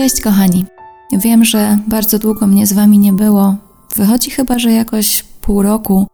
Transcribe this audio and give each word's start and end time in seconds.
Cześć 0.00 0.20
kochani. 0.20 0.64
Wiem, 1.12 1.44
że 1.44 1.78
bardzo 1.88 2.18
długo 2.18 2.46
mnie 2.46 2.66
z 2.66 2.72
wami 2.72 2.98
nie 2.98 3.12
było. 3.12 3.54
Wychodzi 3.96 4.30
chyba, 4.30 4.58
że 4.58 4.72
jakoś 4.72 5.24
pół 5.40 5.62
roku. 5.62 6.06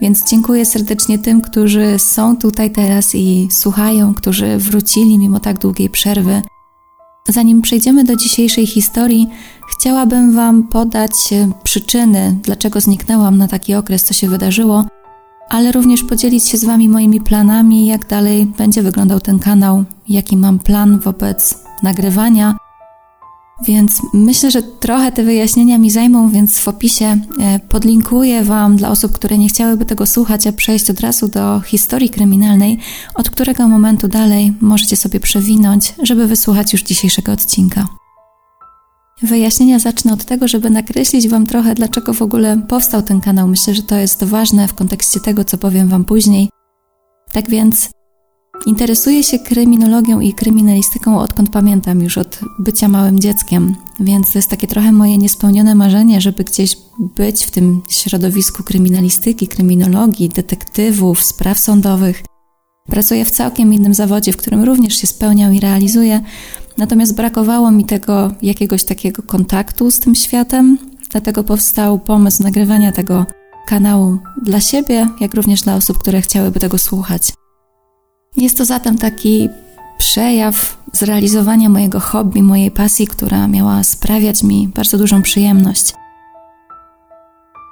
Więc 0.00 0.30
dziękuję 0.30 0.66
serdecznie 0.66 1.18
tym, 1.18 1.40
którzy 1.40 1.98
są 1.98 2.36
tutaj 2.36 2.70
teraz 2.70 3.14
i 3.14 3.48
słuchają, 3.50 4.14
którzy 4.14 4.58
wrócili 4.58 5.18
mimo 5.18 5.40
tak 5.40 5.58
długiej 5.58 5.90
przerwy. 5.90 6.42
Zanim 7.28 7.62
przejdziemy 7.62 8.04
do 8.04 8.16
dzisiejszej 8.16 8.66
historii, 8.66 9.28
chciałabym 9.68 10.32
Wam 10.32 10.62
podać 10.62 11.12
przyczyny, 11.64 12.38
dlaczego 12.42 12.80
zniknęłam 12.80 13.38
na 13.38 13.48
taki 13.48 13.74
okres, 13.74 14.04
co 14.04 14.14
się 14.14 14.28
wydarzyło, 14.28 14.84
ale 15.48 15.72
również 15.72 16.04
podzielić 16.04 16.48
się 16.48 16.58
z 16.58 16.64
Wami 16.64 16.88
moimi 16.88 17.20
planami, 17.20 17.86
jak 17.86 18.06
dalej 18.06 18.46
będzie 18.46 18.82
wyglądał 18.82 19.20
ten 19.20 19.38
kanał, 19.38 19.84
jaki 20.08 20.36
mam 20.36 20.58
plan 20.58 20.98
wobec 20.98 21.58
nagrywania 21.82 22.67
więc 23.66 24.02
myślę, 24.14 24.50
że 24.50 24.62
trochę 24.62 25.12
te 25.12 25.24
wyjaśnienia 25.24 25.78
mi 25.78 25.90
zajmą, 25.90 26.30
więc 26.30 26.60
w 26.60 26.68
opisie 26.68 27.04
e, 27.40 27.58
podlinkuję 27.68 28.44
Wam 28.44 28.76
dla 28.76 28.90
osób, 28.90 29.12
które 29.12 29.38
nie 29.38 29.48
chciałyby 29.48 29.84
tego 29.84 30.06
słuchać, 30.06 30.46
a 30.46 30.52
przejść 30.52 30.90
od 30.90 31.00
razu 31.00 31.28
do 31.28 31.60
historii 31.60 32.10
kryminalnej, 32.10 32.78
od 33.14 33.30
którego 33.30 33.68
momentu 33.68 34.08
dalej 34.08 34.52
możecie 34.60 34.96
sobie 34.96 35.20
przewinąć, 35.20 35.94
żeby 36.02 36.26
wysłuchać 36.26 36.72
już 36.72 36.82
dzisiejszego 36.82 37.32
odcinka. 37.32 37.86
Wyjaśnienia 39.22 39.78
zacznę 39.78 40.12
od 40.12 40.24
tego, 40.24 40.48
żeby 40.48 40.70
nakreślić 40.70 41.28
Wam 41.28 41.46
trochę, 41.46 41.74
dlaczego 41.74 42.12
w 42.12 42.22
ogóle 42.22 42.62
powstał 42.68 43.02
ten 43.02 43.20
kanał. 43.20 43.48
Myślę, 43.48 43.74
że 43.74 43.82
to 43.82 43.96
jest 43.96 44.24
ważne 44.24 44.68
w 44.68 44.74
kontekście 44.74 45.20
tego, 45.20 45.44
co 45.44 45.58
powiem 45.58 45.88
Wam 45.88 46.04
później. 46.04 46.50
Tak 47.32 47.50
więc 47.50 47.90
Interesuję 48.66 49.24
się 49.24 49.38
kryminologią 49.38 50.20
i 50.20 50.32
kryminalistyką 50.32 51.18
odkąd 51.18 51.50
pamiętam, 51.50 52.02
już 52.02 52.18
od 52.18 52.40
bycia 52.58 52.88
małym 52.88 53.20
dzieckiem, 53.20 53.76
więc 54.00 54.32
to 54.32 54.38
jest 54.38 54.50
takie 54.50 54.66
trochę 54.66 54.92
moje 54.92 55.18
niespełnione 55.18 55.74
marzenie, 55.74 56.20
żeby 56.20 56.44
gdzieś 56.44 56.76
być 56.98 57.44
w 57.44 57.50
tym 57.50 57.82
środowisku 57.88 58.62
kryminalistyki, 58.62 59.48
kryminologii, 59.48 60.28
detektywów, 60.28 61.22
spraw 61.22 61.58
sądowych. 61.58 62.22
Pracuję 62.86 63.24
w 63.24 63.30
całkiem 63.30 63.74
innym 63.74 63.94
zawodzie, 63.94 64.32
w 64.32 64.36
którym 64.36 64.64
również 64.64 64.96
się 64.96 65.06
spełniam 65.06 65.54
i 65.54 65.60
realizuję, 65.60 66.20
natomiast 66.78 67.14
brakowało 67.14 67.70
mi 67.70 67.84
tego 67.84 68.32
jakiegoś 68.42 68.84
takiego 68.84 69.22
kontaktu 69.22 69.90
z 69.90 70.00
tym 70.00 70.14
światem, 70.14 70.78
dlatego 71.10 71.44
powstał 71.44 71.98
pomysł 71.98 72.42
nagrywania 72.42 72.92
tego 72.92 73.26
kanału 73.66 74.18
dla 74.42 74.60
siebie, 74.60 75.08
jak 75.20 75.34
również 75.34 75.62
dla 75.62 75.76
osób, 75.76 75.98
które 75.98 76.20
chciałyby 76.20 76.60
tego 76.60 76.78
słuchać. 76.78 77.32
Jest 78.38 78.58
to 78.58 78.64
zatem 78.64 78.98
taki 78.98 79.48
przejaw 79.98 80.76
zrealizowania 80.92 81.68
mojego 81.68 82.00
hobby, 82.00 82.42
mojej 82.42 82.70
pasji, 82.70 83.06
która 83.06 83.48
miała 83.48 83.84
sprawiać 83.84 84.42
mi 84.42 84.68
bardzo 84.68 84.98
dużą 84.98 85.22
przyjemność. 85.22 85.94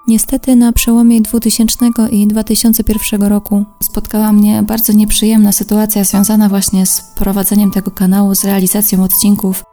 Niestety 0.09 0.57
na 0.57 0.73
przełomie 0.73 1.21
2000 1.21 1.77
i 2.11 2.27
2001 2.27 3.23
roku 3.23 3.65
spotkała 3.83 4.33
mnie 4.33 4.63
bardzo 4.63 4.93
nieprzyjemna 4.93 5.53
sytuacja 5.53 6.05
związana 6.05 6.49
właśnie 6.49 6.87
z 6.87 7.01
prowadzeniem 7.01 7.71
tego 7.71 7.91
kanału, 7.91 8.35
z 8.35 8.45
realizacją 8.45 9.05
odcinków. 9.05 9.65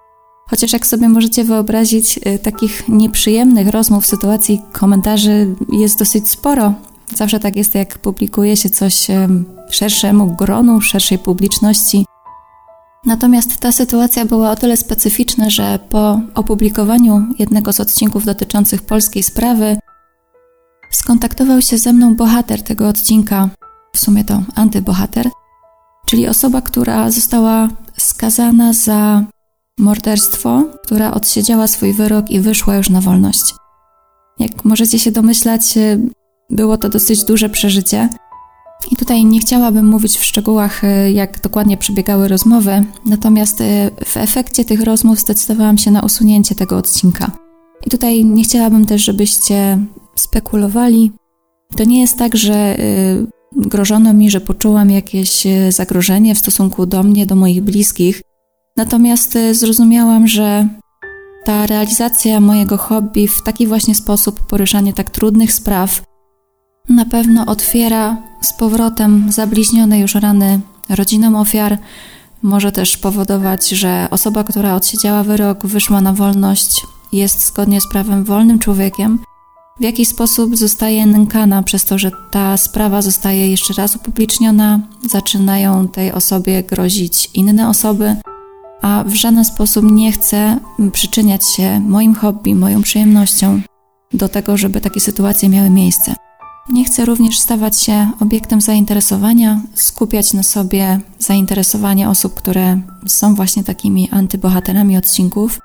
Chociaż 0.50 0.74
jak 0.74 0.88
sobie 0.88 1.10
możecie 1.10 1.44
wyobrazić, 1.44 2.18
y, 2.18 2.40
takich 2.40 2.90
nieprzyjemnych 2.90 3.68
rozmów, 3.68 4.06
sytuacji, 4.06 4.62
komentarzy 4.72 5.56
jest 5.72 6.00
dosyć 6.00 6.30
sporo, 6.30 6.74
Zawsze 7.16 7.40
tak 7.40 7.56
jest, 7.56 7.76
jak 7.76 7.98
publikuje 7.98 8.58
się 8.58 8.70
coś 8.70 9.08
szerszemu 9.70 10.36
gronu, 10.36 10.82
szerszej 10.82 11.20
publiczności. 11.20 12.06
Natomiast 13.06 13.58
ta 13.58 13.72
sytuacja 13.72 14.26
była 14.26 14.52
o 14.52 14.56
tyle 14.56 14.78
specyficzna, 14.78 15.50
że 15.50 15.80
po 15.90 16.20
opublikowaniu 16.36 17.28
jednego 17.40 17.74
z 17.74 17.80
odcinków 17.80 18.26
dotyczących 18.26 18.82
polskiej 18.82 19.24
sprawy 19.24 19.78
skontaktował 20.92 21.62
się 21.62 21.78
ze 21.78 21.94
mną 21.94 22.16
bohater 22.16 22.64
tego 22.64 22.88
odcinka, 22.88 23.50
w 23.94 24.00
sumie 24.00 24.26
to 24.26 24.44
antybohater, 24.56 25.30
czyli 26.06 26.28
osoba, 26.28 26.62
która 26.62 27.12
została 27.12 27.70
skazana 27.98 28.74
za 28.74 29.24
morderstwo, 29.80 30.64
która 30.84 31.12
odsiedziała 31.12 31.68
swój 31.68 31.94
wyrok 31.94 32.32
i 32.32 32.40
wyszła 32.40 32.76
już 32.76 32.90
na 32.90 33.02
wolność. 33.02 33.56
Jak 34.40 34.66
możecie 34.66 35.00
się 35.00 35.12
domyślać, 35.12 35.62
było 36.50 36.78
to 36.78 36.90
dosyć 36.90 37.24
duże 37.24 37.50
przeżycie. 37.50 38.10
I 38.92 38.96
tutaj 38.96 39.26
nie 39.26 39.40
chciałabym 39.40 39.88
mówić 39.88 40.18
w 40.18 40.24
szczegółach, 40.24 40.84
e, 40.84 41.12
jak 41.12 41.42
dokładnie 41.42 41.78
przebiegały 41.78 42.28
rozmowy, 42.28 42.84
natomiast 43.06 43.62
e, 43.62 43.92
w 44.06 44.18
efekcie 44.18 44.66
tych 44.66 44.84
rozmów 44.84 45.20
zdecydowałam 45.20 45.78
się 45.78 45.92
na 45.92 46.02
usunięcie 46.02 46.56
tego 46.56 46.78
odcinka. 46.78 47.32
I 47.86 47.90
tutaj 47.90 48.26
nie 48.26 48.44
chciałabym 48.44 48.86
też, 48.86 49.04
żebyście 49.04 49.80
spekulowali. 50.16 51.12
To 51.78 51.84
nie 51.84 52.02
jest 52.02 52.18
tak, 52.18 52.38
że 52.38 52.54
e, 52.56 52.78
grożono 53.56 54.14
mi, 54.14 54.30
że 54.30 54.42
poczułam 54.42 54.92
jakieś 54.92 55.48
zagrożenie 55.70 56.36
w 56.36 56.40
stosunku 56.40 56.86
do 56.86 57.04
mnie, 57.04 57.26
do 57.26 57.36
moich 57.36 57.62
bliskich. 57.62 58.22
Natomiast 58.78 59.38
zrozumiałam, 59.52 60.28
że 60.28 60.68
ta 61.44 61.66
realizacja 61.66 62.40
mojego 62.40 62.78
hobby 62.78 63.28
w 63.28 63.42
taki 63.42 63.68
właśnie 63.68 63.96
sposób, 63.96 64.40
poruszanie 64.48 64.94
tak 64.94 65.10
trudnych 65.10 65.54
spraw, 65.54 66.02
na 66.90 67.06
pewno 67.06 67.46
otwiera 67.46 68.18
z 68.42 68.54
powrotem 68.54 69.32
zabliźnione 69.32 70.00
już 70.00 70.16
rany 70.16 70.60
rodzinom 70.90 71.36
ofiar. 71.36 71.78
Może 72.42 72.72
też 72.72 72.98
powodować, 72.98 73.70
że 73.70 74.08
osoba, 74.12 74.44
która 74.44 74.76
odsiedziała 74.76 75.24
wyrok, 75.24 75.66
wyszła 75.66 76.02
na 76.02 76.14
wolność, 76.14 76.82
jest 77.14 77.48
zgodnie 77.48 77.82
z 77.82 77.88
prawem 77.88 78.24
wolnym 78.24 78.60
człowiekiem. 78.60 79.20
W 79.80 79.84
jaki 79.84 80.06
sposób 80.06 80.58
zostaje 80.58 81.06
nękana 81.06 81.64
przez 81.64 81.86
to, 81.86 81.98
że 81.98 82.12
ta 82.32 82.58
sprawa 82.58 83.02
zostaje 83.02 83.52
jeszcze 83.52 83.74
raz 83.74 83.96
upubliczniona, 83.96 84.80
zaczynają 85.12 85.88
tej 85.88 86.12
osobie 86.12 86.64
grozić 86.64 87.30
inne 87.34 87.70
osoby, 87.70 88.16
a 88.82 89.04
w 89.08 89.14
żaden 89.14 89.46
sposób 89.46 89.92
nie 89.92 90.12
chce 90.12 90.60
przyczyniać 90.92 91.42
się 91.56 91.80
moim 91.80 92.16
hobby, 92.16 92.56
moją 92.56 92.82
przyjemnością 92.82 93.62
do 94.14 94.30
tego, 94.30 94.58
żeby 94.58 94.82
takie 94.82 95.00
sytuacje 95.00 95.50
miały 95.50 95.70
miejsce. 95.70 96.16
Nie 96.70 96.86
chcę 96.86 97.06
również 97.06 97.40
stawać 97.40 97.82
się 97.82 98.12
obiektem 98.20 98.62
zainteresowania, 98.62 99.62
skupiać 99.74 100.34
na 100.34 100.44
sobie 100.44 101.00
zainteresowanie 101.20 102.10
osób, 102.10 102.34
które 102.34 102.80
są 103.08 103.36
właśnie 103.36 103.64
takimi 103.64 104.10
antybohaterami 104.12 104.98
odcinków. 104.98 105.60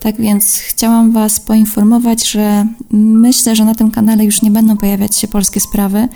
Tak 0.00 0.16
więc 0.16 0.58
chciałam 0.58 1.12
Was 1.12 1.40
poinformować, 1.40 2.30
że 2.30 2.66
myślę, 2.90 3.56
że 3.56 3.64
na 3.64 3.74
tym 3.74 3.90
kanale 3.90 4.24
już 4.24 4.42
nie 4.42 4.50
będą 4.50 4.76
pojawiać 4.76 5.16
się 5.16 5.28
polskie 5.28 5.60
sprawy, 5.60 6.08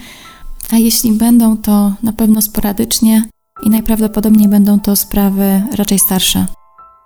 a 0.71 0.77
jeśli 0.77 1.13
będą, 1.13 1.57
to 1.57 1.93
na 2.03 2.13
pewno 2.13 2.43
sporadycznie 2.43 3.29
i 3.67 3.71
najprawdopodobniej 3.71 4.49
będą 4.49 4.81
to 4.81 4.97
sprawy 4.97 5.63
raczej 5.73 5.99
starsze. 5.99 6.47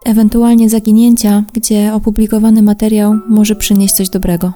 Ewentualnie 0.04 0.70
zaginięcia, 0.70 1.44
gdzie 1.52 1.94
opublikowany 1.94 2.62
materiał 2.62 3.18
może 3.28 3.56
przynieść 3.56 3.94
coś 3.94 4.10
dobrego. 4.10 4.52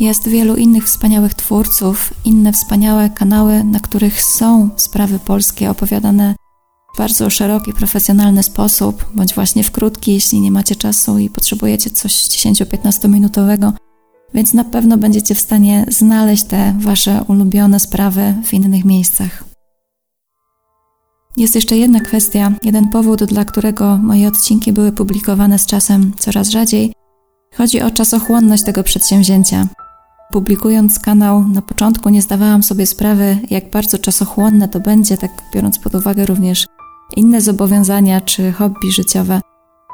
Jest 0.00 0.28
wielu 0.28 0.56
innych 0.56 0.84
wspaniałych 0.84 1.34
twórców, 1.34 2.14
inne 2.24 2.52
wspaniałe 2.52 3.10
kanały, 3.10 3.64
na 3.64 3.80
których 3.80 4.22
są 4.22 4.70
sprawy 4.76 5.18
polskie 5.18 5.70
opowiadane 5.70 6.34
w 6.94 6.98
bardzo 6.98 7.30
szeroki, 7.30 7.72
profesjonalny 7.72 8.42
sposób, 8.42 9.04
bądź 9.14 9.34
właśnie 9.34 9.64
w 9.64 9.70
krótki, 9.70 10.12
jeśli 10.12 10.40
nie 10.40 10.50
macie 10.50 10.76
czasu 10.76 11.18
i 11.18 11.30
potrzebujecie 11.30 11.90
coś 11.90 12.12
10-15 12.12 13.08
minutowego, 13.08 13.72
więc 14.34 14.54
na 14.54 14.64
pewno 14.64 14.98
będziecie 14.98 15.34
w 15.34 15.40
stanie 15.40 15.86
znaleźć 15.88 16.44
te 16.44 16.74
wasze 16.80 17.24
ulubione 17.28 17.80
sprawy 17.80 18.34
w 18.44 18.54
innych 18.54 18.84
miejscach. 18.84 19.44
Jest 21.36 21.54
jeszcze 21.54 21.76
jedna 21.76 22.00
kwestia, 22.00 22.52
jeden 22.62 22.88
powód, 22.88 23.24
dla 23.24 23.44
którego 23.44 23.96
moje 23.96 24.28
odcinki 24.28 24.72
były 24.72 24.92
publikowane 24.92 25.58
z 25.58 25.66
czasem 25.66 26.12
coraz 26.18 26.48
rzadziej. 26.48 26.92
Chodzi 27.56 27.80
o 27.80 27.90
czasochłonność 27.90 28.62
tego 28.62 28.82
przedsięwzięcia. 28.82 29.68
Publikując 30.32 30.98
kanał, 30.98 31.48
na 31.48 31.62
początku 31.62 32.08
nie 32.08 32.22
zdawałam 32.22 32.62
sobie 32.62 32.86
sprawy, 32.86 33.38
jak 33.50 33.70
bardzo 33.70 33.98
czasochłonne 33.98 34.68
to 34.68 34.80
będzie, 34.80 35.18
tak 35.18 35.30
biorąc 35.54 35.78
pod 35.78 35.94
uwagę 35.94 36.26
również 36.26 36.66
inne 37.16 37.40
zobowiązania 37.40 38.20
czy 38.20 38.52
hobby 38.52 38.92
życiowe. 38.92 39.40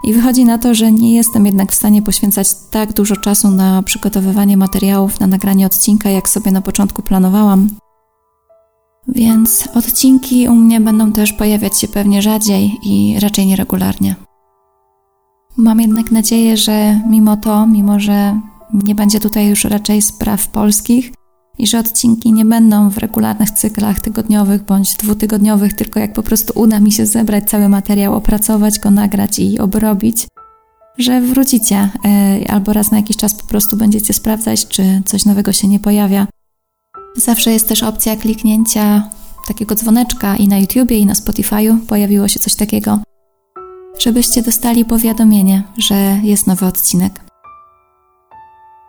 I 0.04 0.12
wychodzi 0.12 0.44
na 0.44 0.58
to, 0.58 0.74
że 0.74 0.92
nie 0.92 1.14
jestem 1.14 1.46
jednak 1.46 1.72
w 1.72 1.74
stanie 1.74 2.02
poświęcać 2.02 2.54
tak 2.70 2.92
dużo 2.92 3.16
czasu 3.16 3.50
na 3.50 3.82
przygotowywanie 3.82 4.56
materiałów, 4.56 5.20
na 5.20 5.26
nagranie 5.26 5.66
odcinka, 5.66 6.10
jak 6.10 6.28
sobie 6.28 6.50
na 6.50 6.60
początku 6.60 7.02
planowałam. 7.02 7.68
Więc 9.08 9.68
odcinki 9.74 10.48
u 10.48 10.54
mnie 10.54 10.80
będą 10.80 11.12
też 11.12 11.32
pojawiać 11.32 11.80
się 11.80 11.88
pewnie 11.88 12.22
rzadziej 12.22 12.78
i 12.82 13.20
raczej 13.20 13.46
nieregularnie. 13.46 14.14
Mam 15.56 15.80
jednak 15.80 16.10
nadzieję, 16.10 16.56
że 16.56 17.00
mimo 17.10 17.36
to, 17.36 17.66
mimo 17.66 18.00
że 18.00 18.40
nie 18.74 18.94
będzie 18.94 19.20
tutaj 19.20 19.48
już 19.48 19.64
raczej 19.64 20.02
spraw 20.02 20.48
polskich 20.48 21.12
i 21.58 21.66
że 21.66 21.78
odcinki 21.78 22.32
nie 22.32 22.44
będą 22.44 22.90
w 22.90 22.98
regularnych 22.98 23.50
cyklach 23.50 24.00
tygodniowych 24.00 24.62
bądź 24.64 24.94
dwutygodniowych, 24.94 25.72
tylko 25.72 26.00
jak 26.00 26.12
po 26.12 26.22
prostu 26.22 26.60
uda 26.60 26.80
mi 26.80 26.92
się 26.92 27.06
zebrać 27.06 27.50
cały 27.50 27.68
materiał, 27.68 28.14
opracować 28.14 28.78
go, 28.78 28.90
nagrać 28.90 29.38
i 29.38 29.58
obrobić, 29.58 30.26
że 30.98 31.20
wrócicie 31.20 31.90
e, 32.04 32.50
albo 32.50 32.72
raz 32.72 32.90
na 32.90 32.96
jakiś 32.96 33.16
czas 33.16 33.34
po 33.34 33.46
prostu 33.46 33.76
będziecie 33.76 34.14
sprawdzać, 34.14 34.68
czy 34.68 35.02
coś 35.04 35.24
nowego 35.24 35.52
się 35.52 35.68
nie 35.68 35.80
pojawia. 35.80 36.26
Zawsze 37.16 37.52
jest 37.52 37.68
też 37.68 37.82
opcja 37.82 38.16
kliknięcia 38.16 39.10
takiego 39.48 39.74
dzwoneczka 39.74 40.36
i 40.36 40.48
na 40.48 40.58
YouTubie, 40.58 40.98
i 40.98 41.06
na 41.06 41.14
Spotify'u 41.14 41.78
pojawiło 41.86 42.28
się 42.28 42.40
coś 42.40 42.54
takiego, 42.54 42.98
żebyście 43.98 44.42
dostali 44.42 44.84
powiadomienie, 44.84 45.62
że 45.78 46.20
jest 46.22 46.46
nowy 46.46 46.66
odcinek. 46.66 47.33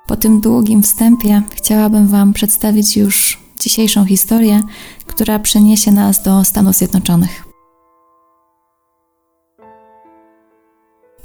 Po 0.08 0.16
tym 0.16 0.42
długim 0.42 0.84
wstępie 0.84 1.42
chciałabym 1.52 2.08
Wam 2.08 2.34
przedstawić 2.34 2.98
już 2.98 3.40
dzisiejszą 3.60 4.06
historię, 4.06 4.62
która 5.06 5.40
przeniesie 5.40 5.92
nas 5.92 6.24
do 6.24 6.44
Stanów 6.44 6.76
Zjednoczonych. 6.76 7.46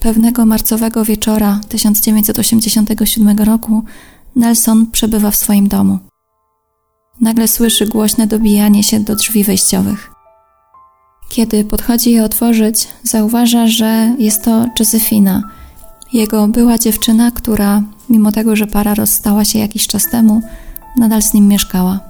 Pewnego 0.00 0.46
marcowego 0.46 1.04
wieczora 1.04 1.60
1987 1.68 3.38
roku 3.38 3.84
Nelson 4.36 4.86
przebywa 4.86 5.30
w 5.30 5.36
swoim 5.36 5.68
domu. 5.68 5.98
Nagle 7.20 7.48
słyszy 7.48 7.86
głośne 7.86 8.26
dobijanie 8.26 8.82
się 8.84 9.00
do 9.00 9.16
drzwi 9.16 9.44
wejściowych. 9.44 10.10
Kiedy 11.28 11.64
podchodzi 11.64 12.10
je 12.10 12.24
otworzyć, 12.24 12.88
zauważa, 13.02 13.66
że 13.66 14.14
jest 14.18 14.44
to 14.44 14.66
Josephina, 14.78 15.42
jego 16.12 16.48
była 16.48 16.78
dziewczyna, 16.78 17.30
która, 17.30 17.82
mimo 18.08 18.32
tego, 18.32 18.56
że 18.56 18.66
para 18.66 18.94
rozstała 18.94 19.44
się 19.44 19.58
jakiś 19.58 19.86
czas 19.86 20.10
temu, 20.10 20.42
nadal 20.96 21.22
z 21.22 21.34
nim 21.34 21.48
mieszkała. 21.48 22.00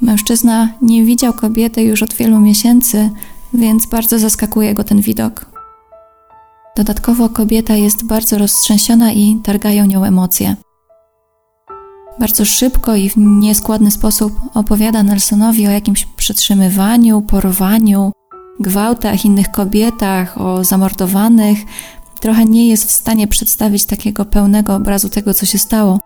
Mężczyzna 0.00 0.68
nie 0.82 1.04
widział 1.04 1.32
kobiety 1.32 1.82
już 1.82 2.02
od 2.02 2.14
wielu 2.14 2.40
miesięcy, 2.40 3.10
więc 3.54 3.86
bardzo 3.86 4.18
zaskakuje 4.18 4.74
go 4.74 4.84
ten 4.84 5.00
widok. 5.00 5.46
Dodatkowo 6.76 7.28
kobieta 7.28 7.76
jest 7.76 8.04
bardzo 8.04 8.38
roztrzęsiona 8.38 9.12
i 9.12 9.40
targają 9.44 9.86
nią 9.86 10.04
emocje. 10.04 10.56
Bardzo 12.18 12.44
szybko 12.44 12.94
i 12.94 13.10
w 13.10 13.16
nieskładny 13.16 13.90
sposób 13.90 14.32
opowiada 14.54 15.02
Nelsonowi 15.02 15.66
o 15.66 15.70
jakimś 15.70 16.04
przetrzymywaniu, 16.04 17.22
porwaniu, 17.22 18.12
gwałtach 18.60 19.24
innych 19.24 19.50
kobietach, 19.50 20.40
o 20.40 20.64
zamordowanych. 20.64 21.58
Trochę 22.22 22.44
nie 22.44 22.68
jest 22.68 22.88
w 22.88 22.90
stanie 22.90 23.28
przedstawić 23.28 23.84
takiego 23.84 24.24
pełnego 24.24 24.74
obrazu 24.74 25.08
tego, 25.08 25.34
co 25.34 25.46
się 25.46 25.58
stało. 25.58 26.00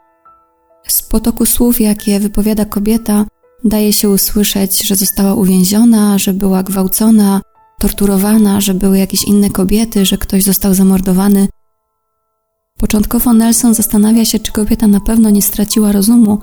Z 0.88 1.02
potoku 1.02 1.46
słów, 1.46 1.80
jakie 1.80 2.20
wypowiada 2.20 2.64
kobieta, 2.64 3.26
daje 3.64 3.92
się 3.92 4.10
usłyszeć, 4.10 4.82
że 4.82 4.96
została 4.96 5.34
uwięziona, 5.34 6.18
że 6.18 6.32
była 6.32 6.62
gwałcona, 6.62 7.40
torturowana, 7.78 8.60
że 8.60 8.74
były 8.74 8.98
jakieś 8.98 9.24
inne 9.24 9.50
kobiety, 9.50 10.04
że 10.06 10.18
ktoś 10.18 10.42
został 10.42 10.74
zamordowany. 10.74 11.48
Początkowo 12.78 13.32
Nelson 13.32 13.74
zastanawia 13.74 14.24
się, 14.24 14.38
czy 14.38 14.52
kobieta 14.52 14.86
na 14.86 15.00
pewno 15.00 15.30
nie 15.30 15.42
straciła 15.42 15.92
rozumu, 15.92 16.38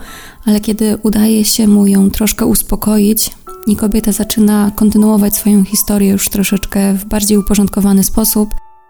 ale 0.46 0.60
kiedy 0.60 0.98
udaje 1.04 1.46
się 1.46 1.68
mu 1.68 1.88
ją 1.88 2.12
troszkę 2.12 2.46
uspokoić 2.46 3.32
i 3.68 3.76
kobieta 3.76 4.12
zaczyna 4.12 4.72
kontynuować 4.76 5.36
swoją 5.36 5.64
historię 5.64 6.12
już 6.12 6.30
troszeczkę 6.30 6.94
w 6.94 7.06
bardziej 7.06 7.38
uporządkowany 7.38 8.04
sposób, 8.04 8.50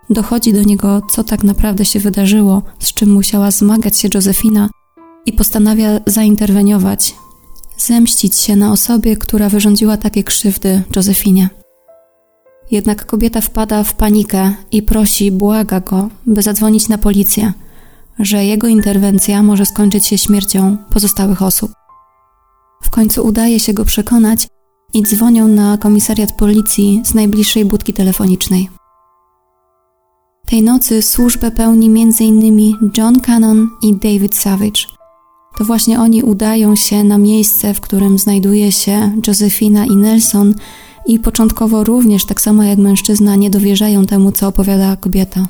dochodzi 0.09 0.53
do 0.53 0.63
niego, 0.63 1.01
co 1.11 1.23
tak 1.23 1.43
naprawdę 1.43 1.85
się 1.85 1.99
wydarzyło, 1.99 2.61
z 2.79 2.93
czym 2.93 3.11
musiała 3.11 3.51
zmagać 3.51 3.97
się 3.97 4.09
Josefina 4.13 4.69
i 5.25 5.33
postanawia 5.33 5.99
zainterweniować, 6.05 7.15
zemścić 7.77 8.35
się 8.35 8.55
na 8.55 8.71
osobie, 8.71 9.17
która 9.17 9.49
wyrządziła 9.49 9.97
takie 9.97 10.23
krzywdy 10.23 10.83
Josefinie. 10.95 11.49
Jednak 12.71 13.05
kobieta 13.05 13.41
wpada 13.41 13.83
w 13.83 13.93
panikę 13.95 14.53
i 14.71 14.81
prosi, 14.81 15.31
błaga 15.31 15.79
go, 15.79 16.09
by 16.25 16.41
zadzwonić 16.41 16.89
na 16.89 16.97
policję, 16.97 17.53
że 18.19 18.45
jego 18.45 18.67
interwencja 18.67 19.43
może 19.43 19.65
skończyć 19.65 20.05
się 20.05 20.17
śmiercią 20.17 20.77
pozostałych 20.89 21.41
osób. 21.41 21.71
W 22.83 22.89
końcu 22.89 23.25
udaje 23.25 23.59
się 23.59 23.73
go 23.73 23.85
przekonać 23.85 24.47
i 24.93 25.03
dzwonią 25.03 25.47
na 25.47 25.77
komisariat 25.77 26.31
policji 26.31 27.01
z 27.05 27.13
najbliższej 27.13 27.65
budki 27.65 27.93
telefonicznej. 27.93 28.69
Tej 30.53 30.63
nocy 30.63 31.01
służbę 31.01 31.51
pełni 31.51 32.01
m.in. 32.01 32.77
John 32.97 33.19
Cannon 33.19 33.69
i 33.81 33.95
David 33.95 34.35
Savage. 34.35 34.81
To 35.57 35.65
właśnie 35.65 35.99
oni 35.99 36.23
udają 36.23 36.75
się 36.75 37.03
na 37.03 37.17
miejsce, 37.17 37.73
w 37.73 37.81
którym 37.81 38.19
znajduje 38.19 38.71
się 38.71 39.11
Josephina 39.27 39.85
i 39.85 39.95
Nelson 39.95 40.55
i 41.05 41.19
początkowo 41.19 41.83
również, 41.83 42.25
tak 42.25 42.41
samo 42.41 42.63
jak 42.63 42.79
mężczyzna, 42.79 43.35
nie 43.35 43.49
dowierzają 43.49 44.05
temu, 44.05 44.31
co 44.31 44.47
opowiada 44.47 44.95
kobieta. 44.95 45.47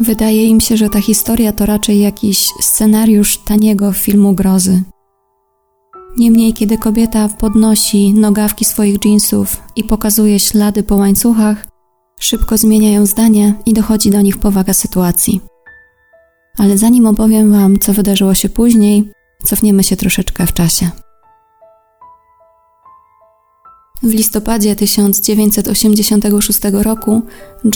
Wydaje 0.00 0.46
im 0.46 0.60
się, 0.60 0.76
że 0.76 0.88
ta 0.88 1.00
historia 1.00 1.52
to 1.52 1.66
raczej 1.66 2.00
jakiś 2.00 2.46
scenariusz 2.60 3.38
taniego 3.38 3.92
filmu 3.92 4.34
grozy. 4.34 4.82
Niemniej, 6.16 6.52
kiedy 6.52 6.78
kobieta 6.78 7.28
podnosi 7.28 8.14
nogawki 8.14 8.64
swoich 8.64 9.04
jeansów 9.04 9.62
i 9.76 9.84
pokazuje 9.84 10.38
ślady 10.38 10.82
po 10.82 10.96
łańcuchach, 10.96 11.71
szybko 12.22 12.58
zmieniają 12.58 13.06
zdanie 13.06 13.54
i 13.66 13.74
dochodzi 13.74 14.10
do 14.10 14.20
nich 14.20 14.38
powaga 14.38 14.74
sytuacji. 14.74 15.40
Ale 16.58 16.78
zanim 16.78 17.06
opowiem 17.06 17.52
Wam, 17.52 17.78
co 17.78 17.92
wydarzyło 17.92 18.34
się 18.34 18.48
później, 18.48 19.10
cofniemy 19.44 19.84
się 19.84 19.96
troszeczkę 19.96 20.46
w 20.46 20.52
czasie. 20.52 20.90
W 24.02 24.14
listopadzie 24.14 24.76
1986 24.76 26.60
roku 26.72 27.22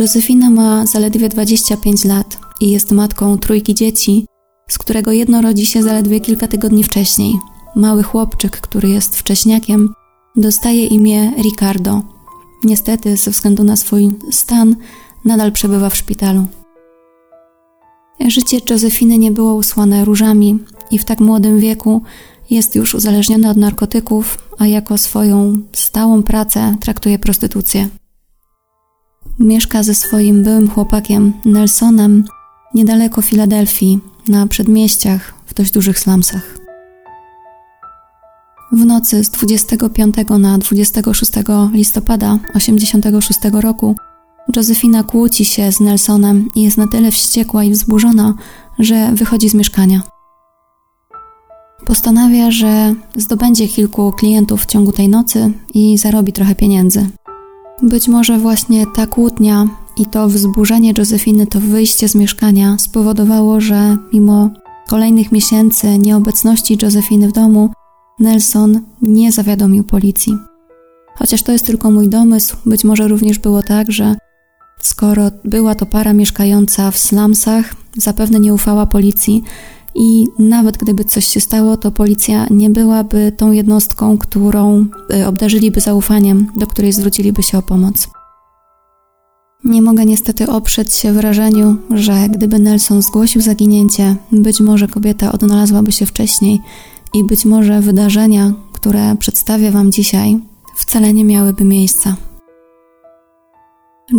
Josefina 0.00 0.50
ma 0.50 0.86
zaledwie 0.86 1.28
25 1.28 2.04
lat 2.04 2.38
i 2.60 2.70
jest 2.70 2.92
matką 2.92 3.38
trójki 3.38 3.74
dzieci, 3.74 4.26
z 4.70 4.78
którego 4.78 5.12
jedno 5.12 5.42
rodzi 5.42 5.66
się 5.66 5.82
zaledwie 5.82 6.20
kilka 6.20 6.48
tygodni 6.48 6.84
wcześniej. 6.84 7.34
Mały 7.76 8.02
chłopczyk, 8.02 8.60
który 8.60 8.88
jest 8.88 9.16
wcześniakiem, 9.18 9.94
dostaje 10.36 10.86
imię 10.86 11.32
Ricardo. 11.42 12.15
Niestety, 12.66 13.16
ze 13.16 13.30
względu 13.30 13.64
na 13.64 13.76
swój 13.76 14.10
stan, 14.30 14.76
nadal 15.24 15.52
przebywa 15.52 15.90
w 15.90 15.96
szpitalu. 15.96 16.46
Życie 18.26 18.58
Josefiny 18.70 19.18
nie 19.18 19.30
było 19.30 19.54
usłane 19.54 20.04
różami 20.04 20.58
i 20.90 20.98
w 20.98 21.04
tak 21.04 21.20
młodym 21.20 21.60
wieku 21.60 22.02
jest 22.50 22.76
już 22.76 22.94
uzależniona 22.94 23.50
od 23.50 23.56
narkotyków, 23.56 24.38
a 24.58 24.66
jako 24.66 24.98
swoją 24.98 25.60
stałą 25.72 26.22
pracę 26.22 26.76
traktuje 26.80 27.18
prostytucję. 27.18 27.88
Mieszka 29.38 29.82
ze 29.82 29.94
swoim 29.94 30.42
byłym 30.42 30.70
chłopakiem 30.70 31.32
Nelsonem 31.44 32.24
niedaleko 32.74 33.22
Filadelfii, 33.22 34.00
na 34.28 34.46
przedmieściach 34.46 35.34
w 35.46 35.54
dość 35.54 35.70
dużych 35.70 35.98
slumsach. 35.98 36.65
W 38.72 38.84
nocy 38.84 39.24
z 39.24 39.30
25 39.30 40.16
na 40.38 40.58
26 40.58 41.32
listopada 41.72 42.38
1986 42.54 43.40
roku 43.52 43.96
Josefina 44.56 45.04
kłóci 45.04 45.44
się 45.44 45.72
z 45.72 45.80
Nelsonem 45.80 46.48
i 46.54 46.62
jest 46.62 46.78
na 46.78 46.86
tyle 46.86 47.10
wściekła 47.10 47.64
i 47.64 47.70
wzburzona, 47.70 48.34
że 48.78 49.12
wychodzi 49.12 49.48
z 49.48 49.54
mieszkania. 49.54 50.02
Postanawia, 51.86 52.50
że 52.50 52.94
zdobędzie 53.16 53.68
kilku 53.68 54.12
klientów 54.12 54.62
w 54.62 54.66
ciągu 54.66 54.92
tej 54.92 55.08
nocy 55.08 55.52
i 55.74 55.98
zarobi 55.98 56.32
trochę 56.32 56.54
pieniędzy. 56.54 57.06
Być 57.82 58.08
może 58.08 58.38
właśnie 58.38 58.86
ta 58.86 59.06
kłótnia 59.06 59.68
i 59.96 60.06
to 60.06 60.28
wzburzenie 60.28 60.92
Józefiny, 60.98 61.46
to 61.46 61.60
wyjście 61.60 62.08
z 62.08 62.14
mieszkania 62.14 62.76
spowodowało, 62.78 63.60
że 63.60 63.96
mimo 64.12 64.50
kolejnych 64.88 65.32
miesięcy 65.32 65.98
nieobecności 65.98 66.78
Józefiny 66.82 67.28
w 67.28 67.32
domu, 67.32 67.70
Nelson 68.20 68.80
nie 69.02 69.32
zawiadomił 69.32 69.84
policji. 69.84 70.36
Chociaż 71.14 71.42
to 71.42 71.52
jest 71.52 71.66
tylko 71.66 71.90
mój 71.90 72.08
domysł, 72.08 72.56
być 72.66 72.84
może 72.84 73.08
również 73.08 73.38
było 73.38 73.62
tak, 73.62 73.92
że 73.92 74.14
skoro 74.80 75.30
była 75.44 75.74
to 75.74 75.86
para 75.86 76.12
mieszkająca 76.12 76.90
w 76.90 76.98
slumsach, 76.98 77.74
zapewne 77.96 78.40
nie 78.40 78.54
ufała 78.54 78.86
policji, 78.86 79.42
i 79.94 80.26
nawet 80.38 80.76
gdyby 80.76 81.04
coś 81.04 81.26
się 81.26 81.40
stało, 81.40 81.76
to 81.76 81.90
policja 81.90 82.46
nie 82.50 82.70
byłaby 82.70 83.32
tą 83.36 83.52
jednostką, 83.52 84.18
którą 84.18 84.86
y, 85.14 85.26
obdarzyliby 85.26 85.80
zaufaniem, 85.80 86.52
do 86.56 86.66
której 86.66 86.92
zwróciliby 86.92 87.42
się 87.42 87.58
o 87.58 87.62
pomoc. 87.62 88.08
Nie 89.64 89.82
mogę 89.82 90.04
niestety 90.04 90.50
oprzeć 90.50 90.94
się 90.94 91.12
wrażeniu, 91.12 91.76
że 91.90 92.28
gdyby 92.28 92.58
Nelson 92.58 93.02
zgłosił 93.02 93.42
zaginięcie, 93.42 94.16
być 94.32 94.60
może 94.60 94.88
kobieta 94.88 95.32
odnalazłaby 95.32 95.92
się 95.92 96.06
wcześniej 96.06 96.60
i 97.14 97.24
być 97.24 97.44
może 97.44 97.80
wydarzenia, 97.80 98.52
które 98.72 99.16
przedstawię 99.16 99.70
Wam 99.70 99.92
dzisiaj, 99.92 100.38
wcale 100.76 101.14
nie 101.14 101.24
miałyby 101.24 101.64
miejsca. 101.64 102.16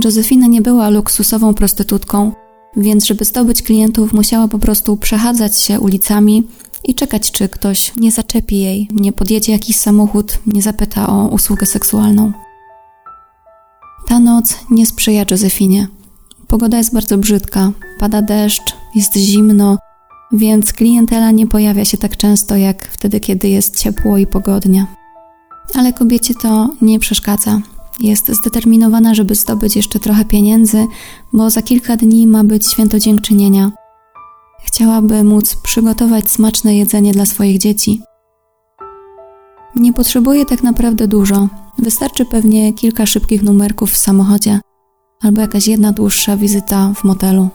Josefina 0.03 0.47
nie 0.47 0.61
była 0.61 0.89
luksusową 0.89 1.53
prostytutką, 1.53 2.31
więc 2.77 3.05
żeby 3.05 3.25
zdobyć 3.25 3.61
klientów, 3.61 4.13
musiała 4.13 4.47
po 4.47 4.59
prostu 4.59 4.97
przechadzać 4.97 5.59
się 5.59 5.79
ulicami 5.79 6.47
i 6.83 6.95
czekać, 6.95 7.31
czy 7.31 7.49
ktoś 7.49 7.93
nie 7.97 8.11
zaczepi 8.11 8.59
jej, 8.59 8.87
nie 8.91 9.13
podjedzie 9.13 9.51
jakiś 9.51 9.77
samochód, 9.77 10.39
nie 10.45 10.61
zapyta 10.61 11.07
o 11.09 11.27
usługę 11.27 11.65
seksualną. 11.65 12.31
Ta 14.07 14.19
noc 14.19 14.55
nie 14.71 14.85
sprzyja 14.85 15.25
Josefinie. 15.31 15.87
pogoda 16.47 16.77
jest 16.77 16.93
bardzo 16.93 17.17
brzydka, 17.17 17.71
pada 17.99 18.21
deszcz, 18.21 18.75
jest 18.95 19.15
zimno, 19.15 19.77
więc 20.31 20.73
klientela 20.73 21.31
nie 21.31 21.47
pojawia 21.47 21.85
się 21.85 21.97
tak 21.97 22.17
często 22.17 22.55
jak 22.55 22.87
wtedy, 22.87 23.19
kiedy 23.19 23.49
jest 23.49 23.79
ciepło 23.79 24.17
i 24.17 24.27
pogodnie. 24.27 24.85
Ale 25.75 25.93
kobiecie 25.93 26.33
to 26.33 26.69
nie 26.81 26.99
przeszkadza. 26.99 27.61
Jest 27.99 28.31
zdeterminowana, 28.31 29.13
żeby 29.13 29.35
zdobyć 29.35 29.75
jeszcze 29.75 29.99
trochę 29.99 30.25
pieniędzy, 30.25 30.87
bo 31.33 31.49
za 31.49 31.61
kilka 31.61 31.97
dni 31.97 32.27
ma 32.27 32.43
być 32.43 32.67
święto 32.67 32.99
dziękczynienia. 32.99 33.71
Chciałaby 34.63 35.23
móc 35.23 35.55
przygotować 35.55 36.31
smaczne 36.31 36.77
jedzenie 36.77 37.11
dla 37.11 37.25
swoich 37.25 37.57
dzieci. 37.57 38.01
Nie 39.75 39.93
potrzebuje 39.93 40.45
tak 40.45 40.63
naprawdę 40.63 41.07
dużo. 41.07 41.47
Wystarczy 41.79 42.25
pewnie 42.25 42.73
kilka 42.73 43.05
szybkich 43.05 43.43
numerków 43.43 43.91
w 43.91 43.97
samochodzie 43.97 44.59
albo 45.21 45.41
jakaś 45.41 45.67
jedna 45.67 45.91
dłuższa 45.91 46.37
wizyta 46.37 46.93
w 46.95 47.03
motelu. 47.03 47.49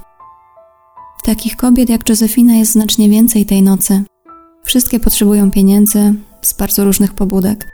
Takich 1.23 1.57
kobiet 1.57 1.89
jak 1.89 2.09
Józefina 2.09 2.55
jest 2.55 2.73
znacznie 2.73 3.09
więcej 3.09 3.47
tej 3.47 3.63
nocy. 3.63 4.05
Wszystkie 4.65 5.01
potrzebują 5.01 5.51
pieniędzy 5.51 6.15
z 6.43 6.55
bardzo 6.55 6.85
różnych 6.85 7.15
pobudek. 7.15 7.69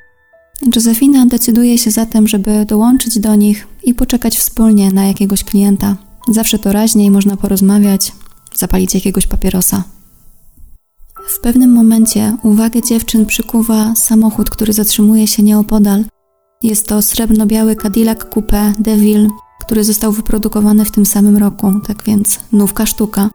Józefina 0.76 1.26
decyduje 1.26 1.78
się 1.78 1.90
zatem, 1.90 2.28
żeby 2.28 2.64
dołączyć 2.64 3.19
do 3.19 3.35
nich 3.35 3.67
i 3.85 3.95
poczekać 3.95 4.38
wspólnie 4.38 4.90
na 4.90 5.07
jakiegoś 5.07 5.45
klienta. 5.45 5.97
Zawsze 6.28 6.59
to 6.59 6.73
raźniej 6.73 7.11
można 7.11 7.37
porozmawiać, 7.37 8.12
zapalić 8.55 8.95
jakiegoś 8.95 9.26
papierosa. 9.26 9.85
W 11.28 11.40
pewnym 11.40 11.73
momencie 11.73 12.37
uwagę 12.43 12.83
dziewczyn 12.83 13.26
przykuwa 13.26 13.95
samochód, 13.95 14.50
który 14.50 14.73
zatrzymuje 14.73 15.26
się 15.26 15.43
nieopodal. 15.43 16.05
Jest 16.62 16.87
to 16.87 17.02
srebrno-biały 17.02 17.76
Cadillac 17.76 18.19
Coupe 18.35 18.73
DeVille, 18.78 19.28
który 19.69 19.85
został 19.85 20.13
wyprodukowany 20.13 20.85
w 20.85 20.91
tym 20.91 21.07
samym 21.07 21.37
roku, 21.37 21.73
tak 21.87 22.05
więc 22.05 22.39
nówka 22.53 22.87
sztuka. 22.87 23.31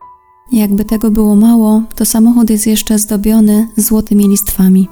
Jakby 0.52 0.86
tego 0.86 1.12
było 1.12 1.36
mało, 1.36 1.82
to 1.96 2.06
samochód 2.06 2.50
jest 2.50 2.68
jeszcze 2.68 3.00
zdobiony 3.00 3.68
złotymi 3.78 4.28
listwami. 4.28 4.88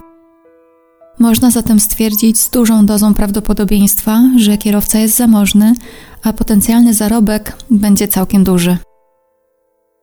Można 1.20 1.52
zatem 1.52 1.80
stwierdzić 1.80 2.40
z 2.40 2.50
dużą 2.50 2.86
dozą 2.86 3.14
prawdopodobieństwa, 3.14 4.24
że 4.38 4.58
kierowca 4.58 5.00
jest 5.00 5.18
zamożny, 5.18 5.74
a 6.24 6.34
potencjalny 6.34 6.94
zarobek 6.94 7.58
będzie 7.70 8.08
całkiem 8.08 8.44
duży. 8.44 8.78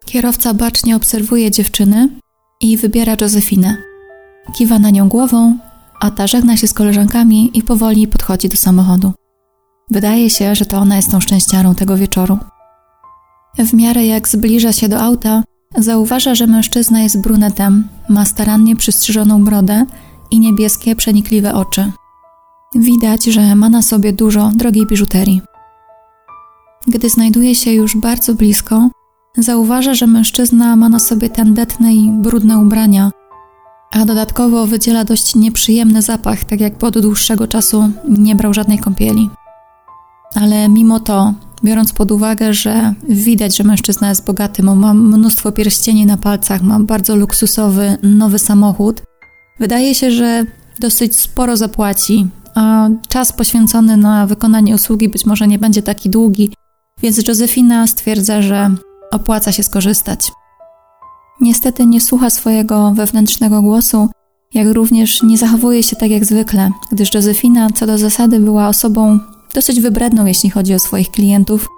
Kierowca 0.05 0.55
bacznie 0.55 0.97
obserwuje 0.97 1.51
dziewczyny 1.51 2.09
i 2.61 2.77
wybiera 2.77 3.17
Józefinę. 3.21 3.77
Kiwa 4.55 4.79
na 4.79 4.91
nią 4.91 5.09
głową, 5.09 5.59
a 6.01 6.11
ta 6.11 6.27
żegna 6.27 6.57
się 6.57 6.67
z 6.67 6.75
koleżankami 6.75 7.51
i 7.55 7.63
powoli 7.63 8.09
podchodzi 8.09 8.49
do 8.49 8.57
samochodu. 8.57 9.13
Wydaje 9.91 10.31
się, 10.31 10.55
że 10.55 10.67
to 10.67 10.79
ona 10.79 10.97
jest 10.97 11.11
tą 11.11 11.21
szczęściarą 11.21 11.75
tego 11.75 11.97
wieczoru. 11.97 12.39
W 13.59 13.75
miarę 13.75 14.07
jak 14.07 14.29
zbliża 14.29 14.73
się 14.73 14.89
do 14.89 15.01
auta, 15.01 15.43
zauważa, 15.79 16.35
że 16.35 16.47
mężczyzna 16.47 17.01
jest 17.01 17.21
brunetem, 17.21 17.89
ma 18.09 18.25
starannie 18.25 18.77
przystrzyżoną 18.77 19.45
brodę 19.45 19.87
i 20.31 20.41
niebieskie, 20.41 20.97
przenikliwe 20.97 21.55
oczy. 21.55 21.93
Widać, 22.75 23.25
że 23.25 23.57
ma 23.57 23.69
na 23.69 23.83
sobie 23.83 24.13
dużo 24.13 24.51
drogiej 24.55 24.87
biżuterii. 24.87 25.43
Gdy 26.87 27.11
znajduje 27.11 27.55
się 27.55 27.73
już 27.73 27.97
bardzo 27.97 28.35
blisko, 28.35 28.89
zauważa, 29.39 29.95
że 29.95 30.07
mężczyzna 30.07 30.77
ma 30.77 30.89
na 30.89 30.99
sobie 30.99 31.29
tandetne 31.29 31.95
i 31.95 32.11
brudne 32.11 32.59
ubrania, 32.59 33.11
a 33.93 34.05
dodatkowo 34.05 34.67
wydziela 34.67 35.05
dość 35.05 35.35
nieprzyjemny 35.35 36.03
zapach, 36.03 36.45
tak 36.45 36.61
jakby 36.61 36.87
od 36.87 36.99
dłuższego 36.99 37.47
czasu 37.47 37.91
nie 38.09 38.35
brał 38.35 38.55
żadnej 38.55 38.79
kąpieli. 38.79 39.31
Ale 40.35 40.69
mimo 40.69 41.01
to, 41.01 41.35
biorąc 41.65 41.93
pod 41.93 42.13
uwagę, 42.13 42.55
że 42.55 42.95
widać, 43.09 43.57
że 43.57 43.65
mężczyzna 43.65 44.09
jest 44.09 44.25
bogaty, 44.25 44.63
bo 44.63 44.75
ma 44.75 44.95
mnóstwo 44.95 45.53
pierścieni 45.53 46.07
na 46.07 46.17
palcach, 46.17 46.63
ma 46.63 46.81
bardzo 46.81 47.17
luksusowy, 47.17 47.99
nowy 48.03 48.39
samochód, 48.39 49.03
wydaje 49.61 49.95
się, 49.95 50.11
że 50.11 50.47
dosyć 50.81 51.17
sporo 51.17 51.57
zapłaci, 51.57 52.27
a 52.55 52.89
czas 53.09 53.33
poświęcony 53.33 53.97
na 53.97 54.27
wykonanie 54.27 54.75
usługi 54.75 55.09
być 55.09 55.27
może 55.27 55.49
nie 55.49 55.59
będzie 55.59 55.83
taki 55.83 56.11
długi, 56.11 56.53
więc 57.03 57.29
Józefina 57.29 57.87
stwierdza, 57.87 58.43
że 58.43 58.71
opłaca 59.11 59.53
się 59.53 59.63
skorzystać. 59.63 60.21
Niestety 61.41 61.87
nie 61.87 62.01
słucha 62.01 62.31
swojego 62.31 62.93
wewnętrznego 62.95 63.63
głosu, 63.63 64.09
jak 64.55 64.69
również 64.73 65.23
nie 65.23 65.39
zachowuje 65.39 65.83
się 65.83 65.97
tak 65.97 66.11
jak 66.11 66.25
zwykle, 66.25 66.71
gdyż 66.93 67.15
Józefina 67.15 67.69
co 67.75 67.87
do 67.87 67.99
zasady 67.99 68.41
była 68.41 68.69
osobą 68.69 69.19
dosyć 69.55 69.81
wybredną, 69.81 70.27
jeśli 70.27 70.51
chodzi 70.51 70.75
o 70.75 70.79
swoich 70.79 71.11
klientów 71.11 71.69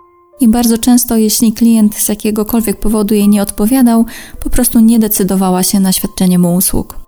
i 0.41 0.49
bardzo 0.49 0.79
często, 0.79 1.17
jeśli 1.17 1.53
klient 1.53 1.97
z 1.97 2.09
jakiegokolwiek 2.09 2.81
powodu 2.81 3.15
jej 3.15 3.29
nie 3.29 3.43
odpowiadał, 3.43 4.05
po 4.45 4.51
prostu 4.51 4.81
nie 4.81 4.99
decydowała 4.99 5.63
się 5.63 5.81
na 5.81 5.93
świadczenie 5.93 6.39
mu 6.39 6.55
usług. 6.55 6.99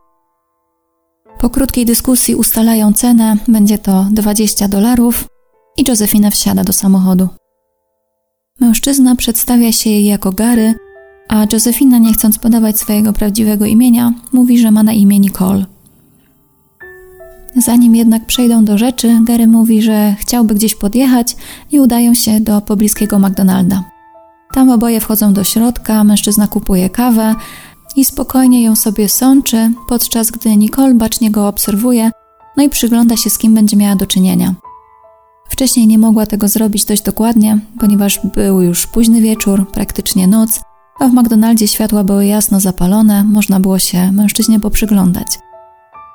Po 1.41 1.51
krótkiej 1.51 1.87
dyskusji 1.87 2.35
ustalają 2.35 2.93
cenę, 2.93 3.37
będzie 3.49 3.79
to 3.79 4.07
20 4.11 4.69
dolarów 4.69 5.27
i 5.77 5.85
Józefina 5.89 6.31
wsiada 6.31 6.65
do 6.65 6.73
samochodu. 6.73 7.29
Mężczyzna 8.61 9.17
przedstawia 9.17 9.73
się 9.73 9.91
jej 9.91 10.07
jako 10.07 10.33
Gary, 10.33 10.75
a 11.29 11.47
Józefina, 11.53 11.99
nie 11.99 12.13
chcąc 12.13 12.39
podawać 12.39 12.79
swojego 12.79 13.13
prawdziwego 13.13 13.67
imienia, 13.67 14.13
mówi, 14.33 14.59
że 14.59 14.71
ma 14.71 14.83
na 14.83 14.93
imię 14.93 15.19
Nicole. 15.19 15.72
Zanim 17.57 17.97
jednak 17.97 18.27
przejdą 18.27 18.65
do 18.65 18.79
rzeczy, 18.79 19.19
Gary 19.25 19.47
mówi, 19.47 19.83
że 19.83 20.15
chciałby 20.19 20.55
gdzieś 20.55 20.75
podjechać 20.75 21.37
i 21.71 21.81
udają 21.81 22.15
się 22.15 22.41
do 22.41 22.61
pobliskiego 22.61 23.19
McDonalda. 23.19 23.85
Tam 24.55 24.71
oboje 24.71 25.01
wchodzą 25.01 25.33
do 25.33 25.45
środka, 25.45 26.05
mężczyzna 26.05 26.47
kupuje 26.47 26.91
kawę 26.91 27.35
i 27.97 28.05
spokojnie 28.05 28.63
ją 28.63 28.77
sobie 28.77 29.09
sączy, 29.09 29.71
podczas 29.89 30.31
gdy 30.31 30.57
Nicole 30.57 30.95
bacznie 30.95 31.31
go 31.31 31.49
obserwuje, 31.49 32.11
no 32.57 32.63
i 32.63 32.69
przygląda 32.69 33.17
się 33.17 33.31
z 33.31 33.39
kim 33.39 33.55
będzie 33.55 33.77
miała 33.77 33.97
do 33.97 34.07
czynienia. 34.07 34.55
Wcześniej 35.49 35.87
nie 35.87 35.99
mogła 35.99 36.27
tego 36.27 36.49
zrobić 36.49 36.85
dość 36.85 37.03
dokładnie, 37.03 37.59
ponieważ 37.81 38.21
był 38.35 38.61
już 38.61 38.87
późny 38.87 39.21
wieczór, 39.21 39.69
praktycznie 39.69 40.27
noc, 40.27 40.61
a 41.01 41.09
w 41.09 41.13
McDonaldzie 41.13 41.69
światła 41.69 42.05
były 42.05 42.27
jasno 42.27 42.61
zapalone, 42.61 43.25
można 43.25 43.61
było 43.61 43.79
się 43.79 44.13
mężczyźnie 44.13 44.61
poprzyglądać. 44.61 45.27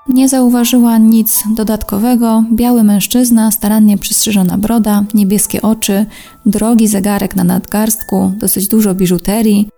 Nie 0.09 0.29
zauważyła 0.29 0.97
nic 0.97 1.43
dodatkowego. 1.55 2.43
Biały 2.51 2.83
mężczyzna, 2.83 3.51
starannie 3.51 3.97
przystrzyżona 3.97 4.57
broda, 4.57 5.03
niebieskie 5.13 5.61
oczy, 5.61 6.05
drogi 6.45 6.87
zegarek 6.87 7.35
na 7.35 7.43
nadgarstku, 7.43 8.31
dosyć 8.37 8.67
dużo 8.67 8.95
biżuterii. 8.95 9.69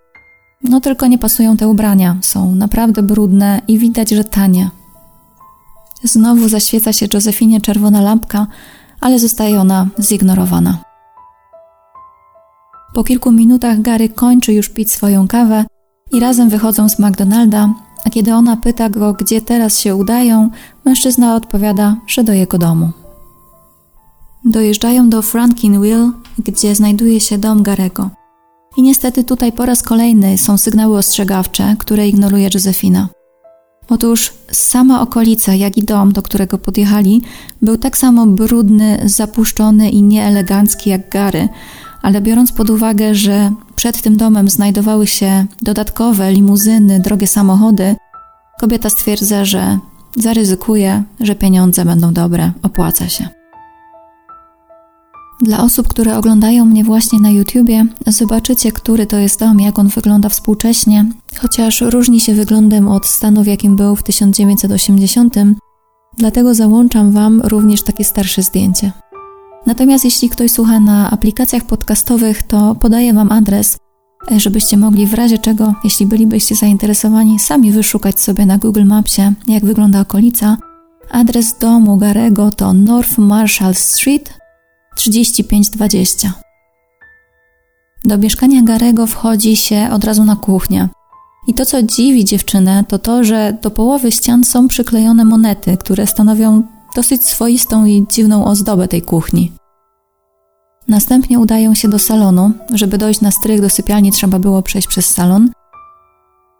No 0.63 0.81
tylko 0.81 1.07
nie 1.07 1.17
pasują 1.17 1.57
te 1.57 1.67
ubrania, 1.67 2.17
są 2.21 2.55
naprawdę 2.55 3.03
brudne 3.03 3.61
i 3.67 3.77
widać, 3.77 4.09
że 4.09 4.23
tanie. 4.23 4.69
Znowu 6.03 6.49
zaświeca 6.49 6.93
się 6.93 7.07
Josefinie 7.13 7.61
czerwona 7.61 8.01
lampka, 8.01 8.47
ale 9.01 9.19
zostaje 9.19 9.59
ona 9.59 9.87
zignorowana. 9.99 10.77
Po 12.93 13.03
kilku 13.03 13.31
minutach 13.31 13.81
Gary 13.81 14.09
kończy 14.09 14.53
już 14.53 14.69
pić 14.69 14.91
swoją 14.91 15.27
kawę 15.27 15.65
i 16.11 16.19
razem 16.19 16.49
wychodzą 16.49 16.89
z 16.89 16.99
McDonalda, 16.99 17.73
a 18.05 18.09
kiedy 18.09 18.33
ona 18.33 18.57
pyta 18.57 18.89
go, 18.89 19.13
gdzie 19.13 19.41
teraz 19.41 19.79
się 19.79 19.95
udają, 19.95 20.49
mężczyzna 20.85 21.35
odpowiada, 21.35 21.95
że 22.07 22.23
do 22.23 22.33
jego 22.33 22.57
domu. 22.57 22.89
Dojeżdżają 24.45 25.09
do 25.09 25.21
Frankinville, 25.21 26.11
gdzie 26.37 26.75
znajduje 26.75 27.19
się 27.19 27.37
dom 27.37 27.63
Garego. 27.63 28.09
I 28.77 28.81
niestety 28.81 29.23
tutaj 29.23 29.51
po 29.51 29.65
raz 29.65 29.83
kolejny 29.83 30.37
są 30.37 30.57
sygnały 30.57 30.97
ostrzegawcze, 30.97 31.75
które 31.79 32.07
ignoruje 32.07 32.49
Józefina. 32.53 33.09
Otóż 33.89 34.33
sama 34.51 35.01
okolica, 35.01 35.53
jak 35.53 35.77
i 35.77 35.83
dom, 35.83 36.11
do 36.11 36.21
którego 36.21 36.57
podjechali, 36.57 37.21
był 37.61 37.77
tak 37.77 37.97
samo 37.97 38.27
brudny, 38.27 38.99
zapuszczony 39.05 39.89
i 39.89 40.01
nieelegancki 40.01 40.89
jak 40.89 41.09
Gary, 41.09 41.49
ale 42.01 42.21
biorąc 42.21 42.51
pod 42.51 42.69
uwagę, 42.69 43.15
że 43.15 43.51
przed 43.75 44.01
tym 44.01 44.17
domem 44.17 44.49
znajdowały 44.49 45.07
się 45.07 45.45
dodatkowe 45.61 46.31
limuzyny, 46.31 46.99
drogie 46.99 47.27
samochody, 47.27 47.95
kobieta 48.59 48.89
stwierdza, 48.89 49.45
że 49.45 49.79
zaryzykuje, 50.15 51.03
że 51.19 51.35
pieniądze 51.35 51.85
będą 51.85 52.13
dobre, 52.13 52.51
opłaca 52.63 53.09
się. 53.09 53.29
Dla 55.41 55.63
osób, 55.63 55.87
które 55.87 56.17
oglądają 56.17 56.65
mnie 56.65 56.83
właśnie 56.83 57.19
na 57.19 57.29
YouTubie, 57.29 57.85
zobaczycie, 58.07 58.71
który 58.71 59.05
to 59.05 59.17
jest 59.17 59.39
dom, 59.39 59.59
jak 59.59 59.79
on 59.79 59.87
wygląda 59.87 60.29
współcześnie, 60.29 61.05
chociaż 61.37 61.81
różni 61.81 62.19
się 62.19 62.33
wyglądem 62.33 62.87
od 62.87 63.07
stanu, 63.07 63.43
w 63.43 63.47
jakim 63.47 63.75
był 63.75 63.95
w 63.95 64.03
1980, 64.03 65.35
dlatego 66.17 66.53
załączam 66.53 67.11
Wam 67.11 67.41
również 67.41 67.83
takie 67.83 68.03
starsze 68.03 68.43
zdjęcie. 68.43 68.91
Natomiast 69.65 70.05
jeśli 70.05 70.29
ktoś 70.29 70.51
słucha 70.51 70.79
na 70.79 71.11
aplikacjach 71.11 71.63
podcastowych, 71.63 72.43
to 72.43 72.75
podaję 72.75 73.13
Wam 73.13 73.31
adres, 73.31 73.77
e, 74.31 74.39
żebyście 74.39 74.77
mogli 74.77 75.07
w 75.07 75.13
razie 75.13 75.37
czego, 75.37 75.73
jeśli 75.83 76.05
bylibyście 76.05 76.55
zainteresowani, 76.55 77.39
sami 77.39 77.71
wyszukać 77.71 78.19
sobie 78.19 78.45
na 78.45 78.57
Google 78.57 78.85
Mapsie, 78.85 79.33
jak 79.47 79.65
wygląda 79.65 80.01
okolica. 80.01 80.57
Adres 81.11 81.57
domu 81.59 81.97
Garego 81.97 82.51
to 82.51 82.73
North 82.73 83.17
Marshall 83.17 83.73
Street 83.75 84.33
3520. 84.95 86.33
Do 88.05 88.17
mieszkania 88.17 88.61
Garego 88.61 89.07
wchodzi 89.07 89.55
się 89.55 89.89
od 89.91 90.03
razu 90.03 90.25
na 90.25 90.35
kuchnię. 90.35 90.89
I 91.47 91.53
to, 91.53 91.65
co 91.65 91.83
dziwi 91.83 92.25
dziewczynę, 92.25 92.83
to 92.87 92.99
to, 92.99 93.23
że 93.23 93.57
do 93.61 93.71
połowy 93.71 94.11
ścian 94.11 94.43
są 94.43 94.67
przyklejone 94.67 95.25
monety, 95.25 95.77
które 95.77 96.07
stanowią 96.07 96.63
dosyć 96.95 97.25
swoistą 97.25 97.85
i 97.85 98.05
dziwną 98.11 98.45
ozdobę 98.45 98.87
tej 98.87 99.01
kuchni. 99.01 99.51
Następnie 100.87 101.39
udają 101.39 101.75
się 101.75 101.87
do 101.87 101.99
salonu. 101.99 102.51
Żeby 102.73 102.97
dojść 102.97 103.21
na 103.21 103.31
strych 103.31 103.61
do 103.61 103.69
sypialni, 103.69 104.11
trzeba 104.11 104.39
było 104.39 104.61
przejść 104.61 104.87
przez 104.87 105.09
salon. 105.09 105.49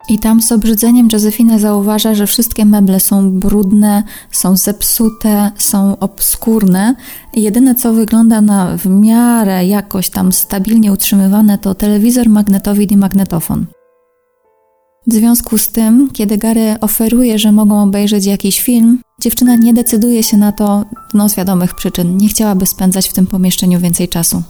I 0.09 0.19
tam 0.19 0.41
z 0.41 0.51
obrzydzeniem 0.51 1.07
Josefina 1.13 1.59
zauważa, 1.59 2.15
że 2.15 2.27
wszystkie 2.27 2.65
meble 2.65 2.99
są 2.99 3.31
brudne, 3.31 4.03
są 4.31 4.57
zepsute, 4.57 5.51
są 5.57 5.99
obskurne. 5.99 6.95
Jedyne 7.35 7.75
co 7.75 7.93
wygląda 7.93 8.41
na 8.41 8.77
w 8.77 8.85
miarę 8.85 9.65
jakoś 9.65 10.09
tam 10.09 10.31
stabilnie 10.31 10.91
utrzymywane 10.93 11.57
to 11.57 11.75
telewizor, 11.75 12.29
magnetowid 12.29 12.91
i 12.91 12.97
magnetofon. 12.97 13.65
W 15.09 15.13
związku 15.13 15.57
z 15.57 15.69
tym, 15.69 16.09
kiedy 16.13 16.37
Gary 16.37 16.75
oferuje, 16.81 17.39
że 17.39 17.51
mogą 17.51 17.83
obejrzeć 17.83 18.25
jakiś 18.25 18.61
film, 18.61 19.01
dziewczyna 19.21 19.55
nie 19.55 19.73
decyduje 19.73 20.23
się 20.23 20.37
na 20.37 20.51
to 20.51 20.85
no, 21.13 21.29
z 21.29 21.35
wiadomych 21.35 21.75
przyczyn. 21.75 22.17
Nie 22.17 22.27
chciałaby 22.27 22.65
spędzać 22.65 23.09
w 23.09 23.13
tym 23.13 23.27
pomieszczeniu 23.27 23.79
więcej 23.79 24.07
czasu. 24.07 24.43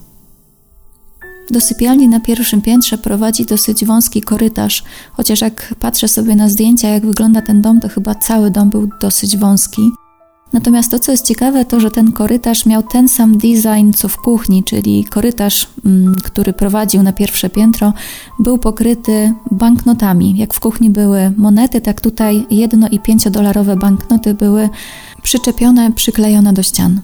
Do 1.52 1.62
sypialni 1.62 2.08
na 2.08 2.20
pierwszym 2.20 2.62
piętrze 2.62 2.98
prowadzi 2.98 3.46
dosyć 3.46 3.86
wąski 3.86 4.22
korytarz, 4.22 4.84
chociaż 5.12 5.42
jak 5.42 5.76
patrzę 5.80 6.08
sobie 6.08 6.36
na 6.36 6.50
zdjęcia, 6.50 6.90
jak 6.90 7.06
wygląda 7.06 7.42
ten 7.42 7.62
dom, 7.62 7.80
to 7.80 7.90
chyba 7.90 8.16
cały 8.16 8.52
dom 8.52 8.70
był 8.70 8.90
dosyć 9.02 9.38
wąski. 9.38 9.92
Natomiast 10.54 10.92
to, 10.92 11.00
co 11.00 11.12
jest 11.12 11.26
ciekawe, 11.26 11.66
to 11.66 11.80
że 11.80 11.92
ten 11.92 12.12
korytarz 12.12 12.66
miał 12.66 12.84
ten 12.84 13.10
sam 13.10 13.38
design 13.38 13.92
co 13.96 14.08
w 14.08 14.18
kuchni, 14.18 14.64
czyli 14.64 15.06
korytarz, 15.06 15.68
mm, 15.86 16.16
który 16.24 16.54
prowadził 16.54 17.04
na 17.04 17.14
pierwsze 17.14 17.50
piętro, 17.50 17.94
był 18.40 18.58
pokryty 18.58 19.34
banknotami. 19.52 20.38
Jak 20.38 20.54
w 20.54 20.60
kuchni 20.60 20.90
były 20.90 21.34
monety, 21.38 21.82
tak 21.82 22.02
tutaj 22.02 22.46
jedno 22.52 22.88
i 22.90 23.00
pięciodolarowe 23.00 23.76
banknoty 23.76 24.34
były 24.34 24.70
przyczepione, 25.24 25.92
przyklejone 25.92 26.54
do 26.54 26.64
ścian. 26.64 27.02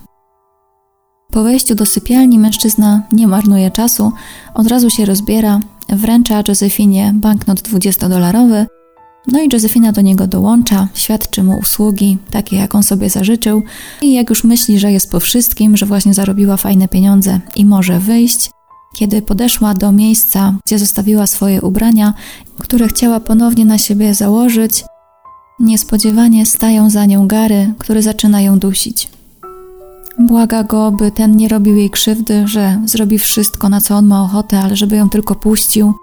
Po 1.32 1.44
wejściu 1.44 1.76
do 1.76 1.86
sypialni 1.86 2.40
mężczyzna 2.40 3.02
nie 3.12 3.28
marnuje 3.28 3.72
czasu, 3.72 4.12
od 4.54 4.68
razu 4.68 4.90
się 4.90 5.06
rozbiera, 5.06 5.60
wręcza 5.90 6.44
Josefinie 6.48 7.14
banknot 7.16 7.60
20-dolarowy, 7.62 8.66
no 9.28 9.42
i 9.42 9.50
Josefina 9.54 9.92
do 9.92 10.02
niego 10.02 10.28
dołącza, 10.28 10.88
świadczy 10.94 11.44
mu 11.44 11.58
usługi, 11.58 12.18
takie 12.32 12.56
jak 12.56 12.76
on 12.76 12.84
sobie 12.84 13.10
zażyczył 13.10 13.64
i 14.02 14.14
jak 14.14 14.30
już 14.30 14.44
myśli, 14.44 14.80
że 14.80 14.92
jest 14.92 15.12
po 15.12 15.20
wszystkim, 15.20 15.78
że 15.78 15.86
właśnie 15.86 16.14
zarobiła 16.14 16.58
fajne 16.58 16.88
pieniądze 16.88 17.40
i 17.56 17.66
może 17.66 18.00
wyjść, 18.00 18.52
kiedy 18.96 19.22
podeszła 19.22 19.74
do 19.74 19.92
miejsca, 19.92 20.54
gdzie 20.66 20.80
zostawiła 20.80 21.28
swoje 21.28 21.62
ubrania, 21.62 22.14
które 22.60 22.88
chciała 22.88 23.20
ponownie 23.20 23.66
na 23.66 23.78
siebie 23.78 24.16
założyć, 24.16 24.84
niespodziewanie 25.60 26.46
stają 26.46 26.90
za 26.90 27.06
nią 27.06 27.28
Gary, 27.28 27.74
który 27.78 28.02
zaczyna 28.02 28.42
ją 28.42 28.60
dusić. 28.60 29.10
Błaga 30.20 30.64
go, 30.64 30.92
by 30.92 31.12
ten 31.12 31.38
nie 31.38 31.48
robił 31.48 31.76
jej 31.76 31.90
krzywdy, 31.90 32.48
że 32.48 32.82
zrobi 32.86 33.20
wszystko, 33.20 33.70
na 33.70 33.82
co 33.82 33.96
on 33.96 34.06
ma 34.06 34.24
ochotę, 34.24 34.60
ale 34.60 34.76
żeby 34.76 34.96
ją 34.96 35.10
tylko 35.10 35.36
puścił. 35.36 35.94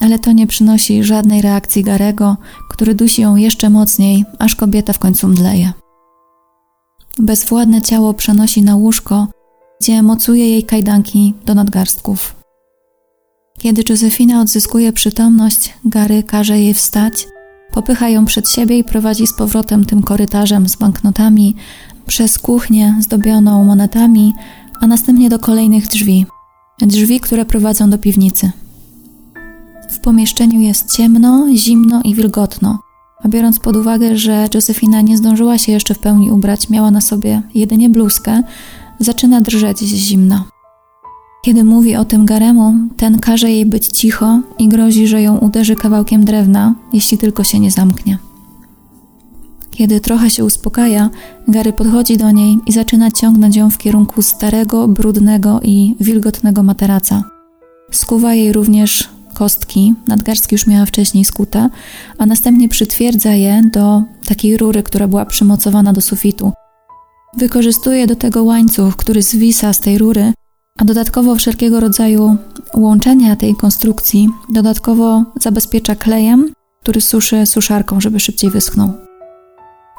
Ale 0.00 0.18
to 0.18 0.32
nie 0.32 0.46
przynosi 0.46 1.04
żadnej 1.04 1.42
reakcji 1.42 1.82
Garego, 1.82 2.36
który 2.70 2.94
dusi 2.94 3.22
ją 3.22 3.36
jeszcze 3.36 3.70
mocniej, 3.70 4.24
aż 4.38 4.54
kobieta 4.54 4.92
w 4.92 4.98
końcu 4.98 5.28
mdleje. 5.28 5.72
Bezwładne 7.18 7.82
ciało 7.82 8.14
przenosi 8.14 8.62
na 8.62 8.76
łóżko, 8.76 9.26
gdzie 9.80 10.02
mocuje 10.02 10.50
jej 10.50 10.64
kajdanki 10.64 11.34
do 11.44 11.54
nadgarstków. 11.54 12.36
Kiedy 13.58 13.82
Józefina 13.88 14.40
odzyskuje 14.40 14.92
przytomność, 14.92 15.74
Gary 15.84 16.22
każe 16.22 16.58
jej 16.58 16.74
wstać, 16.74 17.26
popycha 17.72 18.08
ją 18.08 18.24
przed 18.24 18.50
siebie 18.50 18.78
i 18.78 18.84
prowadzi 18.84 19.26
z 19.26 19.34
powrotem 19.34 19.84
tym 19.84 20.02
korytarzem 20.02 20.68
z 20.68 20.76
banknotami, 20.76 21.56
przez 22.06 22.38
kuchnię 22.38 22.96
zdobioną 23.00 23.64
monetami, 23.64 24.34
a 24.80 24.86
następnie 24.86 25.28
do 25.28 25.38
kolejnych 25.38 25.88
drzwi. 25.88 26.26
Drzwi, 26.80 27.20
które 27.20 27.44
prowadzą 27.44 27.90
do 27.90 27.98
piwnicy. 27.98 28.50
W 29.88 30.00
pomieszczeniu 30.00 30.60
jest 30.60 30.96
ciemno, 30.96 31.46
zimno 31.54 32.02
i 32.04 32.14
wilgotno. 32.14 32.78
A 33.24 33.28
biorąc 33.28 33.58
pod 33.58 33.76
uwagę, 33.76 34.16
że 34.16 34.48
Josefina 34.54 35.00
nie 35.00 35.16
zdążyła 35.16 35.58
się 35.58 35.72
jeszcze 35.72 35.94
w 35.94 35.98
pełni 35.98 36.30
ubrać, 36.30 36.70
miała 36.70 36.90
na 36.90 37.00
sobie 37.00 37.42
jedynie 37.54 37.90
bluzkę, 37.90 38.42
zaczyna 38.98 39.40
drżeć 39.40 39.78
z 39.78 39.94
zimna. 39.94 40.44
Kiedy 41.42 41.64
mówi 41.64 41.96
o 41.96 42.04
tym 42.04 42.26
Garemu, 42.26 42.74
ten 42.96 43.18
każe 43.18 43.50
jej 43.50 43.66
być 43.66 43.86
cicho 43.86 44.40
i 44.58 44.68
grozi, 44.68 45.06
że 45.06 45.22
ją 45.22 45.38
uderzy 45.38 45.76
kawałkiem 45.76 46.24
drewna, 46.24 46.74
jeśli 46.92 47.18
tylko 47.18 47.44
się 47.44 47.60
nie 47.60 47.70
zamknie. 47.70 48.18
Kiedy 49.70 50.00
trochę 50.00 50.30
się 50.30 50.44
uspokaja, 50.44 51.10
Gary 51.48 51.72
podchodzi 51.72 52.16
do 52.16 52.30
niej 52.30 52.58
i 52.66 52.72
zaczyna 52.72 53.10
ciągnąć 53.10 53.56
ją 53.56 53.70
w 53.70 53.78
kierunku 53.78 54.22
starego, 54.22 54.88
brudnego 54.88 55.60
i 55.62 55.94
wilgotnego 56.00 56.62
materaca. 56.62 57.22
Skuwa 57.90 58.34
jej 58.34 58.52
również 58.52 59.15
kostki, 59.38 59.94
nadgarstki 60.06 60.54
już 60.54 60.66
miała 60.66 60.86
wcześniej 60.86 61.24
skute, 61.24 61.68
a 62.18 62.26
następnie 62.26 62.68
przytwierdza 62.68 63.30
je 63.30 63.62
do 63.72 64.02
takiej 64.28 64.56
rury, 64.56 64.82
która 64.82 65.08
była 65.08 65.26
przymocowana 65.26 65.92
do 65.92 66.00
sufitu. 66.00 66.52
Wykorzystuje 67.36 68.06
do 68.06 68.16
tego 68.16 68.44
łańcuch, 68.44 68.96
który 68.96 69.22
zwisa 69.22 69.72
z 69.72 69.80
tej 69.80 69.98
rury, 69.98 70.32
a 70.78 70.84
dodatkowo 70.84 71.34
wszelkiego 71.34 71.80
rodzaju 71.80 72.36
łączenia 72.74 73.36
tej 73.36 73.54
konstrukcji 73.54 74.28
dodatkowo 74.48 75.24
zabezpiecza 75.40 75.94
klejem, 75.94 76.52
który 76.82 77.00
suszy 77.00 77.46
suszarką, 77.46 78.00
żeby 78.00 78.20
szybciej 78.20 78.50
wyschnął. 78.50 78.92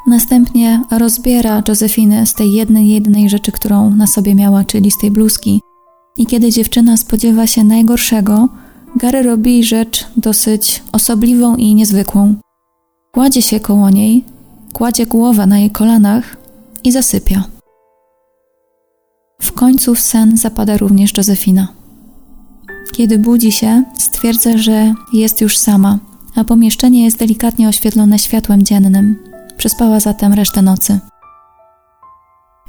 Następnie 0.08 0.82
rozbiera 0.92 1.64
Josefinę 1.68 2.26
z 2.26 2.34
tej 2.34 2.54
jednej, 2.54 2.88
jednej 2.88 3.30
rzeczy, 3.30 3.52
którą 3.52 3.90
na 3.90 4.08
sobie 4.08 4.36
miała, 4.36 4.64
czyli 4.64 4.92
z 4.92 4.98
tej 4.98 5.12
bluzki. 5.12 5.62
I 6.18 6.26
kiedy 6.26 6.52
dziewczyna 6.52 6.98
spodziewa 6.98 7.48
się 7.48 7.64
najgorszego, 7.64 8.50
Gary 8.96 9.24
robi 9.24 9.64
rzecz 9.64 10.06
dosyć 10.18 10.84
osobliwą 10.92 11.56
i 11.56 11.76
niezwykłą. 11.76 12.36
Kładzie 13.12 13.42
się 13.42 13.60
koło 13.60 13.90
niej, 13.90 14.24
kładzie 14.74 15.06
głowę 15.06 15.46
na 15.46 15.60
jej 15.60 15.70
kolanach 15.70 16.38
i 16.84 16.92
zasypia. 16.92 17.44
W 19.42 19.52
końcu 19.52 19.96
w 19.96 20.00
sen 20.00 20.38
zapada 20.38 20.78
również 20.78 21.18
Josefina. 21.18 21.68
Kiedy 22.92 23.20
budzi 23.20 23.52
się, 23.52 23.84
stwierdza, 23.98 24.58
że 24.58 24.94
jest 25.14 25.42
już 25.42 25.58
sama, 25.58 26.00
a 26.36 26.44
pomieszczenie 26.44 27.04
jest 27.04 27.18
delikatnie 27.18 27.70
oświetlone 27.70 28.20
światłem 28.20 28.64
dziennym. 28.64 29.16
Przespała 29.58 30.00
zatem 30.00 30.34
resztę 30.34 30.62
nocy. 30.62 31.00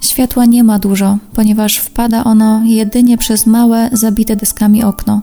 Światła 0.00 0.44
nie 0.44 0.64
ma 0.64 0.78
dużo, 0.78 1.18
ponieważ 1.34 1.78
wpada 1.78 2.24
ono 2.24 2.62
jedynie 2.64 3.18
przez 3.18 3.46
małe, 3.46 3.90
zabite 3.92 4.36
deskami 4.36 4.84
okno, 4.84 5.22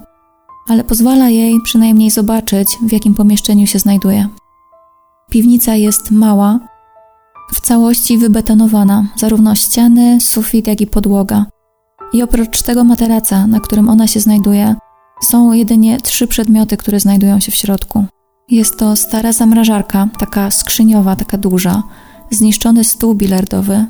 ale 0.69 0.84
pozwala 0.84 1.30
jej 1.30 1.62
przynajmniej 1.62 2.12
zobaczyć, 2.12 2.67
w 2.82 2.91
jakim 2.91 3.13
pomieszczeniu 3.13 3.67
się 3.67 3.80
znajduje. 3.80 4.28
Piwnica 5.30 5.75
jest 5.75 6.12
mała, 6.12 6.60
w 7.54 7.62
całości 7.62 8.17
wybetonowana, 8.17 9.06
zarówno 9.15 9.56
ściany, 9.56 10.21
sufit, 10.21 10.67
jak 10.67 10.82
i 10.82 10.88
podłoga. 10.88 11.45
I 12.13 12.23
oprócz 12.23 12.62
tego 12.62 12.84
materaca, 12.84 13.47
na 13.47 13.60
którym 13.60 13.89
ona 13.89 14.08
się 14.08 14.19
znajduje, 14.19 14.75
są 15.23 15.54
jedynie 15.54 16.01
trzy 16.01 16.28
przedmioty, 16.28 16.78
które 16.78 16.99
znajdują 16.99 17.39
się 17.39 17.51
w 17.51 17.56
środku. 17.56 18.06
Jest 18.49 18.78
to 18.80 18.95
stara 18.95 19.34
zamrażarka, 19.34 20.08
taka 20.19 20.51
skrzyniowa, 20.51 21.15
taka 21.15 21.38
duża, 21.38 21.84
zniszczony 22.32 22.84
stół 22.84 23.15
bilardowy 23.15 23.86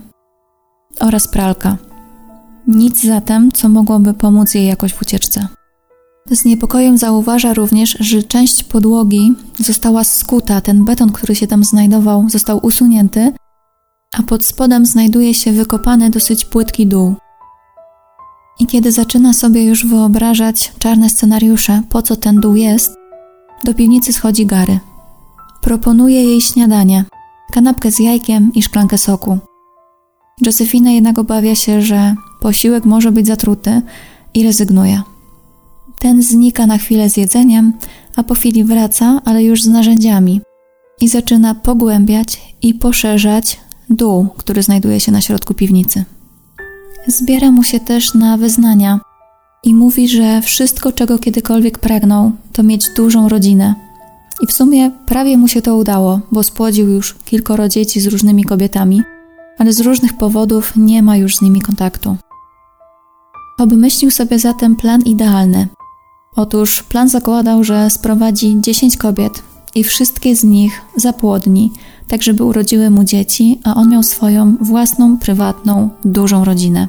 oraz 0.99 1.27
pralka. 1.27 1.77
Nic 2.67 3.03
zatem, 3.03 3.51
co 3.51 3.69
mogłoby 3.69 4.13
pomóc 4.13 4.53
jej 4.53 4.67
jakoś 4.67 4.93
w 4.93 5.01
ucieczce. 5.01 5.47
Z 6.29 6.45
niepokojem 6.45 6.97
zauważa 6.97 7.53
również, 7.53 7.97
że 7.99 8.23
część 8.23 8.63
podłogi 8.63 9.33
została 9.57 10.03
skuta, 10.03 10.61
ten 10.61 10.85
beton, 10.85 11.11
który 11.11 11.35
się 11.35 11.47
tam 11.47 11.63
znajdował, 11.63 12.29
został 12.29 12.65
usunięty, 12.65 13.33
a 14.17 14.23
pod 14.23 14.45
spodem 14.45 14.85
znajduje 14.85 15.33
się 15.33 15.51
wykopany 15.51 16.09
dosyć 16.09 16.45
płytki 16.45 16.88
dół. 16.88 17.15
I 18.59 18.65
kiedy 18.65 18.91
zaczyna 18.91 19.33
sobie 19.33 19.63
już 19.63 19.85
wyobrażać 19.85 20.73
czarne 20.79 21.09
scenariusze, 21.09 21.81
po 21.89 22.01
co 22.01 22.15
ten 22.15 22.39
dół 22.39 22.55
jest, 22.55 22.95
do 23.63 23.73
piwnicy 23.73 24.13
schodzi 24.13 24.45
Gary. 24.45 24.79
Proponuje 25.61 26.23
jej 26.23 26.41
śniadanie, 26.41 27.05
kanapkę 27.51 27.91
z 27.91 27.99
jajkiem 27.99 28.51
i 28.53 28.63
szklankę 28.63 28.97
soku. 28.97 29.38
Josefina 30.41 30.91
jednak 30.91 31.19
obawia 31.19 31.55
się, 31.55 31.81
że 31.81 32.15
posiłek 32.39 32.85
może 32.85 33.11
być 33.11 33.27
zatruty 33.27 33.81
i 34.33 34.43
rezygnuje. 34.43 35.01
Ten 36.05 36.23
znika 36.23 36.67
na 36.67 36.77
chwilę 36.77 37.09
z 37.09 37.17
jedzeniem, 37.17 37.73
a 38.15 38.23
po 38.23 38.33
chwili 38.33 38.63
wraca, 38.63 39.21
ale 39.25 39.43
już 39.43 39.63
z 39.63 39.67
narzędziami 39.67 40.41
i 41.01 41.07
zaczyna 41.07 41.55
pogłębiać 41.55 42.55
i 42.61 42.73
poszerzać 42.73 43.59
dół, 43.89 44.27
który 44.37 44.63
znajduje 44.63 44.99
się 44.99 45.11
na 45.11 45.21
środku 45.21 45.53
piwnicy. 45.53 46.05
Zbiera 47.07 47.51
mu 47.51 47.63
się 47.63 47.79
też 47.79 48.13
na 48.13 48.37
wyznania 48.37 48.99
i 49.63 49.73
mówi, 49.75 50.07
że 50.07 50.41
wszystko, 50.41 50.91
czego 50.91 51.19
kiedykolwiek 51.19 51.79
pragnął, 51.79 52.31
to 52.53 52.63
mieć 52.63 52.89
dużą 52.95 53.29
rodzinę. 53.29 53.75
I 54.41 54.47
w 54.47 54.51
sumie 54.51 54.91
prawie 55.05 55.37
mu 55.37 55.47
się 55.47 55.61
to 55.61 55.75
udało, 55.75 56.19
bo 56.31 56.43
spłodził 56.43 56.87
już 56.89 57.15
kilkoro 57.25 57.69
dzieci 57.69 58.01
z 58.01 58.07
różnymi 58.07 58.43
kobietami, 58.43 59.01
ale 59.57 59.73
z 59.73 59.79
różnych 59.79 60.13
powodów 60.13 60.73
nie 60.75 61.03
ma 61.03 61.17
już 61.17 61.35
z 61.35 61.41
nimi 61.41 61.61
kontaktu. 61.61 62.17
Obmyślił 63.59 64.11
sobie 64.11 64.39
zatem 64.39 64.75
plan 64.75 65.01
idealny. 65.01 65.67
Otóż 66.35 66.83
plan 66.83 67.09
zakładał, 67.09 67.63
że 67.63 67.89
sprowadzi 67.89 68.57
10 68.59 68.97
kobiet 68.97 69.43
i 69.75 69.83
wszystkie 69.83 70.35
z 70.35 70.43
nich 70.43 70.81
zapłodni, 70.97 71.71
tak 72.07 72.23
żeby 72.23 72.43
urodziły 72.43 72.89
mu 72.89 73.03
dzieci, 73.03 73.59
a 73.63 73.75
on 73.75 73.89
miał 73.89 74.03
swoją 74.03 74.55
własną, 74.61 75.17
prywatną, 75.17 75.89
dużą 76.05 76.45
rodzinę. 76.45 76.87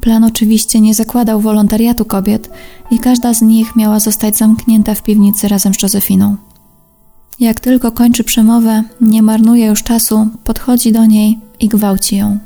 Plan 0.00 0.24
oczywiście 0.24 0.80
nie 0.80 0.94
zakładał 0.94 1.40
wolontariatu 1.40 2.04
kobiet 2.04 2.50
i 2.90 2.98
każda 2.98 3.34
z 3.34 3.42
nich 3.42 3.76
miała 3.76 4.00
zostać 4.00 4.36
zamknięta 4.36 4.94
w 4.94 5.02
piwnicy 5.02 5.48
razem 5.48 5.74
z 5.74 5.82
Josefiną. 5.82 6.36
Jak 7.40 7.60
tylko 7.60 7.92
kończy 7.92 8.24
przemowę, 8.24 8.82
nie 9.00 9.22
marnuje 9.22 9.66
już 9.66 9.82
czasu, 9.82 10.28
podchodzi 10.44 10.92
do 10.92 11.06
niej 11.06 11.38
i 11.60 11.68
gwałci 11.68 12.16
ją. 12.16 12.38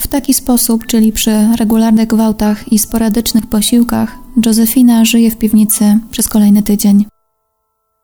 W 0.00 0.08
taki 0.08 0.34
sposób, 0.34 0.86
czyli 0.86 1.12
przy 1.12 1.48
regularnych 1.56 2.08
gwałtach 2.08 2.72
i 2.72 2.78
sporadycznych 2.78 3.46
posiłkach, 3.46 4.18
Josefina 4.46 5.04
żyje 5.04 5.30
w 5.30 5.36
piwnicy 5.36 5.98
przez 6.10 6.28
kolejny 6.28 6.62
tydzień. 6.62 7.06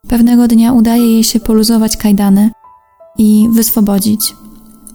Pewnego 0.08 0.48
dnia 0.48 0.72
udaje 0.72 1.12
jej 1.12 1.24
się 1.24 1.40
poluzować 1.40 1.96
kajdany 1.96 2.50
i 3.18 3.48
wyswobodzić. 3.52 4.34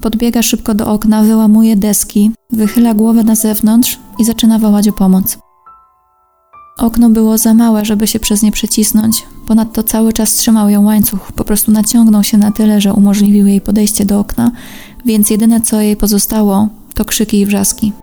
Podbiega 0.02 0.42
szybko 0.44 0.74
do 0.74 0.92
okna, 0.92 1.24
wyłamuje 1.24 1.76
deski, 1.76 2.32
wychyla 2.52 2.94
głowę 2.94 3.24
na 3.24 3.36
zewnątrz 3.36 4.00
i 4.20 4.26
zaczyna 4.26 4.60
wołać 4.60 4.88
o 4.88 4.94
pomoc. 4.94 5.38
Okno 6.78 7.10
było 7.10 7.38
za 7.38 7.54
małe, 7.54 7.86
żeby 7.86 8.08
się 8.08 8.20
przez 8.20 8.42
nie 8.42 8.52
przecisnąć, 8.52 9.24
ponadto 9.48 9.84
cały 9.84 10.14
czas 10.14 10.34
trzymał 10.34 10.70
ją 10.70 10.86
łańcuch, 10.86 11.32
po 11.32 11.44
prostu 11.44 11.72
naciągnął 11.72 12.24
się 12.24 12.38
na 12.38 12.52
tyle, 12.52 12.82
że 12.82 12.94
umożliwił 12.94 13.48
jej 13.48 13.62
podejście 13.62 14.06
do 14.06 14.20
okna, 14.20 14.52
więc 15.06 15.30
jedyne 15.30 15.62
co 15.62 15.82
jej 15.82 15.96
pozostało 15.96 16.70
to 16.94 17.06
krzyki 17.06 17.40
i 17.40 17.46
wrzaski. 17.46 17.94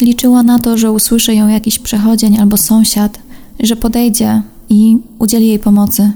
Liczyła 0.00 0.42
na 0.42 0.58
to, 0.58 0.78
że 0.78 0.92
usłyszy 0.92 1.34
ją 1.34 1.48
jakiś 1.48 1.78
przechodzień 1.78 2.38
albo 2.38 2.56
sąsiad, 2.56 3.18
że 3.60 3.76
podejdzie 3.76 4.42
i 4.68 4.98
udzieli 5.18 5.48
jej 5.48 5.58
pomocy. 5.58 6.12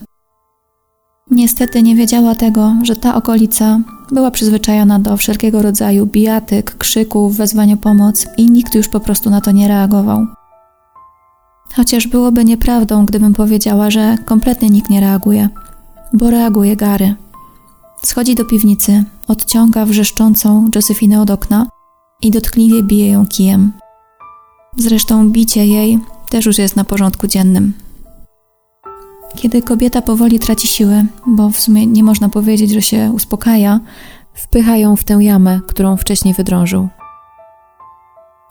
Niestety 1.31 1.83
nie 1.83 1.97
wiedziała 1.97 2.35
tego, 2.35 2.75
że 2.83 2.97
ta 2.97 3.15
okolica 3.15 3.81
była 4.13 4.31
przyzwyczajona 4.31 4.99
do 4.99 5.17
wszelkiego 5.17 5.63
rodzaju 5.63 6.07
bijatyk, 6.07 6.77
krzyków, 6.79 7.37
wezwań 7.37 7.73
o 7.73 7.77
pomoc 7.77 8.27
i 8.37 8.51
nikt 8.51 8.75
już 8.75 8.89
po 8.89 9.01
prostu 9.01 9.31
na 9.31 9.41
to 9.41 9.51
nie 9.53 9.69
reagował. 9.69 10.27
Chociaż 11.77 12.07
byłoby 12.07 12.45
nieprawdą, 12.45 13.07
gdybym 13.07 13.33
powiedziała, 13.33 13.91
że 13.91 14.17
kompletnie 14.25 14.71
nikt 14.71 14.91
nie 14.91 15.01
reaguje, 15.01 15.49
bo 16.13 16.31
reaguje 16.31 16.77
Gary. 16.77 17.15
Schodzi 18.03 18.35
do 18.35 18.45
piwnicy, 18.45 19.05
odciąga 19.29 19.87
wrzeszczącą 19.87 20.69
Josefinę 20.75 21.21
od 21.21 21.31
okna 21.31 21.67
i 22.23 22.31
dotkliwie 22.31 22.83
bije 22.83 23.09
ją 23.09 23.27
kijem. 23.27 23.73
Zresztą 24.77 25.31
bicie 25.31 25.67
jej 25.67 25.99
też 26.31 26.47
już 26.47 26.59
jest 26.59 26.77
na 26.77 26.85
porządku 26.85 27.27
dziennym. 27.27 27.73
Kiedy 29.37 29.63
kobieta 29.63 30.03
powoli 30.03 30.39
traci 30.39 30.69
siły, 30.69 31.07
bo 31.27 31.51
w 31.51 31.59
sumie 31.59 31.87
nie 31.87 32.05
można 32.05 32.29
powiedzieć, 32.29 32.71
że 32.71 32.83
się 32.83 33.11
uspokaja, 33.15 33.81
wpycha 34.35 34.77
ją 34.77 34.97
w 34.97 35.05
tę 35.05 35.19
jamę, 35.21 35.61
którą 35.67 35.97
wcześniej 35.97 36.35
wydrążył. 36.35 36.89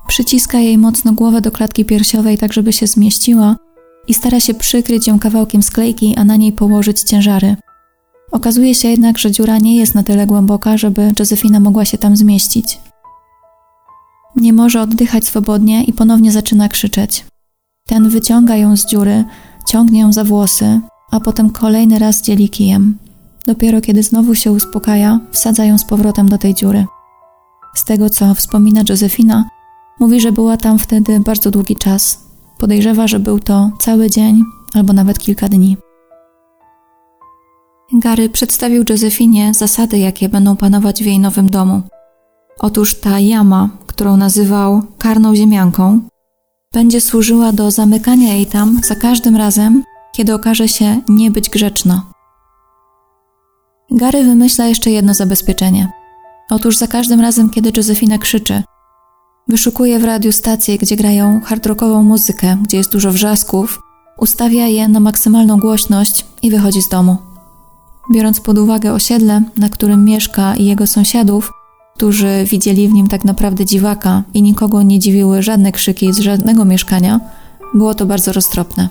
Przyciska 0.08 0.60
jej 0.60 0.78
mocno 0.78 1.14
głowę 1.14 1.42
do 1.42 1.52
klatki 1.52 1.86
piersiowej, 1.86 2.38
tak 2.38 2.54
żeby 2.54 2.74
się 2.74 2.88
zmieściła, 2.88 3.56
i 4.08 4.14
stara 4.14 4.40
się 4.40 4.54
przykryć 4.54 5.08
ją 5.08 5.20
kawałkiem 5.20 5.64
sklejki, 5.64 6.16
a 6.18 6.24
na 6.24 6.36
niej 6.36 6.52
położyć 6.52 7.02
ciężary. 7.02 7.56
Okazuje 8.32 8.76
się 8.76 8.88
jednak, 8.88 9.18
że 9.18 9.32
dziura 9.32 9.58
nie 9.58 9.78
jest 9.78 9.96
na 9.96 10.04
tyle 10.04 10.28
głęboka, 10.28 10.78
żeby 10.78 11.14
Josefina 11.20 11.60
mogła 11.60 11.86
się 11.86 11.98
tam 11.98 12.18
zmieścić. 12.18 12.80
Nie 14.36 14.54
może 14.54 14.82
oddychać 14.82 15.26
swobodnie 15.26 15.84
i 15.84 15.94
ponownie 15.94 16.32
zaczyna 16.32 16.70
krzyczeć. 16.70 17.26
Ten 17.88 18.10
wyciąga 18.10 18.56
ją 18.56 18.78
z 18.78 18.86
dziury, 18.86 19.24
ciągnie 19.68 20.00
ją 20.00 20.14
za 20.14 20.24
włosy, 20.24 20.80
a 21.12 21.20
potem 21.20 21.50
kolejny 21.50 22.00
raz 22.00 22.22
dzieli 22.22 22.50
kijem. 22.50 22.98
Dopiero 23.46 23.82
kiedy 23.82 24.04
znowu 24.04 24.36
się 24.36 24.52
uspokaja, 24.52 25.20
wsadza 25.32 25.66
ją 25.66 25.78
z 25.78 25.86
powrotem 25.86 26.30
do 26.30 26.38
tej 26.38 26.54
dziury. 26.54 26.86
Z 27.76 27.86
tego, 27.86 28.10
co 28.10 28.36
wspomina 28.36 28.82
Josefina, 28.90 29.50
mówi, 30.00 30.20
że 30.20 30.32
była 30.32 30.58
tam 30.58 30.80
wtedy 30.80 31.20
bardzo 31.20 31.52
długi 31.52 31.76
czas. 31.76 32.20
Podejrzewa, 32.58 33.08
że 33.08 33.20
był 33.20 33.40
to 33.40 33.72
cały 33.80 34.10
dzień 34.10 34.44
albo 34.74 34.94
nawet 34.94 35.20
kilka 35.20 35.50
dni. 35.50 35.78
Gary 37.94 38.30
przedstawił 38.30 38.84
Josefinie 38.90 39.54
zasady, 39.54 39.98
jakie 39.98 40.30
będą 40.30 40.56
panować 40.56 41.04
w 41.04 41.06
jej 41.06 41.20
nowym 41.20 41.50
domu. 41.50 41.82
Otóż 42.60 42.96
ta 42.96 43.20
jama, 43.20 43.70
którą 43.88 44.18
nazywał 44.18 44.82
karną 44.98 45.36
ziemianką, 45.36 46.02
będzie 46.74 47.02
służyła 47.02 47.52
do 47.52 47.72
zamykania 47.72 48.34
jej 48.34 48.46
tam 48.46 48.80
za 48.84 48.96
każdym 48.96 49.36
razem, 49.36 49.84
kiedy 50.14 50.34
okaże 50.34 50.68
się 50.68 51.02
nie 51.10 51.32
być 51.32 51.50
grzeczna. 51.50 52.06
Gary 53.92 54.24
wymyśla 54.24 54.66
jeszcze 54.66 54.92
jedno 54.92 55.14
zabezpieczenie. 55.14 55.92
Otóż 56.50 56.78
za 56.78 56.88
każdym 56.88 57.22
razem, 57.22 57.50
kiedy 57.50 57.72
Josefina 57.78 58.18
krzyczy, 58.18 58.64
wyszukuje 59.48 60.00
w 60.00 60.04
radiu 60.04 60.32
stację, 60.32 60.78
gdzie 60.78 60.96
grają 60.96 61.42
hardrockową 61.44 62.04
muzykę, 62.04 62.58
gdzie 62.64 62.78
jest 62.78 62.92
dużo 62.92 63.12
wrzasków, 63.12 63.80
ustawia 64.18 64.68
je 64.68 64.88
na 64.88 65.00
maksymalną 65.00 65.60
głośność 65.60 66.26
i 66.42 66.52
wychodzi 66.52 66.82
z 66.82 66.90
domu. 66.90 67.35
Biorąc 68.14 68.42
pod 68.42 68.58
uwagę 68.58 68.94
osiedle, 68.94 69.44
na 69.58 69.70
którym 69.70 70.06
mieszka 70.06 70.56
i 70.56 70.66
jego 70.66 70.88
sąsiadów, 70.88 71.52
którzy 71.96 72.46
widzieli 72.52 72.88
w 72.88 72.94
nim 72.94 73.08
tak 73.08 73.26
naprawdę 73.26 73.66
dziwaka 73.66 74.24
i 74.34 74.42
nikogo 74.42 74.84
nie 74.84 75.00
dziwiły 75.00 75.44
żadne 75.44 75.72
krzyki 75.72 76.14
z 76.14 76.20
żadnego 76.20 76.66
mieszkania, 76.66 77.20
było 77.74 77.94
to 77.94 78.06
bardzo 78.06 78.34
roztropne. 78.34 78.90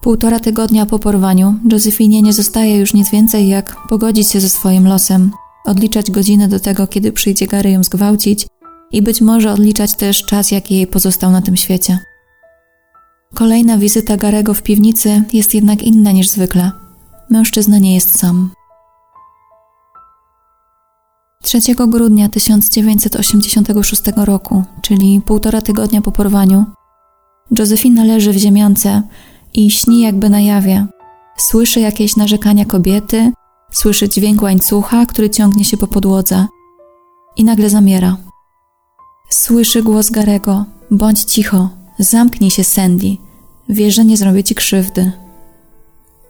Półtora 0.00 0.40
tygodnia 0.40 0.86
po 0.86 0.98
porwaniu 0.98 1.54
Josefinie 1.72 2.22
nie 2.22 2.32
zostaje 2.32 2.78
już 2.78 2.94
nic 2.94 3.10
więcej 3.10 3.48
jak 3.48 3.76
pogodzić 3.88 4.28
się 4.28 4.40
ze 4.40 4.48
swoim 4.48 4.88
losem, 4.88 5.30
odliczać 5.64 6.10
godziny 6.10 6.48
do 6.48 6.60
tego, 6.60 6.86
kiedy 6.86 7.12
przyjdzie 7.12 7.46
Gary 7.46 7.70
ją 7.70 7.84
zgwałcić 7.84 8.46
i 8.92 9.02
być 9.02 9.20
może 9.20 9.52
odliczać 9.52 9.94
też 9.94 10.24
czas, 10.24 10.50
jaki 10.50 10.74
jej 10.74 10.86
pozostał 10.86 11.30
na 11.30 11.42
tym 11.42 11.56
świecie. 11.56 11.98
Kolejna 13.34 13.78
wizyta 13.78 14.16
Garego 14.16 14.54
w 14.54 14.62
piwnicy 14.62 15.22
jest 15.32 15.54
jednak 15.54 15.82
inna 15.82 16.12
niż 16.12 16.28
zwykle. 16.28 16.70
Mężczyzna 17.30 17.78
nie 17.78 17.94
jest 17.94 18.18
sam. 18.18 18.50
3 21.42 21.58
grudnia 21.88 22.28
1986 22.28 24.02
roku, 24.16 24.64
czyli 24.82 25.20
półtora 25.20 25.62
tygodnia 25.62 26.02
po 26.02 26.12
porwaniu, 26.12 26.64
Josefina 27.58 28.04
leży 28.04 28.32
w 28.32 28.36
ziemiance 28.36 29.02
i 29.54 29.70
śni 29.70 30.00
jakby 30.00 30.30
na 30.30 30.40
jawie. 30.40 30.86
Słyszy 31.36 31.80
jakieś 31.80 32.16
narzekania 32.16 32.64
kobiety, 32.64 33.32
słyszy 33.72 34.08
dźwięk 34.08 34.42
łańcucha, 34.42 35.06
który 35.06 35.30
ciągnie 35.30 35.64
się 35.64 35.76
po 35.76 35.86
podłodze 35.86 36.46
i 37.36 37.44
nagle 37.44 37.70
zamiera. 37.70 38.16
Słyszy 39.30 39.82
głos 39.82 40.10
Garego: 40.10 40.64
Bądź 40.90 41.24
cicho, 41.24 41.68
zamknij 41.98 42.50
się, 42.50 42.64
Sandy. 42.64 43.16
Wie, 43.68 43.90
że 43.90 44.04
nie 44.04 44.16
zrobię 44.16 44.44
ci 44.44 44.54
krzywdy. 44.54 45.12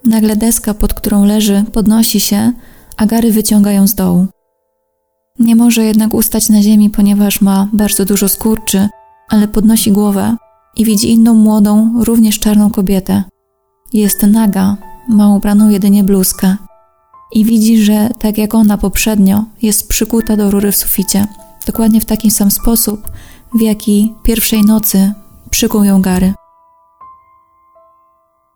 Nagle 0.04 0.36
deska, 0.36 0.74
pod 0.74 0.94
którą 0.94 1.24
leży, 1.24 1.64
podnosi 1.72 2.20
się, 2.20 2.52
a 2.96 3.06
Gary 3.06 3.32
wyciąga 3.32 3.72
ją 3.72 3.86
z 3.86 3.94
dołu. 3.94 4.26
Nie 5.38 5.56
może 5.56 5.84
jednak 5.84 6.14
ustać 6.14 6.48
na 6.48 6.62
ziemi, 6.62 6.90
ponieważ 6.90 7.40
ma 7.40 7.68
bardzo 7.72 8.04
dużo 8.04 8.28
skurczy, 8.28 8.88
ale 9.28 9.48
podnosi 9.48 9.92
głowę 9.92 10.36
i 10.76 10.84
widzi 10.84 11.10
inną 11.10 11.34
młodą, 11.34 12.02
również 12.04 12.38
czarną 12.38 12.70
kobietę. 12.70 13.24
Jest 13.92 14.22
naga, 14.22 14.76
ma 15.08 15.34
ubraną 15.34 15.68
jedynie 15.68 16.04
bluzkę 16.04 16.56
i 17.32 17.44
widzi, 17.44 17.82
że 17.82 18.08
tak 18.18 18.38
jak 18.38 18.54
ona 18.54 18.78
poprzednio, 18.78 19.44
jest 19.62 19.88
przykuta 19.88 20.36
do 20.36 20.50
rury 20.50 20.72
w 20.72 20.76
suficie, 20.76 21.26
dokładnie 21.66 22.00
w 22.00 22.04
taki 22.04 22.30
sam 22.30 22.50
sposób, 22.50 23.10
w 23.54 23.60
jaki 23.60 24.14
pierwszej 24.22 24.62
nocy 24.62 25.12
przykuł 25.50 25.84
ją 25.84 26.02
Gary. 26.02 26.34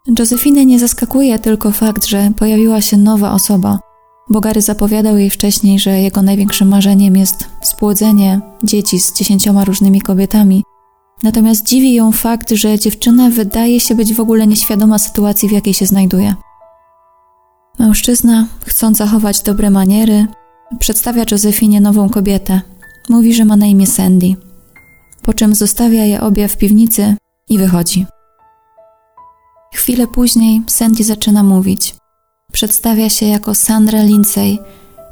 Josefinę 0.08 0.66
nie 0.66 0.78
zaskakuje 0.78 1.38
tylko 1.38 1.70
fakt, 1.70 2.04
że 2.04 2.32
pojawiła 2.36 2.80
się 2.80 2.96
nowa 2.96 3.32
osoba, 3.32 3.78
bo 4.30 4.40
Gary 4.40 4.62
zapowiadał 4.62 5.18
jej 5.18 5.30
wcześniej, 5.30 5.78
że 5.78 6.00
jego 6.00 6.22
największym 6.22 6.68
marzeniem 6.68 7.16
jest 7.16 7.48
spłodzenie 7.62 8.40
dzieci 8.62 9.00
z 9.00 9.14
dziesięcioma 9.14 9.64
różnymi 9.64 10.00
kobietami. 10.00 10.64
Natomiast 11.22 11.66
dziwi 11.66 11.94
ją 11.94 12.12
fakt, 12.12 12.50
że 12.50 12.78
dziewczyna 12.78 13.30
wydaje 13.30 13.80
się 13.80 13.94
być 13.94 14.14
w 14.14 14.20
ogóle 14.20 14.46
nieświadoma 14.46 14.98
sytuacji, 14.98 15.48
w 15.48 15.52
jakiej 15.52 15.74
się 15.74 15.86
znajduje. 15.86 16.34
Mężczyzna, 17.78 18.46
chcąc 18.64 18.98
zachować 18.98 19.40
dobre 19.40 19.70
maniery, 19.70 20.26
przedstawia 20.78 21.24
Josefinie 21.30 21.80
nową 21.80 22.08
kobietę. 22.08 22.60
Mówi, 23.08 23.34
że 23.34 23.44
ma 23.44 23.56
na 23.56 23.66
imię 23.66 23.86
Sandy. 23.86 24.34
po 25.22 25.34
czym 25.34 25.54
zostawia 25.54 26.04
je 26.04 26.20
obie 26.20 26.48
w 26.48 26.56
piwnicy 26.56 27.16
i 27.48 27.58
wychodzi. 27.58 28.06
Chwilę 29.74 30.06
później 30.06 30.62
Sandy 30.66 31.04
zaczyna 31.04 31.42
mówić. 31.42 31.94
Przedstawia 32.52 33.10
się 33.10 33.26
jako 33.26 33.54
Sandra 33.54 34.02
Lindsay 34.02 34.58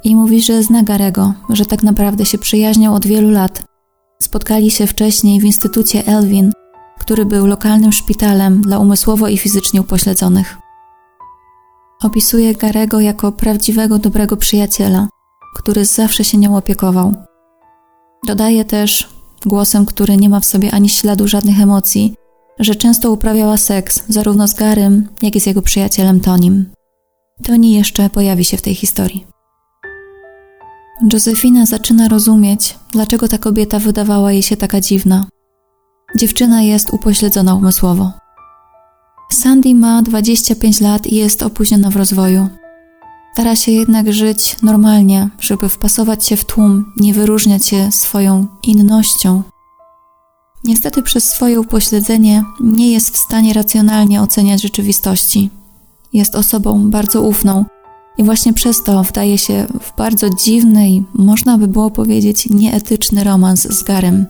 i 0.05 0.17
mówi, 0.17 0.43
że 0.43 0.63
zna 0.63 0.83
Garego, 0.83 1.35
że 1.49 1.67
tak 1.67 1.83
naprawdę 1.83 2.27
się 2.27 2.39
przyjaźnią 2.39 2.95
od 2.95 3.07
wielu 3.07 3.31
lat. 3.31 3.63
Spotkali 4.23 4.71
się 4.71 4.87
wcześniej 4.87 5.41
w 5.41 5.45
Instytucie 5.45 6.07
Elwin, 6.07 6.53
który 7.01 7.25
był 7.27 7.47
lokalnym 7.47 7.93
szpitalem 7.93 8.61
dla 8.61 8.79
umysłowo 8.79 9.29
i 9.29 9.39
fizycznie 9.39 9.81
upośledzonych. 9.81 10.59
Opisuje 12.03 12.55
Garego 12.55 13.01
jako 13.01 13.33
prawdziwego, 13.33 13.99
dobrego 13.99 14.37
przyjaciela, 14.37 15.09
który 15.57 15.85
zawsze 15.85 16.25
się 16.25 16.39
nią 16.39 16.57
opiekował. 16.57 17.15
Dodaje 18.27 18.65
też, 18.65 19.09
głosem, 19.47 19.87
który 19.87 20.17
nie 20.17 20.29
ma 20.29 20.41
w 20.41 20.45
sobie 20.45 20.75
ani 20.75 20.89
śladu 20.89 21.29
żadnych 21.29 21.61
emocji, 21.61 22.15
że 22.59 22.75
często 22.75 23.13
uprawiała 23.13 23.57
seks 23.57 24.03
zarówno 24.09 24.49
z 24.49 24.55
Garym, 24.55 25.09
jak 25.23 25.37
i 25.37 25.41
z 25.41 25.47
jego 25.47 25.63
przyjacielem 25.63 26.21
Tonim. 26.21 26.67
Tony 27.43 27.69
jeszcze 27.69 28.11
pojawi 28.11 28.45
się 28.45 28.57
w 28.57 28.63
tej 28.63 28.75
historii. 28.75 29.27
Josefina 31.13 31.67
zaczyna 31.67 32.09
rozumieć, 32.09 32.79
dlaczego 32.91 33.29
ta 33.29 33.39
kobieta 33.39 33.79
wydawała 33.79 34.33
jej 34.33 34.43
się 34.43 34.57
taka 34.57 34.81
dziwna. 34.81 35.27
Dziewczyna 36.17 36.63
jest 36.63 36.91
upośledzona 36.93 37.55
umysłowo. 37.55 38.13
Sandy 39.31 39.75
ma 39.75 40.03
25 40.03 40.81
lat 40.81 41.07
i 41.07 41.15
jest 41.17 41.43
opóźniona 41.43 41.91
w 41.91 41.97
rozwoju. 41.97 42.49
Stara 43.33 43.57
się 43.57 43.73
jednak 43.73 44.13
żyć 44.13 44.57
normalnie, 44.63 45.29
żeby 45.41 45.69
wpasować 45.69 46.25
się 46.25 46.37
w 46.37 46.45
tłum, 46.45 46.93
nie 46.97 47.15
wyróżniać 47.15 47.67
się 47.67 47.93
swoją 47.93 48.47
innością. 48.63 49.43
Niestety 50.65 51.03
przez 51.03 51.25
swoje 51.25 51.61
upośledzenie 51.61 52.45
nie 52.61 52.93
jest 52.93 53.11
w 53.11 53.17
stanie 53.17 53.53
racjonalnie 53.53 54.23
oceniać 54.23 54.63
rzeczywistości. 54.63 55.51
Jest 56.13 56.35
osobą 56.35 56.91
bardzo 56.91 57.23
ufną 57.23 57.65
i 58.19 58.25
właśnie 58.25 58.53
przez 58.53 58.83
to 58.83 59.03
wdaje 59.03 59.39
się 59.39 59.67
w 59.81 59.97
bardzo 59.97 60.31
dziwny 60.31 60.91
i 60.91 61.05
można 61.15 61.59
by 61.59 61.69
było 61.69 61.91
powiedzieć 61.91 62.49
nieetyczny 62.51 63.25
romans 63.25 63.63
z 63.63 63.83
Garem. 63.83 64.27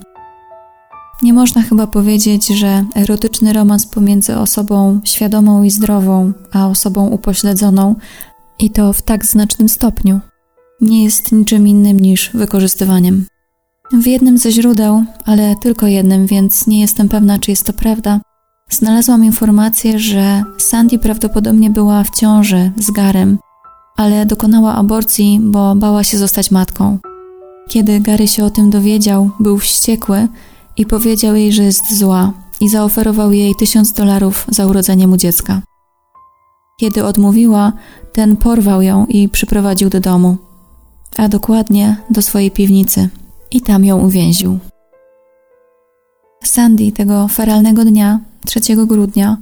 Nie 1.23 1.33
można 1.33 1.63
chyba 1.63 1.87
powiedzieć, 1.87 2.47
że 2.47 2.85
erotyczny 2.95 3.53
romans 3.53 3.87
pomiędzy 3.87 4.37
osobą 4.37 5.01
świadomą 5.05 5.63
i 5.63 5.71
zdrową, 5.71 6.33
a 6.53 6.69
osobą 6.69 7.07
upośledzoną, 7.07 7.95
i 8.59 8.71
to 8.71 8.93
w 8.93 9.03
tak 9.03 9.25
znacznym 9.25 9.69
stopniu, 9.69 10.21
nie 10.81 11.05
jest 11.05 11.33
niczym 11.33 11.69
innym 11.69 12.01
niż 12.01 12.31
wykorzystywaniem. 12.35 13.27
W 13.93 14.07
jednym 14.07 14.39
ze 14.39 14.53
źródeł, 14.53 15.05
ale 15.25 15.57
tylko 15.57 15.87
jednym, 15.87 16.27
więc 16.27 16.67
nie 16.67 16.81
jestem 16.81 17.09
pewna, 17.09 17.39
czy 17.39 17.51
jest 17.51 17.67
to 17.67 17.73
prawda, 17.73 18.21
znalazłam 18.71 19.25
informację, 19.25 19.99
że 19.99 20.43
Sandy 20.59 20.99
prawdopodobnie 20.99 21.71
była 21.71 22.05
w 22.05 22.11
ciąży 22.11 22.73
z 22.77 22.91
Garem, 22.91 23.39
ale 23.97 24.27
dokonała 24.27 24.75
aborcji, 24.75 25.41
bo 25.43 25.75
bała 25.75 26.05
się 26.05 26.19
zostać 26.19 26.51
matką. 26.51 26.99
Kiedy 27.69 28.01
Gary 28.01 28.29
się 28.29 28.45
o 28.45 28.51
tym 28.51 28.71
dowiedział, 28.71 29.31
był 29.41 29.59
wściekły 29.59 30.29
i 30.77 30.87
powiedział 30.87 31.37
jej, 31.37 31.53
że 31.53 31.63
jest 31.63 31.99
zła 31.99 32.33
i 32.61 32.69
zaoferował 32.69 33.33
jej 33.33 33.55
tysiąc 33.55 33.93
dolarów 33.93 34.47
za 34.49 34.67
urodzenie 34.67 35.09
mu 35.09 35.17
dziecka. 35.17 35.61
Kiedy 36.81 37.05
odmówiła, 37.05 37.73
ten 38.13 38.37
porwał 38.37 38.83
ją 38.83 39.07
i 39.07 39.29
przyprowadził 39.29 39.91
do 39.91 40.01
domu, 40.01 40.37
a 41.17 41.29
dokładnie 41.29 41.97
do 42.11 42.23
swojej 42.23 42.51
piwnicy 42.51 43.09
i 43.53 43.61
tam 43.61 43.85
ją 43.85 43.99
uwięził. 43.99 44.59
Sandy 46.45 46.93
tego 46.93 47.29
feralnego 47.29 47.85
dnia, 47.85 48.21
3 48.45 48.61
grudnia, 48.87 49.37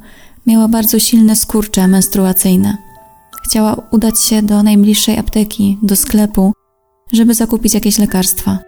miała 0.46 0.68
bardzo 0.68 0.98
silne 0.98 1.36
skurcze 1.36 1.88
menstruacyjne. 1.88 2.76
Chciała 3.44 3.76
udać 3.90 4.20
się 4.20 4.42
do 4.42 4.62
najbliższej 4.62 5.18
apteki, 5.18 5.78
do 5.82 5.96
sklepu, 5.96 6.52
żeby 7.12 7.34
zakupić 7.34 7.74
jakieś 7.74 7.98
lekarstwa. 7.98 8.58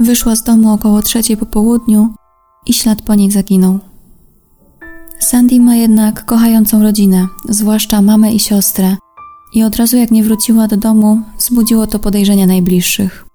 Wyszła 0.00 0.36
z 0.36 0.42
domu 0.42 0.72
około 0.72 1.02
trzeciej 1.02 1.36
po 1.36 1.46
południu 1.46 2.14
i 2.66 2.72
ślad 2.72 3.02
po 3.02 3.14
nich 3.14 3.32
zaginął. 3.32 3.78
Sandy 5.18 5.60
ma 5.60 5.76
jednak 5.76 6.24
kochającą 6.24 6.82
rodzinę, 6.82 7.26
zwłaszcza 7.48 8.02
mamę 8.02 8.32
i 8.32 8.38
siostrę, 8.38 8.96
i 9.54 9.62
od 9.62 9.76
razu 9.76 9.96
jak 9.96 10.10
nie 10.10 10.22
wróciła 10.22 10.68
do 10.68 10.76
domu, 10.76 11.20
wzbudziło 11.38 11.86
to 11.86 11.98
podejrzenia 11.98 12.46
najbliższych. 12.46 13.27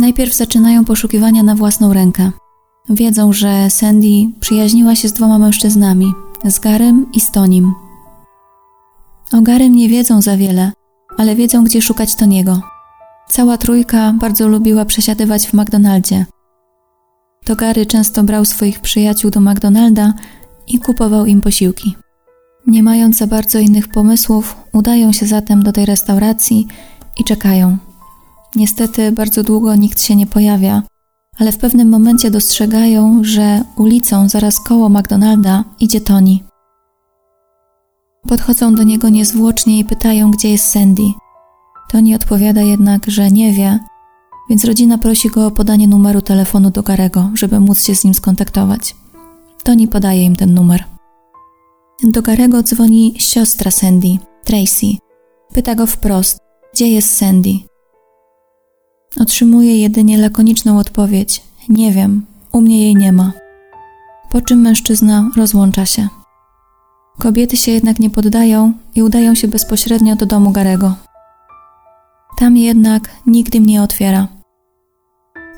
Najpierw 0.00 0.34
zaczynają 0.34 0.84
poszukiwania 0.84 1.42
na 1.42 1.54
własną 1.54 1.92
rękę. 1.92 2.30
Wiedzą, 2.90 3.32
że 3.32 3.70
Sandy 3.70 4.30
przyjaźniła 4.40 4.96
się 4.96 5.08
z 5.08 5.12
dwoma 5.12 5.38
mężczyznami, 5.38 6.12
z 6.44 6.58
Garem 6.58 7.06
i 7.12 7.20
Stonim. 7.20 7.74
O 9.32 9.40
Garym 9.40 9.74
nie 9.74 9.88
wiedzą 9.88 10.22
za 10.22 10.36
wiele, 10.36 10.72
ale 11.16 11.36
wiedzą, 11.36 11.64
gdzie 11.64 11.82
szukać 11.82 12.14
Toniego. 12.14 12.60
Cała 13.28 13.56
trójka 13.56 14.12
bardzo 14.12 14.48
lubiła 14.48 14.84
przesiadywać 14.84 15.46
w 15.46 15.54
McDonaldzie. 15.54 16.26
To 17.44 17.56
Gary 17.56 17.86
często 17.86 18.22
brał 18.22 18.44
swoich 18.44 18.80
przyjaciół 18.80 19.30
do 19.30 19.40
McDonalda 19.40 20.12
i 20.66 20.78
kupował 20.78 21.26
im 21.26 21.40
posiłki. 21.40 21.96
Nie 22.66 22.82
mając 22.82 23.16
za 23.16 23.26
bardzo 23.26 23.58
innych 23.58 23.88
pomysłów, 23.88 24.56
udają 24.72 25.12
się 25.12 25.26
zatem 25.26 25.62
do 25.62 25.72
tej 25.72 25.86
restauracji 25.86 26.66
i 27.18 27.24
czekają. 27.24 27.89
Niestety 28.56 29.12
bardzo 29.12 29.42
długo 29.42 29.74
nikt 29.74 30.02
się 30.02 30.16
nie 30.16 30.26
pojawia, 30.26 30.82
ale 31.38 31.52
w 31.52 31.58
pewnym 31.58 31.88
momencie 31.88 32.30
dostrzegają, 32.30 33.18
że 33.24 33.62
ulicą 33.76 34.28
zaraz 34.28 34.60
koło 34.60 34.88
McDonalda 34.88 35.64
idzie 35.80 36.00
Tony. 36.00 36.38
Podchodzą 38.28 38.74
do 38.74 38.82
niego 38.82 39.08
niezwłocznie 39.08 39.78
i 39.78 39.84
pytają, 39.84 40.30
gdzie 40.30 40.50
jest 40.50 40.66
Sandy. 40.66 41.02
Tony 41.90 42.14
odpowiada 42.14 42.62
jednak, 42.62 43.06
że 43.06 43.30
nie 43.30 43.52
wie, 43.52 43.78
więc 44.50 44.64
rodzina 44.64 44.98
prosi 44.98 45.28
go 45.28 45.46
o 45.46 45.50
podanie 45.50 45.88
numeru 45.88 46.22
telefonu 46.22 46.70
do 46.70 46.82
Garego, 46.82 47.30
żeby 47.34 47.60
móc 47.60 47.84
się 47.84 47.94
z 47.94 48.04
nim 48.04 48.14
skontaktować. 48.14 48.96
Tony 49.62 49.88
podaje 49.88 50.22
im 50.22 50.36
ten 50.36 50.54
numer. 50.54 50.84
Do 52.02 52.22
Garego 52.22 52.62
dzwoni 52.62 53.14
siostra 53.18 53.70
Sandy, 53.70 54.18
Tracy. 54.44 54.86
Pyta 55.54 55.74
go 55.74 55.86
wprost, 55.86 56.38
gdzie 56.74 56.86
jest 56.86 57.16
Sandy. 57.16 57.69
Otrzymuje 59.16 59.80
jedynie 59.80 60.18
lakoniczną 60.18 60.78
odpowiedź: 60.78 61.42
Nie 61.68 61.92
wiem, 61.92 62.26
u 62.52 62.60
mnie 62.60 62.84
jej 62.84 62.96
nie 62.96 63.12
ma. 63.12 63.32
Po 64.30 64.40
czym 64.40 64.60
mężczyzna 64.60 65.30
rozłącza 65.36 65.86
się. 65.86 66.08
Kobiety 67.18 67.56
się 67.56 67.72
jednak 67.72 68.00
nie 68.00 68.10
poddają 68.10 68.72
i 68.94 69.02
udają 69.02 69.34
się 69.34 69.48
bezpośrednio 69.48 70.16
do 70.16 70.26
domu 70.26 70.50
Garego. 70.50 70.94
Tam 72.38 72.56
jednak 72.56 73.10
nikt 73.26 73.54
im 73.54 73.66
nie 73.66 73.82
otwiera. 73.82 74.28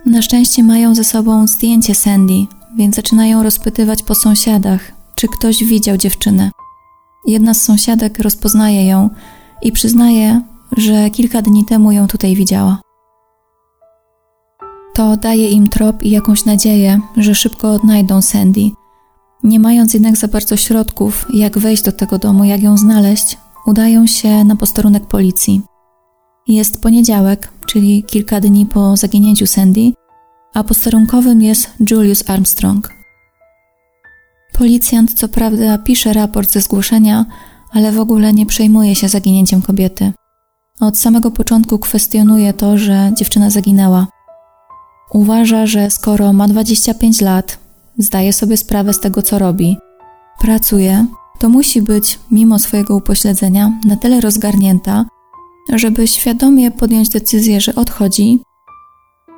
Na 0.07 0.23
szczęście 0.23 0.63
mają 0.63 0.95
ze 0.95 1.05
sobą 1.05 1.47
zdjęcie 1.47 1.95
Sandy, 1.95 2.47
więc 2.77 2.97
zaczynają 2.97 3.43
rozpytywać 3.43 4.03
po 4.03 4.15
sąsiadach, 4.15 4.93
czy 5.15 5.29
ktoś 5.29 5.65
widział 5.65 5.97
dziewczynę. 5.97 6.51
Jedna 7.27 7.55
z 7.55 7.63
sąsiadek 7.63 8.19
rozpoznaje 8.19 8.87
ją 8.87 9.11
i 9.63 9.73
przyznaje, 9.73 10.41
że 10.77 11.11
kilka 11.11 11.43
dni 11.43 11.65
temu 11.65 11.93
ją 11.93 12.07
tutaj 12.07 12.37
widziała. 12.37 12.81
To 14.95 15.17
daje 15.17 15.51
im 15.51 15.69
trop 15.69 16.03
i 16.03 16.11
jakąś 16.11 16.45
nadzieję, 16.45 17.01
że 17.17 17.35
szybko 17.35 17.73
odnajdą 17.73 18.23
Sandy. 18.23 18.71
Nie 19.43 19.61
mając 19.61 19.95
jednak 19.95 20.17
za 20.17 20.29
bardzo 20.29 20.57
środków, 20.57 21.27
jak 21.35 21.59
wejść 21.59 21.83
do 21.83 21.93
tego 21.93 22.19
domu, 22.19 22.45
jak 22.45 22.63
ją 22.63 22.79
znaleźć, 22.79 23.39
udają 23.67 24.07
się 24.07 24.45
na 24.45 24.57
posterunek 24.57 25.07
policji. 25.07 25.63
Jest 26.49 26.83
poniedziałek, 26.83 27.53
czyli 27.67 28.05
kilka 28.05 28.41
dni 28.41 28.67
po 28.67 28.97
zaginięciu 28.97 29.47
Sandy, 29.47 29.93
a 30.55 30.65
posterunkowym 30.65 31.43
jest 31.43 31.71
Julius 31.91 32.31
Armstrong. 32.31 32.93
Policjant 34.59 35.15
co 35.15 35.29
prawda 35.29 35.79
pisze 35.79 36.13
raport 36.13 36.51
ze 36.51 36.61
zgłoszenia, 36.61 37.25
ale 37.71 37.93
w 37.93 38.01
ogóle 38.01 38.33
nie 38.33 38.47
przejmuje 38.47 38.95
się 38.95 39.09
zaginięciem 39.09 39.63
kobiety. 39.63 40.13
Od 40.81 40.99
samego 40.99 41.31
początku 41.31 41.79
kwestionuje 41.79 42.53
to, 42.53 42.79
że 42.79 43.13
dziewczyna 43.17 43.51
zaginęła. 43.51 44.07
Uważa, 45.13 45.67
że 45.67 45.91
skoro 45.91 46.33
ma 46.33 46.49
25 46.49 47.21
lat, 47.21 47.59
zdaje 47.99 48.33
sobie 48.33 48.57
sprawę 48.57 48.93
z 48.93 49.01
tego, 49.01 49.23
co 49.23 49.39
robi, 49.39 49.77
pracuje, 50.41 51.07
to 51.39 51.49
musi 51.49 51.83
być, 51.83 52.19
mimo 52.31 52.59
swojego 52.59 52.97
upośledzenia, 52.97 53.73
na 53.85 53.97
tyle 53.97 54.21
rozgarnięta, 54.21 55.05
żeby 55.73 56.09
świadomie 56.09 56.71
podjąć 56.71 57.09
decyzję, 57.09 57.61
że 57.61 57.75
odchodzi 57.75 58.39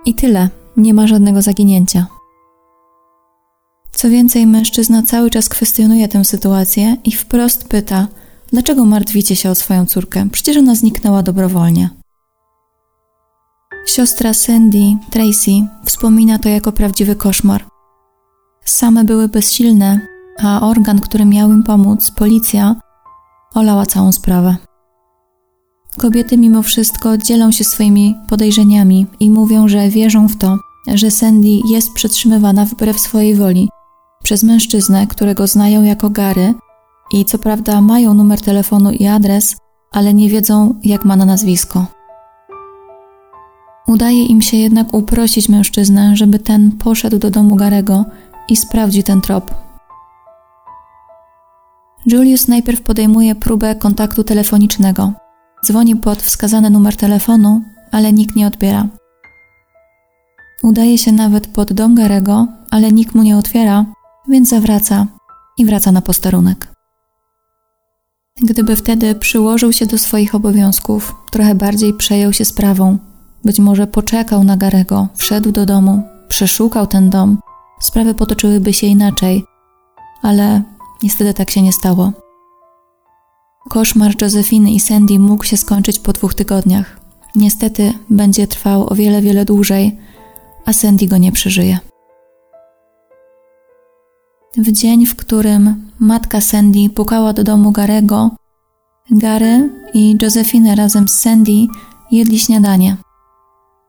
i 0.06 0.14
tyle, 0.14 0.48
nie 0.76 0.94
ma 0.94 1.06
żadnego 1.06 1.42
zaginięcia. 1.42 2.06
Co 3.92 4.10
więcej, 4.10 4.46
mężczyzna 4.46 5.02
cały 5.02 5.30
czas 5.30 5.48
kwestionuje 5.48 6.08
tę 6.08 6.24
sytuację 6.24 6.96
i 7.04 7.12
wprost 7.12 7.68
pyta, 7.68 8.08
dlaczego 8.52 8.84
martwicie 8.84 9.36
się 9.36 9.50
o 9.50 9.54
swoją 9.54 9.86
córkę? 9.86 10.28
Przecież 10.32 10.56
ona 10.56 10.74
zniknęła 10.74 11.22
dobrowolnie. 11.22 12.03
Siostra 13.86 14.34
Sandy, 14.34 14.96
Tracy, 15.10 15.50
wspomina 15.84 16.38
to 16.38 16.48
jako 16.48 16.72
prawdziwy 16.72 17.16
koszmar. 17.16 17.64
Same 18.64 19.04
były 19.04 19.28
bezsilne, 19.28 20.00
a 20.42 20.60
organ, 20.60 21.00
który 21.00 21.24
miał 21.24 21.50
im 21.52 21.62
pomóc, 21.62 22.10
policja, 22.10 22.76
olała 23.54 23.86
całą 23.86 24.12
sprawę. 24.12 24.56
Kobiety 25.96 26.38
mimo 26.38 26.62
wszystko 26.62 27.18
dzielą 27.18 27.50
się 27.52 27.64
swoimi 27.64 28.14
podejrzeniami 28.28 29.06
i 29.20 29.30
mówią, 29.30 29.68
że 29.68 29.88
wierzą 29.88 30.28
w 30.28 30.36
to, 30.36 30.58
że 30.94 31.10
Sandy 31.10 31.60
jest 31.70 31.92
przetrzymywana 31.92 32.64
wbrew 32.64 33.00
swojej 33.00 33.34
woli 33.34 33.68
przez 34.22 34.42
mężczyznę, 34.42 35.06
którego 35.06 35.46
znają 35.46 35.82
jako 35.82 36.10
Gary 36.10 36.54
i 37.12 37.24
co 37.24 37.38
prawda 37.38 37.80
mają 37.80 38.14
numer 38.14 38.40
telefonu 38.40 38.90
i 38.90 39.06
adres, 39.06 39.56
ale 39.92 40.14
nie 40.14 40.28
wiedzą, 40.28 40.74
jak 40.84 41.04
ma 41.04 41.16
na 41.16 41.24
nazwisko. 41.24 41.86
Udaje 43.86 44.24
im 44.24 44.42
się 44.42 44.56
jednak 44.56 44.94
uprosić 44.94 45.48
mężczyznę, 45.48 46.16
żeby 46.16 46.38
ten 46.38 46.72
poszedł 46.72 47.18
do 47.18 47.30
domu 47.30 47.56
Garego 47.56 48.04
i 48.48 48.56
sprawdził 48.56 49.02
ten 49.02 49.20
trop. 49.20 49.54
Julius 52.06 52.48
najpierw 52.48 52.80
podejmuje 52.80 53.34
próbę 53.34 53.74
kontaktu 53.74 54.24
telefonicznego. 54.24 55.12
Dzwoni 55.64 55.96
pod 55.96 56.22
wskazany 56.22 56.70
numer 56.70 56.96
telefonu, 56.96 57.62
ale 57.90 58.12
nikt 58.12 58.36
nie 58.36 58.46
odbiera. 58.46 58.86
Udaje 60.62 60.98
się 60.98 61.12
nawet 61.12 61.46
pod 61.46 61.72
dom 61.72 61.94
Garego, 61.94 62.46
ale 62.70 62.92
nikt 62.92 63.14
mu 63.14 63.22
nie 63.22 63.36
otwiera, 63.36 63.84
więc 64.28 64.48
zawraca 64.48 65.06
i 65.58 65.66
wraca 65.66 65.92
na 65.92 66.00
posterunek. 66.00 66.68
Gdyby 68.42 68.76
wtedy 68.76 69.14
przyłożył 69.14 69.72
się 69.72 69.86
do 69.86 69.98
swoich 69.98 70.34
obowiązków, 70.34 71.14
trochę 71.30 71.54
bardziej 71.54 71.94
przejął 71.94 72.32
się 72.32 72.44
sprawą, 72.44 72.98
być 73.44 73.58
może 73.58 73.86
poczekał 73.86 74.44
na 74.44 74.56
Garego, 74.56 75.08
wszedł 75.14 75.52
do 75.52 75.66
domu, 75.66 76.02
przeszukał 76.28 76.86
ten 76.86 77.10
dom, 77.10 77.38
sprawy 77.80 78.14
potoczyłyby 78.14 78.72
się 78.72 78.86
inaczej, 78.86 79.44
ale 80.22 80.62
niestety 81.02 81.34
tak 81.34 81.50
się 81.50 81.62
nie 81.62 81.72
stało. 81.72 82.12
Koszmar 83.68 84.22
Josephine 84.22 84.70
i 84.70 84.80
Sandy 84.80 85.18
mógł 85.18 85.44
się 85.44 85.56
skończyć 85.56 85.98
po 85.98 86.12
dwóch 86.12 86.34
tygodniach. 86.34 87.00
Niestety 87.36 87.92
będzie 88.10 88.46
trwał 88.46 88.92
o 88.92 88.94
wiele, 88.94 89.22
wiele 89.22 89.44
dłużej, 89.44 89.98
a 90.64 90.72
Sandy 90.72 91.06
go 91.06 91.16
nie 91.16 91.32
przeżyje. 91.32 91.78
W 94.56 94.72
dzień, 94.72 95.06
w 95.06 95.16
którym 95.16 95.90
matka 95.98 96.40
Sandy 96.40 96.90
pukała 96.90 97.32
do 97.32 97.44
domu 97.44 97.72
Garego, 97.72 98.30
Gary 99.10 99.70
i 99.94 100.16
Josephine 100.22 100.74
razem 100.74 101.08
z 101.08 101.14
Sandy 101.14 101.66
jedli 102.10 102.38
śniadanie. 102.38 102.96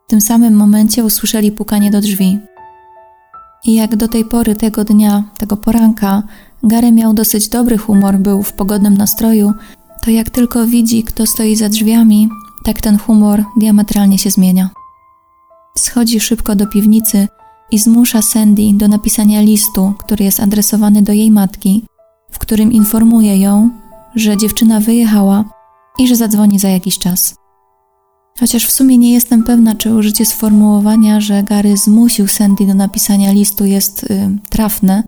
W 0.05 0.07
tym 0.07 0.21
samym 0.21 0.55
momencie 0.55 1.03
usłyszeli 1.03 1.51
pukanie 1.51 1.91
do 1.91 2.01
drzwi. 2.01 2.39
I 3.63 3.73
jak 3.73 3.95
do 3.95 4.07
tej 4.07 4.25
pory 4.25 4.55
tego 4.55 4.83
dnia, 4.83 5.23
tego 5.37 5.57
poranka, 5.57 6.23
Gary 6.63 6.91
miał 6.91 7.13
dosyć 7.13 7.49
dobry 7.49 7.77
humor, 7.77 8.17
był 8.17 8.43
w 8.43 8.53
pogodnym 8.53 8.97
nastroju, 8.97 9.53
to 10.01 10.11
jak 10.11 10.29
tylko 10.29 10.65
widzi, 10.65 11.03
kto 11.03 11.25
stoi 11.25 11.55
za 11.55 11.69
drzwiami, 11.69 12.29
tak 12.63 12.81
ten 12.81 12.97
humor 12.97 13.43
diametralnie 13.57 14.17
się 14.17 14.29
zmienia. 14.29 14.69
Schodzi 15.77 16.19
szybko 16.19 16.55
do 16.55 16.67
piwnicy 16.67 17.27
i 17.71 17.79
zmusza 17.79 18.21
Sandy 18.21 18.63
do 18.73 18.87
napisania 18.87 19.41
listu, 19.41 19.93
który 19.99 20.25
jest 20.25 20.39
adresowany 20.39 21.01
do 21.01 21.13
jej 21.13 21.31
matki, 21.31 21.85
w 22.31 22.39
którym 22.39 22.71
informuje 22.71 23.37
ją, 23.37 23.69
że 24.15 24.37
dziewczyna 24.37 24.79
wyjechała 24.79 25.45
i 25.99 26.07
że 26.07 26.15
zadzwoni 26.15 26.59
za 26.59 26.69
jakiś 26.69 26.99
czas. 26.99 27.44
Chociaż 28.39 28.67
w 28.67 28.71
sumie 28.71 28.97
nie 28.97 29.13
jestem 29.13 29.43
pewna, 29.43 29.75
czy 29.75 29.93
użycie 29.93 30.25
sformułowania, 30.25 31.21
że 31.21 31.43
Gary 31.43 31.77
zmusił 31.77 32.27
Sandy 32.27 32.67
do 32.67 32.73
napisania 32.73 33.31
listu 33.31 33.65
jest 33.65 34.03
y, 34.03 34.37
trafne, 34.49 35.03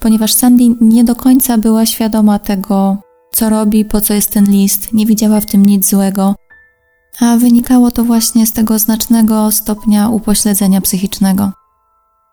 ponieważ 0.00 0.32
Sandy 0.32 0.64
nie 0.80 1.04
do 1.04 1.14
końca 1.14 1.58
była 1.58 1.86
świadoma 1.86 2.38
tego, 2.38 2.96
co 3.32 3.50
robi, 3.50 3.84
po 3.84 4.00
co 4.00 4.14
jest 4.14 4.30
ten 4.30 4.44
list, 4.44 4.92
nie 4.92 5.06
widziała 5.06 5.40
w 5.40 5.46
tym 5.46 5.66
nic 5.66 5.88
złego, 5.88 6.34
a 7.20 7.36
wynikało 7.36 7.90
to 7.90 8.04
właśnie 8.04 8.46
z 8.46 8.52
tego 8.52 8.78
znacznego 8.78 9.52
stopnia 9.52 10.08
upośledzenia 10.08 10.80
psychicznego. 10.80 11.52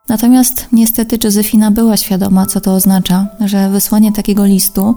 Natomiast 0.10 0.67
niestety 0.72 1.17
Józefina 1.24 1.72
była 1.72 1.98
świadoma, 1.98 2.46
co 2.46 2.62
to 2.62 2.74
oznacza, 2.74 3.28
że 3.39 3.70
wysłanie 3.70 4.12
takiego 4.12 4.46
listu 4.46 4.96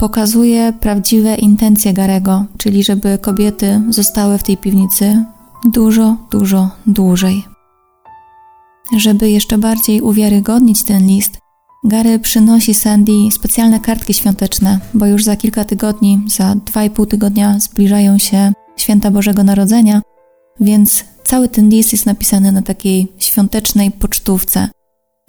pokazuje 0.00 0.72
prawdziwe 0.72 1.34
intencje 1.34 1.92
Garego, 1.92 2.44
czyli 2.58 2.84
żeby 2.84 3.18
kobiety 3.18 3.80
zostały 3.88 4.38
w 4.38 4.42
tej 4.42 4.56
piwnicy 4.56 5.24
dużo, 5.64 6.16
dużo 6.30 6.70
dłużej. 6.86 7.44
Żeby 8.96 9.30
jeszcze 9.30 9.58
bardziej 9.58 10.00
uwiarygodnić 10.00 10.84
ten 10.84 11.06
list, 11.06 11.38
Gary 11.84 12.18
przynosi 12.18 12.74
Sandy 12.74 13.12
specjalne 13.32 13.80
kartki 13.80 14.14
świąteczne, 14.14 14.80
bo 14.94 15.06
już 15.06 15.24
za 15.24 15.36
kilka 15.36 15.64
tygodni, 15.64 16.20
za 16.26 16.54
dwa 16.54 16.84
i 16.84 16.90
pół 16.90 17.06
tygodnia 17.06 17.58
zbliżają 17.60 18.18
się 18.18 18.52
święta 18.76 19.10
Bożego 19.10 19.44
Narodzenia, 19.44 20.02
więc 20.60 21.04
cały 21.24 21.48
ten 21.48 21.68
list 21.68 21.92
jest 21.92 22.06
napisany 22.06 22.52
na 22.52 22.62
takiej 22.62 23.12
świątecznej 23.18 23.90
pocztówce. 23.90 24.68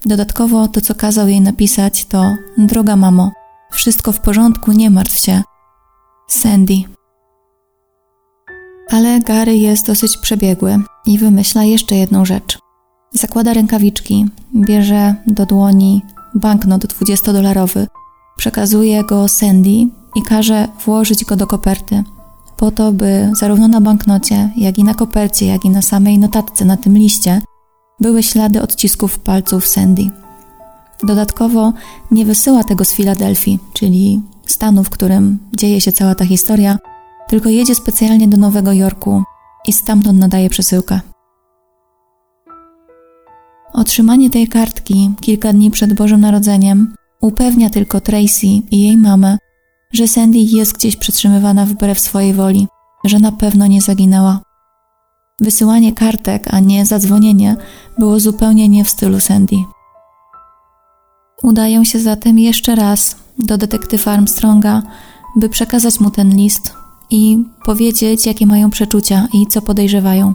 Dodatkowo 0.06 0.68
to, 0.68 0.82
co 0.82 0.96
kazał 0.96 1.28
jej 1.28 1.42
napisać, 1.42 2.06
to 2.06 2.36
Droga 2.58 2.96
mamo, 2.96 3.32
wszystko 3.72 4.12
w 4.12 4.20
porządku, 4.20 4.72
nie 4.72 4.90
martw 4.90 5.18
się. 5.18 5.44
Sandy. 6.28 6.74
Ale 8.90 9.20
Gary 9.20 9.58
jest 9.58 9.88
dosyć 9.88 10.18
przebiegły 10.18 10.80
i 11.06 11.18
wymyśla 11.18 11.64
jeszcze 11.64 11.96
jedną 11.96 12.26
rzecz. 12.26 12.60
Zakłada 13.14 13.54
rękawiczki, 13.54 14.26
bierze 14.56 15.16
do 15.28 15.46
dłoni 15.46 16.02
banknot 16.36 16.86
20-dolarowy, 16.86 17.88
przekazuje 18.38 19.04
go 19.04 19.28
Sandy 19.28 19.88
i 20.16 20.22
każe 20.28 20.68
włożyć 20.86 21.26
go 21.26 21.36
do 21.36 21.48
koperty, 21.48 22.04
po 22.62 22.72
to, 22.72 22.92
by 22.92 23.32
zarówno 23.40 23.68
na 23.68 23.82
banknocie, 23.82 24.50
jak 24.58 24.78
i 24.78 24.84
na 24.84 24.94
kopercie, 24.94 25.46
jak 25.46 25.66
i 25.66 25.70
na 25.70 25.82
samej 25.82 26.20
notatce 26.20 26.66
na 26.66 26.78
tym 26.78 26.98
liście 26.98 27.42
były 28.00 28.24
ślady 28.24 28.62
odcisków 28.62 29.20
palców 29.20 29.68
Sandy. 29.68 30.10
Dodatkowo 31.04 31.74
nie 32.12 32.26
wysyła 32.26 32.64
tego 32.64 32.86
z 32.86 32.94
Filadelfii, 32.94 33.60
czyli 33.74 34.22
stanu, 34.46 34.84
w 34.84 34.90
którym 34.90 35.40
dzieje 35.54 35.82
się 35.82 35.92
cała 35.92 36.16
ta 36.16 36.26
historia, 36.26 36.78
tylko 37.28 37.50
jedzie 37.50 37.76
specjalnie 37.76 38.28
do 38.28 38.38
Nowego 38.38 38.74
Jorku 38.74 39.24
i 39.68 39.74
stamtąd 39.74 40.20
nadaje 40.20 40.50
przesyłkę. 40.50 41.00
Otrzymanie 43.74 44.30
tej 44.30 44.48
kartki 44.48 45.12
kilka 45.22 45.54
dni 45.54 45.72
przed 45.72 45.94
Bożym 45.94 46.22
Narodzeniem 46.22 46.94
upewnia 47.22 47.70
tylko 47.70 48.02
Tracy 48.02 48.48
i 48.48 48.82
jej 48.82 48.98
mamę, 48.98 49.38
że 49.94 50.08
Sandy 50.08 50.38
jest 50.38 50.74
gdzieś 50.74 50.96
przytrzymywana 50.96 51.66
wbrew 51.66 52.00
swojej 52.00 52.34
woli, 52.34 52.68
że 53.04 53.20
na 53.20 53.32
pewno 53.32 53.68
nie 53.68 53.82
zaginęła. 53.82 54.42
Wysyłanie 55.42 55.94
kartek, 55.94 56.54
a 56.54 56.60
nie 56.60 56.86
zadzwonienie 56.86 57.56
było 58.00 58.20
zupełnie 58.20 58.70
nie 58.70 58.86
w 58.86 58.90
stylu 58.90 59.20
Sandy. 59.20 59.56
Udają 61.44 61.84
się 61.84 62.00
zatem 62.00 62.40
jeszcze 62.40 62.76
raz 62.76 63.16
do 63.40 63.58
detektywa 63.58 64.12
Armstronga, 64.12 64.84
by 65.36 65.50
przekazać 65.50 66.00
mu 66.00 66.10
ten 66.12 66.36
list 66.36 66.74
i 67.10 67.44
powiedzieć, 67.66 68.26
jakie 68.26 68.46
mają 68.46 68.70
przeczucia 68.70 69.28
i 69.34 69.48
co 69.48 69.62
podejrzewają. 69.62 70.34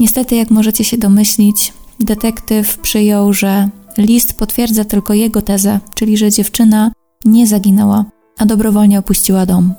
Niestety, 0.00 0.36
jak 0.36 0.50
możecie 0.50 0.84
się 0.84 0.98
domyślić, 0.98 1.72
detektyw 2.00 2.78
przyjął, 2.78 3.32
że 3.32 3.68
list 3.98 4.38
potwierdza 4.38 4.84
tylko 4.84 5.14
jego 5.14 5.42
tezę, 5.42 5.80
czyli 5.94 6.16
że 6.16 6.30
dziewczyna 6.30 6.90
nie 7.24 7.46
zaginęła, 7.46 8.04
a 8.38 8.46
dobrowolnie 8.46 8.98
opuściła 8.98 9.46
dom. 9.46 9.74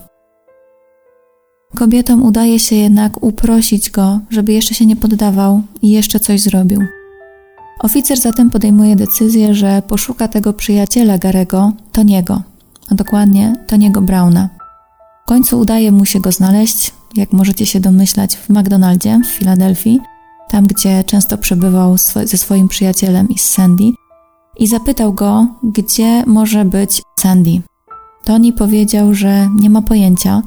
Kobietom 1.75 2.23
udaje 2.23 2.59
się 2.59 2.75
jednak 2.75 3.23
uprosić 3.23 3.89
go, 3.89 4.19
żeby 4.29 4.53
jeszcze 4.53 4.73
się 4.73 4.85
nie 4.85 4.95
poddawał 4.95 5.61
i 5.81 5.89
jeszcze 5.89 6.19
coś 6.19 6.41
zrobił. 6.41 6.81
Oficer 7.79 8.19
zatem 8.19 8.49
podejmuje 8.49 8.95
decyzję, 8.95 9.53
że 9.53 9.81
poszuka 9.87 10.27
tego 10.27 10.53
przyjaciela 10.53 11.17
Garego, 11.17 11.71
Toniego, 11.91 12.41
a 12.91 12.95
dokładnie 12.95 13.55
Toniego 13.67 14.01
Browna. 14.01 14.49
W 15.23 15.27
końcu 15.27 15.59
udaje 15.59 15.91
mu 15.91 16.05
się 16.05 16.19
go 16.19 16.31
znaleźć, 16.31 16.93
jak 17.15 17.33
możecie 17.33 17.65
się 17.65 17.79
domyślać, 17.79 18.35
w 18.35 18.49
McDonaldzie 18.49 19.21
w 19.25 19.27
Filadelfii, 19.27 19.99
tam 20.49 20.67
gdzie 20.67 21.03
często 21.03 21.37
przebywał 21.37 21.95
ze 22.23 22.37
swoim 22.37 22.67
przyjacielem 22.67 23.29
i 23.29 23.37
z 23.37 23.49
Sandy, 23.49 23.83
i 24.59 24.67
zapytał 24.67 25.13
go, 25.13 25.47
gdzie 25.63 26.23
może 26.25 26.65
być 26.65 27.01
Sandy. 27.19 27.61
Tony 28.23 28.53
powiedział, 28.53 29.13
że 29.13 29.49
nie 29.59 29.69
ma 29.69 29.81
pojęcia, 29.81 30.41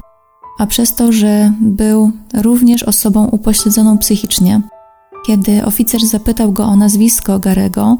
a 0.59 0.67
przez 0.67 0.95
to, 0.95 1.11
że 1.11 1.53
był 1.61 2.11
również 2.33 2.83
osobą 2.83 3.25
upośledzoną 3.25 3.97
psychicznie, 3.97 4.61
kiedy 5.25 5.65
oficer 5.65 6.05
zapytał 6.05 6.51
go 6.51 6.65
o 6.65 6.75
nazwisko 6.75 7.39
Garego, 7.39 7.97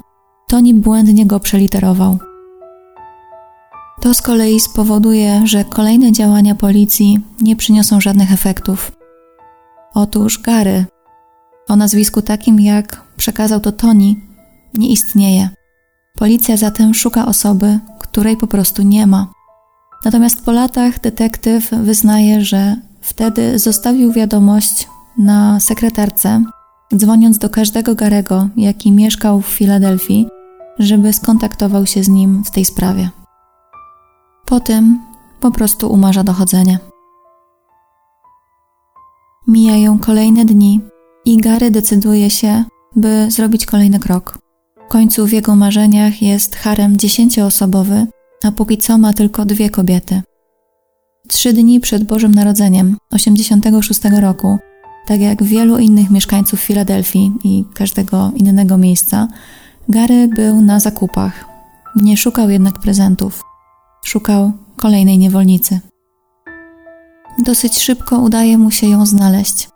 Tony 0.47 0.73
błędnie 0.73 1.25
go 1.25 1.39
przeliterował. 1.39 2.17
To 4.01 4.13
z 4.13 4.21
kolei 4.21 4.59
spowoduje, 4.59 5.41
że 5.47 5.65
kolejne 5.65 6.11
działania 6.11 6.55
policji 6.55 7.19
nie 7.41 7.55
przyniosą 7.55 8.01
żadnych 8.01 8.33
efektów. 8.33 8.91
Otóż 9.93 10.41
Gary, 10.41 10.85
o 11.69 11.75
nazwisku 11.75 12.21
takim 12.21 12.59
jak 12.59 13.01
przekazał 13.17 13.59
to 13.59 13.71
Tony, 13.71 14.15
nie 14.73 14.89
istnieje. 14.89 15.49
Policja 16.17 16.57
zatem 16.57 16.93
szuka 16.93 17.25
osoby, 17.25 17.79
której 17.99 18.37
po 18.37 18.47
prostu 18.47 18.81
nie 18.81 19.07
ma. 19.07 19.27
Natomiast 20.05 20.45
po 20.45 20.51
latach 20.51 20.99
detektyw 20.99 21.69
wyznaje, 21.69 22.41
że 22.41 22.75
wtedy 23.01 23.59
zostawił 23.59 24.11
wiadomość 24.11 24.87
na 25.17 25.59
sekretarce, 25.59 26.43
dzwoniąc 26.95 27.37
do 27.37 27.49
każdego 27.49 27.95
Garego, 27.95 28.47
jaki 28.57 28.91
mieszkał 28.91 29.41
w 29.41 29.47
Filadelfii, 29.47 30.27
żeby 30.79 31.13
skontaktował 31.13 31.85
się 31.85 32.03
z 32.03 32.09
nim 32.09 32.43
w 32.43 32.51
tej 32.51 32.65
sprawie. 32.65 33.09
Po 34.45 34.59
tym 34.59 34.99
po 35.39 35.51
prostu 35.51 35.91
umarza 35.91 36.23
dochodzenie. 36.23 36.79
Mijają 39.47 39.99
kolejne 39.99 40.45
dni 40.45 40.81
i 41.25 41.37
Gary 41.37 41.71
decyduje 41.71 42.29
się, 42.29 42.63
by 42.95 43.31
zrobić 43.31 43.65
kolejny 43.65 43.99
krok. 43.99 44.37
W 44.85 44.87
końcu 44.87 45.25
w 45.25 45.31
jego 45.31 45.55
marzeniach 45.55 46.21
jest 46.21 46.55
harem 46.55 46.97
dziesięcioosobowy, 46.97 48.07
a 48.43 48.51
póki 48.51 48.77
co 48.77 48.97
ma 48.97 49.13
tylko 49.13 49.45
dwie 49.45 49.69
kobiety. 49.69 50.21
Trzy 51.27 51.53
dni 51.53 51.79
przed 51.79 52.03
Bożym 52.03 52.35
Narodzeniem, 52.35 52.97
86 53.11 54.01
roku, 54.21 54.57
tak 55.11 55.21
jak 55.21 55.43
wielu 55.43 55.77
innych 55.77 56.11
mieszkańców 56.11 56.59
Filadelfii 56.59 57.31
i 57.43 57.65
każdego 57.73 58.31
innego 58.35 58.77
miejsca, 58.77 59.27
Gary 59.89 60.27
był 60.27 60.61
na 60.61 60.79
zakupach. 60.79 61.45
Nie 61.95 62.17
szukał 62.17 62.49
jednak 62.49 62.79
prezentów. 62.79 63.43
Szukał 64.05 64.51
kolejnej 64.77 65.17
niewolnicy. 65.17 65.79
Dosyć 67.45 67.79
szybko 67.79 68.19
udaje 68.19 68.57
mu 68.57 68.71
się 68.71 68.87
ją 68.87 69.05
znaleźć. 69.05 69.69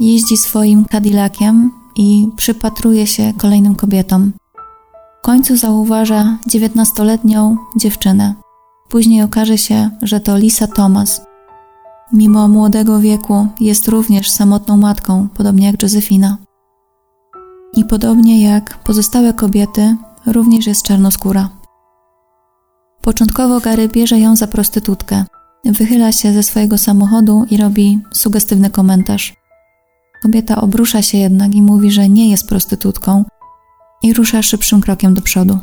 Jeździ 0.00 0.36
swoim 0.36 0.84
Cadillaciem 0.84 1.70
i 1.96 2.28
przypatruje 2.36 3.06
się 3.06 3.32
kolejnym 3.38 3.74
kobietom. 3.74 4.32
W 5.18 5.24
końcu 5.24 5.56
zauważa 5.56 6.38
dziewiętnastoletnią 6.46 7.56
dziewczynę. 7.76 8.34
Później 8.88 9.22
okaże 9.22 9.58
się, 9.58 9.90
że 10.02 10.20
to 10.20 10.36
Lisa 10.38 10.66
Thomas. 10.66 11.31
Mimo 12.12 12.48
młodego 12.48 13.00
wieku 13.00 13.46
jest 13.60 13.88
również 13.88 14.30
samotną 14.30 14.76
matką, 14.76 15.28
podobnie 15.34 15.66
jak 15.66 15.82
Josefina. 15.82 16.36
I 17.76 17.84
podobnie 17.84 18.42
jak 18.42 18.78
pozostałe 18.78 19.34
kobiety, 19.34 19.96
również 20.26 20.66
jest 20.66 20.82
czarnoskóra. 20.82 21.48
Początkowo 23.02 23.60
Gary 23.60 23.88
bierze 23.88 24.18
ją 24.18 24.36
za 24.36 24.46
prostytutkę. 24.46 25.24
Wychyla 25.64 26.12
się 26.12 26.32
ze 26.32 26.42
swojego 26.42 26.78
samochodu 26.78 27.44
i 27.50 27.56
robi 27.56 28.00
sugestywny 28.12 28.70
komentarz. 28.70 29.34
Kobieta 30.22 30.60
obrusza 30.60 31.02
się 31.02 31.18
jednak 31.18 31.54
i 31.54 31.62
mówi, 31.62 31.90
że 31.90 32.08
nie 32.08 32.30
jest 32.30 32.48
prostytutką 32.48 33.24
i 34.02 34.14
rusza 34.14 34.42
szybszym 34.42 34.80
krokiem 34.80 35.14
do 35.14 35.22
przodu. 35.22 35.58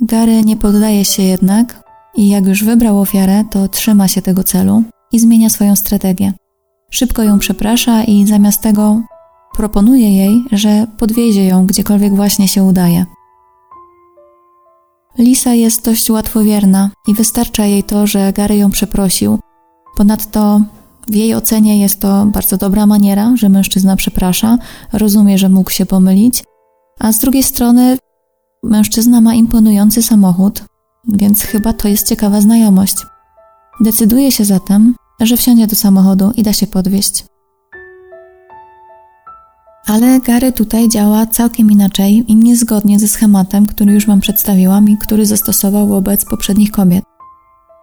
Gary 0.00 0.42
nie 0.42 0.56
poddaje 0.56 1.04
się 1.04 1.22
jednak 1.22 1.89
i 2.20 2.28
jak 2.28 2.46
już 2.46 2.64
wybrał 2.64 3.00
ofiarę, 3.00 3.44
to 3.50 3.68
trzyma 3.68 4.08
się 4.08 4.22
tego 4.22 4.44
celu 4.44 4.82
i 5.12 5.18
zmienia 5.20 5.50
swoją 5.50 5.76
strategię. 5.76 6.32
Szybko 6.90 7.22
ją 7.22 7.38
przeprasza 7.38 8.04
i 8.04 8.26
zamiast 8.26 8.60
tego 8.60 9.02
proponuje 9.56 10.16
jej, 10.16 10.44
że 10.52 10.86
podwiezie 10.98 11.44
ją 11.44 11.66
gdziekolwiek 11.66 12.14
właśnie 12.14 12.48
się 12.48 12.62
udaje. 12.62 13.06
Lisa 15.18 15.54
jest 15.54 15.84
dość 15.84 16.10
łatwowierna 16.10 16.90
i 17.08 17.14
wystarcza 17.14 17.64
jej 17.66 17.82
to, 17.84 18.06
że 18.06 18.32
Gary 18.32 18.56
ją 18.56 18.70
przeprosił. 18.70 19.38
Ponadto 19.96 20.60
w 21.08 21.14
jej 21.14 21.34
ocenie 21.34 21.80
jest 21.80 22.00
to 22.00 22.26
bardzo 22.26 22.56
dobra 22.56 22.86
maniera, 22.86 23.32
że 23.36 23.48
mężczyzna 23.48 23.96
przeprasza, 23.96 24.58
rozumie, 24.92 25.38
że 25.38 25.48
mógł 25.48 25.70
się 25.70 25.86
pomylić, 25.86 26.44
a 26.98 27.12
z 27.12 27.18
drugiej 27.18 27.42
strony 27.42 27.98
mężczyzna 28.62 29.20
ma 29.20 29.34
imponujący 29.34 30.02
samochód, 30.02 30.69
więc 31.08 31.42
chyba 31.42 31.72
to 31.72 31.88
jest 31.88 32.08
ciekawa 32.08 32.40
znajomość. 32.40 32.96
Decyduje 33.80 34.32
się 34.32 34.44
zatem, 34.44 34.94
że 35.20 35.36
wsiądzie 35.36 35.66
do 35.66 35.76
samochodu 35.76 36.32
i 36.36 36.42
da 36.42 36.52
się 36.52 36.66
podwieźć. 36.66 37.24
Ale 39.86 40.20
Gary 40.20 40.52
tutaj 40.52 40.88
działa 40.88 41.26
całkiem 41.26 41.70
inaczej 41.70 42.24
i 42.28 42.36
niezgodnie 42.36 42.98
ze 42.98 43.08
schematem, 43.08 43.66
który 43.66 43.92
już 43.92 44.06
Wam 44.06 44.20
przedstawiłam 44.20 44.88
i 44.88 44.96
który 44.96 45.26
zastosował 45.26 45.88
wobec 45.88 46.24
poprzednich 46.24 46.70
kobiet. 46.70 47.04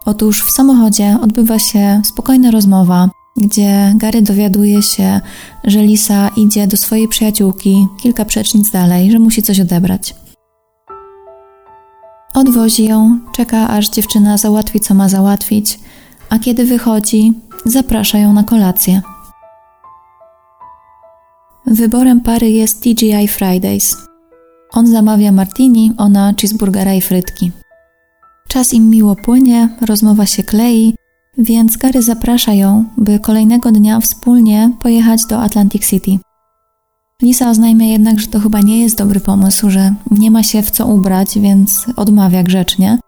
Otóż 0.04 0.44
w 0.44 0.50
samochodzie 0.50 1.18
odbywa 1.22 1.58
się 1.58 2.00
spokojna 2.04 2.50
rozmowa, 2.50 3.08
gdzie 3.36 3.94
Gary 3.96 4.22
dowiaduje 4.22 4.82
się, 4.82 5.20
że 5.64 5.82
Lisa 5.82 6.30
idzie 6.36 6.66
do 6.66 6.76
swojej 6.76 7.08
przyjaciółki 7.08 7.86
kilka 8.02 8.24
przecznic 8.24 8.70
dalej, 8.70 9.10
że 9.10 9.18
musi 9.18 9.42
coś 9.42 9.60
odebrać. 9.60 10.14
Odwozi 12.38 12.84
ją, 12.84 13.18
czeka 13.32 13.68
aż 13.68 13.88
dziewczyna 13.88 14.36
załatwi 14.36 14.80
co 14.80 14.94
ma 14.94 15.08
załatwić, 15.08 15.80
a 16.30 16.38
kiedy 16.38 16.64
wychodzi, 16.64 17.32
zaprasza 17.64 18.18
ją 18.18 18.32
na 18.32 18.42
kolację. 18.42 19.02
Wyborem 21.66 22.20
pary 22.20 22.50
jest 22.50 22.82
TGI 22.82 23.28
Fridays. 23.28 23.96
On 24.70 24.86
zamawia 24.86 25.32
martini, 25.32 25.92
ona 25.96 26.34
cheeseburgera 26.40 26.94
i 26.94 27.00
frytki. 27.00 27.52
Czas 28.48 28.74
im 28.74 28.90
miło 28.90 29.16
płynie, 29.16 29.68
rozmowa 29.80 30.26
się 30.26 30.42
klei, 30.42 30.94
więc 31.38 31.76
Gary 31.76 32.02
zaprasza 32.02 32.54
ją, 32.54 32.84
by 32.96 33.18
kolejnego 33.18 33.72
dnia 33.72 34.00
wspólnie 34.00 34.70
pojechać 34.82 35.20
do 35.30 35.42
Atlantic 35.42 35.88
City. 35.88 36.27
Lisa 37.22 37.50
oznajmia 37.50 37.86
jednak, 37.86 38.20
że 38.20 38.26
to 38.26 38.40
chyba 38.40 38.60
nie 38.60 38.80
jest 38.80 38.98
dobry 38.98 39.20
pomysł, 39.20 39.70
że 39.70 39.94
nie 40.10 40.30
ma 40.30 40.42
się 40.42 40.62
w 40.62 40.70
co 40.70 40.86
ubrać, 40.86 41.38
więc 41.38 41.86
odmawia 41.96 42.42
grzecznie. 42.42 42.98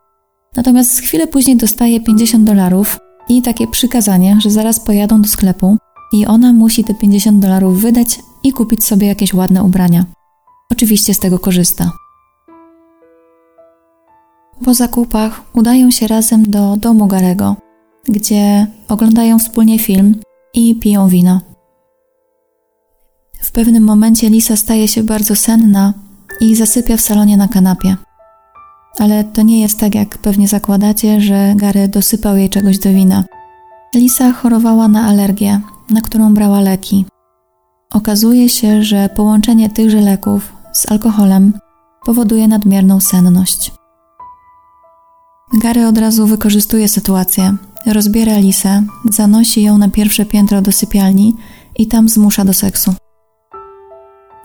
Natomiast 0.57 1.01
chwilę 1.01 1.27
później 1.27 1.57
dostaje 1.57 2.01
50 2.01 2.45
dolarów 2.45 2.99
i 3.29 3.43
takie 3.43 3.69
przykazanie, 3.69 4.39
że 4.41 4.51
zaraz 4.51 4.81
pojadą 4.81 5.23
do 5.23 5.29
sklepu 5.29 5.77
i 6.13 6.27
ona 6.27 6.53
musi 6.53 6.85
te 6.85 6.95
50 6.95 7.39
dolarów 7.39 7.81
wydać 7.81 8.21
i 8.45 8.53
kupić 8.53 8.85
sobie 8.85 9.07
jakieś 9.07 9.35
ładne 9.35 9.65
ubrania. 9.65 10.05
Oczywiście 10.73 11.15
z 11.15 11.19
tego 11.19 11.39
korzysta. 11.39 11.91
Po 14.65 14.75
zakupach 14.75 15.43
udają 15.55 15.91
się 15.91 16.07
razem 16.07 16.51
do 16.51 16.77
domu 16.77 17.07
Garego, 17.07 17.57
gdzie 18.09 18.67
oglądają 18.89 19.39
wspólnie 19.39 19.79
film 19.79 20.15
i 20.55 20.75
piją 20.75 21.09
wino. 21.09 21.50
W 23.43 23.53
pewnym 23.53 23.85
momencie 23.85 24.31
Lisa 24.31 24.57
staje 24.57 24.89
się 24.89 25.03
bardzo 25.03 25.37
senna 25.37 25.95
i 26.41 26.57
zasypia 26.57 26.97
w 26.97 27.01
salonie 27.01 27.37
na 27.37 27.49
kanapie. 27.49 27.97
Ale 28.99 29.25
to 29.25 29.43
nie 29.43 29.61
jest 29.61 29.81
tak, 29.81 29.95
jak 29.95 30.19
pewnie 30.19 30.49
zakładacie, 30.49 31.21
że 31.21 31.55
Gary 31.57 31.89
dosypał 31.89 32.37
jej 32.37 32.51
czegoś 32.51 32.79
do 32.79 32.91
wina. 32.91 33.25
Lisa 33.95 34.33
chorowała 34.33 34.89
na 34.89 35.03
alergię, 35.03 35.61
na 35.91 36.01
którą 36.01 36.35
brała 36.35 36.61
leki. 36.61 37.07
Okazuje 37.93 38.49
się, 38.49 38.83
że 38.83 39.09
połączenie 39.09 39.71
tychże 39.71 40.01
leków 40.01 40.53
z 40.73 40.91
alkoholem 40.91 41.53
powoduje 42.05 42.49
nadmierną 42.49 43.01
senność. 43.01 43.73
Gary 45.63 45.87
od 45.87 45.99
razu 45.99 46.27
wykorzystuje 46.27 46.89
sytuację, 46.89 47.57
rozbiera 47.87 48.39
Lisę, 48.39 48.83
zanosi 49.11 49.63
ją 49.63 49.79
na 49.79 49.89
pierwsze 49.89 50.27
piętro 50.27 50.63
do 50.63 50.73
sypialni 50.73 51.37
i 51.77 51.87
tam 51.87 52.09
zmusza 52.09 52.45
do 52.45 52.55
seksu. 52.55 52.95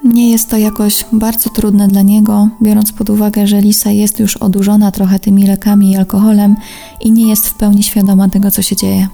Nie 0.06 0.32
jest 0.32 0.50
to 0.50 0.58
jakoś 0.58 1.06
bardzo 1.12 1.50
trudne 1.50 1.88
dla 1.88 2.02
niego, 2.02 2.50
biorąc 2.62 2.92
pod 2.92 3.10
uwagę, 3.10 3.48
że 3.48 3.62
Lisa 3.62 3.92
jest 3.92 4.20
już 4.20 4.38
odurzona 4.38 4.92
trochę 4.92 5.20
tymi 5.20 5.48
lekami 5.48 5.92
i 5.92 5.98
alkoholem 5.98 6.56
i 7.02 7.12
nie 7.12 7.30
jest 7.30 7.48
w 7.48 7.54
pełni 7.54 7.84
świadoma 7.84 8.30
tego, 8.30 8.52
co 8.52 8.62
się 8.62 8.76
dzieje. 8.76 9.08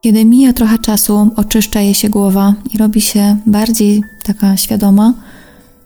Kiedy 0.00 0.24
mija 0.24 0.52
trochę 0.52 0.78
czasu, 0.78 1.30
oczyszcza 1.36 1.80
jej 1.80 1.94
się 1.94 2.08
głowa 2.08 2.54
i 2.74 2.78
robi 2.78 3.00
się 3.00 3.36
bardziej 3.46 4.02
taka 4.22 4.56
świadoma, 4.56 5.14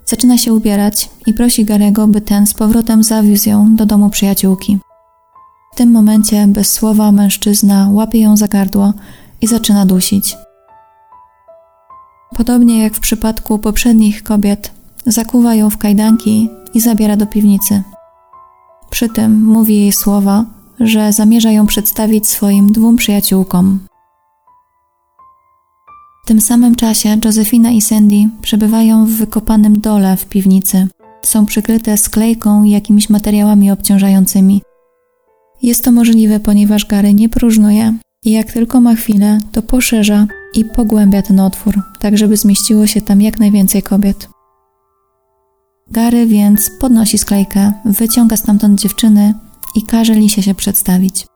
zaczyna 0.07 0.39
się 0.39 0.55
ubierać 0.55 1.11
i 1.26 1.35
prosi 1.35 1.64
Garego, 1.64 2.07
by 2.09 2.20
ten 2.20 2.47
z 2.47 2.55
powrotem 2.55 3.03
zawiózł 3.03 3.49
ją 3.49 3.76
do 3.76 3.87
domu 3.87 4.11
przyjaciółki. 4.11 4.79
W 5.74 5.76
tym 5.76 5.91
momencie, 5.91 6.47
bez 6.47 6.72
słowa, 6.72 7.12
mężczyzna 7.12 7.89
łapie 7.91 8.20
ją 8.20 8.37
za 8.37 8.49
gardło 8.49 8.93
i 9.41 9.47
zaczyna 9.47 9.87
dusić. 9.87 10.47
Podobnie 12.37 12.83
jak 12.83 12.95
w 12.95 13.01
przypadku 13.01 13.59
poprzednich 13.59 14.22
kobiet, 14.22 14.70
zakuwa 15.07 15.55
ją 15.55 15.70
w 15.70 15.79
kajdanki 15.79 16.51
i 16.74 16.81
zabiera 16.81 17.16
do 17.16 17.26
piwnicy. 17.26 17.83
Przy 18.91 19.09
tym 19.09 19.45
mówi 19.45 19.76
jej 19.76 19.93
słowa, 19.93 20.45
że 20.81 21.12
zamierza 21.12 21.51
ją 21.51 21.66
przedstawić 21.66 22.29
swoim 22.29 22.72
dwóm 22.72 22.97
przyjaciółkom. 22.97 23.79
W 26.24 26.29
tym 26.29 26.41
samym 26.41 26.74
czasie 26.74 27.18
Josefina 27.24 27.70
i 27.70 27.81
Sandy 27.81 28.16
przebywają 28.43 29.07
w 29.07 29.11
wykopanym 29.11 29.81
dole 29.81 30.16
w 30.16 30.26
piwnicy. 30.26 30.89
Są 31.22 31.47
przykryte 31.47 31.97
sklejką 31.97 32.64
i 32.64 32.70
jakimiś 32.70 33.11
materiałami 33.11 33.70
obciążającymi. 33.70 34.62
Jest 35.62 35.85
to 35.85 35.93
możliwe, 35.93 36.41
ponieważ 36.41 36.87
Gary 36.87 37.14
nie 37.14 37.29
próżnuje 37.29 37.95
i 38.24 38.31
jak 38.31 38.53
tylko 38.53 38.81
ma 38.81 38.95
chwilę, 38.95 39.39
to 39.53 39.62
poszerza 39.62 40.26
i 40.55 40.64
pogłębia 40.64 41.22
ten 41.22 41.40
otwór, 41.40 41.82
tak 42.01 42.18
żeby 42.18 42.36
zmieściło 42.36 42.86
się 42.86 43.01
tam 43.01 43.22
jak 43.22 43.40
najwięcej 43.40 43.82
kobiet. 43.82 44.28
Gary 45.90 46.26
więc 46.26 46.70
podnosi 46.80 47.18
sklejkę, 47.18 47.72
wyciąga 47.84 48.36
stamtąd 48.36 48.80
dziewczyny 48.80 49.34
i 49.74 49.82
każe 49.82 50.14
Lisie 50.14 50.42
się 50.42 50.55
przedstawić. 50.55 51.26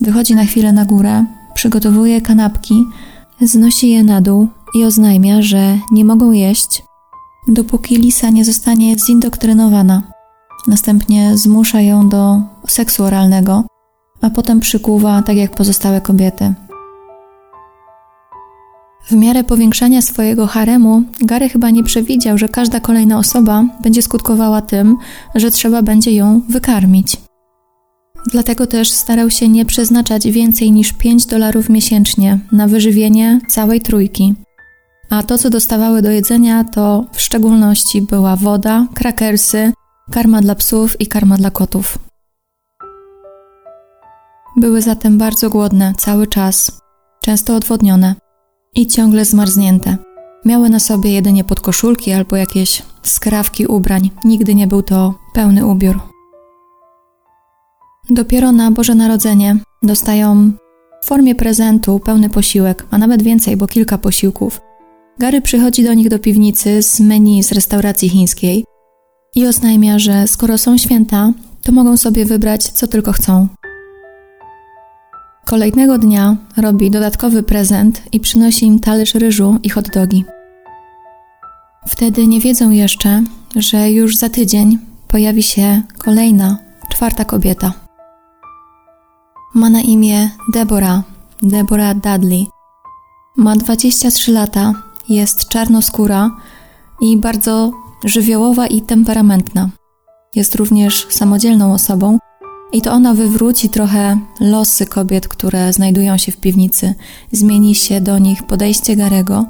Wychodzi 0.00 0.34
na 0.34 0.44
chwilę 0.44 0.72
na 0.72 0.84
górę, 0.84 1.24
przygotowuje 1.54 2.20
kanapki, 2.20 2.84
znosi 3.40 3.90
je 3.90 4.04
na 4.04 4.20
dół 4.20 4.48
i 4.74 4.84
oznajmia, 4.84 5.42
że 5.42 5.78
nie 5.92 6.04
mogą 6.04 6.32
jeść, 6.32 6.82
dopóki 7.48 7.96
Lisa 7.96 8.30
nie 8.30 8.44
zostanie 8.44 8.98
zindoktrynowana. 8.98 10.02
Następnie 10.66 11.36
zmusza 11.36 11.80
ją 11.80 12.08
do 12.08 12.40
seksu 12.68 13.04
oralnego, 13.04 13.64
a 14.22 14.30
potem 14.30 14.60
przykuwa 14.60 15.22
tak 15.22 15.36
jak 15.36 15.54
pozostałe 15.54 16.00
kobiety. 16.00 16.54
W 19.10 19.14
miarę 19.14 19.44
powiększania 19.44 20.02
swojego 20.02 20.46
haremu, 20.46 21.02
Gary 21.20 21.48
chyba 21.48 21.70
nie 21.70 21.84
przewidział, 21.84 22.38
że 22.38 22.48
każda 22.48 22.80
kolejna 22.80 23.18
osoba 23.18 23.64
będzie 23.82 24.02
skutkowała 24.02 24.62
tym, 24.62 24.96
że 25.34 25.50
trzeba 25.50 25.82
będzie 25.82 26.12
ją 26.12 26.42
wykarmić. 26.48 27.16
Dlatego 28.32 28.66
też 28.66 28.90
starał 28.90 29.30
się 29.30 29.48
nie 29.48 29.64
przeznaczać 29.64 30.28
więcej 30.28 30.72
niż 30.72 30.92
5 30.92 31.26
dolarów 31.26 31.68
miesięcznie 31.68 32.38
na 32.52 32.68
wyżywienie 32.68 33.40
całej 33.48 33.80
trójki. 33.80 34.34
A 35.10 35.22
to, 35.22 35.38
co 35.38 35.50
dostawały 35.50 36.02
do 36.02 36.10
jedzenia, 36.10 36.64
to 36.64 37.04
w 37.12 37.20
szczególności 37.20 38.02
była 38.02 38.36
woda, 38.36 38.86
krakersy, 38.94 39.72
karma 40.10 40.40
dla 40.40 40.54
psów 40.54 41.00
i 41.00 41.06
karma 41.06 41.36
dla 41.36 41.50
kotów. 41.50 41.98
Były 44.56 44.82
zatem 44.82 45.18
bardzo 45.18 45.50
głodne 45.50 45.92
cały 45.98 46.26
czas, 46.26 46.80
często 47.20 47.56
odwodnione 47.56 48.29
i 48.74 48.86
ciągle 48.86 49.24
zmarznięte. 49.24 49.96
Miały 50.44 50.68
na 50.68 50.80
sobie 50.80 51.12
jedynie 51.12 51.44
podkoszulki 51.44 52.12
albo 52.12 52.36
jakieś 52.36 52.82
skrawki 53.02 53.66
ubrań. 53.66 54.10
Nigdy 54.24 54.54
nie 54.54 54.66
był 54.66 54.82
to 54.82 55.14
pełny 55.34 55.66
ubiór. 55.66 56.00
Dopiero 58.10 58.52
na 58.52 58.70
Boże 58.70 58.94
Narodzenie 58.94 59.56
dostają 59.82 60.52
w 61.02 61.06
formie 61.06 61.34
prezentu 61.34 62.00
pełny 62.00 62.30
posiłek, 62.30 62.86
a 62.90 62.98
nawet 62.98 63.22
więcej, 63.22 63.56
bo 63.56 63.66
kilka 63.66 63.98
posiłków. 63.98 64.60
Gary 65.18 65.40
przychodzi 65.40 65.84
do 65.84 65.94
nich 65.94 66.08
do 66.08 66.18
piwnicy 66.18 66.82
z 66.82 67.00
menu 67.00 67.42
z 67.42 67.52
restauracji 67.52 68.08
chińskiej 68.08 68.64
i 69.34 69.46
oznajmia, 69.46 69.98
że 69.98 70.28
skoro 70.28 70.58
są 70.58 70.78
święta, 70.78 71.32
to 71.62 71.72
mogą 71.72 71.96
sobie 71.96 72.24
wybrać 72.24 72.62
co 72.62 72.86
tylko 72.86 73.12
chcą. 73.12 73.48
Kolejnego 75.50 75.98
dnia 75.98 76.36
robi 76.56 76.90
dodatkowy 76.90 77.42
prezent 77.42 78.02
i 78.12 78.20
przynosi 78.20 78.66
im 78.66 78.80
talerz 78.80 79.14
ryżu 79.14 79.56
i 79.62 79.68
hot 79.68 79.90
dogi. 79.90 80.24
Wtedy 81.88 82.26
nie 82.26 82.40
wiedzą 82.40 82.70
jeszcze, 82.70 83.22
że 83.56 83.90
już 83.90 84.16
za 84.16 84.28
tydzień 84.28 84.78
pojawi 85.08 85.42
się 85.42 85.82
kolejna, 85.98 86.58
czwarta 86.90 87.24
kobieta. 87.24 87.72
Ma 89.54 89.70
na 89.70 89.80
imię 89.80 90.30
Deborah, 90.52 91.02
Deborah 91.42 91.94
Dudley. 91.94 92.46
Ma 93.36 93.56
23 93.56 94.32
lata, 94.32 94.74
jest 95.08 95.48
czarnoskóra 95.48 96.30
i 97.00 97.16
bardzo 97.16 97.72
żywiołowa 98.04 98.66
i 98.66 98.82
temperamentna. 98.82 99.68
Jest 100.34 100.54
również 100.54 101.06
samodzielną 101.10 101.74
osobą 101.74 102.18
i 102.72 102.82
to 102.82 102.92
ona 102.92 103.14
wywróci 103.14 103.68
trochę 103.68 104.18
losy 104.40 104.86
kobiet, 104.86 105.28
które 105.28 105.72
znajdują 105.72 106.16
się 106.18 106.32
w 106.32 106.36
piwnicy. 106.36 106.94
Zmieni 107.32 107.74
się 107.74 108.00
do 108.00 108.18
nich 108.18 108.42
podejście 108.42 108.96
Garego, 108.96 109.46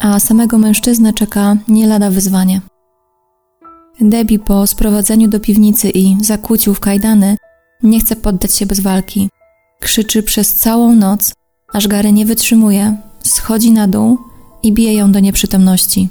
a 0.00 0.20
samego 0.20 0.58
mężczyznę 0.58 1.12
czeka 1.12 1.56
nie 1.68 1.86
lada 1.86 2.10
wyzwanie. 2.10 2.60
Debbie 4.00 4.38
po 4.38 4.66
sprowadzeniu 4.66 5.28
do 5.28 5.40
piwnicy 5.40 5.90
i 5.90 6.16
zakłócił 6.20 6.74
w 6.74 6.80
kajdany 6.80 7.36
nie 7.82 8.00
chce 8.00 8.16
poddać 8.16 8.54
się 8.56 8.66
bez 8.66 8.80
walki. 8.80 9.28
Krzyczy 9.80 10.22
przez 10.22 10.54
całą 10.54 10.94
noc, 10.94 11.32
aż 11.72 11.88
Gary 11.88 12.12
nie 12.12 12.26
wytrzymuje, 12.26 12.96
schodzi 13.22 13.72
na 13.72 13.88
dół 13.88 14.18
i 14.62 14.72
bije 14.72 14.94
ją 14.94 15.12
do 15.12 15.20
nieprzytomności. 15.20 16.08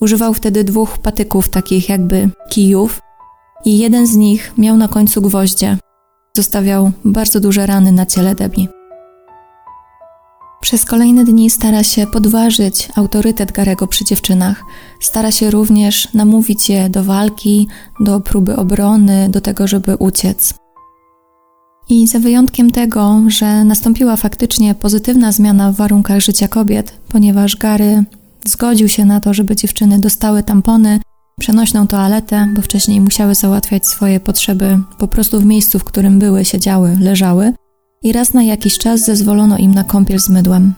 Używał 0.00 0.34
wtedy 0.34 0.64
dwóch 0.64 0.98
patyków, 0.98 1.48
takich 1.48 1.88
jakby 1.88 2.30
kijów, 2.50 3.00
i 3.64 3.78
jeden 3.78 4.06
z 4.06 4.16
nich 4.16 4.52
miał 4.58 4.76
na 4.76 4.88
końcu 4.88 5.22
gwoździe. 5.22 5.78
Zostawiał 6.36 6.92
bardzo 7.04 7.40
duże 7.40 7.66
rany 7.66 7.92
na 7.92 8.06
ciele 8.06 8.34
Debbie. 8.34 8.66
Przez 10.60 10.84
kolejne 10.84 11.24
dni 11.24 11.50
stara 11.50 11.82
się 11.82 12.06
podważyć 12.06 12.88
autorytet 12.96 13.52
Garego 13.52 13.86
przy 13.86 14.04
dziewczynach. 14.04 14.64
Stara 15.00 15.32
się 15.32 15.50
również 15.50 16.14
namówić 16.14 16.68
je 16.68 16.90
do 16.90 17.04
walki, 17.04 17.68
do 18.00 18.20
próby 18.20 18.56
obrony, 18.56 19.28
do 19.28 19.40
tego, 19.40 19.68
żeby 19.68 19.96
uciec. 19.96 20.54
I 21.88 22.06
za 22.06 22.18
wyjątkiem 22.18 22.70
tego, 22.70 23.22
że 23.28 23.64
nastąpiła 23.64 24.16
faktycznie 24.16 24.74
pozytywna 24.74 25.32
zmiana 25.32 25.72
w 25.72 25.76
warunkach 25.76 26.20
życia 26.20 26.48
kobiet, 26.48 26.92
ponieważ 27.08 27.56
Gary 27.56 28.04
zgodził 28.46 28.88
się 28.88 29.04
na 29.04 29.20
to, 29.20 29.34
żeby 29.34 29.56
dziewczyny 29.56 29.98
dostały 29.98 30.42
tampony, 30.42 31.00
przenośną 31.42 31.86
toaletę, 31.86 32.48
bo 32.56 32.62
wcześniej 32.62 33.00
musiały 33.00 33.34
załatwiać 33.34 33.86
swoje 33.86 34.20
potrzeby 34.20 34.78
po 34.98 35.08
prostu 35.08 35.40
w 35.40 35.44
miejscu, 35.44 35.78
w 35.78 35.84
którym 35.84 36.18
były, 36.18 36.44
siedziały, 36.44 36.96
leżały 37.00 37.52
i 38.02 38.12
raz 38.12 38.34
na 38.34 38.42
jakiś 38.42 38.78
czas 38.78 39.04
zezwolono 39.04 39.58
im 39.58 39.74
na 39.74 39.84
kąpiel 39.84 40.18
z 40.18 40.28
mydłem. 40.28 40.74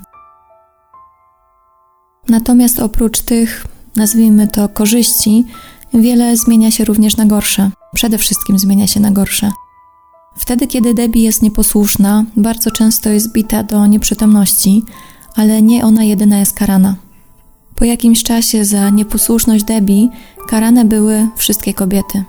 Natomiast 2.29 2.79
oprócz 2.81 3.21
tych, 3.21 3.67
nazwijmy 3.97 4.49
to, 4.49 4.69
korzyści, 4.69 5.45
wiele 5.95 6.37
zmienia 6.37 6.71
się 6.71 6.85
również 6.85 7.17
na 7.17 7.27
gorsze. 7.27 7.71
Przede 7.95 8.19
wszystkim 8.19 8.59
zmienia 8.59 8.87
się 8.87 9.01
na 9.01 9.11
gorsze. 9.11 9.51
Wtedy, 10.37 10.67
kiedy 10.67 10.95
Debbie 10.95 11.23
jest 11.23 11.43
nieposłuszna, 11.43 12.25
bardzo 12.37 12.71
często 12.71 13.11
jest 13.11 13.33
bita 13.33 13.63
do 13.63 13.87
nieprzytomności, 13.87 14.85
ale 15.35 15.63
nie 15.63 15.85
ona 15.85 16.05
jedyna 16.05 16.39
jest 16.39 16.53
karana. 16.53 16.95
Po 17.77 17.85
jakimś 17.85 18.23
czasie 18.23 18.65
za 18.65 18.91
nieposłuszność 18.91 19.65
Debbie 19.65 20.09
karane 20.49 20.85
były 20.85 21.29
wszystkie 21.37 21.75
kobiety. 21.75 22.25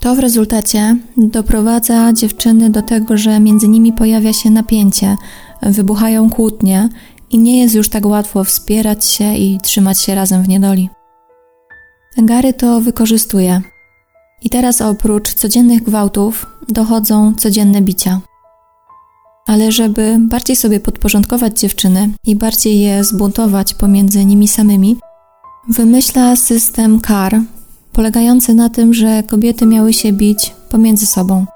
To 0.00 0.14
w 0.14 0.18
rezultacie 0.18 0.96
doprowadza 1.16 2.12
dziewczyny 2.12 2.70
do 2.70 2.82
tego, 2.82 3.16
że 3.16 3.40
między 3.40 3.68
nimi 3.68 3.92
pojawia 3.92 4.32
się 4.32 4.50
napięcie, 4.50 5.16
wybuchają 5.62 6.30
kłótnie 6.30 6.88
i 7.30 7.38
nie 7.38 7.62
jest 7.62 7.74
już 7.74 7.88
tak 7.88 8.06
łatwo 8.06 8.44
wspierać 8.44 9.04
się 9.04 9.34
i 9.36 9.58
trzymać 9.62 10.00
się 10.00 10.14
razem 10.14 10.42
w 10.42 10.48
niedoli. 10.48 10.90
Gary 12.18 12.52
to 12.52 12.80
wykorzystuje. 12.80 13.62
I 14.42 14.50
teraz 14.50 14.80
oprócz 14.80 15.34
codziennych 15.34 15.82
gwałtów 15.82 16.46
dochodzą 16.68 17.34
codzienne 17.34 17.82
bicia. 17.82 18.20
Ale 19.46 19.72
żeby 19.72 20.16
bardziej 20.20 20.56
sobie 20.56 20.80
podporządkować 20.80 21.60
dziewczyny 21.60 22.10
i 22.26 22.36
bardziej 22.36 22.80
je 22.80 23.04
zbuntować 23.04 23.74
pomiędzy 23.74 24.24
nimi 24.24 24.48
samymi, 24.48 24.96
wymyśla 25.68 26.36
system 26.36 27.00
kar, 27.00 27.40
polegający 27.92 28.54
na 28.54 28.68
tym, 28.68 28.94
że 28.94 29.22
kobiety 29.22 29.66
miały 29.66 29.92
się 29.92 30.12
bić 30.12 30.54
pomiędzy 30.70 31.06
sobą. 31.06 31.46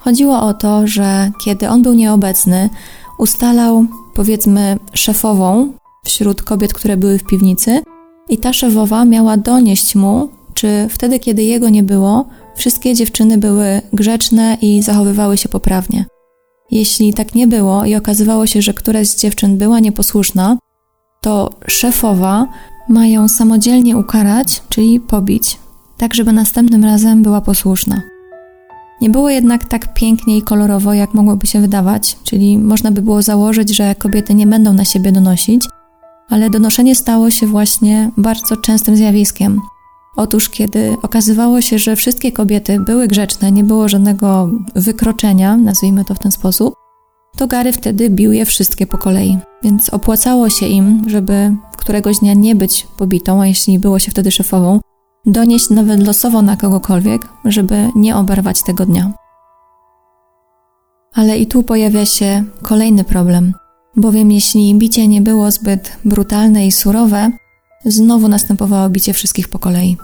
Chodziło 0.00 0.42
o 0.42 0.54
to, 0.54 0.86
że 0.86 1.30
kiedy 1.44 1.68
on 1.68 1.82
był 1.82 1.94
nieobecny, 1.94 2.70
ustalał, 3.18 3.86
powiedzmy, 4.14 4.78
szefową 4.92 5.72
wśród 6.04 6.42
kobiet, 6.42 6.72
które 6.72 6.96
były 6.96 7.18
w 7.18 7.24
piwnicy, 7.24 7.82
i 8.28 8.38
ta 8.38 8.52
szefowa 8.52 9.04
miała 9.04 9.36
donieść 9.36 9.94
mu, 9.94 10.28
czy 10.54 10.86
wtedy, 10.90 11.18
kiedy 11.18 11.42
jego 11.42 11.68
nie 11.68 11.82
było, 11.82 12.24
wszystkie 12.56 12.94
dziewczyny 12.94 13.38
były 13.38 13.80
grzeczne 13.92 14.56
i 14.60 14.82
zachowywały 14.82 15.36
się 15.36 15.48
poprawnie. 15.48 16.04
Jeśli 16.70 17.14
tak 17.14 17.34
nie 17.34 17.46
było 17.46 17.84
i 17.84 17.94
okazywało 17.94 18.46
się, 18.46 18.62
że 18.62 18.74
któraś 18.74 19.08
z 19.08 19.16
dziewczyn 19.16 19.58
była 19.58 19.80
nieposłuszna, 19.80 20.56
to 21.20 21.50
szefowa 21.66 22.46
ma 22.88 23.06
ją 23.06 23.28
samodzielnie 23.28 23.96
ukarać, 23.96 24.62
czyli 24.68 25.00
pobić, 25.00 25.58
tak 25.98 26.14
żeby 26.14 26.32
następnym 26.32 26.84
razem 26.84 27.22
była 27.22 27.40
posłuszna. 27.40 28.02
Nie 29.00 29.10
było 29.10 29.30
jednak 29.30 29.64
tak 29.64 29.94
pięknie 29.94 30.36
i 30.36 30.42
kolorowo, 30.42 30.94
jak 30.94 31.14
mogłoby 31.14 31.46
się 31.46 31.60
wydawać, 31.60 32.16
czyli 32.24 32.58
można 32.58 32.90
by 32.90 33.02
było 33.02 33.22
założyć, 33.22 33.76
że 33.76 33.94
kobiety 33.94 34.34
nie 34.34 34.46
będą 34.46 34.72
na 34.72 34.84
siebie 34.84 35.12
donosić, 35.12 35.64
ale 36.28 36.50
donoszenie 36.50 36.94
stało 36.94 37.30
się 37.30 37.46
właśnie 37.46 38.10
bardzo 38.16 38.56
częstym 38.56 38.96
zjawiskiem. 38.96 39.60
Otóż, 40.16 40.48
kiedy 40.48 40.96
okazywało 41.02 41.60
się, 41.60 41.78
że 41.78 41.96
wszystkie 41.96 42.32
kobiety 42.32 42.80
były 42.80 43.08
grzeczne, 43.08 43.52
nie 43.52 43.64
było 43.64 43.88
żadnego 43.88 44.50
wykroczenia, 44.74 45.56
nazwijmy 45.56 46.04
to 46.04 46.14
w 46.14 46.18
ten 46.18 46.32
sposób, 46.32 46.74
to 47.36 47.46
Gary 47.46 47.72
wtedy 47.72 48.10
bił 48.10 48.32
je 48.32 48.44
wszystkie 48.44 48.86
po 48.86 48.98
kolei. 48.98 49.38
Więc 49.62 49.90
opłacało 49.90 50.50
się 50.50 50.66
im, 50.66 51.04
żeby 51.06 51.56
któregoś 51.76 52.18
dnia 52.18 52.34
nie 52.34 52.54
być 52.54 52.86
pobitą, 52.96 53.42
a 53.42 53.46
jeśli 53.46 53.78
było 53.78 53.98
się 53.98 54.10
wtedy 54.10 54.30
szefową, 54.30 54.80
donieść 55.26 55.70
nawet 55.70 56.06
losowo 56.06 56.42
na 56.42 56.56
kogokolwiek, 56.56 57.28
żeby 57.44 57.90
nie 57.94 58.16
oberwać 58.16 58.62
tego 58.62 58.86
dnia. 58.86 59.12
Ale 61.14 61.38
i 61.38 61.46
tu 61.46 61.62
pojawia 61.62 62.06
się 62.06 62.44
kolejny 62.62 63.04
problem. 63.04 63.52
bowiem 63.96 64.32
jeśli 64.32 64.74
bicie 64.74 65.08
nie 65.08 65.20
było 65.22 65.50
zbyt 65.50 65.96
brutalne 66.04 66.66
i 66.66 66.72
surowe, 66.72 67.30
znowu 67.84 68.28
następowało 68.28 68.88
bicie 68.88 69.12
wszystkich 69.12 69.48
po 69.48 69.58
kolei. 69.58 69.96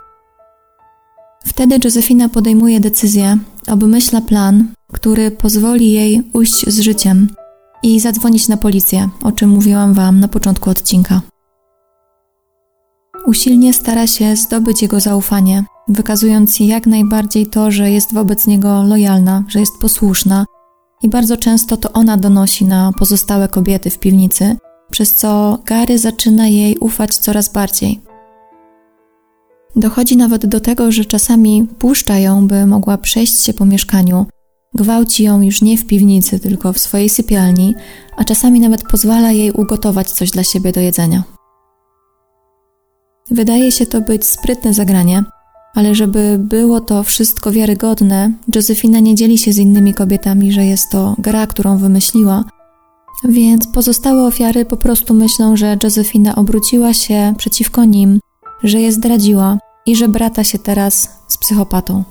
Wtedy 1.44 1.78
Josefina 1.84 2.28
podejmuje 2.28 2.80
decyzję, 2.80 3.38
obmyśla 3.68 4.20
plan, 4.20 4.72
który 4.92 5.30
pozwoli 5.30 5.92
jej 5.92 6.30
ujść 6.32 6.66
z 6.66 6.80
życiem 6.80 7.28
i 7.82 8.00
zadzwonić 8.00 8.48
na 8.48 8.56
policję, 8.56 9.08
o 9.22 9.32
czym 9.32 9.50
mówiłam 9.50 9.94
Wam 9.94 10.20
na 10.20 10.28
początku 10.28 10.70
odcinka. 10.70 11.20
Usilnie 13.26 13.74
stara 13.74 14.06
się 14.06 14.36
zdobyć 14.36 14.82
jego 14.82 15.00
zaufanie, 15.00 15.64
wykazując 15.88 16.60
jak 16.60 16.86
najbardziej 16.86 17.46
to, 17.46 17.70
że 17.70 17.90
jest 17.90 18.14
wobec 18.14 18.46
niego 18.46 18.82
lojalna, 18.82 19.44
że 19.48 19.60
jest 19.60 19.78
posłuszna 19.80 20.44
i 21.02 21.08
bardzo 21.08 21.36
często 21.36 21.76
to 21.76 21.92
ona 21.92 22.16
donosi 22.16 22.64
na 22.64 22.90
pozostałe 22.98 23.48
kobiety 23.48 23.90
w 23.90 23.98
piwnicy, 23.98 24.56
przez 24.90 25.14
co 25.14 25.58
Gary 25.64 25.98
zaczyna 25.98 26.48
jej 26.48 26.78
ufać 26.78 27.16
coraz 27.16 27.52
bardziej. 27.52 28.00
Dochodzi 29.76 30.16
nawet 30.16 30.46
do 30.46 30.60
tego, 30.60 30.92
że 30.92 31.04
czasami 31.04 31.66
puszcza 31.78 32.18
ją, 32.18 32.46
by 32.46 32.66
mogła 32.66 32.98
przejść 32.98 33.40
się 33.40 33.54
po 33.54 33.66
mieszkaniu, 33.66 34.26
gwałci 34.74 35.24
ją 35.24 35.42
już 35.42 35.62
nie 35.62 35.78
w 35.78 35.86
piwnicy, 35.86 36.40
tylko 36.40 36.72
w 36.72 36.78
swojej 36.78 37.08
sypialni, 37.08 37.74
a 38.16 38.24
czasami 38.24 38.60
nawet 38.60 38.82
pozwala 38.82 39.32
jej 39.32 39.50
ugotować 39.50 40.10
coś 40.10 40.30
dla 40.30 40.44
siebie 40.44 40.72
do 40.72 40.80
jedzenia. 40.80 41.22
Wydaje 43.30 43.72
się 43.72 43.86
to 43.86 44.00
być 44.00 44.26
sprytne 44.26 44.74
zagranie, 44.74 45.24
ale 45.74 45.94
żeby 45.94 46.36
było 46.38 46.80
to 46.80 47.02
wszystko 47.02 47.52
wiarygodne, 47.52 48.32
Josefina 48.54 49.00
nie 49.00 49.14
dzieli 49.14 49.38
się 49.38 49.52
z 49.52 49.58
innymi 49.58 49.94
kobietami, 49.94 50.52
że 50.52 50.64
jest 50.64 50.90
to 50.90 51.14
gra, 51.18 51.46
którą 51.46 51.78
wymyśliła, 51.78 52.44
więc 53.24 53.66
pozostałe 53.66 54.26
ofiary 54.26 54.64
po 54.64 54.76
prostu 54.76 55.14
myślą, 55.14 55.56
że 55.56 55.76
Josefina 55.82 56.34
obróciła 56.34 56.94
się 56.94 57.34
przeciwko 57.38 57.84
nim, 57.84 58.20
że 58.62 58.80
je 58.80 58.92
zdradziła 58.92 59.58
i 59.86 59.96
że 59.96 60.08
brata 60.08 60.44
się 60.44 60.58
teraz 60.58 61.08
z 61.28 61.38
psychopatą. 61.38 62.04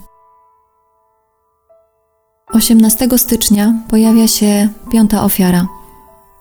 18 2.52 3.08
stycznia 3.16 3.74
pojawia 3.88 4.28
się 4.28 4.68
piąta 4.92 5.24
ofiara. 5.24 5.68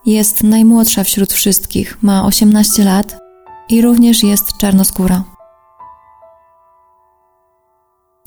Jest 0.05 0.43
najmłodsza 0.43 1.03
wśród 1.03 1.33
wszystkich, 1.33 2.03
ma 2.03 2.25
18 2.25 2.83
lat 2.83 3.17
i 3.69 3.81
również 3.81 4.23
jest 4.23 4.57
czarnoskóra. 4.57 5.23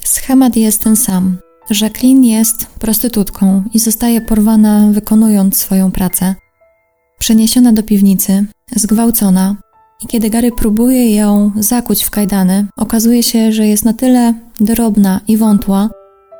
Schemat 0.05 0.57
jest 0.57 0.83
ten 0.83 0.97
sam. 0.97 1.39
Jacqueline 1.71 2.25
jest 2.25 2.67
prostytutką 2.67 3.63
i 3.75 3.79
zostaje 3.79 4.21
porwana 4.21 4.89
wykonując 4.93 5.57
swoją 5.57 5.91
pracę. 5.91 6.35
Przeniesiona 7.19 7.73
do 7.73 7.83
piwnicy, 7.83 8.47
zgwałcona 8.77 9.57
i 10.05 10.07
kiedy 10.07 10.31
Gary 10.31 10.53
próbuje 10.53 11.15
ją 11.15 11.53
zakuć 11.57 12.05
w 12.05 12.11
kajdany, 12.11 12.67
okazuje 12.77 13.23
się, 13.23 13.53
że 13.53 13.67
jest 13.67 13.85
na 13.85 13.93
tyle 13.93 14.35
drobna 14.61 15.21
i 15.29 15.37
wątła, 15.37 15.91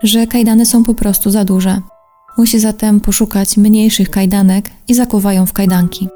że 0.03 0.27
kajdany 0.27 0.67
są 0.67 0.85
po 0.85 0.95
prostu 0.95 1.31
za 1.31 1.45
duże. 1.45 1.81
Musi 2.39 2.59
zatem 2.61 3.01
poszukać 3.01 3.57
mniejszych 3.57 4.11
kajdanek 4.11 4.71
i 4.89 4.95
zakuwa 4.95 5.33
ją 5.33 5.47
w 5.47 5.53
kajdanki. 5.53 6.09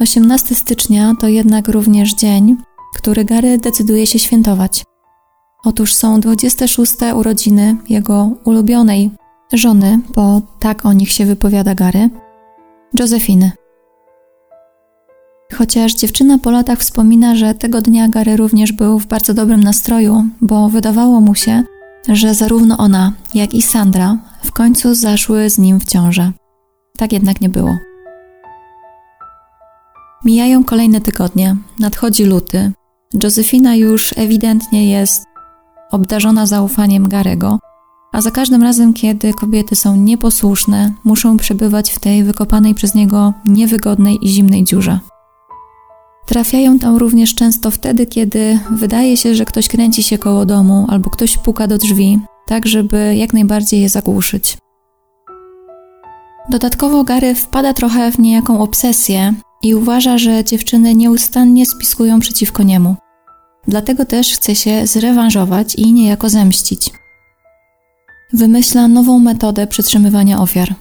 18 0.00 0.54
stycznia 0.54 1.14
to 1.20 1.28
jednak 1.28 1.68
również 1.68 2.14
dzień, 2.14 2.56
który 2.94 3.24
Gary 3.24 3.58
decyduje 3.58 4.06
się 4.06 4.18
świętować. 4.18 4.84
Otóż 5.64 5.94
są 5.94 6.20
26 6.20 6.92
urodziny 7.14 7.76
jego 7.88 8.30
ulubionej 8.44 9.10
żony, 9.52 10.00
bo 10.14 10.42
tak 10.58 10.86
o 10.86 10.92
nich 10.92 11.12
się 11.12 11.26
wypowiada 11.26 11.74
Gary, 11.74 12.10
Józefiny. 12.98 13.52
Chociaż 15.54 15.94
dziewczyna 15.94 16.38
po 16.38 16.50
latach 16.50 16.78
wspomina, 16.78 17.36
że 17.36 17.54
tego 17.54 17.82
dnia 17.82 18.08
Gary 18.08 18.36
również 18.36 18.72
był 18.72 18.98
w 18.98 19.06
bardzo 19.06 19.34
dobrym 19.34 19.64
nastroju, 19.64 20.24
bo 20.40 20.68
wydawało 20.68 21.20
mu 21.20 21.34
się, 21.34 21.64
że 22.08 22.34
zarówno 22.34 22.76
ona, 22.76 23.12
jak 23.34 23.54
i 23.54 23.62
Sandra 23.62 24.18
w 24.42 24.52
końcu 24.52 24.94
zaszły 24.94 25.50
z 25.50 25.58
nim 25.58 25.80
w 25.80 25.84
ciążę. 25.84 26.32
Tak 26.98 27.12
jednak 27.12 27.40
nie 27.40 27.48
było. 27.48 27.76
Mijają 30.24 30.64
kolejne 30.64 31.00
tygodnie, 31.00 31.56
nadchodzi 31.78 32.24
luty. 32.24 32.72
Josefina 33.22 33.74
już 33.74 34.14
ewidentnie 34.16 34.90
jest 34.90 35.29
obdarzona 35.90 36.46
zaufaniem 36.46 37.08
Garego, 37.08 37.58
a 38.12 38.20
za 38.20 38.30
każdym 38.30 38.62
razem, 38.62 38.94
kiedy 38.94 39.34
kobiety 39.34 39.76
są 39.76 39.96
nieposłuszne, 39.96 40.92
muszą 41.04 41.36
przebywać 41.36 41.90
w 41.90 41.98
tej 41.98 42.24
wykopanej 42.24 42.74
przez 42.74 42.94
niego 42.94 43.32
niewygodnej 43.44 44.18
i 44.22 44.28
zimnej 44.28 44.64
dziurze. 44.64 44.98
Trafiają 46.26 46.78
tam 46.78 46.96
również 46.96 47.34
często 47.34 47.70
wtedy, 47.70 48.06
kiedy 48.06 48.58
wydaje 48.70 49.16
się, 49.16 49.34
że 49.34 49.44
ktoś 49.44 49.68
kręci 49.68 50.02
się 50.02 50.18
koło 50.18 50.46
domu 50.46 50.86
albo 50.88 51.10
ktoś 51.10 51.38
puka 51.38 51.66
do 51.66 51.78
drzwi, 51.78 52.18
tak 52.46 52.66
żeby 52.66 53.14
jak 53.16 53.32
najbardziej 53.32 53.80
je 53.80 53.88
zagłuszyć. 53.88 54.58
Dodatkowo 56.50 57.04
Gary 57.04 57.34
wpada 57.34 57.72
trochę 57.72 58.12
w 58.12 58.18
niejaką 58.18 58.60
obsesję 58.60 59.34
i 59.62 59.74
uważa, 59.74 60.18
że 60.18 60.44
dziewczyny 60.44 60.94
nieustannie 60.94 61.66
spiskują 61.66 62.20
przeciwko 62.20 62.62
niemu. 62.62 62.96
Dlatego 63.68 64.04
też 64.04 64.32
chce 64.34 64.54
się 64.54 64.86
zrewanżować 64.86 65.74
i 65.74 65.92
niejako 65.92 66.28
zemścić. 66.28 66.90
Wymyśla 68.32 68.88
nową 68.88 69.18
metodę 69.18 69.66
przetrzymywania 69.66 70.40
ofiar. 70.40 70.74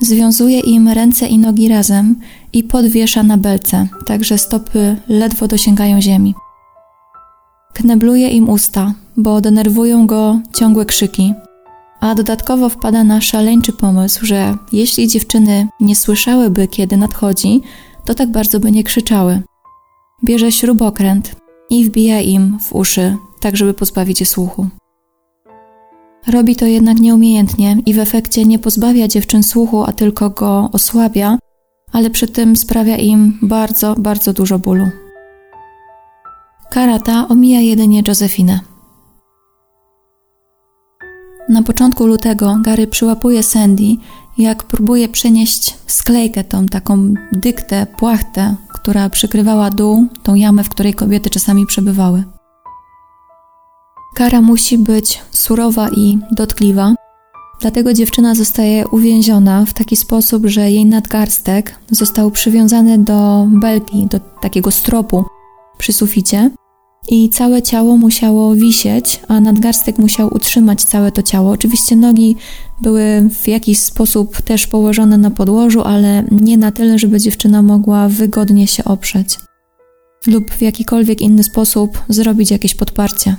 Związuje 0.00 0.60
im 0.60 0.88
ręce 0.88 1.26
i 1.26 1.38
nogi 1.38 1.68
razem 1.68 2.20
i 2.52 2.64
podwiesza 2.64 3.22
na 3.22 3.36
belce, 3.38 3.88
tak 4.06 4.24
że 4.24 4.38
stopy 4.38 4.96
ledwo 5.08 5.48
dosięgają 5.48 6.00
ziemi. 6.00 6.34
Knebluje 7.72 8.28
im 8.28 8.48
usta, 8.48 8.94
bo 9.16 9.40
denerwują 9.40 10.06
go 10.06 10.40
ciągłe 10.54 10.84
krzyki, 10.84 11.34
a 12.00 12.14
dodatkowo 12.14 12.68
wpada 12.68 13.04
na 13.04 13.20
szaleńczy 13.20 13.72
pomysł, 13.72 14.26
że 14.26 14.56
jeśli 14.72 15.08
dziewczyny 15.08 15.68
nie 15.80 15.96
słyszałyby, 15.96 16.68
kiedy 16.68 16.96
nadchodzi, 16.96 17.60
to 18.04 18.14
tak 18.14 18.30
bardzo 18.30 18.60
by 18.60 18.72
nie 18.72 18.84
krzyczały. 18.84 19.42
Bierze 20.24 20.52
śrubokręt 20.52 21.36
i 21.70 21.84
wbija 21.84 22.20
im 22.20 22.58
w 22.58 22.72
uszy, 22.72 23.16
tak 23.40 23.56
żeby 23.56 23.74
pozbawić 23.74 24.20
je 24.20 24.26
słuchu. 24.26 24.66
Robi 26.26 26.56
to 26.56 26.66
jednak 26.66 27.00
nieumiejętnie 27.00 27.76
i 27.86 27.94
w 27.94 27.98
efekcie 27.98 28.44
nie 28.44 28.58
pozbawia 28.58 29.08
dziewczyn 29.08 29.42
słuchu, 29.42 29.84
a 29.84 29.92
tylko 29.92 30.30
go 30.30 30.70
osłabia, 30.72 31.38
ale 31.92 32.10
przy 32.10 32.28
tym 32.28 32.56
sprawia 32.56 32.96
im 32.96 33.38
bardzo, 33.42 33.94
bardzo 33.98 34.32
dużo 34.32 34.58
bólu. 34.58 34.88
Kara 36.70 36.98
ta 36.98 37.28
omija 37.28 37.60
jedynie 37.60 38.02
Josefinę. 38.08 38.60
Na 41.48 41.62
początku 41.62 42.06
lutego 42.06 42.58
Gary 42.62 42.86
przyłapuje 42.86 43.42
Sandy, 43.42 43.96
jak 44.38 44.62
próbuje 44.62 45.08
przenieść 45.08 45.76
sklejkę, 45.86 46.44
tą 46.44 46.66
taką 46.66 47.14
dyktę, 47.32 47.86
płachtę, 47.98 48.56
która 48.82 49.10
przykrywała 49.10 49.70
dół, 49.70 50.06
tą 50.22 50.34
jamę, 50.34 50.64
w 50.64 50.68
której 50.68 50.94
kobiety 50.94 51.30
czasami 51.30 51.66
przebywały. 51.66 52.24
Kara 54.14 54.40
musi 54.40 54.78
być 54.78 55.22
surowa 55.30 55.88
i 55.88 56.18
dotkliwa, 56.32 56.94
dlatego 57.60 57.92
dziewczyna 57.92 58.34
zostaje 58.34 58.88
uwięziona 58.88 59.64
w 59.64 59.72
taki 59.74 59.96
sposób, 59.96 60.46
że 60.46 60.70
jej 60.70 60.86
nadgarstek 60.86 61.78
został 61.90 62.30
przywiązany 62.30 62.98
do 62.98 63.46
belki, 63.50 64.06
do 64.06 64.20
takiego 64.20 64.70
stropu 64.70 65.24
przy 65.78 65.92
suficie 65.92 66.50
i 67.08 67.30
całe 67.30 67.62
ciało 67.62 67.96
musiało 67.96 68.54
wisieć, 68.54 69.20
a 69.28 69.40
nadgarstek 69.40 69.98
musiał 69.98 70.34
utrzymać 70.34 70.82
całe 70.82 71.12
to 71.12 71.22
ciało. 71.22 71.50
Oczywiście 71.50 71.96
nogi 71.96 72.36
były 72.80 73.28
w 73.42 73.48
jakiś 73.48 73.78
sposób 73.78 74.42
też 74.42 74.66
położone 74.66 75.18
na 75.18 75.30
podłożu, 75.30 75.82
ale 75.82 76.24
nie 76.30 76.56
na 76.56 76.72
tyle, 76.72 76.98
żeby 76.98 77.20
dziewczyna 77.20 77.62
mogła 77.62 78.08
wygodnie 78.08 78.66
się 78.66 78.84
oprzeć 78.84 79.38
lub 80.26 80.50
w 80.50 80.62
jakikolwiek 80.62 81.20
inny 81.20 81.44
sposób 81.44 82.02
zrobić 82.08 82.50
jakieś 82.50 82.74
podparcie. 82.74 83.36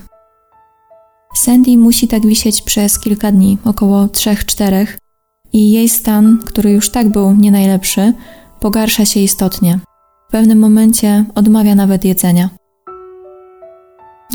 Sandy 1.36 1.78
musi 1.78 2.08
tak 2.08 2.26
wisieć 2.26 2.62
przez 2.62 3.00
kilka 3.00 3.32
dni, 3.32 3.58
około 3.66 4.06
3-4, 4.06 4.88
i 5.54 5.72
jej 5.72 5.90
stan, 5.90 6.40
który 6.46 6.72
już 6.72 6.90
tak 6.90 7.10
był 7.10 7.36
nie 7.36 7.52
najlepszy, 7.52 8.14
pogarsza 8.60 9.06
się 9.06 9.20
istotnie. 9.20 9.80
W 10.28 10.32
pewnym 10.32 10.60
momencie 10.60 11.26
odmawia 11.36 11.76
nawet 11.76 12.06
jedzenia. 12.06 12.50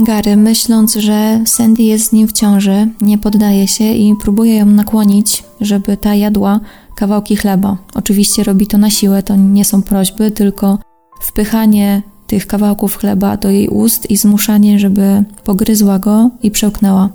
Gary, 0.01 0.37
myśląc, 0.37 0.95
że 0.95 1.41
Sandy 1.47 1.83
jest 1.83 2.07
z 2.07 2.13
nim 2.13 2.29
w 2.29 2.33
ciąży, 2.33 2.89
nie 3.01 3.19
poddaje 3.19 3.69
się 3.69 3.85
i 3.85 4.15
próbuje 4.17 4.57
ją 4.57 4.67
nakłonić, 4.67 5.45
żeby 5.61 5.97
ta 5.97 6.15
jadła 6.15 6.61
kawałki 6.97 7.37
chleba. 7.37 7.77
Oczywiście 7.95 8.45
robi 8.45 8.67
to 8.67 8.79
na 8.79 8.91
siłę, 8.91 9.23
to 9.23 9.37
nie 9.37 9.65
są 9.65 9.83
prośby, 9.83 10.31
tylko 10.31 10.79
wpychanie 11.23 12.03
tych 12.27 12.47
kawałków 12.47 12.97
chleba 12.97 13.37
do 13.37 13.51
jej 13.51 13.69
ust 13.69 14.11
i 14.11 14.17
zmuszanie, 14.17 14.79
żeby 14.79 15.25
pogryzła 15.45 15.99
go 15.99 16.31
i 16.43 16.51
przełknęła. 16.51 17.09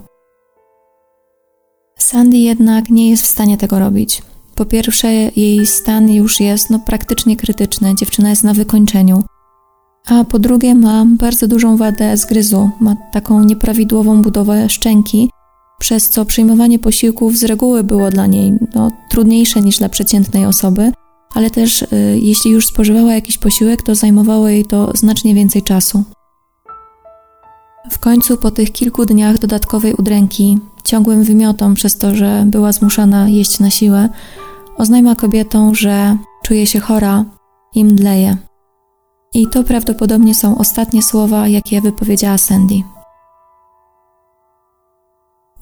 Sandy 1.97 2.38
jednak 2.38 2.89
nie 2.89 3.09
jest 3.09 3.23
w 3.23 3.29
stanie 3.29 3.57
tego 3.57 3.79
robić. 3.79 4.21
Po 4.55 4.65
pierwsze, 4.65 5.13
jej 5.13 5.67
stan 5.67 6.09
już 6.09 6.39
jest 6.39 6.69
no, 6.69 6.79
praktycznie 6.79 7.36
krytyczny, 7.36 7.95
dziewczyna 7.95 8.29
jest 8.29 8.43
na 8.43 8.53
wykończeniu. 8.53 9.23
A 10.08 10.24
po 10.24 10.39
drugie, 10.39 10.76
ma 10.76 11.06
bardzo 11.06 11.47
dużą 11.47 11.78
wadę 11.78 12.18
zgryzu, 12.18 12.70
ma 12.80 12.95
taką 12.95 13.43
nieprawidłową 13.43 14.22
budowę 14.22 14.70
szczęki, 14.70 15.30
przez 15.80 16.10
co 16.10 16.26
przyjmowanie 16.26 16.80
posiłków 16.80 17.38
z 17.38 17.43
reguły 17.43 17.84
było 17.84 18.10
dla 18.10 18.28
niej 18.28 18.54
no, 18.76 18.91
trudniejsze 19.10 19.62
niż 19.62 19.78
dla 19.78 19.89
przeciętnej 19.89 20.45
osoby, 20.45 20.91
ale 21.34 21.49
też 21.49 21.82
y, 21.82 21.88
jeśli 22.22 22.51
już 22.51 22.68
spożywała 22.68 23.14
jakiś 23.14 23.38
posiłek, 23.38 23.82
to 23.82 23.95
zajmowało 23.95 24.47
jej 24.49 24.66
to 24.66 24.91
znacznie 24.95 25.36
więcej 25.36 25.62
czasu. 25.62 26.04
W 27.91 27.99
końcu 27.99 28.38
po 28.38 28.51
tych 28.51 28.72
kilku 28.72 29.06
dniach 29.06 29.39
dodatkowej 29.39 29.93
udręki, 29.93 30.58
ciągłym 30.84 31.24
wymiotom 31.24 31.74
przez 31.74 31.97
to, 31.97 32.16
że 32.16 32.43
była 32.47 32.72
zmuszana 32.72 33.30
jeść 33.30 33.60
na 33.60 33.70
siłę, 33.70 34.10
oznajma 34.78 35.16
kobietom, 35.16 35.76
że 35.76 36.18
czuje 36.43 36.68
się 36.68 36.80
chora 36.80 37.26
i 37.76 37.86
mdleje. 37.86 38.38
I 39.34 39.47
to 39.47 39.63
prawdopodobnie 39.63 40.36
są 40.36 40.57
ostatnie 40.57 41.03
słowa, 41.03 41.47
jakie 41.47 41.81
wypowiedziała 41.81 42.38
Sandy. 42.38 42.75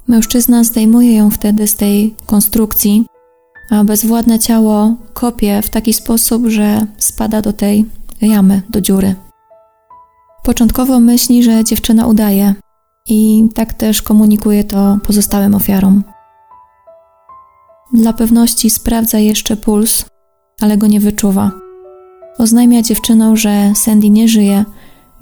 Mężczyzna 0.08 0.64
zdejmuje 0.64 1.16
ją 1.16 1.30
wtedy 1.30 1.68
z 1.68 1.76
tej 1.76 2.16
konstrukcji, 2.26 3.06
a 3.70 3.84
bezwładne 3.84 4.40
ciało 4.40 4.96
kopie 5.14 5.62
w 5.62 5.70
taki 5.70 5.94
sposób, 5.94 6.48
że 6.48 6.86
spada 6.98 7.42
do 7.42 7.54
tej 7.54 7.86
jamy, 8.22 8.62
do 8.70 8.82
dziury. 8.82 9.16
Początkowo 10.44 11.00
myśli, 11.00 11.44
że 11.44 11.64
dziewczyna 11.64 12.08
udaje 12.08 12.56
i 13.10 13.50
tak 13.56 13.74
też 13.74 14.02
komunikuje 14.02 14.64
to 14.64 14.98
pozostałym 15.04 15.56
ofiarom. 15.56 16.04
Dla 17.94 18.14
pewności 18.14 18.70
sprawdza 18.70 19.20
jeszcze 19.20 19.58
puls, 19.58 20.06
ale 20.62 20.78
go 20.78 20.88
nie 20.88 21.00
wyczuwa. 21.00 21.61
Oznajmia 22.42 22.82
dziewczynom, 22.82 23.38
że 23.38 23.74
Sandy 23.76 24.10
nie 24.10 24.28
żyje, 24.28 24.66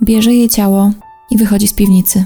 bierze 0.02 0.34
jej 0.34 0.48
ciało 0.48 0.90
i 1.30 1.36
wychodzi 1.36 1.68
z 1.68 1.72
piwnicy. 1.72 2.24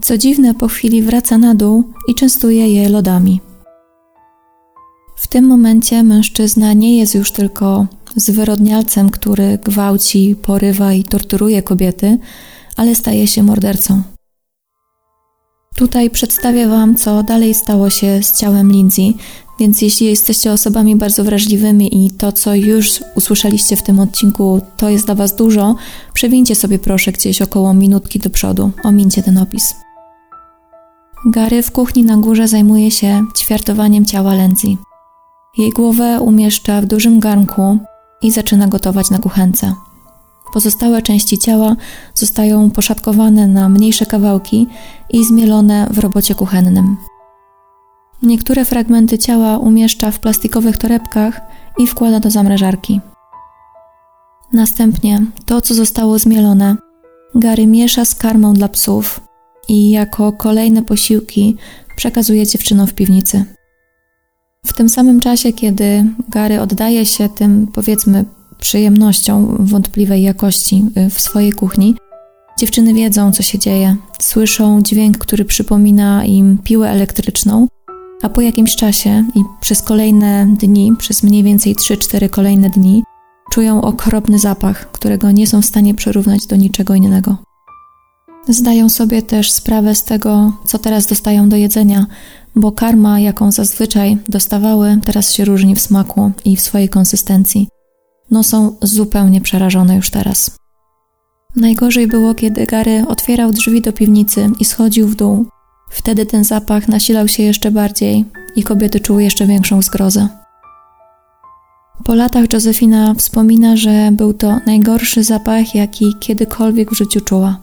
Co 0.00 0.18
dziwne, 0.18 0.54
po 0.54 0.68
chwili 0.68 1.02
wraca 1.02 1.38
na 1.38 1.54
dół 1.54 1.84
i 2.08 2.14
częstuje 2.14 2.74
je 2.74 2.88
lodami. 2.88 3.40
W 5.16 5.28
tym 5.28 5.46
momencie 5.46 6.02
mężczyzna 6.02 6.72
nie 6.72 6.98
jest 6.98 7.14
już 7.14 7.32
tylko 7.32 7.86
zwyrodnialcem, 8.16 9.10
który 9.10 9.58
gwałci, 9.64 10.36
porywa 10.42 10.92
i 10.92 11.04
torturuje 11.04 11.62
kobiety, 11.62 12.18
ale 12.76 12.94
staje 12.94 13.26
się 13.26 13.42
mordercą. 13.42 14.02
Tutaj 15.80 16.10
przedstawię 16.10 16.68
Wam, 16.68 16.94
co 16.96 17.22
dalej 17.22 17.54
stało 17.54 17.90
się 17.90 18.22
z 18.22 18.38
ciałem 18.38 18.72
Lindsay, 18.72 19.14
więc 19.60 19.82
jeśli 19.82 20.06
jesteście 20.06 20.52
osobami 20.52 20.96
bardzo 20.96 21.24
wrażliwymi 21.24 22.06
i 22.06 22.10
to, 22.10 22.32
co 22.32 22.54
już 22.54 23.00
usłyszeliście 23.14 23.76
w 23.76 23.82
tym 23.82 24.00
odcinku, 24.00 24.60
to 24.76 24.88
jest 24.88 25.06
dla 25.06 25.14
Was 25.14 25.36
dużo, 25.36 25.74
przewincie 26.12 26.54
sobie 26.54 26.78
proszę 26.78 27.12
gdzieś 27.12 27.42
około 27.42 27.74
minutki 27.74 28.18
do 28.18 28.30
przodu, 28.30 28.70
omincie 28.84 29.22
ten 29.22 29.38
opis. 29.38 29.74
Gary 31.26 31.62
w 31.62 31.70
kuchni 31.70 32.04
na 32.04 32.16
górze 32.16 32.48
zajmuje 32.48 32.90
się 32.90 33.24
ćwiartowaniem 33.36 34.04
ciała 34.04 34.34
Lindsay. 34.34 34.76
Jej 35.58 35.70
głowę 35.70 36.20
umieszcza 36.20 36.80
w 36.80 36.86
dużym 36.86 37.20
garnku 37.20 37.78
i 38.22 38.30
zaczyna 38.30 38.68
gotować 38.68 39.10
na 39.10 39.18
kuchence. 39.18 39.74
Pozostałe 40.52 41.02
części 41.02 41.38
ciała 41.38 41.76
zostają 42.14 42.70
poszatkowane 42.70 43.46
na 43.46 43.68
mniejsze 43.68 44.06
kawałki 44.06 44.66
i 45.10 45.24
zmielone 45.24 45.86
w 45.90 45.98
robocie 45.98 46.34
kuchennym. 46.34 46.96
Niektóre 48.22 48.64
fragmenty 48.64 49.18
ciała 49.18 49.58
umieszcza 49.58 50.10
w 50.10 50.18
plastikowych 50.18 50.78
torebkach 50.78 51.40
i 51.78 51.86
wkłada 51.86 52.20
do 52.20 52.30
zamrażarki. 52.30 53.00
Następnie 54.52 55.22
to, 55.46 55.60
co 55.60 55.74
zostało 55.74 56.18
zmielone, 56.18 56.76
Gary 57.34 57.66
miesza 57.66 58.04
z 58.04 58.14
karmą 58.14 58.54
dla 58.54 58.68
psów 58.68 59.20
i 59.68 59.90
jako 59.90 60.32
kolejne 60.32 60.82
posiłki 60.82 61.56
przekazuje 61.96 62.46
dziewczynom 62.46 62.86
w 62.86 62.94
piwnicy. 62.94 63.44
W 64.66 64.72
tym 64.72 64.88
samym 64.88 65.20
czasie, 65.20 65.52
kiedy 65.52 66.04
Gary 66.28 66.60
oddaje 66.60 67.06
się 67.06 67.28
tym, 67.28 67.66
powiedzmy, 67.72 68.24
przyjemnością 68.60 69.56
wątpliwej 69.60 70.22
jakości 70.22 70.84
y, 70.96 71.10
w 71.10 71.20
swojej 71.20 71.52
kuchni, 71.52 71.94
dziewczyny 72.58 72.94
wiedzą, 72.94 73.32
co 73.32 73.42
się 73.42 73.58
dzieje. 73.58 73.96
Słyszą 74.18 74.82
dźwięk, 74.82 75.18
który 75.18 75.44
przypomina 75.44 76.24
im 76.24 76.58
piłę 76.58 76.90
elektryczną, 76.90 77.68
a 78.22 78.28
po 78.28 78.40
jakimś 78.40 78.76
czasie 78.76 79.24
i 79.34 79.40
przez 79.60 79.82
kolejne 79.82 80.46
dni, 80.60 80.92
przez 80.98 81.22
mniej 81.22 81.42
więcej 81.42 81.76
3-4 81.76 82.28
kolejne 82.28 82.70
dni, 82.70 83.02
czują 83.50 83.82
okropny 83.82 84.38
zapach, 84.38 84.92
którego 84.92 85.30
nie 85.30 85.46
są 85.46 85.62
w 85.62 85.66
stanie 85.66 85.94
przyrównać 85.94 86.46
do 86.46 86.56
niczego 86.56 86.94
innego. 86.94 87.36
Zdają 88.48 88.88
sobie 88.88 89.22
też 89.22 89.50
sprawę 89.50 89.94
z 89.94 90.04
tego, 90.04 90.52
co 90.64 90.78
teraz 90.78 91.06
dostają 91.06 91.48
do 91.48 91.56
jedzenia, 91.56 92.06
bo 92.56 92.72
karma, 92.72 93.20
jaką 93.20 93.52
zazwyczaj 93.52 94.18
dostawały, 94.28 94.98
teraz 95.04 95.32
się 95.32 95.44
różni 95.44 95.74
w 95.74 95.80
smaku 95.80 96.32
i 96.44 96.56
w 96.56 96.60
swojej 96.60 96.88
konsystencji. 96.88 97.68
No 98.30 98.42
są 98.42 98.76
zupełnie 98.82 99.40
przerażone 99.40 99.96
już 99.96 100.10
teraz. 100.10 100.56
Najgorzej 101.56 102.06
było, 102.06 102.34
kiedy 102.34 102.66
Gary 102.66 103.04
otwierał 103.08 103.52
drzwi 103.52 103.80
do 103.80 103.92
piwnicy 103.92 104.50
i 104.60 104.64
schodził 104.64 105.08
w 105.08 105.14
dół. 105.14 105.46
Wtedy 105.90 106.26
ten 106.26 106.44
zapach 106.44 106.88
nasilał 106.88 107.28
się 107.28 107.42
jeszcze 107.42 107.70
bardziej 107.70 108.24
i 108.56 108.62
kobiety 108.62 109.00
czuły 109.00 109.22
jeszcze 109.24 109.46
większą 109.46 109.82
zgrozę. 109.82 110.28
Po 112.04 112.14
latach 112.14 112.52
Josefina 112.52 113.14
wspomina, 113.14 113.76
że 113.76 114.08
był 114.12 114.34
to 114.34 114.58
najgorszy 114.66 115.24
zapach, 115.24 115.74
jaki 115.74 116.14
kiedykolwiek 116.20 116.90
w 116.90 116.96
życiu 116.96 117.20
czuła. 117.20 117.60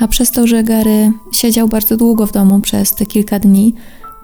A 0.00 0.08
przez 0.08 0.30
to, 0.30 0.46
że 0.46 0.62
Gary 0.62 1.12
siedział 1.32 1.68
bardzo 1.68 1.96
długo 1.96 2.26
w 2.26 2.32
domu 2.32 2.60
przez 2.60 2.94
te 2.94 3.06
kilka 3.06 3.38
dni, 3.38 3.74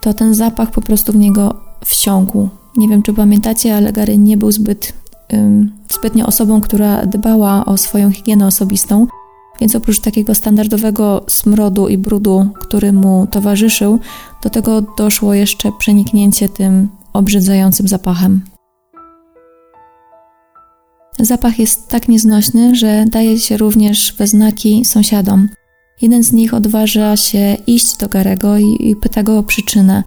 to 0.00 0.14
ten 0.14 0.34
zapach 0.34 0.70
po 0.70 0.80
prostu 0.80 1.12
w 1.12 1.16
niego 1.16 1.54
wsiąkł. 1.84 2.48
Nie 2.76 2.88
wiem, 2.88 3.02
czy 3.02 3.14
pamiętacie, 3.14 3.76
ale 3.76 3.92
Gary 3.92 4.18
nie 4.18 4.36
był 4.36 4.52
zbyt 4.52 4.92
um, 5.32 5.72
zbytnio 5.92 6.26
osobą, 6.26 6.60
która 6.60 7.06
dbała 7.06 7.64
o 7.64 7.76
swoją 7.76 8.10
higienę 8.12 8.46
osobistą, 8.46 9.06
więc 9.60 9.76
oprócz 9.76 10.00
takiego 10.00 10.34
standardowego 10.34 11.24
smrodu 11.28 11.88
i 11.88 11.98
brudu, 11.98 12.46
który 12.60 12.92
mu 12.92 13.26
towarzyszył, 13.30 13.98
do 14.42 14.50
tego 14.50 14.82
doszło 14.82 15.34
jeszcze 15.34 15.72
przeniknięcie 15.78 16.48
tym 16.48 16.88
obrzydzającym 17.12 17.88
zapachem. 17.88 18.40
Zapach 21.18 21.58
jest 21.58 21.88
tak 21.88 22.08
nieznośny, 22.08 22.74
że 22.74 23.04
daje 23.08 23.38
się 23.38 23.56
również 23.56 24.14
we 24.18 24.26
znaki 24.26 24.84
sąsiadom. 24.84 25.48
Jeden 26.02 26.24
z 26.24 26.32
nich 26.32 26.54
odważa 26.54 27.16
się 27.16 27.56
iść 27.66 27.96
do 27.96 28.08
Garego 28.08 28.58
i 28.58 28.96
pyta 29.00 29.22
go 29.22 29.38
o 29.38 29.42
przyczynę. 29.42 30.02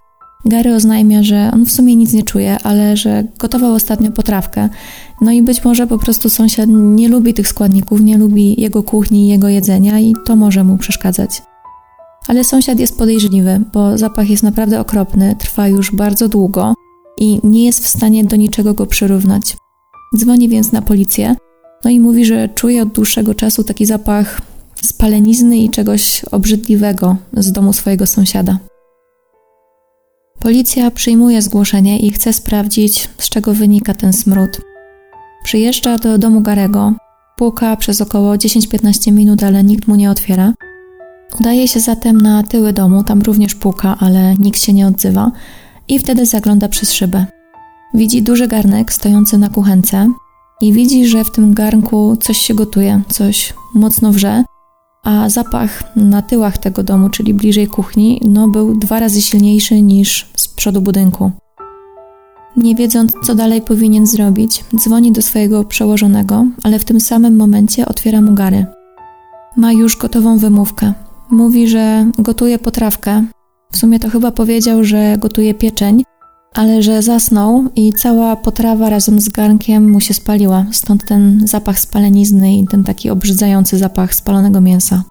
Gary 0.46 0.74
oznajmia, 0.74 1.22
że 1.22 1.50
on 1.54 1.66
w 1.66 1.72
sumie 1.72 1.96
nic 1.96 2.12
nie 2.12 2.22
czuje, 2.22 2.58
ale 2.62 2.96
że 2.96 3.24
gotował 3.38 3.74
ostatnio 3.74 4.10
potrawkę. 4.10 4.68
No 5.20 5.32
i 5.32 5.42
być 5.42 5.64
może 5.64 5.86
po 5.86 5.98
prostu 5.98 6.30
sąsiad 6.30 6.68
nie 6.70 7.08
lubi 7.08 7.34
tych 7.34 7.48
składników, 7.48 8.00
nie 8.00 8.18
lubi 8.18 8.60
jego 8.60 8.82
kuchni, 8.82 9.28
jego 9.28 9.48
jedzenia 9.48 10.00
i 10.00 10.14
to 10.24 10.36
może 10.36 10.64
mu 10.64 10.78
przeszkadzać. 10.78 11.42
Ale 12.28 12.44
sąsiad 12.44 12.80
jest 12.80 12.98
podejrzliwy, 12.98 13.60
bo 13.72 13.98
zapach 13.98 14.30
jest 14.30 14.42
naprawdę 14.42 14.80
okropny, 14.80 15.36
trwa 15.38 15.68
już 15.68 15.90
bardzo 15.90 16.28
długo 16.28 16.74
i 17.20 17.40
nie 17.44 17.64
jest 17.64 17.84
w 17.84 17.88
stanie 17.88 18.24
do 18.24 18.36
niczego 18.36 18.74
go 18.74 18.86
przyrównać. 18.86 19.56
Dzwoni 20.16 20.48
więc 20.48 20.72
na 20.72 20.82
policję, 20.82 21.36
no 21.84 21.90
i 21.90 22.00
mówi, 22.00 22.24
że 22.24 22.48
czuje 22.48 22.82
od 22.82 22.88
dłuższego 22.88 23.34
czasu 23.34 23.64
taki 23.64 23.86
zapach 23.86 24.42
spalenizny 24.82 25.58
i 25.58 25.70
czegoś 25.70 26.24
obrzydliwego 26.24 27.16
z 27.32 27.52
domu 27.52 27.72
swojego 27.72 28.06
sąsiada. 28.06 28.58
Policja 30.44 30.90
przyjmuje 30.90 31.42
zgłoszenie 31.42 31.98
i 31.98 32.10
chce 32.10 32.32
sprawdzić, 32.32 33.08
z 33.18 33.28
czego 33.28 33.54
wynika 33.54 33.94
ten 33.94 34.12
smród. 34.12 34.60
Przyjeżdża 35.44 35.98
do 35.98 36.18
domu 36.18 36.40
Garego, 36.40 36.92
puka 37.36 37.76
przez 37.76 38.00
około 38.00 38.34
10-15 38.34 39.12
minut, 39.12 39.42
ale 39.42 39.64
nikt 39.64 39.88
mu 39.88 39.94
nie 39.94 40.10
otwiera. 40.10 40.52
Udaje 41.40 41.68
się 41.68 41.80
zatem 41.80 42.20
na 42.20 42.42
tyły 42.42 42.72
domu, 42.72 43.04
tam 43.04 43.22
również 43.22 43.54
puka, 43.54 43.96
ale 44.00 44.34
nikt 44.34 44.62
się 44.62 44.72
nie 44.72 44.86
odzywa 44.86 45.32
i 45.88 45.98
wtedy 45.98 46.26
zagląda 46.26 46.68
przez 46.68 46.92
szybę. 46.92 47.26
Widzi 47.94 48.22
duży 48.22 48.48
garnek 48.48 48.92
stojący 48.92 49.38
na 49.38 49.48
kuchence 49.48 50.12
i 50.60 50.72
widzi, 50.72 51.06
że 51.06 51.24
w 51.24 51.30
tym 51.30 51.54
garnku 51.54 52.16
coś 52.16 52.38
się 52.38 52.54
gotuje, 52.54 53.02
coś 53.08 53.54
mocno 53.74 54.12
wrze 54.12 54.44
a 55.04 55.28
zapach 55.28 55.96
na 55.96 56.22
tyłach 56.22 56.58
tego 56.58 56.82
domu, 56.82 57.08
czyli 57.08 57.34
bliżej 57.34 57.66
kuchni, 57.66 58.20
no 58.24 58.48
był 58.48 58.78
dwa 58.78 59.00
razy 59.00 59.22
silniejszy 59.22 59.82
niż 59.82 60.28
z 60.36 60.48
przodu 60.48 60.80
budynku. 60.80 61.30
Nie 62.56 62.74
wiedząc, 62.74 63.12
co 63.22 63.34
dalej 63.34 63.62
powinien 63.62 64.06
zrobić, 64.06 64.64
dzwoni 64.76 65.12
do 65.12 65.22
swojego 65.22 65.64
przełożonego, 65.64 66.46
ale 66.62 66.78
w 66.78 66.84
tym 66.84 67.00
samym 67.00 67.36
momencie 67.36 67.86
otwiera 67.86 68.20
mu 68.20 68.34
Gary. 68.34 68.66
Ma 69.56 69.72
już 69.72 69.96
gotową 69.96 70.38
wymówkę. 70.38 70.92
Mówi, 71.30 71.68
że 71.68 72.06
gotuje 72.18 72.58
potrawkę, 72.58 73.24
W 73.74 73.76
sumie 73.76 73.98
to 73.98 74.10
chyba 74.10 74.30
powiedział, 74.30 74.84
że 74.84 75.16
gotuje 75.18 75.54
pieczeń, 75.54 76.04
ale 76.54 76.82
że 76.82 77.02
zasnął 77.02 77.64
i 77.76 77.92
cała 77.92 78.36
potrawa 78.36 78.90
razem 78.90 79.20
z 79.20 79.28
garnkiem 79.28 79.90
mu 79.90 80.00
się 80.00 80.14
spaliła, 80.14 80.66
stąd 80.72 81.04
ten 81.06 81.42
zapach 81.46 81.78
spalenizny 81.78 82.56
i 82.56 82.66
ten 82.66 82.84
taki 82.84 83.10
obrzydzający 83.10 83.78
zapach 83.78 84.14
spalonego 84.14 84.60
mięsa. 84.60 85.04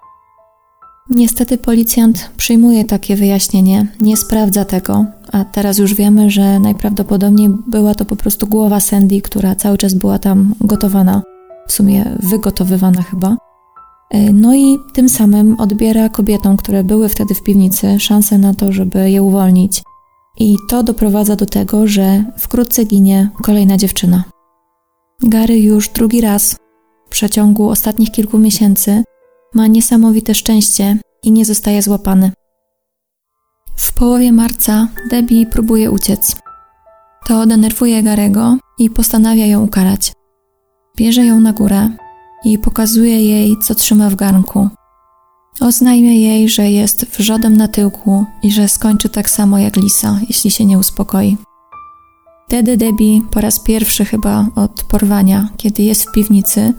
Niestety 1.09 1.57
policjant 1.57 2.29
przyjmuje 2.37 2.85
takie 2.85 3.15
wyjaśnienie, 3.15 3.87
nie 4.01 4.17
sprawdza 4.17 4.65
tego, 4.65 5.05
a 5.31 5.45
teraz 5.45 5.77
już 5.77 5.93
wiemy, 5.93 6.29
że 6.29 6.59
najprawdopodobniej 6.59 7.49
była 7.67 7.95
to 7.95 8.05
po 8.05 8.15
prostu 8.15 8.47
głowa 8.47 8.79
Sandy, 8.79 9.21
która 9.21 9.55
cały 9.55 9.77
czas 9.77 9.93
była 9.93 10.19
tam 10.19 10.55
gotowana, 10.61 11.21
w 11.67 11.71
sumie 11.71 12.05
wygotowywana 12.19 13.01
chyba. 13.01 13.37
E, 14.09 14.33
no 14.33 14.55
i 14.55 14.77
tym 14.93 15.09
samym 15.09 15.59
odbiera 15.59 16.09
kobietom, 16.09 16.57
które 16.57 16.83
były 16.83 17.09
wtedy 17.09 17.35
w 17.35 17.43
piwnicy, 17.43 17.99
szansę 17.99 18.37
na 18.37 18.53
to, 18.53 18.71
żeby 18.71 19.11
je 19.11 19.23
uwolnić. 19.23 19.81
I 20.39 20.55
to 20.69 20.83
doprowadza 20.83 21.35
do 21.35 21.45
tego, 21.45 21.87
że 21.87 22.25
wkrótce 22.37 22.85
ginie 22.85 23.29
kolejna 23.43 23.77
dziewczyna. 23.77 24.23
Gary 25.23 25.59
już 25.59 25.89
drugi 25.89 26.21
raz 26.21 26.55
w 27.05 27.09
przeciągu 27.09 27.69
ostatnich 27.69 28.11
kilku 28.11 28.37
miesięcy 28.37 29.03
ma 29.53 29.67
niesamowite 29.67 30.35
szczęście 30.35 30.97
i 31.23 31.31
nie 31.31 31.45
zostaje 31.45 31.81
złapany. 31.81 32.31
W 33.75 33.91
połowie 33.93 34.31
marca 34.31 34.87
Debbie 35.09 35.45
próbuje 35.45 35.91
uciec. 35.91 36.35
To 37.27 37.45
denerwuje 37.45 38.03
Garego 38.03 38.57
i 38.79 38.89
postanawia 38.89 39.45
ją 39.45 39.63
ukarać. 39.63 40.13
Bierze 40.97 41.25
ją 41.25 41.39
na 41.39 41.53
górę 41.53 41.89
i 42.45 42.59
pokazuje 42.59 43.23
jej, 43.23 43.55
co 43.63 43.75
trzyma 43.75 44.09
w 44.09 44.15
garnku. 44.15 44.69
Oznajmia 45.59 46.11
jej, 46.11 46.49
że 46.49 46.71
jest 46.71 47.05
wrzodem 47.05 47.57
na 47.57 47.67
tyłku 47.67 48.25
i 48.43 48.51
że 48.51 48.67
skończy 48.67 49.09
tak 49.09 49.29
samo 49.29 49.57
jak 49.57 49.75
Lisa, 49.75 50.19
jeśli 50.27 50.51
się 50.51 50.65
nie 50.65 50.79
uspokoi. 50.79 51.37
Wtedy 52.47 52.77
Debbie 52.77 53.21
po 53.31 53.41
raz 53.41 53.59
pierwszy 53.59 54.05
chyba 54.05 54.47
od 54.55 54.83
porwania, 54.83 55.49
kiedy 55.57 55.83
jest 55.83 56.09
w 56.09 56.11
piwnicy, 56.11 56.73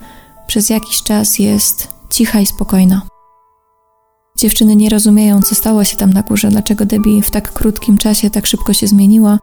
przez 0.46 0.70
jakiś 0.70 1.02
czas 1.02 1.38
jest 1.38 1.88
cicha 2.10 2.40
i 2.40 2.46
spokojna. 2.46 3.02
Dziewczyny 4.38 4.76
nie 4.76 4.88
rozumieją, 4.88 5.42
co 5.42 5.54
stało 5.54 5.84
się 5.84 5.96
tam 5.96 6.12
na 6.12 6.22
górze, 6.22 6.48
dlaczego 6.48 6.86
Debbie 6.86 7.22
w 7.22 7.30
tak 7.30 7.52
krótkim 7.52 7.98
czasie 7.98 8.30
tak 8.30 8.46
szybko 8.46 8.72
się 8.72 8.86
zmieniła 8.86 9.38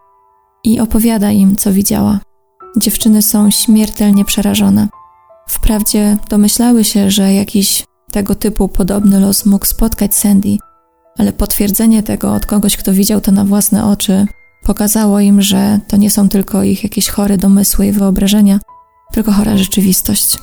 i 0.64 0.80
opowiada 0.80 1.32
im, 1.32 1.56
co 1.56 1.74
widziała. 1.74 2.20
Dziewczyny 2.78 3.22
są 3.22 3.52
śmiertelnie 3.52 4.26
przerażone. 4.26 4.88
Wprawdzie 5.48 6.18
domyślały 6.30 6.84
się, 6.84 7.12
że 7.12 7.34
jakiś 7.34 7.84
tego 8.12 8.36
typu 8.36 8.68
podobny 8.68 9.20
los 9.20 9.45
mógł 9.45 9.66
spotkać 9.66 10.16
Sandy, 10.16 10.57
ale 11.18 11.34
potwierdzenie 11.34 12.03
tego 12.03 12.34
od 12.34 12.45
kogoś, 12.45 12.78
kto 12.78 12.93
widział 12.93 13.22
to 13.22 13.32
na 13.32 13.45
własne 13.45 13.86
oczy, 13.86 14.28
pokazało 14.64 15.20
im, 15.20 15.41
że 15.41 15.80
to 15.88 15.97
nie 15.97 16.12
są 16.12 16.30
tylko 16.30 16.64
ich 16.64 16.84
jakieś 16.84 17.09
chore 17.09 17.38
domysły 17.38 17.88
i 17.88 17.91
wyobrażenia, 17.91 18.59
tylko 19.14 19.32
chora 19.32 19.57
rzeczywistość. 19.57 20.38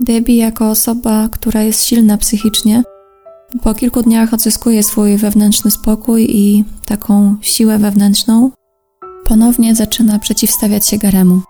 Debbie, 0.00 0.36
jako 0.36 0.70
osoba, 0.70 1.28
która 1.32 1.62
jest 1.62 1.84
silna 1.84 2.18
psychicznie, 2.18 2.82
po 3.62 3.74
kilku 3.74 4.02
dniach 4.02 4.34
odzyskuje 4.34 4.82
swój 4.82 5.16
wewnętrzny 5.16 5.70
spokój 5.70 6.26
i 6.30 6.64
taką 6.86 7.36
siłę 7.40 7.78
wewnętrzną. 7.78 8.50
Ponownie 9.24 9.74
zaczyna 9.74 10.18
przeciwstawiać 10.18 10.88
się 10.88 10.98
Garemu. 10.98 11.40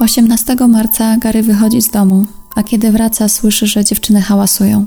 18 0.00 0.56
marca 0.68 1.16
Gary 1.16 1.42
wychodzi 1.42 1.82
z 1.82 1.88
domu, 1.88 2.26
a 2.54 2.62
kiedy 2.62 2.92
wraca, 2.92 3.28
słyszy, 3.28 3.66
że 3.66 3.84
dziewczyny 3.84 4.20
hałasują. 4.20 4.86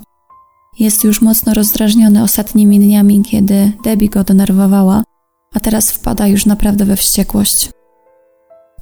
Jest 0.80 1.04
już 1.04 1.22
mocno 1.22 1.54
rozdrażniony 1.54 2.24
ostatnimi 2.24 2.80
dniami, 2.80 3.24
kiedy 3.24 3.72
Debbie 3.84 4.10
go 4.10 4.24
denerwowała, 4.24 5.04
a 5.54 5.60
teraz 5.60 5.92
wpada 5.92 6.28
już 6.28 6.46
naprawdę 6.46 6.86
we 6.86 6.96
wściekłość. 6.96 7.70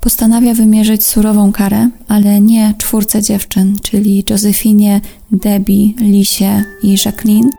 Postanawia 0.02 0.54
wymierzyć 0.54 1.06
surową 1.06 1.52
karę, 1.52 1.90
ale 2.08 2.42
nie 2.42 2.74
czwórce 2.78 3.22
dziewczyn, 3.22 3.80
czyli 3.82 4.24
Josephinie, 4.30 5.02
Debbie, 5.32 5.94
Lisie 6.00 6.64
i 6.84 6.96
Jacqueline, 7.06 7.50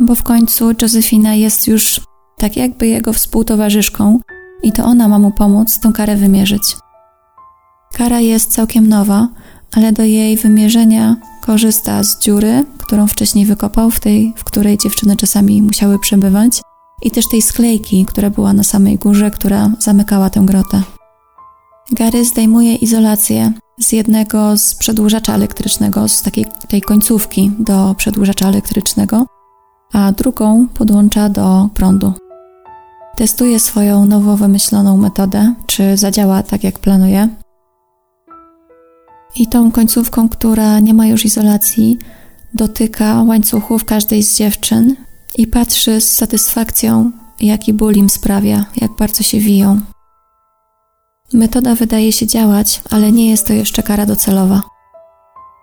bo 0.00 0.14
w 0.14 0.22
końcu 0.22 0.70
Josephina 0.82 1.34
jest 1.34 1.68
już 1.68 2.00
tak 2.38 2.56
jakby 2.56 2.86
jego 2.86 3.12
współtowarzyszką 3.12 4.20
i 4.62 4.72
to 4.72 4.84
ona 4.84 5.08
ma 5.08 5.18
mu 5.18 5.30
pomóc 5.30 5.80
tę 5.80 5.92
karę 5.94 6.16
wymierzyć. 6.16 6.62
Kara 7.92 8.20
jest 8.20 8.52
całkiem 8.52 8.88
nowa, 8.88 9.28
ale 9.76 9.92
do 9.92 10.02
jej 10.02 10.36
wymierzenia 10.36 11.16
korzysta 11.40 12.02
z 12.02 12.18
dziury, 12.18 12.64
którą 12.78 13.06
wcześniej 13.06 13.46
wykopał, 13.46 13.90
w 13.90 14.00
tej, 14.00 14.32
w 14.36 14.44
której 14.44 14.78
dziewczyny 14.78 15.16
czasami 15.16 15.62
musiały 15.62 15.98
przebywać, 15.98 16.62
i 17.02 17.10
też 17.10 17.28
tej 17.28 17.42
sklejki, 17.42 18.06
która 18.06 18.30
była 18.30 18.52
na 18.52 18.64
samej 18.64 18.98
górze, 18.98 19.30
która 19.30 19.70
zamykała 19.78 20.30
tę 20.30 20.40
grotę. 20.40 20.82
Gary 21.92 22.24
zdejmuje 22.24 22.74
izolację 22.74 23.52
z 23.80 23.92
jednego 23.92 24.56
z 24.56 24.74
przedłużacza 24.74 25.34
elektrycznego, 25.34 26.08
z 26.08 26.22
takiej 26.22 26.46
tej 26.68 26.82
końcówki 26.82 27.50
do 27.58 27.94
przedłużacza 27.98 28.48
elektrycznego, 28.48 29.26
a 29.92 30.12
drugą 30.12 30.66
podłącza 30.68 31.28
do 31.28 31.68
prądu. 31.74 32.12
Testuje 33.16 33.60
swoją 33.60 34.04
nowo 34.04 34.36
wymyśloną 34.36 34.96
metodę, 34.96 35.54
czy 35.66 35.96
zadziała 35.96 36.42
tak 36.42 36.64
jak 36.64 36.78
planuje. 36.78 37.28
I 39.36 39.46
tą 39.46 39.72
końcówką, 39.72 40.28
która 40.28 40.80
nie 40.80 40.94
ma 40.94 41.06
już 41.06 41.24
izolacji, 41.24 41.98
dotyka 42.54 43.22
łańcuchów 43.22 43.84
każdej 43.84 44.22
z 44.22 44.36
dziewczyn 44.36 44.96
i 45.38 45.46
patrzy 45.46 46.00
z 46.00 46.12
satysfakcją, 46.12 47.12
jaki 47.40 47.72
ból 47.72 47.94
im 47.94 48.10
sprawia, 48.10 48.64
jak 48.76 48.96
bardzo 48.96 49.22
się 49.22 49.40
wiją. 49.40 49.80
Metoda 51.32 51.74
wydaje 51.74 52.12
się 52.12 52.26
działać, 52.26 52.80
ale 52.90 53.12
nie 53.12 53.30
jest 53.30 53.46
to 53.46 53.52
jeszcze 53.52 53.82
kara 53.82 54.06
docelowa. 54.06 54.62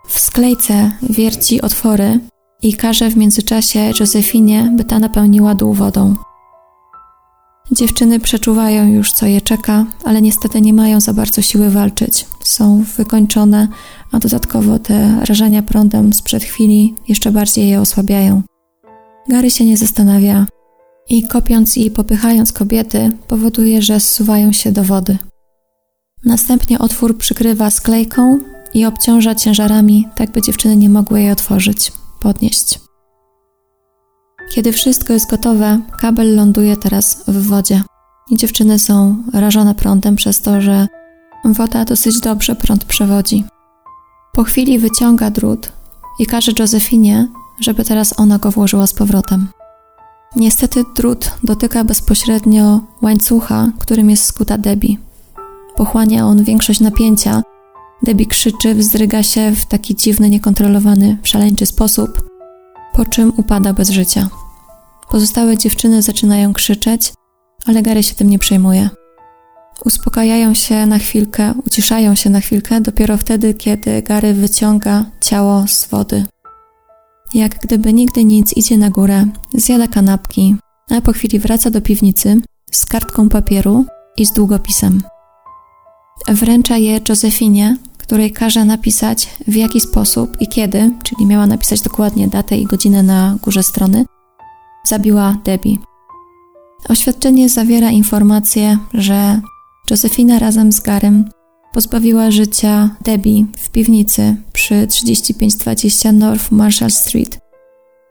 W 0.08 0.18
sklejce 0.18 0.90
wierci 1.02 1.62
otwory 1.62 2.20
i 2.62 2.74
każe 2.74 3.10
w 3.10 3.16
międzyczasie 3.16 3.92
Josefinie, 4.00 4.72
by 4.76 4.84
ta 4.84 4.98
napełniła 4.98 5.54
dół 5.54 5.72
wodą. 5.72 6.14
Dziewczyny 7.72 8.20
przeczuwają 8.20 8.88
już, 8.88 9.12
co 9.12 9.26
je 9.26 9.40
czeka, 9.40 9.84
ale 10.04 10.22
niestety 10.22 10.60
nie 10.60 10.72
mają 10.72 11.00
za 11.00 11.12
bardzo 11.12 11.42
siły 11.42 11.70
walczyć. 11.70 12.26
Są 12.46 12.84
wykończone, 12.96 13.68
a 14.12 14.18
dodatkowo 14.18 14.78
te 14.78 15.24
rażenia 15.24 15.62
prądem 15.62 16.12
sprzed 16.12 16.44
chwili 16.44 16.94
jeszcze 17.08 17.32
bardziej 17.32 17.68
je 17.68 17.80
osłabiają. 17.80 18.42
Gary 19.28 19.50
się 19.50 19.64
nie 19.64 19.76
zastanawia 19.76 20.46
i 21.08 21.22
kopiąc 21.28 21.76
i 21.76 21.90
popychając 21.90 22.52
kobiety, 22.52 23.10
powoduje, 23.28 23.82
że 23.82 24.00
zsuwają 24.00 24.52
się 24.52 24.72
do 24.72 24.84
wody. 24.84 25.18
Następnie 26.24 26.78
otwór 26.78 27.18
przykrywa 27.18 27.70
sklejką 27.70 28.38
i 28.74 28.86
obciąża 28.86 29.34
ciężarami, 29.34 30.08
tak 30.16 30.30
by 30.30 30.42
dziewczyny 30.42 30.76
nie 30.76 30.88
mogły 30.88 31.20
jej 31.20 31.30
otworzyć, 31.30 31.92
podnieść. 32.20 32.80
Kiedy 34.50 34.72
wszystko 34.72 35.12
jest 35.12 35.30
gotowe, 35.30 35.80
kabel 36.00 36.36
ląduje 36.36 36.76
teraz 36.76 37.24
w 37.28 37.46
wodzie. 37.46 37.82
I 38.30 38.36
dziewczyny 38.36 38.78
są 38.78 39.22
rażone 39.32 39.74
prądem 39.74 40.16
przez 40.16 40.40
to, 40.40 40.60
że 40.60 40.86
woda 41.52 41.84
dosyć 41.84 42.20
dobrze 42.20 42.54
prąd 42.56 42.84
przewodzi. 42.84 43.44
Po 44.32 44.44
chwili 44.44 44.78
wyciąga 44.78 45.30
drut 45.30 45.72
i 46.18 46.26
każe 46.26 46.52
Josefinie, 46.58 47.28
żeby 47.60 47.84
teraz 47.84 48.20
ona 48.20 48.38
go 48.38 48.50
włożyła 48.50 48.86
z 48.86 48.94
powrotem. 48.94 49.48
Niestety 50.36 50.84
drut 50.96 51.30
dotyka 51.44 51.84
bezpośrednio 51.84 52.80
łańcucha, 53.02 53.72
którym 53.78 54.10
jest 54.10 54.24
skuta 54.24 54.58
Debbie. 54.58 54.96
Pochłania 55.76 56.26
on 56.26 56.44
większość 56.44 56.80
napięcia. 56.80 57.42
Debbie 58.02 58.26
krzyczy, 58.26 58.74
wzdryga 58.74 59.22
się 59.22 59.50
w 59.50 59.66
taki 59.66 59.96
dziwny, 59.96 60.30
niekontrolowany, 60.30 61.18
szaleńczy 61.22 61.66
sposób, 61.66 62.30
po 62.92 63.04
czym 63.04 63.32
upada 63.36 63.72
bez 63.72 63.90
życia. 63.90 64.28
Pozostałe 65.10 65.58
dziewczyny 65.58 66.02
zaczynają 66.02 66.52
krzyczeć, 66.52 67.12
ale 67.66 67.82
Gary 67.82 68.02
się 68.02 68.14
tym 68.14 68.30
nie 68.30 68.38
przejmuje. 68.38 68.90
Uspokajają 69.84 70.54
się 70.54 70.86
na 70.86 70.98
chwilkę, 70.98 71.54
uciszają 71.66 72.14
się 72.14 72.30
na 72.30 72.40
chwilkę 72.40 72.80
dopiero 72.80 73.16
wtedy, 73.16 73.54
kiedy 73.54 74.02
Gary 74.02 74.34
wyciąga 74.34 75.04
ciało 75.20 75.64
z 75.66 75.86
wody. 75.86 76.24
Jak 77.34 77.58
gdyby 77.58 77.92
nigdy 77.92 78.24
nic 78.24 78.56
idzie 78.56 78.78
na 78.78 78.90
górę, 78.90 79.26
zjada 79.54 79.88
kanapki, 79.88 80.56
a 80.90 81.00
po 81.00 81.12
chwili 81.12 81.38
wraca 81.38 81.70
do 81.70 81.80
piwnicy 81.80 82.40
z 82.72 82.86
kartką 82.86 83.28
papieru 83.28 83.84
i 84.16 84.26
z 84.26 84.32
długopisem. 84.32 85.02
Wręcza 86.28 86.76
je 86.76 87.00
Josefinie, 87.08 87.76
której 87.98 88.32
każe 88.32 88.64
napisać 88.64 89.36
w 89.48 89.54
jaki 89.54 89.80
sposób 89.80 90.36
i 90.40 90.48
kiedy, 90.48 90.90
czyli 91.02 91.26
miała 91.26 91.46
napisać 91.46 91.80
dokładnie 91.80 92.28
datę 92.28 92.58
i 92.58 92.64
godzinę 92.64 93.02
na 93.02 93.36
górze 93.42 93.62
strony, 93.62 94.04
zabiła 94.84 95.36
Debbie. 95.44 95.76
Oświadczenie 96.88 97.48
zawiera 97.48 97.90
informację, 97.90 98.78
że 98.94 99.40
Josefina 99.90 100.38
razem 100.38 100.72
z 100.72 100.80
Garym 100.80 101.30
pozbawiła 101.72 102.30
życia 102.30 102.90
Debbie 103.04 103.44
w 103.56 103.70
piwnicy 103.70 104.36
przy 104.52 104.86
3520 104.86 106.12
North 106.12 106.52
Marshall 106.52 106.90
Street 106.90 107.38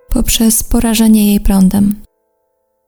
poprzez 0.09 0.63
porażenie 0.63 1.27
jej 1.27 1.39
prądem. 1.39 1.95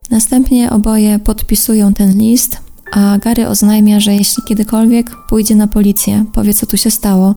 Następnie 0.09 0.69
oboje 0.69 1.19
podpisują 1.19 1.93
ten 1.93 2.17
list, 2.17 2.57
a 2.91 3.17
Gary 3.17 3.47
oznajmia, 3.47 3.99
że 3.99 4.15
jeśli 4.15 4.43
kiedykolwiek 4.43 5.11
pójdzie 5.29 5.55
na 5.55 5.67
policję, 5.67 6.25
powie 6.33 6.53
co 6.53 6.65
tu 6.65 6.77
się 6.77 6.91
stało, 6.91 7.35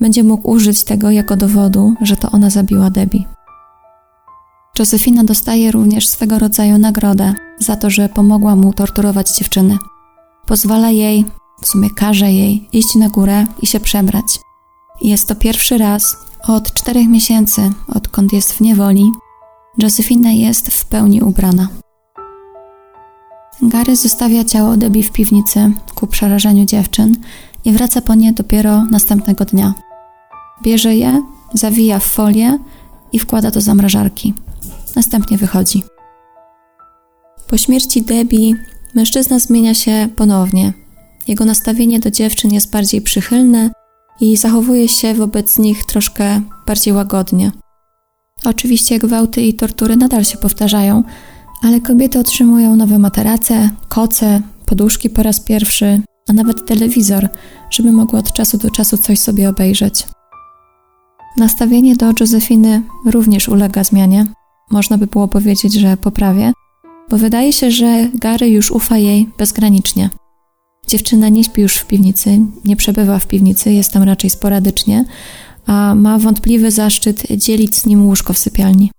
będzie 0.00 0.24
mógł 0.24 0.50
użyć 0.50 0.84
tego 0.84 1.10
jako 1.10 1.36
dowodu, 1.36 1.94
że 2.02 2.16
to 2.16 2.30
ona 2.30 2.50
zabiła 2.50 2.90
Debbie. 2.90 3.24
Josefina 4.78 5.24
dostaje 5.24 5.70
również 5.70 6.08
swego 6.08 6.38
rodzaju 6.38 6.78
nagrodę 6.78 7.34
za 7.58 7.76
to, 7.76 7.90
że 7.90 8.08
pomogła 8.08 8.56
mu 8.56 8.72
torturować 8.72 9.36
dziewczyny. 9.38 9.78
Pozwala 10.46 10.90
jej, 10.90 11.24
w 11.62 11.66
sumie 11.66 11.90
każe 11.90 12.32
jej, 12.32 12.68
iść 12.72 12.94
na 12.94 13.08
górę 13.08 13.46
i 13.62 13.66
się 13.66 13.80
przebrać. 13.80 14.40
Jest 15.02 15.28
to 15.28 15.34
pierwszy 15.34 15.78
raz 15.78 16.16
od 16.48 16.72
czterech 16.72 17.08
miesięcy, 17.08 17.72
odkąd 17.88 18.32
jest 18.32 18.52
w 18.52 18.60
niewoli, 18.60 19.12
Josefina 19.78 20.32
jest 20.32 20.68
w 20.68 20.84
pełni 20.84 21.22
ubrana. 21.22 21.68
Gary 23.62 23.96
zostawia 23.96 24.44
ciało 24.44 24.76
Debbie 24.76 25.02
w 25.02 25.12
piwnicy 25.12 25.72
ku 25.94 26.06
przerażeniu 26.06 26.64
dziewczyn 26.64 27.16
i 27.64 27.72
wraca 27.72 28.00
po 28.00 28.14
nie 28.14 28.32
dopiero 28.32 28.84
następnego 28.84 29.44
dnia. 29.44 29.74
Bierze 30.62 30.96
je, 30.96 31.22
zawija 31.54 31.98
w 31.98 32.04
folię 32.04 32.58
i 33.12 33.18
wkłada 33.18 33.50
do 33.50 33.60
zamrażarki. 33.60 34.34
Następnie 34.96 35.38
wychodzi. 35.38 35.82
Po 37.48 37.58
śmierci 37.58 38.02
Debbie 38.02 38.54
mężczyzna 38.94 39.38
zmienia 39.38 39.74
się 39.74 40.08
ponownie. 40.16 40.72
Jego 41.28 41.44
nastawienie 41.44 42.00
do 42.00 42.10
dziewczyn 42.10 42.54
jest 42.54 42.70
bardziej 42.70 43.02
przychylne 43.02 43.70
i 44.20 44.36
zachowuje 44.36 44.88
się 44.88 45.14
wobec 45.14 45.58
nich 45.58 45.84
troszkę 45.84 46.40
bardziej 46.66 46.94
łagodnie. 46.94 47.52
Oczywiście 48.44 48.98
gwałty 48.98 49.42
i 49.42 49.54
tortury 49.54 49.96
nadal 49.96 50.24
się 50.24 50.38
powtarzają, 50.38 51.02
ale 51.62 51.80
kobiety 51.80 52.18
otrzymują 52.18 52.76
nowe 52.76 52.98
materace, 52.98 53.70
koce, 53.88 54.40
poduszki 54.66 55.10
po 55.10 55.22
raz 55.22 55.40
pierwszy, 55.40 56.02
a 56.28 56.32
nawet 56.32 56.66
telewizor, 56.66 57.28
żeby 57.70 57.92
mogły 57.92 58.18
od 58.18 58.32
czasu 58.32 58.58
do 58.58 58.70
czasu 58.70 58.98
coś 58.98 59.18
sobie 59.18 59.48
obejrzeć. 59.48 60.06
Nastawienie 61.36 61.96
do 61.96 62.12
Józefiny 62.20 62.82
również 63.06 63.48
ulega 63.48 63.84
zmianie. 63.84 64.26
Można 64.70 64.98
by 64.98 65.06
było 65.06 65.28
powiedzieć, 65.28 65.74
że 65.74 65.96
poprawie, 65.96 66.52
bo 67.10 67.18
wydaje 67.18 67.52
się, 67.52 67.70
że 67.70 68.08
Gary 68.14 68.48
już 68.48 68.70
ufa 68.70 68.98
jej 68.98 69.28
bezgranicznie. 69.38 70.10
Dziewczyna 70.86 71.28
nie 71.28 71.44
śpi 71.44 71.62
już 71.62 71.76
w 71.76 71.86
piwnicy, 71.86 72.40
nie 72.64 72.76
przebywa 72.76 73.18
w 73.18 73.26
piwnicy, 73.26 73.72
jest 73.72 73.92
tam 73.92 74.02
raczej 74.02 74.30
sporadycznie, 74.30 75.04
a 75.66 75.94
ma 75.94 76.18
wątpliwy 76.18 76.70
zaszczyt 76.70 77.22
dzielić 77.36 77.76
z 77.76 77.86
nim 77.86 78.06
łóżko 78.06 78.32
w 78.32 78.38
sypialni. 78.38 78.90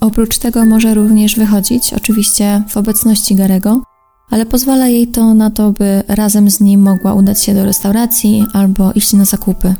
Oprócz 0.00 0.38
tego 0.38 0.64
może 0.64 0.94
również 0.94 1.36
wychodzić, 1.36 1.94
oczywiście 1.94 2.62
w 2.68 2.76
obecności 2.76 3.34
Garego, 3.34 3.82
ale 4.30 4.46
pozwala 4.46 4.88
jej 4.88 5.08
to 5.08 5.34
na 5.34 5.50
to, 5.50 5.72
by 5.72 6.02
razem 6.08 6.50
z 6.50 6.60
nim 6.60 6.80
mogła 6.80 7.14
udać 7.14 7.42
się 7.42 7.54
do 7.54 7.64
restauracji 7.64 8.46
albo 8.52 8.92
iść 8.92 9.12
na 9.12 9.24
zakupy. 9.24 9.74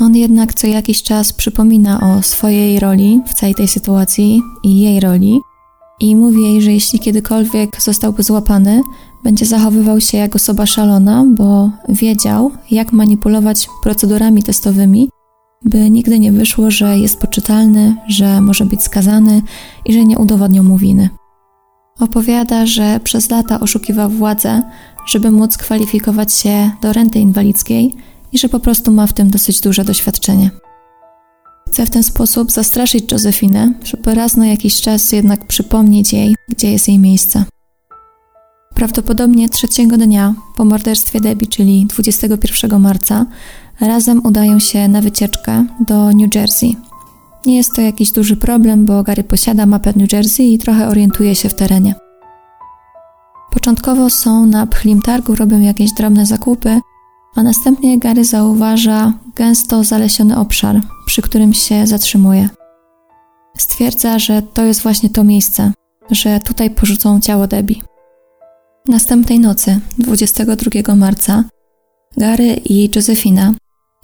On 0.00 0.16
jednak 0.16 0.54
co 0.54 0.66
jakiś 0.66 1.02
czas 1.02 1.32
przypomina 1.32 2.00
o 2.00 2.22
swojej 2.22 2.80
roli 2.80 3.20
w 3.26 3.34
całej 3.34 3.54
tej 3.54 3.68
sytuacji 3.68 4.42
i 4.62 4.80
jej 4.80 5.00
roli 5.00 5.40
i 6.00 6.16
mówi 6.16 6.42
jej, 6.42 6.62
że 6.62 6.72
jeśli 6.72 6.98
kiedykolwiek 6.98 7.82
zostałby 7.82 8.22
złapany, 8.22 8.82
będzie 9.24 9.46
zachowywał 9.46 10.00
się 10.00 10.18
jak 10.18 10.36
osoba 10.36 10.66
szalona, 10.66 11.24
bo 11.28 11.70
wiedział, 11.88 12.50
jak 12.70 12.92
manipulować 12.92 13.68
procedurami 13.82 14.42
testowymi, 14.42 15.08
by 15.64 15.90
nigdy 15.90 16.18
nie 16.18 16.32
wyszło, 16.32 16.70
że 16.70 16.98
jest 16.98 17.20
poczytalny, 17.20 17.96
że 18.08 18.40
może 18.40 18.66
być 18.66 18.82
skazany 18.82 19.42
i 19.84 19.92
że 19.92 20.04
nie 20.04 20.18
udowodnią 20.18 20.62
mu 20.62 20.76
winy. 20.76 21.08
Opowiada, 22.00 22.66
że 22.66 23.00
przez 23.04 23.30
lata 23.30 23.60
oszukiwał 23.60 24.10
władzę, 24.10 24.62
żeby 25.06 25.30
móc 25.30 25.56
kwalifikować 25.56 26.32
się 26.32 26.70
do 26.82 26.92
renty 26.92 27.18
inwalidzkiej 27.18 27.94
i 28.32 28.38
że 28.38 28.48
po 28.48 28.60
prostu 28.60 28.92
ma 28.92 29.06
w 29.06 29.12
tym 29.12 29.30
dosyć 29.30 29.60
duże 29.60 29.84
doświadczenie. 29.84 30.50
Chce 31.68 31.86
w 31.86 31.90
ten 31.90 32.02
sposób 32.02 32.52
zastraszyć 32.52 33.12
Josefinę, 33.12 33.72
żeby 33.84 34.14
raz 34.14 34.36
na 34.36 34.46
jakiś 34.46 34.80
czas 34.80 35.12
jednak 35.12 35.46
przypomnieć 35.46 36.12
jej, 36.12 36.36
gdzie 36.48 36.72
jest 36.72 36.88
jej 36.88 36.98
miejsce. 36.98 37.44
Prawdopodobnie 38.74 39.48
trzeciego 39.48 39.96
dnia 39.96 40.34
po 40.56 40.64
morderstwie 40.64 41.20
Debbie, 41.20 41.46
czyli 41.46 41.86
21 41.86 42.80
marca, 42.80 43.26
razem 43.80 44.26
udają 44.26 44.58
się 44.58 44.88
na 44.88 45.00
wycieczkę 45.00 45.66
do 45.80 46.12
New 46.12 46.34
Jersey. 46.34 46.76
Nie 47.46 47.56
jest 47.56 47.74
to 47.74 47.80
jakiś 47.80 48.10
duży 48.10 48.36
problem, 48.36 48.84
bo 48.84 49.02
Gary 49.02 49.24
posiada 49.24 49.66
mapę 49.66 49.92
New 49.96 50.12
Jersey 50.12 50.52
i 50.52 50.58
trochę 50.58 50.88
orientuje 50.88 51.34
się 51.34 51.48
w 51.48 51.54
terenie. 51.54 51.94
Początkowo 53.52 54.10
są 54.10 54.46
na 54.46 54.66
pchlim 54.66 55.02
targu, 55.02 55.34
robią 55.34 55.60
jakieś 55.60 55.92
drobne 55.92 56.26
zakupy, 56.26 56.80
a 57.38 57.42
następnie 57.42 57.98
Gary 57.98 58.24
zauważa 58.24 59.12
gęsto 59.36 59.84
zalesiony 59.84 60.38
obszar, 60.38 60.80
przy 61.06 61.22
którym 61.22 61.54
się 61.54 61.86
zatrzymuje. 61.86 62.48
Stwierdza, 63.56 64.18
że 64.18 64.42
to 64.42 64.64
jest 64.64 64.82
właśnie 64.82 65.10
to 65.10 65.24
miejsce, 65.24 65.72
że 66.10 66.40
tutaj 66.40 66.70
porzucą 66.70 67.20
ciało 67.20 67.46
Debbie. 67.46 67.76
Następnej 68.88 69.40
nocy, 69.40 69.80
22 69.98 70.94
marca, 70.94 71.44
Gary 72.16 72.60
i 72.64 72.90
Josefina 72.96 73.54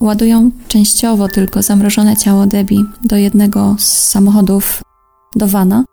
ładują 0.00 0.50
częściowo 0.68 1.28
tylko 1.28 1.62
zamrożone 1.62 2.16
ciało 2.16 2.46
Debbie 2.46 2.84
do 3.04 3.16
jednego 3.16 3.76
z 3.78 4.08
samochodów 4.08 4.82
do 5.36 5.46
Vana 5.46 5.84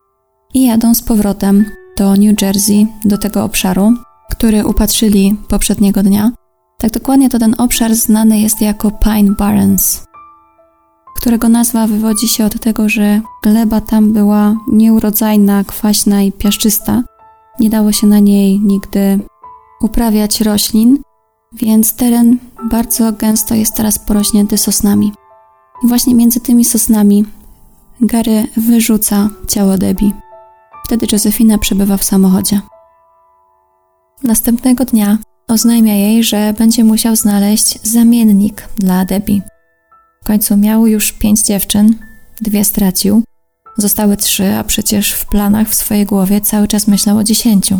i 0.53 0.65
jadą 0.65 0.95
z 0.95 1.01
powrotem 1.01 1.65
do 1.97 2.15
New 2.15 2.41
Jersey, 2.41 2.87
do 3.05 3.17
tego 3.17 3.43
obszaru, 3.43 3.93
który 4.31 4.65
upatrzyli 4.65 5.35
poprzedniego 5.49 6.03
dnia. 6.03 6.31
Tak 6.81 6.91
dokładnie 6.91 7.29
to 7.29 7.39
ten 7.39 7.55
obszar 7.57 7.95
znany 7.95 8.39
jest 8.39 8.61
jako 8.61 8.91
Pine 8.91 9.31
Barrens, 9.31 10.03
którego 11.15 11.49
nazwa 11.49 11.87
wywodzi 11.87 12.27
się 12.27 12.45
od 12.45 12.59
tego, 12.59 12.89
że 12.89 13.21
gleba 13.43 13.81
tam 13.81 14.13
była 14.13 14.55
nieurodzajna, 14.67 15.63
kwaśna 15.63 16.21
i 16.21 16.31
piaszczysta, 16.31 17.03
nie 17.59 17.69
dało 17.69 17.91
się 17.91 18.07
na 18.07 18.19
niej 18.19 18.59
nigdy 18.59 19.19
uprawiać 19.81 20.41
roślin, 20.41 20.97
więc 21.53 21.93
teren 21.93 22.37
bardzo 22.71 23.11
gęsto 23.11 23.55
jest 23.55 23.75
teraz 23.75 23.99
porośnięty 23.99 24.57
sosnami. 24.57 25.13
I 25.83 25.87
właśnie 25.87 26.15
między 26.15 26.39
tymi 26.39 26.65
sosnami 26.65 27.25
Gary 28.01 28.47
wyrzuca 28.57 29.29
ciało 29.47 29.77
Debbie. 29.77 30.11
Wtedy 30.85 31.07
Josefina 31.11 31.57
przebywa 31.57 31.97
w 31.97 32.03
samochodzie. 32.03 32.61
Następnego 34.23 34.85
dnia 34.85 35.17
oznajmia 35.47 35.93
jej, 35.93 36.23
że 36.23 36.53
będzie 36.57 36.83
musiał 36.83 37.15
znaleźć 37.15 37.79
zamiennik 37.83 38.67
dla 38.77 39.05
Debbie. 39.05 39.41
W 40.23 40.27
końcu 40.27 40.57
miał 40.57 40.87
już 40.87 41.11
pięć 41.11 41.41
dziewczyn, 41.41 41.95
dwie 42.41 42.65
stracił, 42.65 43.23
Zostały 43.77 44.17
trzy, 44.17 44.55
a 44.55 44.63
przecież 44.63 45.11
w 45.11 45.25
planach 45.25 45.69
w 45.69 45.75
swojej 45.75 46.05
głowie 46.05 46.41
cały 46.41 46.67
czas 46.67 46.87
myślał 46.87 47.17
o 47.17 47.23
dziesięciu. 47.23 47.79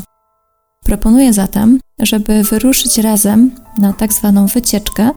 Proponuje 0.86 1.34
zatem, 1.34 1.80
żeby 2.00 2.44
wyruszyć 2.44 2.98
razem 2.98 3.52
na 3.78 3.94
tak 3.94 4.14
zwaną 4.14 4.48
wycieczkę, 4.48 5.10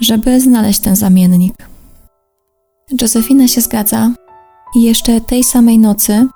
żeby 0.00 0.40
znaleźć 0.40 0.80
ten 0.80 0.96
zamiennik. 0.96 1.54
Josefina 3.00 3.48
się 3.48 3.60
zgadza 3.60 4.10
i 4.76 4.82
jeszcze 4.82 5.20
tej 5.20 5.44
samej 5.44 5.78
nocy 5.78 6.28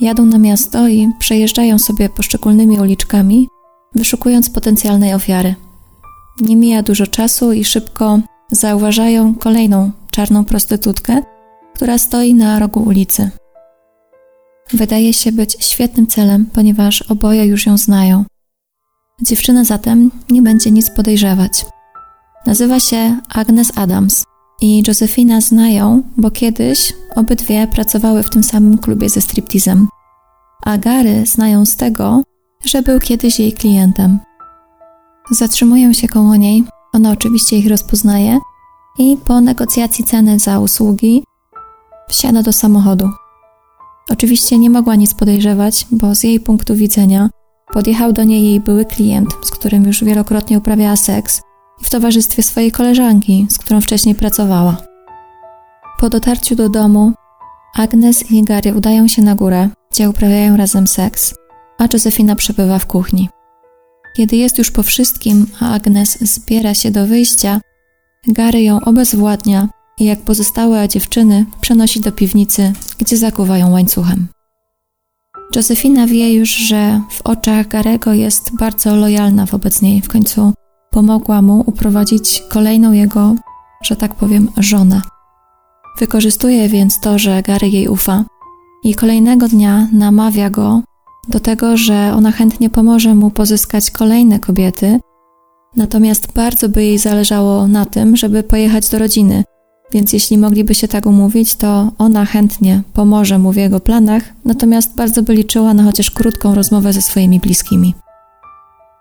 jadą 0.00 0.24
na 0.24 0.38
miasto 0.38 0.88
i 0.88 1.12
przejeżdżają 1.18 1.78
sobie 1.78 2.08
poszczególnymi 2.08 2.78
uliczkami, 2.78 3.48
wyszukując 3.94 4.50
potencjalnej 4.50 5.14
ofiary. 5.14 5.54
Nie 6.40 6.56
mija 6.56 6.82
dużo 6.82 7.06
czasu 7.06 7.52
i 7.52 7.64
szybko 7.64 8.20
zauważają 8.50 9.34
kolejną 9.34 9.90
czarną 10.10 10.44
prostytutkę, 10.44 11.22
która 11.74 11.98
stoi 11.98 12.34
na 12.34 12.58
rogu 12.58 12.80
ulicy. 12.80 13.30
Wydaje 14.72 15.14
się 15.14 15.32
być 15.32 15.56
świetnym 15.60 16.06
celem, 16.06 16.46
ponieważ 16.46 17.02
oboje 17.02 17.46
już 17.46 17.66
ją 17.66 17.78
znają. 17.78 18.24
Dziewczyna 19.22 19.64
zatem 19.64 20.10
nie 20.30 20.42
będzie 20.42 20.70
nic 20.70 20.90
podejrzewać. 20.90 21.66
Nazywa 22.46 22.80
się 22.80 23.20
Agnes 23.28 23.78
Adams 23.78 24.24
i 24.60 24.82
Josefina 24.88 25.40
znają, 25.40 26.02
bo 26.16 26.30
kiedyś 26.30 26.92
obydwie 27.14 27.66
pracowały 27.66 28.22
w 28.22 28.30
tym 28.30 28.44
samym 28.44 28.78
klubie 28.78 29.08
ze 29.08 29.20
striptizem. 29.20 29.88
A 30.64 30.78
Gary 30.78 31.26
znają 31.26 31.66
z 31.66 31.76
tego, 31.76 32.22
że 32.64 32.82
był 32.82 33.00
kiedyś 33.00 33.40
jej 33.40 33.52
klientem. 33.52 34.18
Zatrzymują 35.30 35.92
się 35.92 36.08
koło 36.08 36.36
niej, 36.36 36.64
ona 36.92 37.10
oczywiście 37.10 37.56
ich 37.56 37.68
rozpoznaje 37.68 38.38
i 38.98 39.16
po 39.24 39.40
negocjacji 39.40 40.04
ceny 40.04 40.38
za 40.38 40.60
usługi 40.60 41.24
wsiada 42.08 42.42
do 42.42 42.52
samochodu. 42.52 43.10
Oczywiście 44.10 44.58
nie 44.58 44.70
mogła 44.70 44.94
nic 44.94 45.14
podejrzewać, 45.14 45.86
bo 45.90 46.14
z 46.14 46.22
jej 46.22 46.40
punktu 46.40 46.74
widzenia 46.74 47.30
podjechał 47.72 48.12
do 48.12 48.24
niej 48.24 48.44
jej 48.44 48.60
były 48.60 48.84
klient, 48.84 49.28
z 49.44 49.50
którym 49.50 49.84
już 49.84 50.04
wielokrotnie 50.04 50.58
uprawiała 50.58 50.96
seks 50.96 51.40
i 51.82 51.84
w 51.84 51.90
towarzystwie 51.90 52.42
swojej 52.42 52.72
koleżanki, 52.72 53.46
z 53.50 53.58
którą 53.58 53.80
wcześniej 53.80 54.14
pracowała. 54.14 54.76
Po 56.00 56.08
dotarciu 56.08 56.56
do 56.56 56.68
domu 56.68 57.12
Agnes 57.74 58.30
i 58.30 58.42
Gary 58.44 58.74
udają 58.74 59.08
się 59.08 59.22
na 59.22 59.34
górę, 59.34 59.68
gdzie 59.92 60.10
uprawiają 60.10 60.56
razem 60.56 60.86
seks, 60.86 61.34
a 61.80 61.88
Josefina 61.92 62.36
przebywa 62.36 62.78
w 62.78 62.86
kuchni. 62.86 63.28
Kiedy 64.16 64.36
jest 64.36 64.58
już 64.58 64.70
po 64.70 64.82
wszystkim, 64.82 65.46
a 65.60 65.74
Agnes 65.74 66.18
zbiera 66.20 66.74
się 66.74 66.90
do 66.90 67.06
wyjścia, 67.06 67.60
Gary 68.28 68.62
ją 68.62 68.80
obezwładnia 68.80 69.68
i 69.98 70.04
jak 70.04 70.20
pozostałe 70.20 70.88
dziewczyny 70.88 71.46
przenosi 71.60 72.00
do 72.00 72.12
piwnicy, 72.12 72.72
gdzie 72.98 73.16
zakuwają 73.16 73.70
łańcuchem. 73.70 74.28
Josefina 75.56 76.06
wie 76.06 76.34
już, 76.34 76.50
że 76.50 77.00
w 77.10 77.22
oczach 77.22 77.68
Garego 77.68 78.12
jest 78.12 78.56
bardzo 78.56 78.96
lojalna 78.96 79.46
wobec 79.46 79.82
niej. 79.82 80.02
W 80.02 80.08
końcu 80.08 80.52
pomogła 80.90 81.42
mu 81.42 81.60
uprowadzić 81.66 82.42
kolejną 82.48 82.92
jego, 82.92 83.34
że 83.82 83.96
tak 83.96 84.14
powiem, 84.14 84.48
żonę. 84.56 85.02
Wykorzystuje 85.98 86.68
więc 86.68 87.00
to, 87.00 87.18
że 87.18 87.42
Gary 87.42 87.68
jej 87.68 87.88
ufa 87.88 88.24
i 88.84 88.94
kolejnego 88.94 89.48
dnia 89.48 89.88
namawia 89.92 90.50
go 90.50 90.82
do 91.30 91.40
tego, 91.40 91.76
że 91.76 92.12
ona 92.16 92.32
chętnie 92.32 92.70
pomoże 92.70 93.14
mu 93.14 93.30
pozyskać 93.30 93.90
kolejne 93.90 94.38
kobiety, 94.38 95.00
natomiast 95.76 96.32
bardzo 96.32 96.68
by 96.68 96.84
jej 96.84 96.98
zależało 96.98 97.66
na 97.66 97.84
tym, 97.84 98.16
żeby 98.16 98.42
pojechać 98.42 98.88
do 98.88 98.98
rodziny, 98.98 99.44
więc 99.92 100.12
jeśli 100.12 100.38
mogliby 100.38 100.74
się 100.74 100.88
tak 100.88 101.06
umówić, 101.06 101.54
to 101.54 101.92
ona 101.98 102.24
chętnie 102.24 102.82
pomoże 102.92 103.38
mu 103.38 103.52
w 103.52 103.56
jego 103.56 103.80
planach, 103.80 104.22
natomiast 104.44 104.94
bardzo 104.94 105.22
by 105.22 105.34
liczyła 105.34 105.74
na 105.74 105.82
chociaż 105.82 106.10
krótką 106.10 106.54
rozmowę 106.54 106.92
ze 106.92 107.02
swoimi 107.02 107.40
bliskimi. 107.40 107.94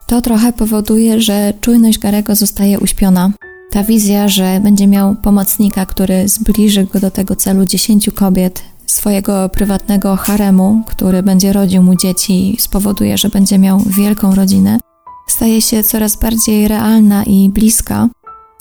To 0.07 0.21
trochę 0.21 0.53
powoduje, 0.53 1.21
że 1.21 1.53
czujność 1.61 1.99
Garego 1.99 2.35
zostaje 2.35 2.79
uśpiona. 2.79 3.31
Ta 3.71 3.83
wizja, 3.83 4.27
że 4.27 4.59
będzie 4.63 4.87
miał 4.87 5.15
pomocnika, 5.15 5.85
który 5.85 6.27
zbliży 6.27 6.83
go 6.83 6.99
do 6.99 7.11
tego 7.11 7.35
celu 7.35 7.65
dziesięciu 7.65 8.11
kobiet, 8.11 8.63
swojego 8.91 9.49
prywatnego 9.49 10.15
haremu, 10.15 10.83
który 10.87 11.23
będzie 11.23 11.53
rodził 11.53 11.83
mu 11.83 11.95
dzieci, 11.95 12.55
spowoduje, 12.59 13.17
że 13.17 13.29
będzie 13.29 13.57
miał 13.57 13.79
wielką 13.79 14.35
rodzinę, 14.35 14.79
staje 15.27 15.61
się 15.61 15.83
coraz 15.83 16.15
bardziej 16.15 16.67
realna 16.67 17.23
i 17.23 17.49
bliska, 17.49 18.09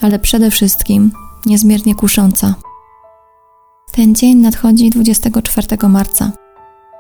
ale 0.01 0.18
przede 0.18 0.51
wszystkim 0.51 1.11
niezmiernie 1.47 1.95
kusząca. 1.95 2.55
Ten 3.93 4.14
dzień 4.14 4.39
nadchodzi 4.39 4.91
24 4.91 5.89
marca. 5.89 6.33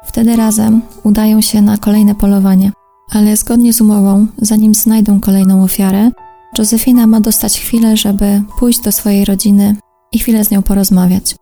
Wtedy 0.04 0.36
razem 0.36 0.82
udają 1.02 1.40
się 1.40 1.62
na 1.62 1.78
kolejne 1.78 2.14
polowanie, 2.14 2.72
ale 3.10 3.36
zgodnie 3.36 3.72
z 3.72 3.80
umową, 3.80 4.26
zanim 4.38 4.74
znajdą 4.74 5.20
kolejną 5.20 5.64
ofiarę, 5.64 6.10
Józefina 6.58 7.06
ma 7.06 7.20
dostać 7.20 7.60
chwilę, 7.60 7.96
żeby 7.96 8.42
pójść 8.58 8.80
do 8.80 8.92
swojej 8.92 9.24
rodziny 9.24 9.76
i 10.12 10.18
chwilę 10.18 10.44
z 10.44 10.50
nią 10.50 10.62
porozmawiać. 10.62 11.36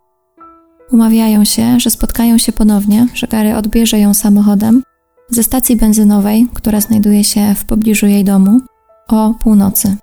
Umawiają 0.93 1.45
się, 1.45 1.81
że 1.81 1.91
spotkają 1.91 2.39
się 2.39 2.53
ponownie, 2.53 3.09
że 3.15 3.27
Gary 3.27 3.57
odbierze 3.57 3.99
ją 3.99 4.15
samochodem 4.15 4.83
ze 5.31 5.43
stacji 5.43 5.77
benzynowej, 5.77 6.49
która 6.55 6.81
znajduje 6.81 7.25
się 7.25 7.55
w 7.55 7.65
pobliżu 7.65 8.07
jej 8.07 8.25
domu, 8.25 8.61
o 9.09 9.35
północy. 9.41 9.97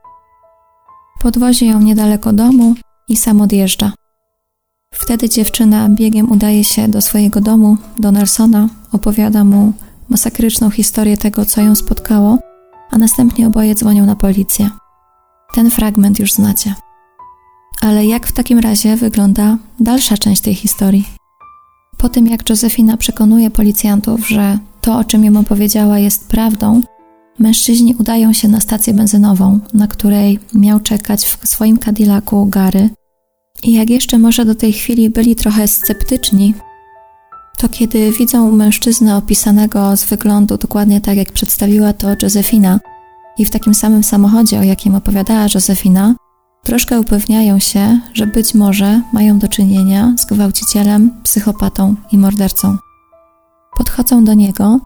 Podwozi 1.22 1.68
ją 1.68 1.80
niedaleko 1.80 2.34
domu 2.34 2.76
i 3.10 3.16
sam 3.16 3.42
odjeżdża. 3.42 3.92
Wtedy 4.94 5.30
dziewczyna 5.30 5.90
biegiem 5.90 6.32
udaje 6.32 6.64
się 6.64 6.88
do 6.88 7.02
swojego 7.02 7.42
domu, 7.42 7.78
do 8.00 8.12
Nelsona, 8.12 8.70
opowiada 8.92 9.44
mu 9.44 9.74
masakryczną 10.10 10.70
historię 10.70 11.18
tego, 11.18 11.46
co 11.46 11.62
ją 11.62 11.76
spotkało, 11.76 12.38
a 12.92 12.98
następnie 12.98 13.48
oboje 13.48 13.76
dzwonią 13.76 14.06
na 14.06 14.16
policję. 14.16 14.70
Ten 15.54 15.72
fragment 15.72 16.20
już 16.20 16.34
znacie. 16.34 16.76
Ale 17.82 18.06
jak 18.06 18.28
w 18.28 18.32
takim 18.32 18.60
razie 18.60 18.96
wygląda 18.96 19.58
dalsza 19.80 20.18
część 20.18 20.42
tej 20.42 20.56
historii? 20.56 21.06
Po 21.98 22.10
tym, 22.10 22.28
jak 22.28 22.50
Józefina 22.50 22.98
przekonuje 22.98 23.50
policjantów, 23.50 24.28
że 24.28 24.60
to, 24.82 24.98
o 24.98 25.04
czym 25.04 25.26
im 25.26 25.38
opowiedziała, 25.38 26.00
jest 26.00 26.28
prawdą, 26.28 26.82
mężczyźni 27.40 27.96
udają 27.96 28.34
się 28.34 28.48
na 28.48 28.60
stację 28.60 28.94
benzynową, 28.94 29.60
na 29.74 29.88
której 29.88 30.40
miał 30.54 30.80
czekać 30.80 31.26
w 31.26 31.48
swoim 31.48 31.78
Cadillacu 31.78 32.46
Gary. 32.46 32.90
I 33.64 33.74
jak 33.74 33.90
jeszcze 33.90 34.20
może 34.20 34.46
do 34.46 34.56
tej 34.56 34.74
chwili 34.74 35.10
byli 35.10 35.36
trochę 35.36 35.68
sceptyczni, 35.68 36.54
to 37.58 37.70
kiedy 37.70 38.12
widzą 38.12 38.52
mężczyznę 38.52 39.18
opisanego 39.18 39.98
z 39.98 40.06
wyglądu 40.06 40.58
dokładnie 40.58 41.02
tak, 41.02 41.18
jak 41.18 41.32
przedstawiła 41.32 41.94
to 41.94 42.08
Józefina, 42.22 42.80
i 43.38 43.46
w 43.46 43.50
takim 43.50 43.74
samym 43.74 44.04
samochodzie, 44.04 44.60
o 44.60 44.64
jakim 44.64 44.96
opowiadała 44.96 45.48
Józefina, 45.54 46.16
troszkę 46.64 47.00
upewniają 47.00 47.60
się, 47.60 48.00
że 48.14 48.28
być 48.28 48.54
może 48.54 49.02
mają 49.14 49.40
do 49.40 49.48
czynienia 49.48 50.14
z 50.18 50.26
gwałcicielem, 50.26 51.12
psychopatą 51.24 51.96
i 52.12 52.18
mordercą. 52.18 52.78
Podchodzą 53.78 54.24
do 54.24 54.34
niego, 54.34 54.80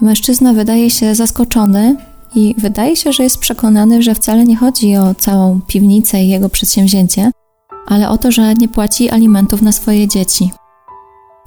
mężczyzna 0.00 0.52
wydaje 0.52 0.90
się 0.90 1.14
zaskoczony 1.14 1.96
i 2.34 2.54
wydaje 2.58 2.96
się, 2.96 3.12
że 3.12 3.22
jest 3.22 3.38
przekonany, 3.38 4.02
że 4.02 4.14
wcale 4.14 4.44
nie 4.44 4.56
chodzi 4.56 4.96
o 4.96 5.14
całą 5.14 5.60
piwnicę 5.60 6.24
i 6.24 6.28
jego 6.28 6.48
przedsięwzięcie, 6.48 7.30
ale 7.86 8.08
o 8.08 8.18
to, 8.18 8.32
że 8.32 8.54
nie 8.54 8.68
płaci 8.68 9.10
alimentów 9.10 9.62
na 9.62 9.72
swoje 9.72 10.08
dzieci. 10.08 10.50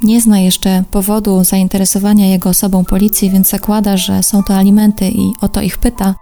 Nie 0.04 0.22
zna 0.22 0.40
jeszcze 0.40 0.84
powodu 0.92 1.44
zainteresowania 1.44 2.28
jego 2.28 2.50
osobą 2.50 2.86
policji, 2.86 3.30
więc 3.30 3.50
zakłada, 3.50 3.98
że 3.98 4.24
są 4.24 4.44
to 4.44 4.56
alimenty 4.56 5.10
i 5.10 5.34
o 5.42 5.48
to 5.48 5.62
ich 5.62 5.78
pyta, 5.78 6.16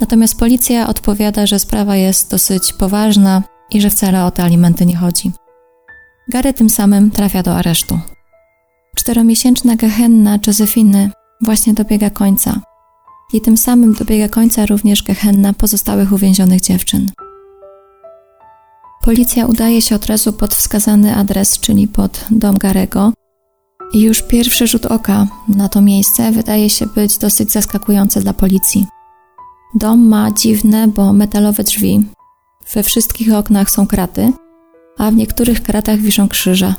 Natomiast 0.00 0.38
policja 0.38 0.88
odpowiada, 0.88 1.46
że 1.46 1.58
sprawa 1.58 1.96
jest 1.96 2.30
dosyć 2.30 2.72
poważna 2.72 3.42
i 3.70 3.80
że 3.80 3.90
wcale 3.90 4.24
o 4.24 4.30
te 4.30 4.42
alimenty 4.42 4.86
nie 4.86 4.96
chodzi. 4.96 5.32
Gary 6.28 6.52
tym 6.52 6.70
samym 6.70 7.10
trafia 7.10 7.42
do 7.42 7.54
aresztu. 7.56 7.98
Czteromiesięczna 8.96 9.76
gehenna 9.76 10.38
Josefiny 10.46 11.10
właśnie 11.44 11.74
dobiega 11.74 12.10
końca. 12.10 12.60
I 13.32 13.40
tym 13.40 13.56
samym 13.56 13.94
dobiega 13.94 14.28
końca 14.28 14.66
również 14.66 15.02
gehenna 15.02 15.52
pozostałych 15.52 16.12
uwięzionych 16.12 16.60
dziewczyn. 16.60 17.10
Policja 19.04 19.46
udaje 19.46 19.82
się 19.82 19.94
od 19.94 20.06
razu 20.06 20.32
pod 20.32 20.54
wskazany 20.54 21.16
adres, 21.16 21.60
czyli 21.60 21.88
pod 21.88 22.24
dom 22.30 22.58
Garego. 22.58 23.12
I 23.92 24.00
już 24.00 24.22
pierwszy 24.22 24.66
rzut 24.66 24.86
oka 24.86 25.26
na 25.48 25.68
to 25.68 25.80
miejsce 25.80 26.32
wydaje 26.32 26.70
się 26.70 26.86
być 26.86 27.18
dosyć 27.18 27.52
zaskakujący 27.52 28.20
dla 28.20 28.32
policji. 28.32 28.86
Dom 29.74 30.08
ma 30.08 30.30
dziwne, 30.30 30.88
bo 30.88 31.12
metalowe 31.12 31.64
drzwi. 31.64 32.06
We 32.74 32.82
wszystkich 32.82 33.34
oknach 33.34 33.70
są 33.70 33.86
kraty, 33.86 34.32
a 34.98 35.10
w 35.10 35.16
niektórych 35.16 35.62
kratach 35.62 35.98
wiszą 35.98 36.28
krzyże. 36.28 36.74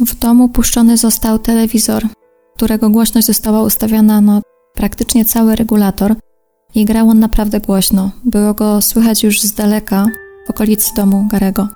W 0.00 0.14
domu 0.18 0.48
puszczony 0.48 0.96
został 0.96 1.38
telewizor, 1.38 2.06
którego 2.56 2.90
głośność 2.90 3.26
została 3.26 3.62
ustawiona 3.62 4.20
na 4.20 4.40
praktycznie 4.74 5.24
cały 5.24 5.56
regulator 5.56 6.14
i 6.74 6.84
grał 6.84 7.08
on 7.08 7.18
naprawdę 7.18 7.60
głośno. 7.60 8.10
Było 8.24 8.54
go 8.54 8.82
słychać 8.82 9.22
już 9.22 9.40
z 9.40 9.52
daleka 9.52 10.06
w 10.46 10.50
okolicy 10.50 10.94
domu 10.94 11.26
Garego. 11.30 11.68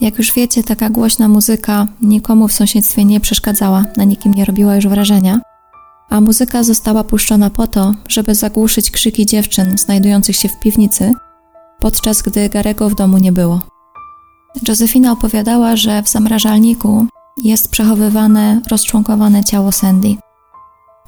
Jak 0.00 0.18
już 0.18 0.32
wiecie, 0.32 0.62
taka 0.62 0.90
głośna 0.90 1.28
muzyka 1.28 1.86
nikomu 2.02 2.48
w 2.48 2.52
sąsiedztwie 2.52 3.04
nie 3.04 3.20
przeszkadzała, 3.20 3.84
na 3.96 4.04
nikim 4.04 4.34
nie 4.34 4.44
robiła 4.44 4.74
już 4.76 4.88
wrażenia, 4.88 5.40
a 6.08 6.20
muzyka 6.20 6.62
została 6.62 7.04
puszczona 7.04 7.50
po 7.50 7.66
to, 7.66 7.94
żeby 8.08 8.34
zagłuszyć 8.34 8.90
krzyki 8.90 9.26
dziewczyn 9.26 9.78
znajdujących 9.78 10.36
się 10.36 10.48
w 10.48 10.60
piwnicy, 10.60 11.12
podczas 11.80 12.22
gdy 12.22 12.48
Garego 12.48 12.88
w 12.88 12.94
domu 12.94 13.18
nie 13.18 13.32
było. 13.32 13.60
Josefina 14.68 15.12
opowiadała, 15.12 15.76
że 15.76 16.02
w 16.02 16.08
zamrażalniku 16.08 17.06
jest 17.44 17.70
przechowywane 17.70 18.60
rozczłonkowane 18.70 19.44
ciało 19.44 19.72
Sandy. 19.72 20.16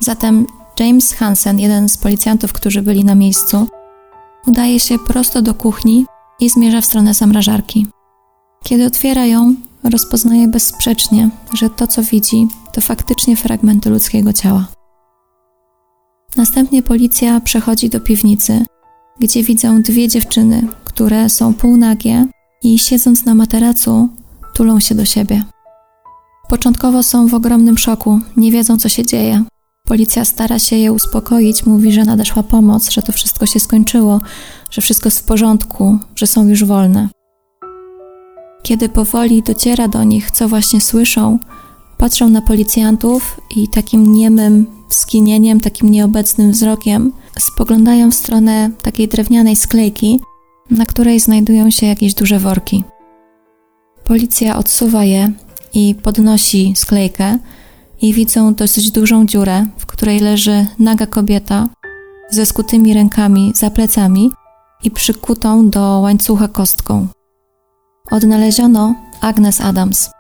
Zatem 0.01 0.47
James 0.81 1.13
Hansen, 1.13 1.59
jeden 1.59 1.89
z 1.89 1.97
policjantów, 1.97 2.53
którzy 2.53 2.83
byli 2.83 3.05
na 3.05 3.15
miejscu, 3.15 3.67
udaje 4.47 4.81
się 4.81 4.99
prosto 4.99 5.43
do 5.43 5.55
kuchni 5.55 6.07
i 6.41 6.51
zmierza 6.51 6.81
w 6.81 6.85
stronę 6.85 7.15
zamrażarki. 7.15 7.87
Kiedy 8.65 8.87
otwiera 8.87 9.27
ją, 9.27 9.55
rozpoznaje 9.85 10.49
bezsprzecznie, 10.49 11.31
że 11.55 11.71
to, 11.71 11.87
co 11.87 12.03
widzi, 12.03 12.49
to 12.73 12.81
faktycznie 12.81 13.37
fragmenty 13.37 13.91
ludzkiego 13.91 14.33
ciała. 14.33 14.80
Następnie 16.37 16.83
policja 16.83 17.41
przechodzi 17.41 17.89
do 17.89 18.01
piwnicy, 18.01 18.65
gdzie 19.21 19.43
widzą 19.43 19.83
dwie 19.83 20.09
dziewczyny, 20.09 20.69
które 20.85 21.29
są 21.29 21.55
półnagie 21.55 22.27
i 22.63 22.79
siedząc 22.79 23.25
na 23.25 23.35
materacu, 23.35 24.09
tulą 24.55 24.81
się 24.81 24.95
do 24.95 25.05
siebie. 25.05 25.43
Początkowo 26.49 27.03
są 27.03 27.27
w 27.27 27.35
ogromnym 27.35 27.79
szoku, 27.79 28.21
nie 28.37 28.53
wiedzą 28.53 28.77
co 28.77 28.89
się 28.89 29.07
dzieje. 29.07 29.45
Policja 29.87 30.25
stara 30.25 30.59
się 30.59 30.77
je 30.77 30.93
uspokoić, 30.93 31.67
mówi, 31.67 31.93
że 31.93 32.05
nadeszła 32.05 32.43
pomoc, 32.43 32.91
że 32.91 33.03
to 33.03 33.13
wszystko 33.13 33.47
się 33.47 33.61
skończyło, 33.61 34.21
że 34.71 34.83
wszystko 34.83 35.07
jest 35.07 35.21
w 35.21 35.25
porządku, 35.25 35.99
że 36.17 36.27
są 36.27 36.49
już 36.49 36.65
wolne. 36.65 37.09
Kiedy 38.63 38.89
powoli 38.89 39.43
dociera 39.43 39.89
do 39.89 40.05
nich, 40.05 40.31
co 40.31 40.49
właśnie 40.49 40.81
słyszą, 40.81 41.39
patrzą 41.99 42.29
na 42.29 42.43
policjantów 42.43 43.41
i 43.57 43.69
takim 43.69 44.13
niemym 44.13 44.80
skinieniem, 44.95 45.61
takim 45.61 45.91
nieobecnym 45.91 46.53
wzrokiem 46.53 47.13
spoglądają 47.39 48.11
w 48.11 48.15
stronę 48.15 48.71
takiej 48.83 49.09
drewnianej 49.09 49.57
sklejki, 49.57 50.21
na 50.71 50.87
której 50.87 51.21
znajdują 51.21 51.71
się 51.71 51.87
jakieś 51.87 52.15
duże 52.15 52.39
worki. 52.39 52.85
Policja 54.05 54.57
odsuwa 54.57 55.05
je 55.05 55.33
i 55.75 55.95
podnosi 55.95 56.73
sklejkę 56.77 57.39
i 58.03 58.15
widzą 58.15 58.55
dosyć 58.55 58.91
dużą 58.91 59.27
dziurę, 59.27 59.67
w 59.77 59.87
której 59.87 60.21
leży 60.21 60.67
naga 60.79 61.07
kobieta 61.07 61.69
ze 62.31 62.47
skutymi 62.47 62.95
rękami 62.95 63.53
za 63.55 63.71
plecami 63.71 64.31
i 64.85 64.91
przykutą 64.91 65.71
do 65.71 66.01
łańcucha 66.01 66.49
kostką. 66.49 67.09
Odnaleziono 68.11 68.95
Agnes 69.21 69.61
Adams. 69.61 70.11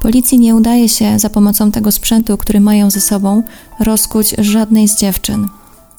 Policji 0.00 0.38
nie 0.38 0.54
udaje 0.54 0.88
się 0.88 1.18
za 1.18 1.30
pomocą 1.30 1.70
tego 1.70 1.92
sprzętu, 1.92 2.36
który 2.36 2.60
mają 2.60 2.90
ze 2.90 3.00
sobą, 3.00 3.42
rozkuć 3.80 4.34
żadnej 4.38 4.88
z 4.88 4.96
dziewczyn. 4.96 5.48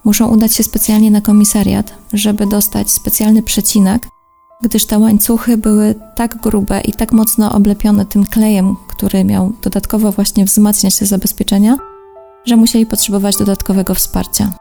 Muszą 0.03 0.27
udać 0.27 0.53
się 0.53 0.63
specjalnie 0.63 1.11
na 1.11 1.21
komisariat, 1.21 1.93
żeby 2.13 2.47
dostać 2.47 2.91
specjalny 2.91 3.43
przecinak, 3.43 4.07
gdyż 4.61 4.85
te 4.85 4.99
łańcuchy 4.99 5.57
były 5.57 5.95
tak 6.15 6.41
grube 6.41 6.81
i 6.81 6.93
tak 6.93 7.11
mocno 7.11 7.53
oblepione 7.53 8.05
tym 8.05 8.25
klejem, 8.25 8.75
który 8.87 9.23
miał 9.23 9.53
dodatkowo 9.61 10.11
właśnie 10.11 10.45
wzmacniać 10.45 10.97
te 10.97 11.05
zabezpieczenia, 11.05 11.77
że 12.45 12.57
musieli 12.57 12.85
potrzebować 12.85 13.37
dodatkowego 13.37 13.95
wsparcia. 13.95 14.53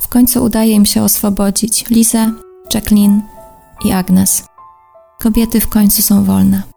W 0.00 0.08
końcu 0.08 0.44
udaje 0.44 0.72
im 0.72 0.86
się 0.86 1.02
oswobodzić 1.02 1.90
Lizę, 1.90 2.32
Jacqueline 2.74 3.22
i 3.84 3.92
Agnes. 3.92 4.44
Kobiety 5.18 5.60
w 5.60 5.68
końcu 5.68 6.02
są 6.02 6.24
wolne. 6.24 6.75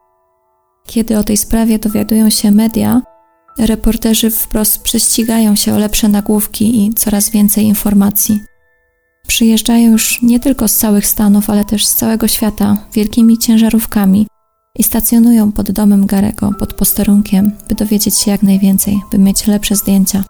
Kiedy 0.90 1.18
o 1.18 1.24
tej 1.24 1.38
sprawie 1.38 1.80
dowiadują 1.80 2.30
się 2.30 2.52
media, 2.52 3.02
reporterzy 3.58 4.32
wprost 4.32 4.82
prześcigają 4.82 5.56
się 5.56 5.74
o 5.74 5.78
lepsze 5.78 6.08
nagłówki 6.08 6.86
i 6.86 6.94
coraz 6.94 7.30
więcej 7.30 7.66
informacji. 7.66 8.40
Przyjeżdżają 9.28 9.92
już 9.92 10.22
nie 10.22 10.40
tylko 10.40 10.68
z 10.68 10.76
całych 10.76 11.08
Stanów, 11.08 11.50
ale 11.50 11.66
też 11.66 11.86
z 11.86 11.96
całego 11.96 12.28
świata 12.28 12.78
wielkimi 12.94 13.38
ciężarówkami 13.38 14.28
i 14.80 14.84
stacjonują 14.84 15.52
pod 15.52 15.72
domem 15.72 16.06
Garego, 16.06 16.52
pod 16.60 16.74
posterunkiem, 16.74 17.52
by 17.68 17.76
dowiedzieć 17.76 18.18
się 18.20 18.32
jak 18.32 18.44
najwięcej, 18.44 19.00
by 19.12 19.18
mieć 19.20 19.48
lepsze 19.48 19.76
zdjęcia. 19.76 20.24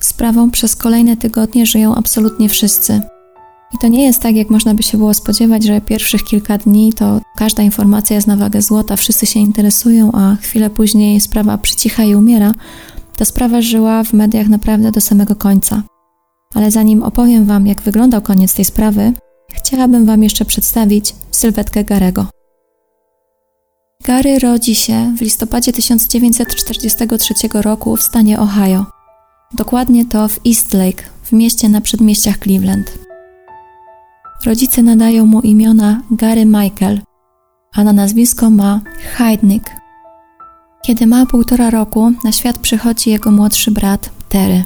Sprawą 0.00 0.50
przez 0.50 0.76
kolejne 0.76 1.16
tygodnie 1.16 1.66
żyją 1.66 1.94
absolutnie 1.94 2.48
wszyscy. 2.48 3.00
I 3.74 3.78
to 3.78 3.88
nie 3.88 4.04
jest 4.04 4.22
tak, 4.22 4.36
jak 4.36 4.50
można 4.50 4.74
by 4.74 4.82
się 4.82 4.98
było 4.98 5.14
spodziewać, 5.14 5.64
że 5.64 5.80
pierwszych 5.80 6.24
kilka 6.24 6.58
dni 6.58 6.92
to 6.92 7.20
każda 7.36 7.62
informacja 7.62 8.16
jest 8.16 8.28
na 8.28 8.36
wagę 8.36 8.62
złota, 8.62 8.96
wszyscy 8.96 9.26
się 9.26 9.40
interesują, 9.40 10.12
a 10.12 10.36
chwilę 10.40 10.70
później 10.70 11.20
sprawa 11.20 11.58
przycicha 11.58 12.04
i 12.04 12.14
umiera. 12.14 12.54
Ta 13.16 13.24
sprawa 13.24 13.62
żyła 13.62 14.04
w 14.04 14.12
mediach 14.12 14.48
naprawdę 14.48 14.90
do 14.90 15.00
samego 15.00 15.36
końca. 15.36 15.82
Ale 16.54 16.70
zanim 16.70 17.02
opowiem 17.02 17.44
Wam, 17.44 17.66
jak 17.66 17.82
wyglądał 17.82 18.22
koniec 18.22 18.54
tej 18.54 18.64
sprawy, 18.64 19.12
chciałabym 19.52 20.06
Wam 20.06 20.22
jeszcze 20.22 20.44
przedstawić 20.44 21.14
sylwetkę 21.30 21.84
Garego. 21.84 22.26
Gary 24.04 24.38
rodzi 24.38 24.74
się 24.74 25.14
w 25.18 25.20
listopadzie 25.20 25.72
1943 25.72 27.34
roku 27.54 27.96
w 27.96 28.02
stanie 28.02 28.40
Ohio. 28.40 28.86
Dokładnie 29.54 30.04
to 30.04 30.28
w 30.28 30.40
East 30.46 30.74
Lake, 30.74 31.02
w 31.22 31.32
mieście 31.32 31.68
na 31.68 31.80
przedmieściach 31.80 32.38
Cleveland. 32.38 32.99
Rodzice 34.44 34.82
nadają 34.82 35.26
mu 35.26 35.40
imiona 35.40 36.02
Gary 36.10 36.46
Michael, 36.46 37.00
a 37.74 37.84
na 37.84 37.92
nazwisko 37.92 38.50
ma 38.50 38.80
Heidnik. 39.16 39.70
Kiedy 40.82 41.06
ma 41.06 41.26
półtora 41.26 41.70
roku, 41.70 42.12
na 42.24 42.32
świat 42.32 42.58
przychodzi 42.58 43.10
jego 43.10 43.30
młodszy 43.30 43.70
brat 43.70 44.10
Terry. 44.28 44.64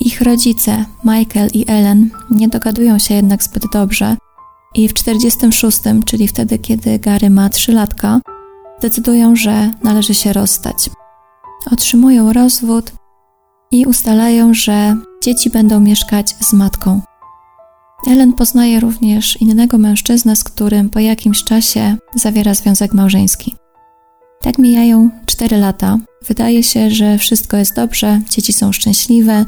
Ich 0.00 0.22
rodzice, 0.22 0.84
Michael 1.04 1.50
i 1.54 1.64
Ellen, 1.68 2.10
nie 2.30 2.48
dogadują 2.48 2.98
się 2.98 3.14
jednak 3.14 3.42
zbyt 3.42 3.62
dobrze 3.72 4.16
i 4.74 4.88
w 4.88 4.94
46, 4.94 5.80
czyli 6.04 6.28
wtedy, 6.28 6.58
kiedy 6.58 6.98
Gary 6.98 7.30
ma 7.30 7.48
3 7.48 7.72
latka, 7.72 8.20
decydują, 8.82 9.36
że 9.36 9.70
należy 9.82 10.14
się 10.14 10.32
rozstać. 10.32 10.90
Otrzymują 11.72 12.32
rozwód 12.32 12.92
i 13.72 13.86
ustalają, 13.86 14.54
że 14.54 14.96
dzieci 15.22 15.50
będą 15.50 15.80
mieszkać 15.80 16.36
z 16.40 16.52
matką. 16.52 17.00
Ellen 18.06 18.32
poznaje 18.32 18.80
również 18.80 19.40
innego 19.40 19.78
mężczyznę, 19.78 20.36
z 20.36 20.44
którym 20.44 20.90
po 20.90 20.98
jakimś 20.98 21.44
czasie 21.44 21.96
zawiera 22.14 22.54
związek 22.54 22.94
małżeński. 22.94 23.54
Tak 24.40 24.58
mijają 24.58 25.10
4 25.26 25.56
lata. 25.56 25.98
Wydaje 26.28 26.62
się, 26.62 26.90
że 26.90 27.18
wszystko 27.18 27.56
jest 27.56 27.76
dobrze, 27.76 28.20
dzieci 28.30 28.52
są 28.52 28.72
szczęśliwe, 28.72 29.44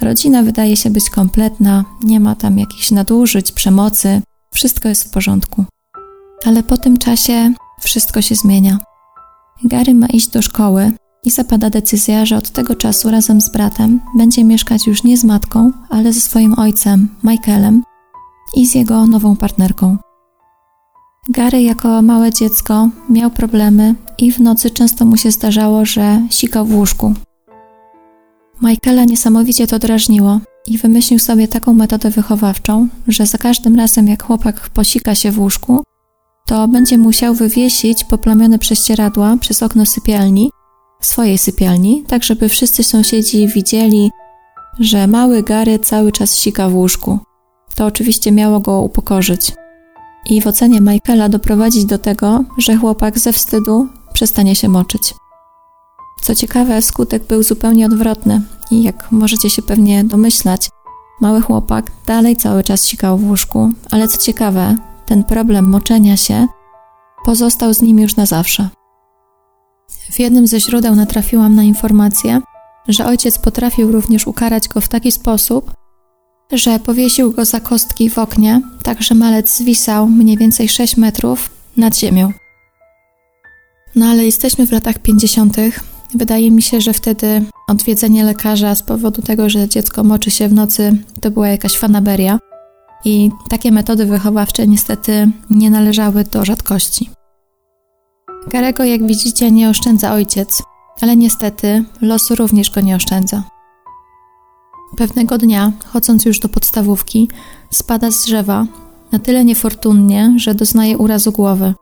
rodzina 0.00 0.42
wydaje 0.42 0.76
się 0.76 0.90
być 0.90 1.10
kompletna, 1.10 1.84
nie 2.04 2.20
ma 2.20 2.34
tam 2.34 2.58
jakichś 2.58 2.90
nadużyć, 2.90 3.52
przemocy, 3.52 4.22
wszystko 4.54 4.88
jest 4.88 5.04
w 5.04 5.10
porządku. 5.10 5.64
Ale 6.44 6.62
po 6.62 6.78
tym 6.78 6.98
czasie 6.98 7.52
wszystko 7.80 8.22
się 8.22 8.34
zmienia. 8.34 8.78
Gary 9.64 9.94
ma 9.94 10.06
iść 10.06 10.28
do 10.28 10.42
szkoły 10.42 10.92
i 11.24 11.30
zapada 11.30 11.70
decyzja, 11.70 12.26
że 12.26 12.36
od 12.36 12.50
tego 12.50 12.74
czasu 12.74 13.10
razem 13.10 13.40
z 13.40 13.52
bratem 13.52 14.00
będzie 14.16 14.44
mieszkać 14.44 14.86
już 14.86 15.04
nie 15.04 15.16
z 15.16 15.24
matką, 15.24 15.72
ale 15.88 16.12
ze 16.12 16.20
swoim 16.20 16.58
ojcem, 16.58 17.08
Michaelem, 17.24 17.82
i 18.56 18.66
z 18.66 18.74
jego 18.74 19.06
nową 19.06 19.36
partnerką. 19.36 19.96
Gary 21.28 21.62
jako 21.62 22.02
małe 22.02 22.32
dziecko 22.32 22.88
miał 23.08 23.30
problemy 23.30 23.94
i 24.18 24.32
w 24.32 24.40
nocy 24.40 24.70
często 24.70 25.04
mu 25.04 25.16
się 25.16 25.30
zdarzało, 25.30 25.84
że 25.84 26.22
sikał 26.30 26.66
w 26.66 26.74
łóżku. 26.74 27.14
Michaela 28.62 29.04
niesamowicie 29.04 29.66
to 29.66 29.78
drażniło 29.78 30.40
i 30.66 30.78
wymyślił 30.78 31.18
sobie 31.18 31.48
taką 31.48 31.72
metodę 31.72 32.10
wychowawczą, 32.10 32.88
że 33.08 33.26
za 33.26 33.38
każdym 33.38 33.76
razem 33.76 34.08
jak 34.08 34.22
chłopak 34.22 34.70
posika 34.70 35.14
się 35.14 35.30
w 35.30 35.38
łóżku, 35.38 35.82
to 36.46 36.68
będzie 36.68 36.98
musiał 36.98 37.34
wywiesić 37.34 38.04
poplamione 38.04 38.58
prześcieradła 38.58 39.36
przez 39.36 39.62
okno 39.62 39.86
sypialni, 39.86 40.50
swojej 41.00 41.38
sypialni, 41.38 42.04
tak 42.06 42.24
żeby 42.24 42.48
wszyscy 42.48 42.84
sąsiedzi 42.84 43.48
widzieli, 43.48 44.10
że 44.78 45.06
mały 45.06 45.42
Gary 45.42 45.78
cały 45.78 46.12
czas 46.12 46.36
sika 46.36 46.68
w 46.68 46.74
łóżku. 46.74 47.18
To 47.74 47.86
oczywiście 47.86 48.32
miało 48.32 48.60
go 48.60 48.80
upokorzyć. 48.80 49.52
I 50.26 50.42
w 50.42 50.46
ocenie 50.46 50.80
Michaela 50.80 51.28
doprowadzić 51.28 51.84
do 51.84 51.98
tego, 51.98 52.44
że 52.58 52.76
chłopak 52.76 53.18
ze 53.18 53.32
wstydu 53.32 53.88
przestanie 54.12 54.56
się 54.56 54.68
moczyć. 54.68 55.14
Co 56.22 56.34
ciekawe, 56.34 56.82
skutek 56.82 57.26
był 57.26 57.42
zupełnie 57.42 57.86
odwrotny 57.86 58.42
i 58.70 58.82
jak 58.82 59.12
możecie 59.12 59.50
się 59.50 59.62
pewnie 59.62 60.04
domyślać, 60.04 60.70
mały 61.20 61.40
chłopak 61.40 61.90
dalej 62.06 62.36
cały 62.36 62.64
czas 62.64 62.84
sikał 62.84 63.18
w 63.18 63.28
łóżku, 63.28 63.70
ale 63.90 64.08
co 64.08 64.18
ciekawe, 64.18 64.76
ten 65.06 65.24
problem 65.24 65.68
moczenia 65.68 66.16
się 66.16 66.46
pozostał 67.24 67.74
z 67.74 67.82
nim 67.82 67.98
już 67.98 68.16
na 68.16 68.26
zawsze. 68.26 68.68
W 70.10 70.18
jednym 70.18 70.46
ze 70.46 70.60
źródeł 70.60 70.94
natrafiłam 70.94 71.54
na 71.54 71.62
informację, 71.62 72.40
że 72.88 73.06
ojciec 73.06 73.38
potrafił 73.38 73.92
również 73.92 74.26
ukarać 74.26 74.68
go 74.68 74.80
w 74.80 74.88
taki 74.88 75.12
sposób, 75.12 75.72
że 76.52 76.78
powiesił 76.78 77.32
go 77.32 77.44
za 77.44 77.60
kostki 77.60 78.10
w 78.10 78.18
oknie, 78.18 78.62
tak 78.82 79.02
że 79.02 79.14
malec 79.14 79.56
zwisał 79.56 80.08
mniej 80.08 80.36
więcej 80.36 80.68
6 80.68 80.96
metrów 80.96 81.50
nad 81.76 81.98
ziemią. 81.98 82.32
No 83.96 84.06
ale 84.06 84.24
jesteśmy 84.24 84.66
w 84.66 84.72
latach 84.72 84.98
50. 84.98 85.56
Wydaje 86.14 86.50
mi 86.50 86.62
się, 86.62 86.80
że 86.80 86.92
wtedy 86.92 87.44
odwiedzenie 87.68 88.24
lekarza 88.24 88.74
z 88.74 88.82
powodu 88.82 89.22
tego, 89.22 89.50
że 89.50 89.68
dziecko 89.68 90.04
moczy 90.04 90.30
się 90.30 90.48
w 90.48 90.52
nocy, 90.52 90.96
to 91.20 91.30
była 91.30 91.48
jakaś 91.48 91.78
fanaberia. 91.78 92.38
I 93.04 93.30
takie 93.48 93.72
metody 93.72 94.06
wychowawcze 94.06 94.66
niestety 94.66 95.30
nie 95.50 95.70
należały 95.70 96.24
do 96.24 96.44
rzadkości. 96.44 97.10
Garego, 98.48 98.84
jak 98.84 99.06
widzicie, 99.06 99.50
nie 99.50 99.70
oszczędza 99.70 100.12
ojciec, 100.12 100.62
ale 101.00 101.16
niestety 101.16 101.84
losu 102.00 102.34
również 102.34 102.70
go 102.70 102.80
nie 102.80 102.96
oszczędza. 102.96 103.42
Pewnego 104.96 105.38
dnia, 105.38 105.72
chodząc 105.86 106.24
już 106.24 106.38
do 106.38 106.48
podstawówki, 106.48 107.28
spada 107.70 108.10
z 108.10 108.24
drzewa 108.24 108.66
na 109.12 109.18
tyle 109.18 109.44
niefortunnie, 109.44 110.34
że 110.36 110.54
doznaje 110.54 110.98
urazu 110.98 111.32
głowy. 111.32 111.74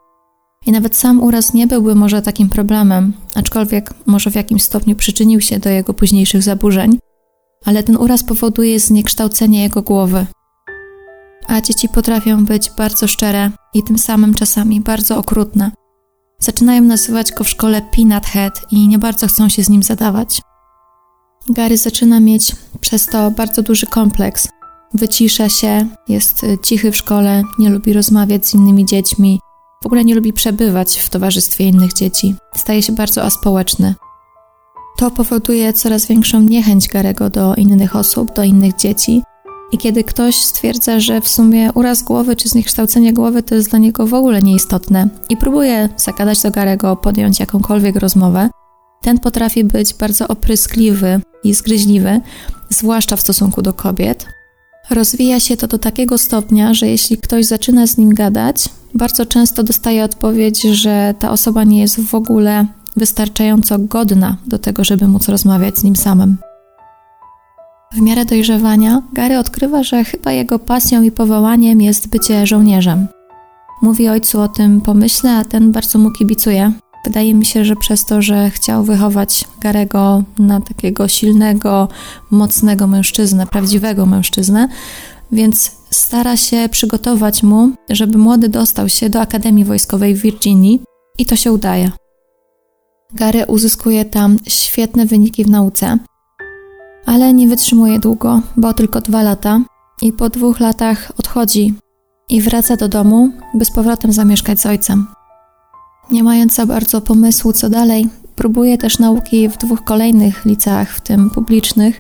I 0.67 0.73
nawet 0.73 0.97
sam 0.97 1.23
uraz 1.23 1.55
nie 1.55 1.67
byłby 1.67 1.95
może 1.95 2.23
takim 2.23 2.49
problemem, 2.49 3.13
aczkolwiek 3.35 3.95
może 4.07 4.31
w 4.31 4.35
jakimś 4.35 4.63
stopniu 4.63 4.97
przyczynił 4.97 5.41
się 5.41 5.59
do 5.59 5.71
jego 5.71 5.95
późniejszych 5.95 6.43
zaburzeń, 6.43 6.99
ale 7.65 7.83
ten 7.83 7.97
uraz 7.97 8.25
powoduje 8.25 8.81
zniekształcenie 8.81 9.63
jego 9.63 9.83
głowy. 9.83 10.27
A 11.47 11.61
dzieci 11.61 11.89
potrafią 11.89 12.45
być 12.45 12.71
bardzo 12.77 13.09
szczere 13.09 13.51
i 13.75 13.83
tym 13.83 13.99
samym 13.99 14.35
czasami 14.35 14.81
bardzo 14.81 15.19
okrutne. 15.19 15.71
Zaczynają 16.41 16.83
nazywać 16.83 17.33
go 17.33 17.45
w 17.45 17.49
szkole 17.49 17.83
Peanut 17.83 18.27
Head 18.27 18.61
i 18.71 18.89
nie 18.89 18.99
bardzo 18.99 19.27
chcą 19.27 19.49
się 19.49 19.65
z 19.65 19.69
nim 19.69 19.83
zadawać. 19.83 20.41
Gary 21.51 21.77
zaczyna 21.77 22.21
mieć 22.21 22.57
przez 22.81 23.07
to 23.07 23.31
bardzo 23.31 23.63
duży 23.63 23.87
kompleks. 23.87 24.49
Wycisza 24.95 25.49
się, 25.49 25.87
jest 26.09 26.47
cichy 26.63 26.93
w 26.93 26.97
szkole, 26.97 27.43
nie 27.59 27.71
lubi 27.71 27.93
rozmawiać 27.93 28.47
z 28.47 28.55
innymi 28.55 28.87
dziećmi, 28.87 29.41
w 29.83 29.87
ogóle 29.87 30.05
nie 30.05 30.15
lubi 30.15 30.33
przebywać 30.33 30.97
w 30.97 31.09
towarzystwie 31.09 31.65
innych 31.65 31.95
dzieci. 31.95 32.35
Staje 32.57 32.83
się 32.83 32.93
bardzo 32.93 33.23
aspołeczny. 33.23 33.95
To 34.99 35.11
powoduje 35.11 35.73
coraz 35.73 36.07
większą 36.07 36.41
niechęć 36.41 36.89
Garego 36.89 37.31
do 37.31 37.55
innych 37.55 37.97
osób, 37.97 38.35
do 38.35 38.45
innych 38.45 38.77
dzieci. 38.77 39.23
I 39.73 39.79
kiedy 39.79 40.05
ktoś 40.05 40.37
stwierdza, 40.37 41.01
że 41.01 41.21
w 41.21 41.29
sumie 41.29 41.73
uraz 41.73 42.03
głowy 42.03 42.37
czy 42.37 42.49
zniekształcenie 42.49 43.13
głowy 43.13 43.43
to 43.43 43.55
jest 43.55 43.71
dla 43.71 43.79
niego 43.79 44.07
w 44.07 44.15
ogóle 44.15 44.43
nieistotne 44.43 45.09
i 45.29 45.37
próbuje 45.37 45.89
zagadać 45.97 46.43
do 46.43 46.51
Garego, 46.51 46.97
podjąć 46.97 47.41
jakąkolwiek 47.41 47.97
rozmowę, 47.97 48.51
ten 49.03 49.19
potrafi 49.19 49.65
być 49.65 49.95
bardzo 49.95 50.29
opryskliwy 50.29 51.21
i 51.45 51.55
zgryźliwy, 51.55 52.21
zwłaszcza 52.71 53.17
w 53.17 53.21
stosunku 53.21 53.63
do 53.63 53.73
kobiet. 53.73 54.27
Rozwija 54.91 55.41
się 55.41 55.57
to 55.57 55.67
do 55.67 55.79
takiego 55.79 56.19
stopnia, 56.19 56.75
że 56.75 56.87
jeśli 56.87 57.19
ktoś 57.19 57.47
zaczyna 57.47 57.87
z 57.87 57.97
nim 57.97 58.15
gadać, 58.15 58.69
bardzo 58.95 59.27
często 59.27 59.63
dostaje 59.63 60.05
odpowiedź, 60.05 60.63
że 60.63 61.15
ta 61.19 61.31
osoba 61.31 61.65
nie 61.65 61.81
jest 61.81 62.01
w 62.01 62.15
ogóle 62.15 62.67
wystarczająco 62.97 63.79
godna 63.79 64.37
do 64.47 64.59
tego, 64.59 64.85
żeby 64.85 65.09
móc 65.09 65.29
rozmawiać 65.29 65.79
z 65.79 65.85
nim 65.85 65.97
samym. 65.97 66.37
W 67.93 68.01
miarę 68.01 68.25
dojrzewania 68.25 69.03
Gary 69.13 69.39
odkrywa, 69.39 69.83
że 69.83 70.05
chyba 70.05 70.33
jego 70.33 70.59
pasją 70.59 71.03
i 71.03 71.11
powołaniem 71.11 71.81
jest 71.81 72.09
bycie 72.09 72.47
żołnierzem. 72.47 73.07
Mówi 73.83 74.09
ojcu 74.09 74.41
o 74.41 74.49
tym 74.49 74.81
pomyśle, 74.81 75.37
a 75.37 75.45
ten 75.45 75.73
bardzo 75.73 75.99
mu 75.99 76.11
kibicuje. 76.11 76.73
Wydaje 77.05 77.35
mi 77.35 77.47
się, 77.47 77.65
że 77.65 77.77
przez 77.77 78.05
to, 78.07 78.23
że 78.23 78.51
chciał 78.51 78.85
wychować 78.85 79.45
Garego 79.61 80.23
na 80.39 80.61
takiego 80.61 81.09
silnego, 81.09 81.89
mocnego 82.31 82.87
mężczyznę, 82.87 83.47
prawdziwego 83.47 84.07
mężczyznę, 84.07 84.69
więc 85.33 85.73
stara 85.91 86.37
się 86.37 86.69
przygotować 86.71 87.43
mu, 87.43 87.71
żeby 87.91 88.19
młody 88.19 88.49
dostał 88.49 88.89
się 88.89 89.11
do 89.11 89.21
Akademii 89.21 89.65
Wojskowej 89.65 90.15
w 90.15 90.23
Virginii 90.23 90.81
i 91.19 91.27
to 91.27 91.37
się 91.37 91.53
udaje. 91.53 91.91
Gary 93.15 93.47
uzyskuje 93.47 94.05
tam 94.05 94.39
świetne 94.47 95.07
wyniki 95.07 95.45
w 95.45 95.51
nauce, 95.51 95.99
ale 97.09 97.35
nie 97.35 97.49
wytrzymuje 97.49 97.99
długo, 97.99 98.41
bo 98.57 98.75
tylko 98.75 99.01
dwa 99.01 99.23
lata 99.23 99.61
i 100.03 100.13
po 100.13 100.29
dwóch 100.29 100.61
latach 100.61 101.13
odchodzi 101.19 101.75
i 102.29 102.43
wraca 102.43 102.77
do 102.77 102.89
domu, 102.89 103.31
by 103.55 103.65
z 103.65 103.71
powrotem 103.71 104.13
zamieszkać 104.13 104.61
z 104.61 104.67
ojcem. 104.67 105.07
Nie 106.11 106.23
mając 106.23 106.55
za 106.55 106.67
bardzo 106.67 107.01
pomysłu, 107.01 107.53
co 107.53 107.71
dalej, 107.71 108.09
próbuje 108.37 108.79
też 108.79 108.99
nauki 108.99 109.49
w 109.49 109.59
dwóch 109.59 109.85
kolejnych 109.85 110.45
liceach, 110.45 110.97
w 110.97 111.01
tym 111.01 111.31
publicznych, 111.31 111.99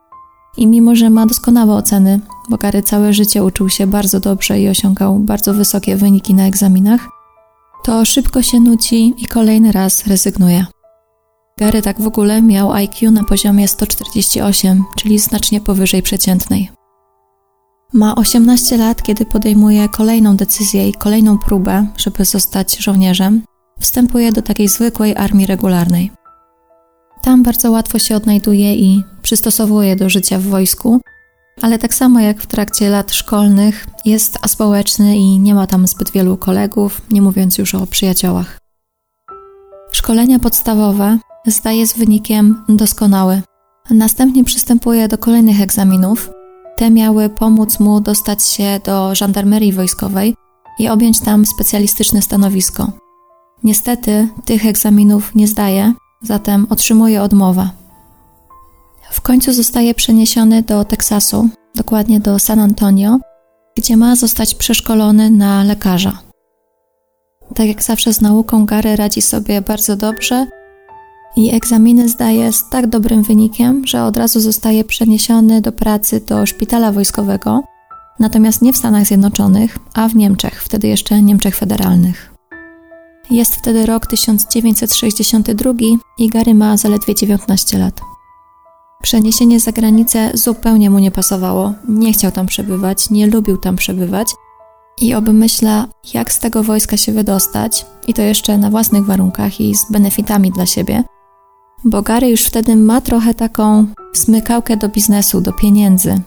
i 0.56 0.66
mimo, 0.66 0.94
że 0.94 1.10
ma 1.10 1.26
doskonałe 1.26 1.74
oceny, 1.74 2.20
bo 2.50 2.56
Gary 2.56 2.82
całe 2.82 3.12
życie 3.12 3.44
uczył 3.44 3.68
się 3.68 3.86
bardzo 3.86 4.20
dobrze 4.20 4.60
i 4.60 4.68
osiągał 4.68 5.18
bardzo 5.18 5.54
wysokie 5.54 5.96
wyniki 5.96 6.34
na 6.34 6.46
egzaminach, 6.46 7.08
to 7.84 8.04
szybko 8.04 8.42
się 8.42 8.60
nuci 8.60 9.14
i 9.18 9.26
kolejny 9.26 9.72
raz 9.72 10.06
rezygnuje. 10.06 10.66
Gary 11.58 11.82
tak 11.82 12.00
w 12.00 12.06
ogóle 12.06 12.42
miał 12.42 12.72
IQ 12.72 13.10
na 13.10 13.24
poziomie 13.24 13.68
148, 13.68 14.84
czyli 14.96 15.18
znacznie 15.18 15.60
powyżej 15.60 16.02
przeciętnej. 16.02 16.70
Ma 17.92 18.14
18 18.14 18.76
lat, 18.76 19.02
kiedy 19.02 19.26
podejmuje 19.26 19.88
kolejną 19.88 20.36
decyzję 20.36 20.88
i 20.88 20.92
kolejną 20.92 21.38
próbę, 21.38 21.86
żeby 21.96 22.24
zostać 22.24 22.76
żołnierzem. 22.76 23.42
Wstępuje 23.80 24.32
do 24.32 24.42
takiej 24.42 24.68
zwykłej 24.68 25.16
armii 25.16 25.46
regularnej. 25.46 26.10
Tam 27.22 27.42
bardzo 27.42 27.70
łatwo 27.70 27.98
się 27.98 28.16
odnajduje 28.16 28.76
i 28.76 29.04
przystosowuje 29.22 29.96
do 29.96 30.08
życia 30.08 30.38
w 30.38 30.42
wojsku, 30.42 31.00
ale 31.62 31.78
tak 31.78 31.94
samo 31.94 32.20
jak 32.20 32.40
w 32.40 32.46
trakcie 32.46 32.90
lat 32.90 33.12
szkolnych 33.12 33.86
jest 34.04 34.38
aspołeczny 34.42 35.16
i 35.16 35.38
nie 35.38 35.54
ma 35.54 35.66
tam 35.66 35.86
zbyt 35.86 36.10
wielu 36.10 36.36
kolegów, 36.36 37.00
nie 37.10 37.22
mówiąc 37.22 37.58
już 37.58 37.74
o 37.74 37.86
przyjaciołach. 37.86 38.58
Szkolenia 39.92 40.38
podstawowe 40.38 41.18
zdaje 41.50 41.86
z 41.86 41.96
wynikiem 41.96 42.64
doskonały. 42.68 43.42
Następnie 43.90 44.44
przystępuje 44.44 45.08
do 45.08 45.18
kolejnych 45.18 45.60
egzaminów. 45.60 46.30
Te 46.76 46.90
miały 46.90 47.28
pomóc 47.28 47.80
mu 47.80 48.00
dostać 48.00 48.46
się 48.46 48.80
do 48.84 49.14
żandarmerii 49.14 49.72
wojskowej 49.72 50.34
i 50.78 50.88
objąć 50.88 51.20
tam 51.20 51.46
specjalistyczne 51.46 52.22
stanowisko. 52.22 52.92
Niestety 53.64 54.28
tych 54.44 54.66
egzaminów 54.66 55.34
nie 55.34 55.48
zdaje, 55.48 55.92
zatem 56.22 56.66
otrzymuje 56.70 57.22
odmowę. 57.22 57.70
W 59.10 59.20
końcu 59.20 59.52
zostaje 59.52 59.94
przeniesiony 59.94 60.62
do 60.62 60.84
Teksasu, 60.84 61.48
dokładnie 61.74 62.20
do 62.20 62.38
San 62.38 62.58
Antonio, 62.58 63.18
gdzie 63.76 63.96
ma 63.96 64.16
zostać 64.16 64.54
przeszkolony 64.54 65.30
na 65.30 65.64
lekarza. 65.64 66.18
Tak 67.54 67.66
jak 67.66 67.82
zawsze 67.82 68.12
z 68.12 68.20
nauką, 68.20 68.66
Gary 68.66 68.96
radzi 68.96 69.22
sobie 69.22 69.62
bardzo 69.62 69.96
dobrze 69.96 70.46
i 71.36 71.54
egzaminy 71.54 72.08
zdaje 72.08 72.52
z 72.52 72.68
tak 72.68 72.86
dobrym 72.86 73.22
wynikiem, 73.22 73.86
że 73.86 74.04
od 74.04 74.16
razu 74.16 74.40
zostaje 74.40 74.84
przeniesiony 74.84 75.60
do 75.60 75.72
pracy 75.72 76.20
do 76.20 76.46
szpitala 76.46 76.92
wojskowego, 76.92 77.62
natomiast 78.18 78.62
nie 78.62 78.72
w 78.72 78.76
Stanach 78.76 79.06
Zjednoczonych, 79.06 79.78
a 79.94 80.08
w 80.08 80.16
Niemczech, 80.16 80.62
wtedy 80.62 80.88
jeszcze 80.88 81.22
Niemczech 81.22 81.56
Federalnych. 81.56 82.34
Jest 83.30 83.56
wtedy 83.56 83.86
rok 83.86 84.06
1962 84.06 85.72
i 86.18 86.28
Gary 86.28 86.54
ma 86.54 86.76
zaledwie 86.76 87.14
19 87.14 87.78
lat. 87.78 88.00
Przeniesienie 89.02 89.60
za 89.60 89.72
granicę 89.72 90.30
zupełnie 90.34 90.90
mu 90.90 90.98
nie 90.98 91.10
pasowało, 91.10 91.72
nie 91.88 92.12
chciał 92.12 92.32
tam 92.32 92.46
przebywać, 92.46 93.10
nie 93.10 93.26
lubił 93.26 93.56
tam 93.56 93.76
przebywać 93.76 94.28
i 95.00 95.14
obmyśla, 95.14 95.86
jak 96.14 96.32
z 96.32 96.38
tego 96.38 96.62
wojska 96.62 96.96
się 96.96 97.12
wydostać, 97.12 97.86
i 98.06 98.14
to 98.14 98.22
jeszcze 98.22 98.58
na 98.58 98.70
własnych 98.70 99.04
warunkach 99.04 99.60
i 99.60 99.74
z 99.74 99.92
benefitami 99.92 100.52
dla 100.52 100.66
siebie– 100.66 101.04
bo 101.84 102.02
Gary 102.02 102.28
już 102.28 102.44
wtedy 102.44 102.76
ma 102.76 103.00
trochę 103.00 103.34
taką 103.34 103.86
smykałkę 104.12 104.76
do 104.76 104.88
biznesu, 104.88 105.40
do 105.40 105.52
pieniędzy. 105.52 106.20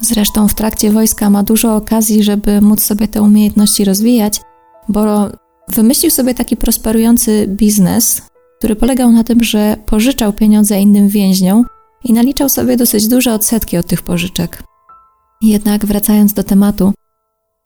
Zresztą 0.00 0.48
w 0.48 0.54
trakcie 0.54 0.92
wojska 0.92 1.30
ma 1.30 1.42
dużo 1.42 1.76
okazji, 1.76 2.22
żeby 2.22 2.60
móc 2.60 2.82
sobie 2.82 3.08
te 3.08 3.22
umiejętności 3.22 3.84
rozwijać, 3.84 4.40
bo 4.88 5.28
wymyślił 5.68 6.10
sobie 6.10 6.34
taki 6.34 6.56
prosperujący 6.56 7.46
biznes, 7.48 8.22
który 8.58 8.76
polegał 8.76 9.12
na 9.12 9.24
tym, 9.24 9.44
że 9.44 9.76
pożyczał 9.86 10.32
pieniądze 10.32 10.80
innym 10.80 11.08
więźniom 11.08 11.64
i 12.04 12.12
naliczał 12.12 12.48
sobie 12.48 12.76
dosyć 12.76 13.08
duże 13.08 13.34
odsetki 13.34 13.76
od 13.76 13.86
tych 13.86 14.02
pożyczek. 14.02 14.62
Jednak 15.42 15.86
wracając 15.86 16.32
do 16.32 16.44
tematu, 16.44 16.92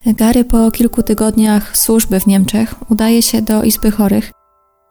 Gary 0.05 0.43
po 0.43 0.71
kilku 0.71 1.03
tygodniach 1.03 1.77
służby 1.77 2.19
w 2.19 2.27
Niemczech 2.27 2.91
udaje 2.91 3.21
się 3.21 3.41
do 3.41 3.63
Izby 3.63 3.91
Chorych 3.91 4.31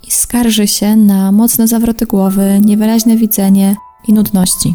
i 0.09 0.11
skarży 0.11 0.67
się 0.67 0.97
na 0.97 1.33
mocne 1.33 1.69
zawroty 1.69 2.07
głowy, 2.07 2.61
niewyraźne 2.65 3.17
widzenie 3.17 3.77
i 4.09 4.13
nudności. 4.13 4.75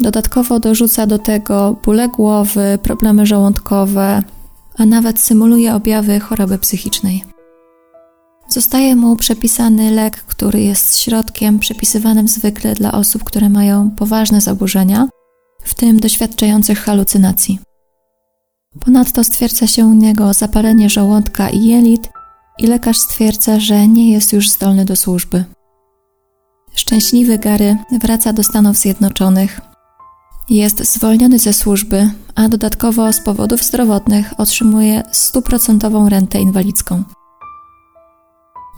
Dodatkowo 0.00 0.60
dorzuca 0.60 1.06
do 1.06 1.18
tego 1.18 1.76
bóle 1.84 2.08
głowy, 2.08 2.78
problemy 2.82 3.26
żołądkowe, 3.26 4.22
a 4.78 4.86
nawet 4.86 5.20
symuluje 5.20 5.74
objawy 5.74 6.20
choroby 6.20 6.58
psychicznej. 6.58 7.24
Zostaje 8.48 8.96
mu 8.96 9.16
przepisany 9.16 9.90
lek, 9.90 10.16
który 10.16 10.60
jest 10.60 10.98
środkiem 10.98 11.58
przepisywanym 11.58 12.28
zwykle 12.28 12.74
dla 12.74 12.92
osób, 12.92 13.24
które 13.24 13.48
mają 13.48 13.90
poważne 13.90 14.40
zaburzenia, 14.40 15.08
w 15.62 15.74
tym 15.74 16.00
doświadczających 16.00 16.78
halucynacji. 16.78 17.58
Ponadto 18.84 19.24
stwierdza 19.24 19.66
się 19.66 19.84
u 19.84 19.94
niego 19.94 20.32
zapalenie 20.32 20.90
żołądka 20.90 21.50
i 21.50 21.64
jelit 21.64 22.08
i 22.60 22.66
lekarz 22.66 22.98
stwierdza, 22.98 23.60
że 23.60 23.88
nie 23.88 24.12
jest 24.12 24.32
już 24.32 24.48
zdolny 24.48 24.84
do 24.84 24.96
służby. 24.96 25.44
Szczęśliwy 26.74 27.38
Gary 27.38 27.76
wraca 28.02 28.32
do 28.32 28.44
Stanów 28.44 28.76
Zjednoczonych. 28.76 29.60
Jest 30.50 30.92
zwolniony 30.94 31.38
ze 31.38 31.52
służby, 31.52 32.10
a 32.34 32.48
dodatkowo 32.48 33.12
z 33.12 33.24
powodów 33.24 33.62
zdrowotnych 33.64 34.32
otrzymuje 34.38 35.02
stuprocentową 35.12 36.08
rentę 36.08 36.40
inwalidzką. 36.40 37.02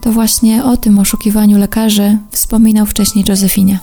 To 0.01 0.11
właśnie 0.11 0.63
o 0.63 0.77
tym 0.77 0.99
oszukiwaniu 0.99 1.57
lekarzy 1.57 2.17
wspominał 2.31 2.85
wcześniej 2.85 3.25
Josefinie. 3.27 3.79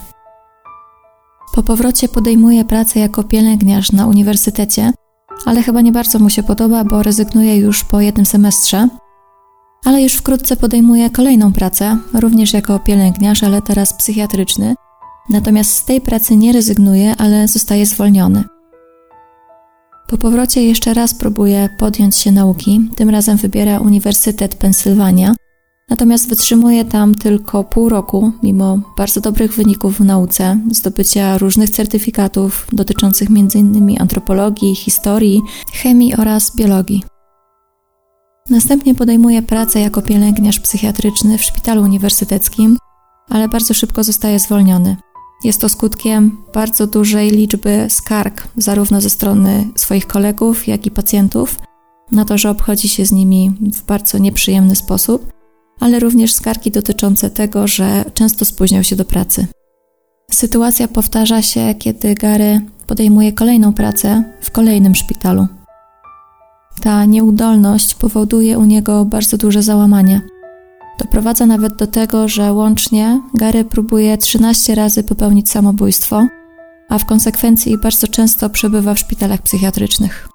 Po 1.53 1.63
powrocie 1.63 2.09
podejmuje 2.09 2.65
pracę 2.65 2.99
jako 2.99 3.23
pielęgniarz 3.23 3.91
na 3.91 4.07
uniwersytecie, 4.07 4.93
ale 5.45 5.63
chyba 5.63 5.81
nie 5.81 5.91
bardzo 5.91 6.19
mu 6.19 6.29
się 6.29 6.43
podoba, 6.43 6.83
bo 6.83 7.03
rezygnuje 7.03 7.57
już 7.57 7.83
po 7.83 8.01
jednym 8.01 8.25
semestrze 8.25 8.87
ale 9.85 10.01
już 10.01 10.13
wkrótce 10.13 10.55
podejmuje 10.57 11.09
kolejną 11.09 11.53
pracę, 11.53 11.97
również 12.13 12.53
jako 12.53 12.79
pielęgniarz, 12.79 13.43
ale 13.43 13.61
teraz 13.61 13.93
psychiatryczny. 13.93 14.75
Natomiast 15.29 15.71
z 15.71 15.85
tej 15.85 16.01
pracy 16.01 16.35
nie 16.35 16.53
rezygnuje, 16.53 17.15
ale 17.17 17.47
zostaje 17.47 17.85
zwolniony. 17.85 18.43
Po 20.07 20.17
powrocie 20.17 20.63
jeszcze 20.63 20.93
raz 20.93 21.13
próbuje 21.15 21.69
podjąć 21.79 22.15
się 22.15 22.31
nauki, 22.31 22.89
tym 22.95 23.09
razem 23.09 23.37
wybiera 23.37 23.79
Uniwersytet 23.79 24.55
Pensylwania, 24.55 25.35
natomiast 25.89 26.29
wytrzymuje 26.29 26.85
tam 26.85 27.15
tylko 27.15 27.63
pół 27.63 27.89
roku, 27.89 28.31
mimo 28.43 28.79
bardzo 28.97 29.21
dobrych 29.21 29.53
wyników 29.53 29.97
w 29.97 30.05
nauce, 30.05 30.59
zdobycia 30.71 31.37
różnych 31.37 31.69
certyfikatów 31.69 32.67
dotyczących 32.73 33.29
m.in. 33.29 34.01
antropologii, 34.01 34.75
historii, 34.75 35.41
chemii 35.73 36.15
oraz 36.15 36.55
biologii. 36.55 37.03
Następnie 38.49 38.95
podejmuje 38.95 39.41
pracę 39.41 39.79
jako 39.79 40.01
pielęgniarz 40.01 40.59
psychiatryczny 40.59 41.37
w 41.37 41.43
szpitalu 41.43 41.81
uniwersyteckim, 41.81 42.77
ale 43.29 43.47
bardzo 43.47 43.73
szybko 43.73 44.03
zostaje 44.03 44.39
zwolniony. 44.39 44.97
Jest 45.43 45.61
to 45.61 45.69
skutkiem 45.69 46.37
bardzo 46.53 46.87
dużej 46.87 47.31
liczby 47.31 47.85
skarg, 47.89 48.47
zarówno 48.57 49.01
ze 49.01 49.09
strony 49.09 49.67
swoich 49.75 50.07
kolegów, 50.07 50.67
jak 50.67 50.85
i 50.85 50.91
pacjentów, 50.91 51.59
na 52.11 52.25
to, 52.25 52.37
że 52.37 52.49
obchodzi 52.49 52.89
się 52.89 53.05
z 53.05 53.11
nimi 53.11 53.51
w 53.73 53.85
bardzo 53.85 54.17
nieprzyjemny 54.17 54.75
sposób. 54.75 55.31
ale 55.79 55.99
również 55.99 56.33
skargi 56.33 56.71
dotyczące 56.71 57.29
tego, 57.29 57.67
że 57.67 58.05
często 58.13 58.45
spóźniał 58.45 58.83
się 58.83 58.95
do 58.95 59.05
pracy. 59.05 59.47
Sytuacja 60.31 60.87
powtarza 60.87 61.41
się, 61.41 61.75
kiedy 61.79 62.15
Gary 62.15 62.61
podejmuje 62.87 63.33
kolejną 63.33 63.73
pracę 63.73 64.23
w 64.41 64.51
kolejnym 64.51 64.95
szpitalu. 64.95 65.47
Ta 66.81 67.05
nieudolność 67.05 67.95
powoduje 67.95 68.59
u 68.59 68.65
niego 68.65 69.05
bardzo 69.05 69.37
duże 69.37 69.63
załamanie. 69.63 70.21
Doprowadza 70.99 71.45
nawet 71.45 71.75
do 71.75 71.87
tego, 71.87 72.27
że 72.27 72.53
łącznie 72.53 73.21
Gary 73.33 73.65
próbuje 73.65 74.17
13 74.17 74.75
razy 74.75 75.03
popełnić 75.03 75.49
samobójstwo, 75.49 76.27
a 76.89 76.97
w 76.97 77.05
konsekwencji 77.05 77.77
bardzo 77.77 78.07
często 78.07 78.49
przebywa 78.49 78.93
w 78.93 78.99
szpitalach 78.99 79.41
psychiatrycznych. 79.41 80.29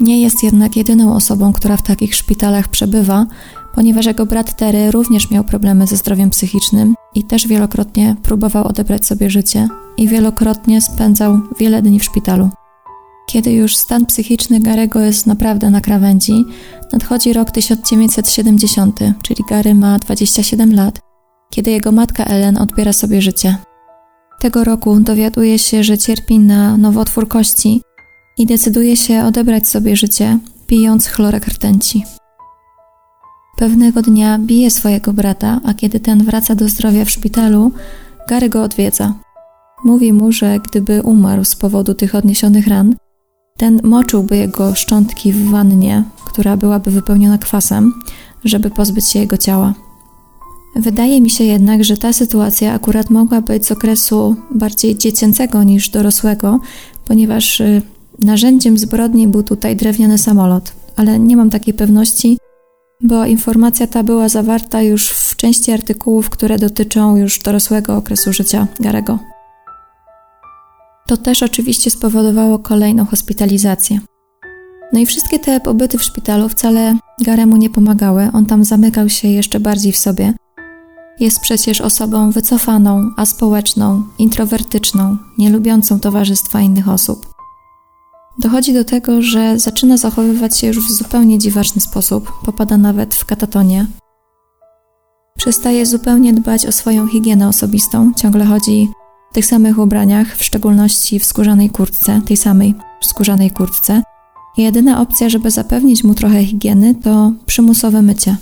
Nie 0.00 0.20
jest 0.22 0.42
jednak 0.42 0.76
jedyną 0.76 1.14
osobą, 1.14 1.52
która 1.52 1.76
w 1.76 1.82
takich 1.82 2.14
szpitalach 2.14 2.68
przebywa, 2.68 3.26
ponieważ 3.74 4.06
jego 4.06 4.26
brat 4.26 4.56
Terry 4.56 4.90
również 4.90 5.30
miał 5.30 5.44
problemy 5.44 5.86
ze 5.86 5.96
zdrowiem 5.96 6.30
psychicznym 6.30 6.94
i 7.14 7.24
też 7.24 7.46
wielokrotnie 7.46 8.16
próbował 8.22 8.66
odebrać 8.66 9.06
sobie 9.06 9.30
życie 9.30 9.68
i 9.96 10.08
wielokrotnie 10.08 10.82
spędzał 10.82 11.40
wiele 11.58 11.82
dni 11.82 12.00
w 12.00 12.04
szpitalu. 12.04 12.50
Kiedy 13.28 13.52
już 13.52 13.76
stan 13.76 14.06
psychiczny 14.06 14.60
Garego 14.60 15.00
jest 15.00 15.26
naprawdę 15.26 15.70
na 15.70 15.80
krawędzi, 15.80 16.44
nadchodzi 16.92 17.32
rok 17.32 17.50
1970, 17.50 19.00
czyli 19.22 19.44
Gary 19.48 19.74
ma 19.74 19.98
27 19.98 20.74
lat, 20.74 21.00
kiedy 21.50 21.70
jego 21.70 21.92
matka 21.92 22.24
Ellen 22.24 22.58
odbiera 22.58 22.92
sobie 22.92 23.22
życie. 23.22 23.56
Tego 24.40 24.64
roku 24.64 25.00
dowiaduje 25.00 25.58
się, 25.58 25.84
że 25.84 25.98
cierpi 25.98 26.38
na 26.38 26.76
nowotwór 26.76 27.28
kości 27.28 27.82
i 28.38 28.46
decyduje 28.46 28.96
się 28.96 29.24
odebrać 29.24 29.68
sobie 29.68 29.96
życie, 29.96 30.38
pijąc 30.66 31.06
chlorek 31.06 31.46
rtęci. 31.46 32.04
Pewnego 33.58 34.02
dnia 34.02 34.38
bije 34.38 34.70
swojego 34.70 35.12
brata, 35.12 35.60
a 35.64 35.74
kiedy 35.74 36.00
ten 36.00 36.24
wraca 36.24 36.54
do 36.54 36.68
zdrowia 36.68 37.04
w 37.04 37.10
szpitalu, 37.10 37.72
Gary 38.28 38.48
go 38.48 38.62
odwiedza. 38.62 39.14
Mówi 39.84 40.12
mu, 40.12 40.32
że 40.32 40.58
gdyby 40.58 41.02
umarł 41.02 41.44
z 41.44 41.56
powodu 41.56 41.94
tych 41.94 42.14
odniesionych 42.14 42.66
ran, 42.66 42.94
ten 43.58 43.80
moczyłby 43.84 44.36
jego 44.36 44.74
szczątki 44.74 45.32
w 45.32 45.50
wannie, 45.50 46.04
która 46.24 46.56
byłaby 46.56 46.90
wypełniona 46.90 47.38
kwasem, 47.38 47.94
żeby 48.44 48.70
pozbyć 48.70 49.08
się 49.08 49.18
jego 49.18 49.36
ciała. 49.36 49.74
Wydaje 50.76 51.20
mi 51.20 51.30
się 51.30 51.44
jednak, 51.44 51.84
że 51.84 51.96
ta 51.96 52.12
sytuacja 52.12 52.72
akurat 52.72 53.10
mogła 53.10 53.40
być 53.40 53.66
z 53.66 53.72
okresu 53.72 54.36
bardziej 54.50 54.96
dziecięcego 54.96 55.62
niż 55.62 55.88
dorosłego, 55.88 56.60
ponieważ 57.04 57.60
y, 57.60 57.82
narzędziem 58.18 58.78
zbrodni 58.78 59.28
był 59.28 59.42
tutaj 59.42 59.76
drewniany 59.76 60.18
samolot, 60.18 60.72
ale 60.96 61.18
nie 61.18 61.36
mam 61.36 61.50
takiej 61.50 61.74
pewności, 61.74 62.38
bo 63.00 63.26
informacja 63.26 63.86
ta 63.86 64.02
była 64.02 64.28
zawarta 64.28 64.82
już 64.82 65.08
w 65.08 65.36
części 65.36 65.72
artykułów, 65.72 66.30
które 66.30 66.58
dotyczą 66.58 67.16
już 67.16 67.38
dorosłego 67.38 67.96
okresu 67.96 68.32
życia 68.32 68.66
Garego. 68.80 69.18
To 71.08 71.16
też 71.16 71.42
oczywiście 71.42 71.90
spowodowało 71.90 72.58
kolejną 72.58 73.06
hospitalizację. 73.06 74.00
No 74.92 75.00
i 75.00 75.06
wszystkie 75.06 75.38
te 75.38 75.60
pobyty 75.60 75.98
w 75.98 76.02
szpitalu 76.02 76.48
wcale 76.48 76.98
Garemu 77.20 77.56
nie 77.56 77.70
pomagały, 77.70 78.28
on 78.32 78.46
tam 78.46 78.64
zamykał 78.64 79.08
się 79.08 79.28
jeszcze 79.28 79.60
bardziej 79.60 79.92
w 79.92 79.96
sobie. 79.96 80.34
Jest 81.20 81.40
przecież 81.40 81.80
osobą 81.80 82.30
wycofaną, 82.30 83.10
aspołeczną, 83.16 84.02
introwertyczną, 84.18 85.16
nielubiącą 85.38 86.00
towarzystwa 86.00 86.60
innych 86.60 86.88
osób. 86.88 87.26
Dochodzi 88.38 88.74
do 88.74 88.84
tego, 88.84 89.22
że 89.22 89.58
zaczyna 89.58 89.96
zachowywać 89.96 90.58
się 90.58 90.66
już 90.66 90.78
w 90.78 90.92
zupełnie 90.92 91.38
dziwaczny 91.38 91.80
sposób, 91.80 92.32
popada 92.44 92.76
nawet 92.76 93.14
w 93.14 93.24
katatonię. 93.24 93.86
Przestaje 95.38 95.86
zupełnie 95.86 96.32
dbać 96.32 96.66
o 96.66 96.72
swoją 96.72 97.06
higienę 97.06 97.48
osobistą, 97.48 98.12
ciągle 98.16 98.44
chodzi 98.44 98.88
w 99.30 99.34
tych 99.34 99.46
samych 99.46 99.78
ubraniach, 99.78 100.36
w 100.36 100.44
szczególności 100.44 101.18
w 101.18 101.24
skórzanej 101.24 101.70
kurtce, 101.70 102.20
tej 102.26 102.36
samej 102.36 102.74
skórzanej 103.00 103.50
kurtce. 103.50 104.02
I 104.56 104.62
jedyna 104.62 105.00
opcja, 105.00 105.28
żeby 105.28 105.50
zapewnić 105.50 106.04
mu 106.04 106.14
trochę 106.14 106.44
higieny, 106.44 106.94
to 106.94 107.32
przymusowe 107.46 108.02
mycie. 108.02 108.36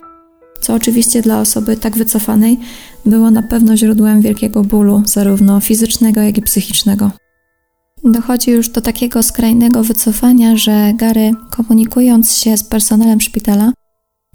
Co 0.61 0.75
oczywiście 0.75 1.23
dla 1.23 1.41
osoby 1.41 1.77
tak 1.77 1.97
wycofanej 1.97 2.59
było 3.07 3.31
na 3.31 3.43
pewno 3.43 3.77
źródłem 3.77 4.21
wielkiego 4.21 4.65
bólu, 4.65 5.03
zarówno 5.07 5.61
fizycznego, 5.61 6.21
jak 6.21 6.39
i 6.39 6.43
psychicznego. 6.43 7.11
Dochodzi 8.05 8.51
już 8.51 8.69
do 8.69 8.81
takiego 8.81 9.23
skrajnego 9.23 9.85
wycofania, 9.85 10.57
że 10.57 10.93
Gary, 10.95 11.33
komunikując 11.51 12.37
się 12.37 12.57
z 12.57 12.65
personelem 12.65 13.21
szpitala, 13.21 13.73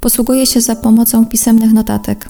posługuje 0.02 0.46
się 0.46 0.62
za 0.62 0.76
pomocą 0.76 1.26
pisemnych 1.26 1.74
notatek. 1.74 2.30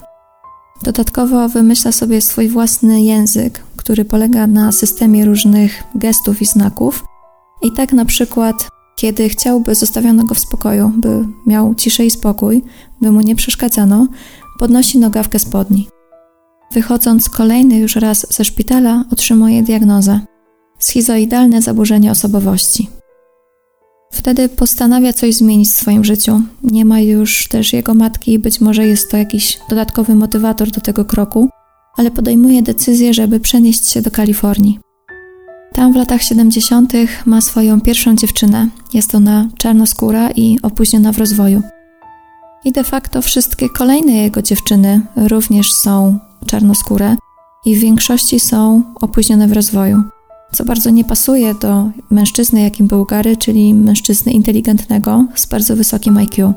Dodatkowo 0.82 1.48
wymyśla 1.48 1.92
sobie 1.92 2.20
swój 2.20 2.48
własny 2.48 3.02
język, 3.02 3.60
który 3.82 4.04
polega 4.04 4.46
na 4.46 4.72
systemie 4.72 5.24
różnych 5.24 5.82
gestów 5.94 6.42
i 6.42 6.46
znaków. 6.46 7.04
I 7.62 7.72
tak 7.72 7.92
na 7.92 8.04
przykład, 8.04 8.68
kiedy 8.96 9.28
chciałby 9.28 9.74
zostawiono 9.74 10.24
go 10.24 10.34
w 10.34 10.38
spokoju, 10.38 10.92
by 10.96 11.24
miał 11.46 11.74
ciszę 11.74 12.06
i 12.06 12.10
spokój, 12.10 12.62
by 13.00 13.12
mu 13.12 13.20
nie 13.20 13.36
przeszkadzano, 13.36 14.08
podnosi 14.58 14.98
nogawkę 14.98 15.38
spodni. 15.38 15.88
Wychodząc 16.72 17.28
kolejny 17.28 17.78
już 17.78 17.96
raz 17.96 18.26
ze 18.30 18.44
szpitala, 18.44 19.04
otrzymuje 19.12 19.62
diagnozę 19.62 20.20
schizoidalne 20.78 21.62
zaburzenie 21.62 22.10
osobowości. 22.10 22.88
Wtedy 24.12 24.48
postanawia 24.48 25.12
coś 25.12 25.34
zmienić 25.34 25.68
w 25.68 25.72
swoim 25.72 26.04
życiu. 26.04 26.40
Nie 26.62 26.84
ma 26.84 27.00
już 27.00 27.48
też 27.48 27.72
jego 27.72 27.94
matki, 27.94 28.38
być 28.38 28.60
może 28.60 28.86
jest 28.86 29.10
to 29.10 29.16
jakiś 29.16 29.58
dodatkowy 29.68 30.14
motywator 30.14 30.70
do 30.70 30.80
tego 30.80 31.04
kroku, 31.04 31.48
ale 31.96 32.10
podejmuje 32.10 32.62
decyzję, 32.62 33.14
żeby 33.14 33.40
przenieść 33.40 33.90
się 33.90 34.02
do 34.02 34.10
Kalifornii. 34.10 34.78
Tam 35.74 35.92
w 35.92 35.96
latach 35.96 36.22
70. 36.22 36.92
ma 37.26 37.40
swoją 37.40 37.80
pierwszą 37.80 38.16
dziewczynę. 38.16 38.68
Jest 38.94 39.14
ona 39.14 39.48
czarnoskóra 39.58 40.30
i 40.30 40.58
opóźniona 40.62 41.12
w 41.12 41.18
rozwoju. 41.18 41.62
I 42.64 42.72
de 42.72 42.84
facto 42.84 43.22
wszystkie 43.22 43.68
kolejne 43.68 44.12
jego 44.12 44.42
dziewczyny 44.42 45.00
również 45.16 45.72
są 45.72 46.18
czarnoskóre 46.46 47.16
i 47.64 47.76
w 47.76 47.80
większości 47.80 48.40
są 48.40 48.82
opóźnione 49.00 49.48
w 49.48 49.52
rozwoju 49.52 50.02
co 50.52 50.64
bardzo 50.64 50.90
nie 50.90 51.04
pasuje 51.04 51.54
do 51.54 51.90
mężczyzny, 52.10 52.62
jakim 52.62 52.86
był 52.86 53.04
Gary, 53.04 53.36
czyli 53.36 53.74
mężczyzny 53.74 54.32
inteligentnego 54.32 55.24
z 55.34 55.46
bardzo 55.46 55.76
wysokim 55.76 56.16
IQ. 56.16 56.52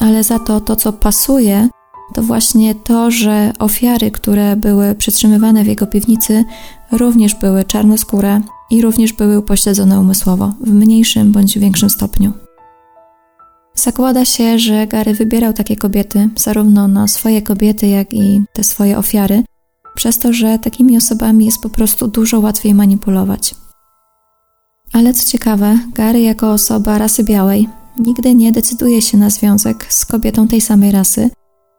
Ale 0.00 0.24
za 0.24 0.38
to 0.38 0.60
to, 0.60 0.76
co 0.76 0.92
pasuje, 0.92 1.68
to 2.12 2.22
właśnie 2.22 2.74
to, 2.74 3.10
że 3.10 3.52
ofiary, 3.58 4.10
które 4.10 4.56
były 4.56 4.94
przetrzymywane 4.94 5.64
w 5.64 5.66
jego 5.66 5.86
piwnicy, 5.86 6.44
również 6.92 7.34
były 7.34 7.64
czarnoskóre 7.64 8.40
i 8.70 8.82
również 8.82 9.12
były 9.12 9.38
upośledzone 9.38 10.00
umysłowo, 10.00 10.52
w 10.60 10.72
mniejszym 10.72 11.32
bądź 11.32 11.58
większym 11.58 11.90
stopniu. 11.90 12.32
Zakłada 13.74 14.24
się, 14.24 14.58
że 14.58 14.86
Gary 14.86 15.14
wybierał 15.14 15.52
takie 15.52 15.76
kobiety, 15.76 16.30
zarówno 16.36 16.88
na 16.88 17.08
swoje 17.08 17.42
kobiety, 17.42 17.86
jak 17.86 18.12
i 18.12 18.42
te 18.52 18.64
swoje 18.64 18.98
ofiary, 18.98 19.44
przez 19.94 20.18
to, 20.18 20.32
że 20.32 20.58
takimi 20.58 20.96
osobami 20.96 21.44
jest 21.44 21.62
po 21.62 21.68
prostu 21.68 22.08
dużo 22.08 22.40
łatwiej 22.40 22.74
manipulować. 22.74 23.54
Ale 24.92 25.14
co 25.14 25.30
ciekawe, 25.30 25.78
Gary 25.94 26.20
jako 26.20 26.52
osoba 26.52 26.98
rasy 26.98 27.24
białej 27.24 27.68
nigdy 27.98 28.34
nie 28.34 28.52
decyduje 28.52 29.02
się 29.02 29.18
na 29.18 29.30
związek 29.30 29.92
z 29.92 30.04
kobietą 30.04 30.48
tej 30.48 30.60
samej 30.60 30.92
rasy 30.92 31.30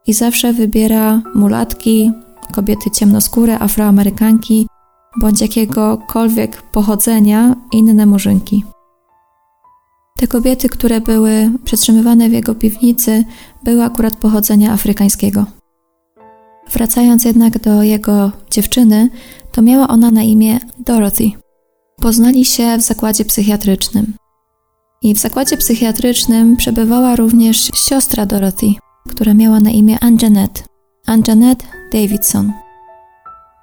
i 0.08 0.14
zawsze 0.14 0.54
wybiera 0.54 1.22
mulatki, 1.36 2.12
kobiety 2.52 2.92
ciemnoskóre, 2.92 3.60
afroamerykanki 3.60 4.68
bądź 5.22 5.42
jakiegokolwiek 5.42 6.62
pochodzenia 6.62 7.56
inne 7.72 8.06
murzynki. 8.06 8.64
Te 10.18 10.28
kobiety, 10.28 10.70
które 10.70 11.02
były 11.02 11.52
przetrzymywane 11.66 12.30
w 12.30 12.34
jego 12.34 12.56
piwnicy, 12.56 13.26
były 13.64 13.84
akurat 13.84 14.16
pochodzenia 14.16 14.74
afrykańskiego. 14.74 15.46
Wracając 16.72 17.26
jednak 17.26 17.60
do 17.60 17.84
jego 17.84 18.32
dziewczyny, 18.52 19.10
to 19.52 19.62
miała 19.62 19.88
ona 19.88 20.12
na 20.12 20.22
imię 20.22 20.60
Dorothy. 20.80 21.32
Poznali 21.98 22.46
się 22.46 22.78
w 22.78 22.82
zakładzie 22.82 23.26
psychiatrycznym. 23.26 24.14
I 25.02 25.14
w 25.16 25.18
zakładzie 25.18 25.58
psychiatrycznym 25.58 26.56
przebywała 26.56 27.16
również 27.16 27.70
siostra 27.76 28.26
Dorothy, 28.26 28.68
która 29.10 29.34
miała 29.34 29.60
na 29.60 29.70
imię 29.70 29.98
Anjanette. 30.02 30.62
Anjanette 31.08 31.66
Davidson. 31.94 32.54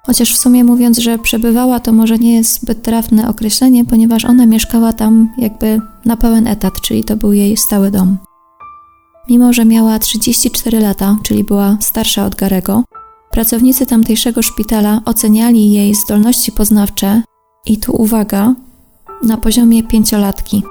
Chociaż 0.05 0.33
w 0.33 0.37
sumie 0.37 0.63
mówiąc, 0.63 0.97
że 0.97 1.17
przebywała, 1.17 1.79
to 1.79 1.91
może 1.91 2.17
nie 2.17 2.35
jest 2.35 2.61
zbyt 2.61 2.81
trafne 2.81 3.29
określenie, 3.29 3.85
ponieważ 3.85 4.25
ona 4.25 4.45
mieszkała 4.45 4.93
tam 4.93 5.29
jakby 5.37 5.81
na 6.05 6.17
pełen 6.17 6.47
etat, 6.47 6.81
czyli 6.81 7.03
to 7.03 7.17
był 7.17 7.33
jej 7.33 7.57
stały 7.57 7.91
dom. 7.91 8.17
Mimo, 9.29 9.53
że 9.53 9.65
miała 9.65 9.99
34 9.99 10.79
lata, 10.79 11.17
czyli 11.23 11.43
była 11.43 11.77
starsza 11.79 12.25
od 12.25 12.35
Garego, 12.35 12.83
pracownicy 13.31 13.85
tamtejszego 13.85 14.41
szpitala 14.41 15.01
oceniali 15.05 15.71
jej 15.71 15.95
zdolności 15.95 16.51
poznawcze 16.51 17.23
i 17.65 17.77
tu 17.77 17.91
uwaga, 17.91 18.55
na 19.23 19.37
poziomie 19.37 19.83
pięciolatki. 19.83 20.63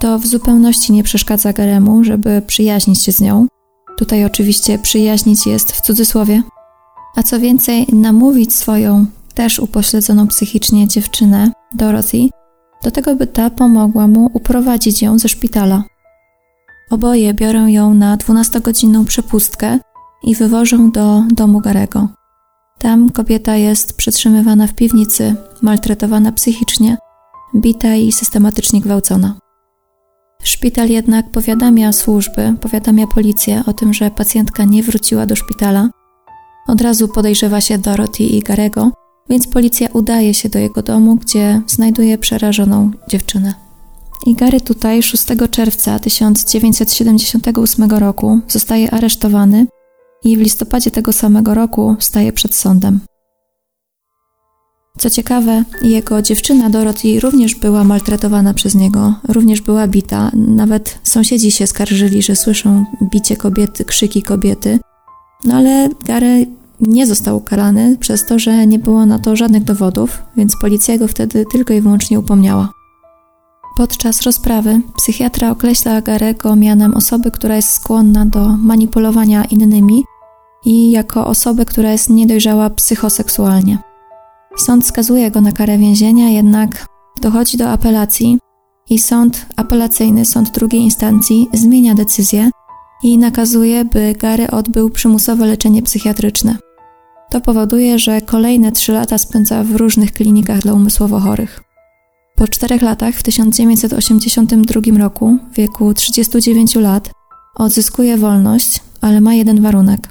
To 0.00 0.18
w 0.18 0.26
zupełności 0.26 0.92
nie 0.92 1.02
przeszkadza 1.02 1.52
Garemu, 1.52 2.04
żeby 2.04 2.42
przyjaźnić 2.46 3.02
się 3.02 3.12
z 3.12 3.20
nią, 3.20 3.46
Tutaj 3.98 4.24
oczywiście 4.24 4.78
przyjaźnić 4.78 5.46
jest 5.46 5.72
w 5.72 5.80
cudzysłowie. 5.80 6.42
A 7.16 7.22
co 7.22 7.40
więcej, 7.40 7.86
namówić 7.92 8.54
swoją 8.54 9.06
też 9.34 9.58
upośledzoną 9.58 10.26
psychicznie 10.26 10.88
dziewczynę, 10.88 11.52
Dorothy, 11.74 12.28
do 12.82 12.90
tego, 12.90 13.16
by 13.16 13.26
ta 13.26 13.50
pomogła 13.50 14.08
mu 14.08 14.30
uprowadzić 14.34 15.02
ją 15.02 15.18
ze 15.18 15.28
szpitala. 15.28 15.84
Oboje 16.90 17.34
biorą 17.34 17.66
ją 17.66 17.94
na 17.94 18.16
12-godzinną 18.16 19.04
przepustkę 19.04 19.78
i 20.22 20.34
wywożą 20.34 20.90
do 20.90 21.22
domu 21.32 21.60
Garego. 21.60 22.08
Tam 22.78 23.10
kobieta 23.10 23.56
jest 23.56 23.96
przetrzymywana 23.96 24.66
w 24.66 24.74
piwnicy, 24.74 25.36
maltretowana 25.62 26.32
psychicznie, 26.32 26.96
bita 27.56 27.94
i 27.94 28.12
systematycznie 28.12 28.80
gwałcona. 28.80 29.34
Szpital 30.58 30.88
jednak 30.88 31.30
powiadamia 31.30 31.92
służby, 31.92 32.54
powiadamia 32.60 33.06
policję 33.06 33.62
o 33.66 33.72
tym, 33.72 33.94
że 33.94 34.10
pacjentka 34.10 34.64
nie 34.64 34.82
wróciła 34.82 35.26
do 35.26 35.36
szpitala. 35.36 35.90
Od 36.68 36.80
razu 36.80 37.08
podejrzewa 37.08 37.60
się 37.60 37.78
Dorothy 37.78 38.22
i 38.22 38.40
Garego, 38.40 38.90
więc 39.30 39.46
policja 39.46 39.88
udaje 39.92 40.34
się 40.34 40.48
do 40.48 40.58
jego 40.58 40.82
domu, 40.82 41.16
gdzie 41.16 41.62
znajduje 41.66 42.18
przerażoną 42.18 42.90
dziewczynę. 43.08 43.54
I 44.26 44.34
Gary 44.34 44.60
tutaj 44.60 45.02
6 45.02 45.24
czerwca 45.50 45.98
1978 45.98 47.90
roku 47.90 48.40
zostaje 48.48 48.90
aresztowany 48.90 49.66
i 50.24 50.36
w 50.36 50.40
listopadzie 50.40 50.90
tego 50.90 51.12
samego 51.12 51.54
roku 51.54 51.96
staje 51.98 52.32
przed 52.32 52.54
sądem. 52.54 53.00
Co 54.98 55.10
ciekawe, 55.10 55.64
jego 55.82 56.22
dziewczyna 56.22 56.70
Dorothy 56.70 57.20
również 57.20 57.54
była 57.54 57.84
maltretowana 57.84 58.54
przez 58.54 58.74
niego, 58.74 59.14
również 59.28 59.60
była 59.60 59.86
bita. 59.88 60.30
Nawet 60.34 60.98
sąsiedzi 61.02 61.50
się 61.50 61.66
skarżyli, 61.66 62.22
że 62.22 62.36
słyszą 62.36 62.84
bicie 63.12 63.36
kobiety, 63.36 63.84
krzyki 63.84 64.22
kobiety. 64.22 64.78
No 65.44 65.54
ale 65.54 65.88
Gary 66.04 66.46
nie 66.80 67.06
został 67.06 67.36
ukarany 67.36 67.96
przez 68.00 68.26
to, 68.26 68.38
że 68.38 68.66
nie 68.66 68.78
było 68.78 69.06
na 69.06 69.18
to 69.18 69.36
żadnych 69.36 69.64
dowodów, 69.64 70.22
więc 70.36 70.52
policja 70.60 70.98
go 70.98 71.08
wtedy 71.08 71.44
tylko 71.52 71.74
i 71.74 71.80
wyłącznie 71.80 72.18
upomniała. 72.18 72.68
Podczas 73.76 74.22
rozprawy 74.22 74.80
psychiatra 74.96 75.50
określa 75.50 76.00
Garego 76.00 76.56
mianem 76.56 76.94
osoby, 76.94 77.30
która 77.30 77.56
jest 77.56 77.70
skłonna 77.70 78.26
do 78.26 78.48
manipulowania 78.48 79.44
innymi 79.44 80.04
i 80.64 80.90
jako 80.90 81.26
osobę, 81.26 81.64
która 81.64 81.92
jest 81.92 82.10
niedojrzała 82.10 82.70
psychoseksualnie. 82.70 83.87
Sąd 84.58 84.86
skazuje 84.86 85.30
go 85.30 85.40
na 85.40 85.52
karę 85.52 85.78
więzienia, 85.78 86.30
jednak 86.30 86.86
dochodzi 87.22 87.56
do 87.56 87.70
apelacji 87.70 88.38
i 88.90 88.98
sąd 88.98 89.46
apelacyjny, 89.56 90.24
sąd 90.24 90.50
drugiej 90.50 90.80
instancji 90.80 91.48
zmienia 91.52 91.94
decyzję 91.94 92.50
i 93.02 93.18
nakazuje, 93.18 93.84
by 93.84 94.14
Gary 94.18 94.50
odbył 94.50 94.90
przymusowe 94.90 95.46
leczenie 95.46 95.82
psychiatryczne. 95.82 96.56
To 97.30 97.40
powoduje, 97.40 97.98
że 97.98 98.20
kolejne 98.20 98.72
trzy 98.72 98.92
lata 98.92 99.18
spędza 99.18 99.64
w 99.64 99.76
różnych 99.76 100.12
klinikach 100.12 100.58
dla 100.58 100.72
umysłowo 100.72 101.20
chorych. 101.20 101.60
Po 102.36 102.48
czterech 102.48 102.82
latach, 102.82 103.14
w 103.14 103.22
1982 103.22 104.98
roku, 104.98 105.38
w 105.52 105.54
wieku 105.54 105.94
39 105.94 106.74
lat, 106.74 107.10
odzyskuje 107.54 108.16
wolność, 108.16 108.80
ale 109.00 109.20
ma 109.20 109.34
jeden 109.34 109.62
warunek. 109.62 110.08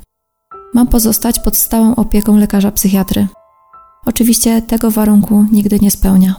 Ma 0.74 0.86
pozostać 0.86 1.40
pod 1.40 1.58
stałą 1.58 1.96
opieką 1.96 2.38
lekarza 2.38 2.72
psychiatry. 2.72 3.28
Oczywiście 4.08 4.62
tego 4.62 4.92
warunku 4.92 5.46
nigdy 5.52 5.80
nie 5.82 5.92
spełnia. 5.92 6.36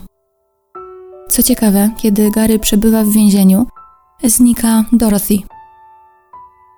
Co 1.29 1.43
ciekawe, 1.43 1.89
kiedy 1.97 2.31
Gary 2.31 2.59
przebywa 2.59 3.03
w 3.03 3.09
więzieniu, 3.09 3.67
znika 4.23 4.85
Dorothy. 4.91 5.37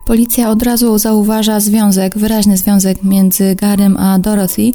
Policja 0.07 0.49
od 0.49 0.63
razu 0.63 0.97
zauważa 0.97 1.59
związek, 1.59 2.17
wyraźny 2.17 2.57
związek 2.57 3.03
między 3.03 3.55
Garym 3.55 3.97
a 3.97 4.19
Dorothy, 4.19 4.71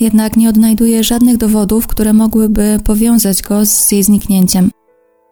jednak 0.00 0.36
nie 0.36 0.48
odnajduje 0.48 1.04
żadnych 1.04 1.36
dowodów, 1.36 1.86
które 1.86 2.12
mogłyby 2.12 2.80
powiązać 2.84 3.42
go 3.42 3.66
z 3.66 3.92
jej 3.92 4.02
zniknięciem. 4.02 4.70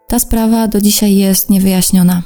Ta 0.07 0.19
sprawa 0.19 0.67
do 0.67 0.81
dzisiaj 0.81 1.15
jest 1.15 1.49
niewyjaśniona. 1.49 2.23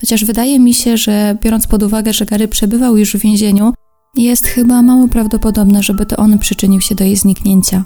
Chociaż 0.00 0.24
wydaje 0.24 0.58
mi 0.58 0.74
się, 0.74 0.96
że 0.96 1.36
biorąc 1.42 1.66
pod 1.66 1.82
uwagę, 1.82 2.12
że 2.12 2.24
Gary 2.24 2.48
przebywał 2.48 2.96
już 2.96 3.16
w 3.16 3.20
więzieniu, 3.20 3.72
jest 4.16 4.46
chyba 4.46 4.82
mało 4.82 5.08
prawdopodobne, 5.08 5.82
żeby 5.82 6.06
to 6.06 6.16
on 6.16 6.38
przyczynił 6.38 6.80
się 6.80 6.94
do 6.94 7.04
jej 7.04 7.16
zniknięcia. 7.16 7.84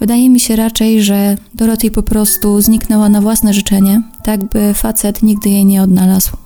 Wydaje 0.00 0.30
mi 0.30 0.40
się 0.40 0.56
raczej, 0.56 1.02
że 1.02 1.36
Dorothy 1.54 1.90
po 1.90 2.02
prostu 2.02 2.60
zniknęła 2.60 3.08
na 3.08 3.20
własne 3.20 3.54
życzenie, 3.54 4.02
tak 4.22 4.44
by 4.44 4.74
facet 4.74 5.22
nigdy 5.22 5.50
jej 5.50 5.66
nie 5.66 5.82
odnalazł. 5.82 6.36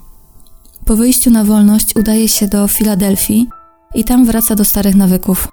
Po 0.85 0.95
wyjściu 0.95 1.31
na 1.31 1.43
wolność 1.43 1.95
udaje 1.95 2.27
się 2.27 2.47
do 2.47 2.67
Filadelfii 2.67 3.47
i 3.95 4.03
tam 4.03 4.25
wraca 4.25 4.55
do 4.55 4.65
starych 4.65 4.95
nawyków. 4.95 5.47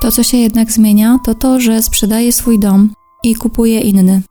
To, 0.00 0.12
co 0.12 0.22
się 0.22 0.36
jednak 0.36 0.72
zmienia, 0.72 1.18
to 1.24 1.34
to, 1.34 1.60
że 1.60 1.82
sprzedaje 1.82 2.32
swój 2.32 2.58
dom 2.58 2.90
i 3.24 3.34
kupuje 3.34 3.80
inny. 3.80 4.22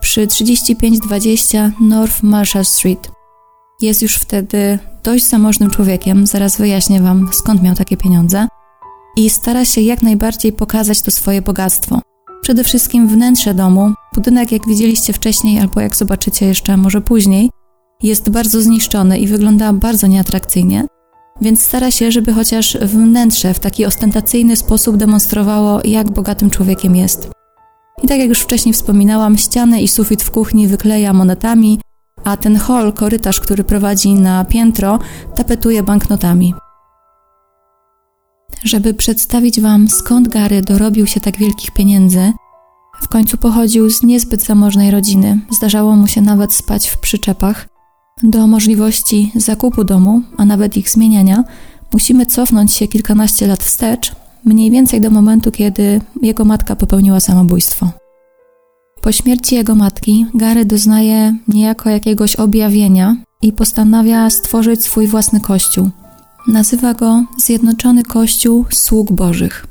Przy 0.00 0.26
3520 0.26 1.72
North 1.80 2.22
Marshall 2.22 2.64
Street. 2.64 3.10
Jest 3.80 4.02
już 4.02 4.16
wtedy 4.16 4.78
dość 5.02 5.24
zamożnym 5.24 5.70
człowiekiem, 5.70 6.26
zaraz 6.26 6.56
wyjaśnię 6.56 7.00
Wam 7.00 7.28
skąd 7.32 7.62
miał 7.62 7.74
takie 7.74 7.96
pieniądze, 7.96 8.48
i 9.16 9.30
stara 9.30 9.64
się 9.64 9.80
jak 9.80 10.02
najbardziej 10.02 10.52
pokazać 10.52 11.02
to 11.02 11.10
swoje 11.10 11.42
bogactwo. 11.42 12.00
Przede 12.42 12.64
wszystkim 12.64 13.08
wnętrze 13.08 13.54
domu, 13.54 13.92
budynek 14.14 14.52
jak 14.52 14.68
widzieliście 14.68 15.12
wcześniej 15.12 15.60
albo 15.60 15.80
jak 15.80 15.96
zobaczycie 15.96 16.46
jeszcze 16.46 16.76
może 16.76 17.00
później, 17.00 17.50
jest 18.02 18.30
bardzo 18.30 18.62
zniszczony 18.62 19.18
i 19.18 19.26
wygląda 19.26 19.72
bardzo 19.72 20.06
nieatrakcyjnie, 20.06 20.86
więc 21.40 21.62
stara 21.62 21.90
się, 21.90 22.12
żeby 22.12 22.32
chociaż 22.32 22.76
wnętrze 22.76 23.54
w 23.54 23.60
taki 23.60 23.86
ostentacyjny 23.86 24.56
sposób 24.56 24.96
demonstrowało, 24.96 25.80
jak 25.84 26.10
bogatym 26.10 26.50
człowiekiem 26.50 26.96
jest. 26.96 27.30
I 28.02 28.08
tak 28.08 28.18
jak 28.18 28.28
już 28.28 28.40
wcześniej 28.40 28.72
wspominałam, 28.72 29.38
ściany 29.38 29.80
i 29.80 29.88
sufit 29.88 30.22
w 30.22 30.30
kuchni 30.30 30.68
wykleja 30.68 31.12
monetami, 31.12 31.80
a 32.24 32.36
ten 32.36 32.56
hol, 32.56 32.92
korytarz, 32.92 33.40
który 33.40 33.64
prowadzi 33.64 34.14
na 34.14 34.44
piętro, 34.44 34.98
tapetuje 35.34 35.82
banknotami. 35.82 36.54
Żeby 38.64 38.94
przedstawić 38.94 39.60
Wam, 39.60 39.88
skąd 39.88 40.28
Gary 40.28 40.62
dorobił 40.62 41.06
się 41.06 41.20
tak 41.20 41.38
wielkich 41.38 41.70
pieniędzy, 41.70 42.32
w 43.00 43.08
końcu 43.08 43.36
pochodził 43.36 43.90
z 43.90 44.02
niezbyt 44.02 44.42
zamożnej 44.42 44.90
rodziny, 44.90 45.40
zdarzało 45.50 45.96
mu 45.96 46.06
się 46.06 46.20
nawet 46.20 46.52
spać 46.52 46.88
w 46.88 46.98
przyczepach. 46.98 47.68
Do 48.22 48.46
możliwości 48.46 49.32
zakupu 49.34 49.84
domu, 49.84 50.22
a 50.36 50.44
nawet 50.44 50.76
ich 50.76 50.90
zmieniania, 50.90 51.44
musimy 51.92 52.26
cofnąć 52.26 52.72
się 52.72 52.88
kilkanaście 52.88 53.46
lat 53.46 53.62
wstecz, 53.62 54.12
mniej 54.44 54.70
więcej 54.70 55.00
do 55.00 55.10
momentu, 55.10 55.50
kiedy 55.50 56.00
jego 56.22 56.44
matka 56.44 56.76
popełniła 56.76 57.20
samobójstwo. 57.20 58.03
Po 59.04 59.12
śmierci 59.12 59.54
jego 59.54 59.74
matki, 59.74 60.26
Gary 60.34 60.64
doznaje 60.64 61.36
niejako 61.48 61.90
jakiegoś 61.90 62.36
objawienia 62.36 63.16
i 63.42 63.52
postanawia 63.52 64.30
stworzyć 64.30 64.84
swój 64.84 65.06
własny 65.06 65.40
kościół. 65.40 65.90
Nazywa 66.48 66.94
go 66.94 67.24
Zjednoczony 67.38 68.02
Kościół 68.02 68.64
Sług 68.70 69.12
Bożych. 69.12 69.66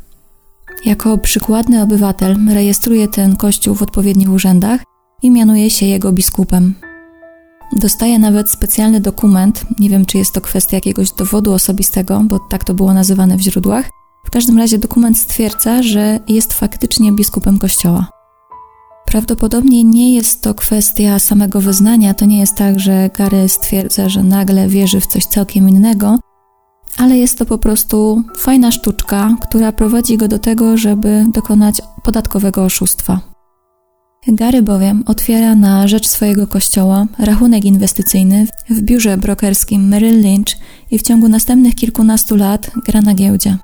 Jako 0.86 1.18
przykładny 1.18 1.82
obywatel 1.82 2.38
rejestruje 2.50 3.08
ten 3.08 3.36
kościół 3.36 3.76
w 3.76 3.82
odpowiednich 3.82 4.30
urzędach 4.30 4.82
i 5.24 5.32
mianuje 5.32 5.70
się 5.70 5.86
jego 5.86 6.12
biskupem. 6.12 6.74
Dostaje 7.72 8.20
nawet 8.20 8.50
specjalny 8.50 9.00
dokument, 9.02 9.66
nie 9.80 9.90
wiem 9.90 10.06
czy 10.06 10.18
jest 10.18 10.34
to 10.34 10.42
kwestia 10.42 10.78
jakiegoś 10.78 11.12
dowodu 11.12 11.54
osobistego, 11.54 12.22
bo 12.24 12.40
tak 12.40 12.64
to 12.64 12.74
było 12.74 12.94
nazywane 12.94 13.38
w 13.38 13.42
źródłach. 13.42 13.90
W 14.26 14.30
każdym 14.30 14.58
razie 14.58 14.78
dokument 14.78 15.18
stwierdza, 15.18 15.84
że 15.84 16.20
jest 16.28 16.54
faktycznie 16.54 17.12
biskupem 17.12 17.60
kościoła. 17.60 18.23
Prawdopodobnie 19.06 19.84
nie 19.84 20.16
jest 20.16 20.42
to 20.42 20.54
kwestia 20.54 21.20
samego 21.20 21.62
wyznania, 21.62 22.14
to 22.14 22.26
nie 22.26 22.40
jest 22.40 22.56
tak, 22.56 22.80
że 22.80 23.10
Gary 23.18 23.50
stwierdza, 23.50 24.10
że 24.10 24.24
nagle 24.24 24.68
wierzy 24.68 25.02
w 25.02 25.08
coś 25.08 25.26
całkiem 25.26 25.70
innego, 25.70 26.20
ale 26.98 27.18
jest 27.18 27.38
to 27.38 27.46
po 27.46 27.58
prostu 27.58 28.24
fajna 28.38 28.72
sztuczka, 28.72 29.36
która 29.42 29.72
prowadzi 29.72 30.18
go 30.18 30.28
do 30.28 30.40
tego, 30.40 30.78
żeby 30.78 31.26
dokonać 31.34 31.82
podatkowego 32.04 32.64
oszustwa. 32.64 33.20
Gary 34.28 34.62
bowiem 34.62 35.04
otwiera 35.06 35.56
na 35.56 35.88
rzecz 35.88 36.08
swojego 36.08 36.48
kościoła 36.48 37.06
rachunek 37.20 37.66
inwestycyjny 37.66 38.48
w 38.70 38.82
biurze 38.82 39.18
brokerskim 39.18 39.88
Merrill 39.88 40.22
Lynch 40.22 40.58
i 40.92 41.00
w 41.00 41.02
ciągu 41.02 41.28
następnych 41.28 41.76
kilkunastu 41.76 42.36
lat 42.36 42.72
gra 42.86 43.02
na 43.02 43.14
giełdzie. 43.14 43.58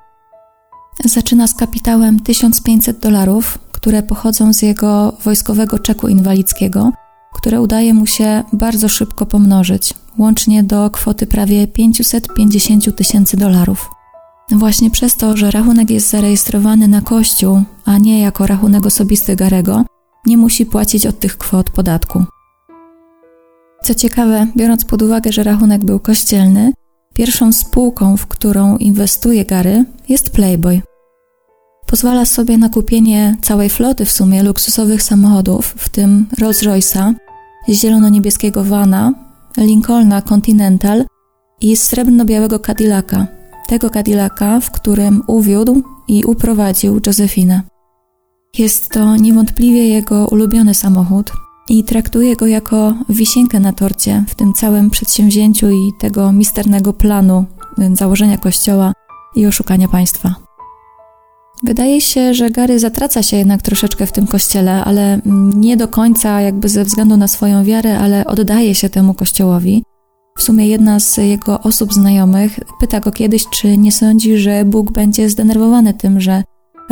Zaczyna 1.06 1.48
z 1.48 1.56
kapitałem 1.56 2.20
1500 2.20 3.00
dolarów, 3.00 3.60
które 3.82 4.04
pochodzą 4.04 4.54
z 4.54 4.62
jego 4.62 5.14
wojskowego 5.24 5.80
czeku 5.80 6.08
inwalidzkiego, 6.08 6.92
które 7.34 7.62
udaje 7.62 7.94
mu 7.94 8.06
się 8.06 8.44
bardzo 8.54 8.90
szybko 8.90 9.26
pomnożyć, 9.26 9.94
łącznie 10.18 10.64
do 10.64 10.90
kwoty 10.90 11.28
prawie 11.28 11.68
550 11.68 12.96
tysięcy 12.96 13.38
dolarów. 13.38 13.90
Właśnie 14.52 14.92
przez 14.92 15.16
to, 15.16 15.38
że 15.38 15.52
rachunek 15.52 15.90
jest 15.90 16.10
zarejestrowany 16.10 16.88
na 16.88 17.02
Kościół, 17.02 17.62
a 17.86 17.98
nie 17.98 18.22
jako 18.22 18.48
rachunek 18.48 18.86
osobisty 18.86 19.36
Garego, 19.36 19.86
nie 20.26 20.38
musi 20.38 20.66
płacić 20.66 21.06
od 21.06 21.20
tych 21.20 21.38
kwot 21.38 21.70
podatku. 21.70 22.24
Co 23.84 23.96
ciekawe, 23.96 24.48
biorąc 24.58 24.86
pod 24.86 25.02
uwagę, 25.02 25.32
że 25.32 25.44
rachunek 25.44 25.86
był 25.86 26.00
kościelny, 26.00 26.74
Pierwszą 27.20 27.54
spółką, 27.54 28.18
w 28.18 28.28
którą 28.28 28.78
inwestuje 28.78 29.46
Gary, 29.46 29.86
jest 30.10 30.30
Playboy. 30.30 30.82
Pozwala 31.90 32.26
sobie 32.26 32.58
na 32.58 32.70
kupienie 32.70 33.38
całej 33.42 33.70
floty 33.70 34.06
w 34.06 34.12
sumie 34.12 34.44
luksusowych 34.44 35.04
samochodów, 35.04 35.76
w 35.78 35.90
tym 35.90 36.28
Rolls-Royce'a, 36.40 37.14
zielono-niebieskiego 37.70 38.64
Vana, 38.64 39.14
Lincolna 39.58 40.22
Continental 40.22 41.06
i 41.62 41.78
srebrno-białego 41.78 42.60
Cadillaca. 42.60 43.28
Tego 43.68 43.90
Cadillaca, 43.90 44.60
w 44.60 44.72
którym 44.72 45.22
uwiódł 45.28 45.84
i 46.08 46.24
uprowadził 46.24 47.00
Josephinę. 47.06 47.62
Jest 48.58 48.92
to 48.92 49.16
niewątpliwie 49.16 49.88
jego 49.88 50.28
ulubiony 50.28 50.74
samochód 50.74 51.32
i 51.70 51.84
traktuje 51.84 52.36
go 52.36 52.48
jako 52.48 52.94
wisienkę 53.10 53.60
na 53.60 53.74
torcie 53.74 54.24
w 54.28 54.36
tym 54.36 54.54
całym 54.54 54.90
przedsięwzięciu 54.90 55.70
i 55.70 55.92
tego 56.00 56.32
misternego 56.32 56.94
planu 56.94 57.46
założenia 57.94 58.38
kościoła 58.38 58.94
i 59.36 59.46
oszukania 59.46 59.88
państwa. 59.88 60.49
Wydaje 61.64 62.02
się, 62.02 62.34
że 62.34 62.52
Gary 62.52 62.80
zatraca 62.80 63.24
się 63.24 63.38
jednak 63.38 63.62
troszeczkę 63.62 64.06
w 64.06 64.12
tym 64.12 64.28
kościele, 64.28 64.84
ale 64.86 65.20
nie 65.56 65.78
do 65.78 65.88
końca 65.88 66.42
jakby 66.42 66.70
ze 66.70 66.84
względu 66.84 67.18
na 67.18 67.28
swoją 67.28 67.64
wiarę, 67.64 68.00
ale 68.00 68.26
oddaje 68.26 68.76
się 68.76 68.90
temu 68.90 69.14
kościołowi. 69.14 69.84
W 70.38 70.44
sumie 70.44 70.68
jedna 70.68 71.00
z 71.00 71.18
jego 71.18 71.60
osób 71.60 71.94
znajomych 71.94 72.60
pyta 72.80 73.00
go 73.00 73.12
kiedyś, 73.12 73.46
czy 73.50 73.78
nie 73.78 73.92
sądzi, 73.92 74.38
że 74.38 74.66
Bóg 74.66 74.92
będzie 74.92 75.30
zdenerwowany 75.30 75.94
tym, 75.94 76.22
że 76.22 76.44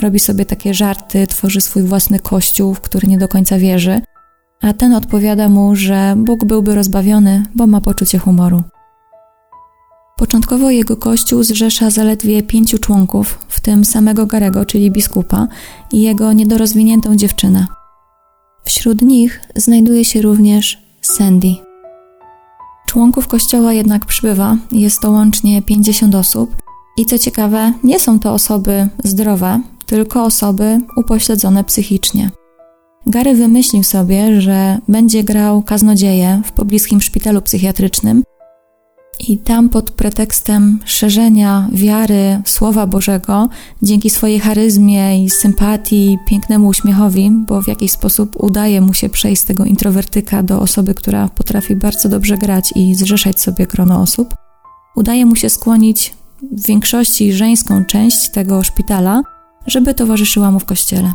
robi 0.02 0.19
sobie 0.19 0.45
takie 0.45 0.73
żarty, 0.73 1.27
tworzy 1.27 1.61
swój 1.61 1.84
własny 1.84 2.19
kościół, 2.19 2.73
w 2.73 2.81
który 2.81 3.07
nie 3.07 3.18
do 3.18 3.27
końca 3.27 3.60
wierzy, 3.60 4.02
a 4.61 4.73
ten 4.73 4.94
odpowiada 4.94 5.49
mu, 5.49 5.76
że 5.76 6.15
Bóg 6.18 6.45
byłby 6.45 6.76
rozbawiony, 6.76 7.44
bo 7.56 7.68
ma 7.68 7.81
poczucie 7.81 8.18
humoru. 8.18 8.64
Początkowo 10.18 10.72
jego 10.72 10.98
kościół 10.98 11.44
zrzesza 11.44 11.89
zaledwie 11.89 12.44
pięciu 12.44 12.80
członków, 12.80 13.39
w 13.48 13.60
tym 13.60 13.85
samego 13.85 14.26
Garego, 14.26 14.65
czyli 14.65 14.91
biskupa, 14.91 15.48
i 15.91 16.02
jego 16.02 16.34
niedorozwiniętą 16.34 17.15
dziewczynę. 17.15 17.68
Wśród 18.65 19.02
nich 19.02 19.41
znajduje 19.56 20.06
się 20.06 20.22
również 20.22 20.77
Sandy. 21.02 21.56
Członków 22.88 23.27
kościoła 23.27 23.73
jednak 23.73 24.06
przybywa, 24.06 24.57
jest 24.72 25.02
to 25.02 25.11
łącznie 25.11 25.61
50 25.61 26.15
osób, 26.15 26.56
i 26.98 27.06
co 27.06 27.18
ciekawe, 27.18 27.73
nie 27.84 27.99
są 27.99 28.19
to 28.19 28.34
osoby 28.34 28.88
zdrowe, 29.03 29.61
tylko 29.85 30.23
osoby 30.23 30.80
upośledzone 30.98 31.64
psychicznie. 31.64 32.31
Gary 33.07 33.34
wymyślił 33.35 33.84
sobie, 33.84 34.41
że 34.41 34.77
będzie 34.88 35.23
grał 35.23 35.64
kaznodzieję 35.64 36.41
w 36.45 36.52
pobliskim 36.52 37.02
szpitalu 37.02 37.41
psychiatrycznym 37.41 38.23
i 39.19 39.38
tam 39.38 39.69
pod 39.69 39.91
pretekstem 39.91 40.80
szerzenia 40.85 41.69
wiary 41.72 42.41
Słowa 42.45 42.88
Bożego, 42.88 43.49
dzięki 43.81 44.10
swojej 44.10 44.39
charyzmie 44.39 45.23
i 45.23 45.30
sympatii, 45.30 46.18
pięknemu 46.27 46.68
uśmiechowi, 46.68 47.31
bo 47.31 47.61
w 47.61 47.68
jakiś 47.68 47.91
sposób 47.91 48.44
udaje 48.44 48.81
mu 48.81 48.94
się 48.94 49.10
przejść 49.10 49.41
z 49.41 49.45
tego 49.45 49.65
introwertyka 49.65 50.44
do 50.44 50.61
osoby, 50.61 50.94
która 50.94 51.30
potrafi 51.30 51.76
bardzo 51.76 52.10
dobrze 52.10 52.38
grać 52.38 52.73
i 52.76 52.95
zrzeszać 52.95 53.41
sobie 53.41 53.68
grono 53.68 54.02
osób, 54.02 54.35
udaje 54.95 55.26
mu 55.26 55.35
się 55.35 55.49
skłonić 55.49 56.14
w 56.52 56.65
większości 56.65 57.34
żeńską 57.34 57.85
część 57.85 58.30
tego 58.30 58.64
szpitala, 58.64 59.22
żeby 59.68 59.94
towarzyszyła 59.94 60.52
mu 60.52 60.60
w 60.60 60.65
kościele. 60.65 61.11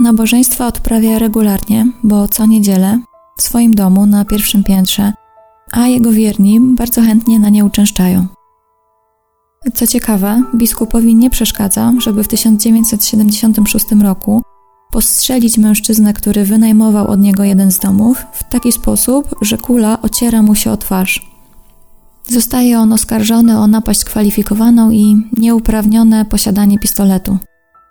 Nabożeństwa 0.00 0.66
odprawia 0.66 1.18
regularnie, 1.18 1.86
bo 2.02 2.28
co 2.28 2.46
niedzielę 2.46 3.00
w 3.36 3.42
swoim 3.42 3.74
domu 3.74 4.06
na 4.06 4.24
pierwszym 4.24 4.64
piętrze, 4.64 5.12
a 5.74 5.86
jego 5.86 6.12
wierni 6.12 6.60
bardzo 6.60 7.02
chętnie 7.02 7.38
na 7.38 7.48
nie 7.48 7.64
uczęszczają. 7.64 8.26
Co 9.74 9.86
ciekawe, 9.86 10.42
biskupowi 10.54 11.14
nie 11.14 11.30
przeszkadza, 11.30 11.92
żeby 11.98 12.24
w 12.24 12.28
1976 12.28 13.86
roku 14.02 14.42
postrzelić 14.90 15.58
mężczyznę, 15.58 16.12
który 16.12 16.44
wynajmował 16.44 17.06
od 17.06 17.20
niego 17.20 17.44
jeden 17.44 17.72
z 17.72 17.78
domów, 17.78 18.26
w 18.32 18.44
taki 18.44 18.72
sposób, 18.72 19.34
że 19.42 19.58
kula 19.58 20.02
ociera 20.02 20.42
mu 20.42 20.54
się 20.54 20.70
o 20.70 20.76
twarz. 20.76 21.34
Zostaje 22.28 22.78
on 22.78 22.92
oskarżony 22.92 23.58
o 23.58 23.66
napaść 23.66 24.04
kwalifikowaną 24.04 24.90
i 24.90 25.16
nieuprawnione 25.38 26.24
posiadanie 26.24 26.78
pistoletu. 26.78 27.38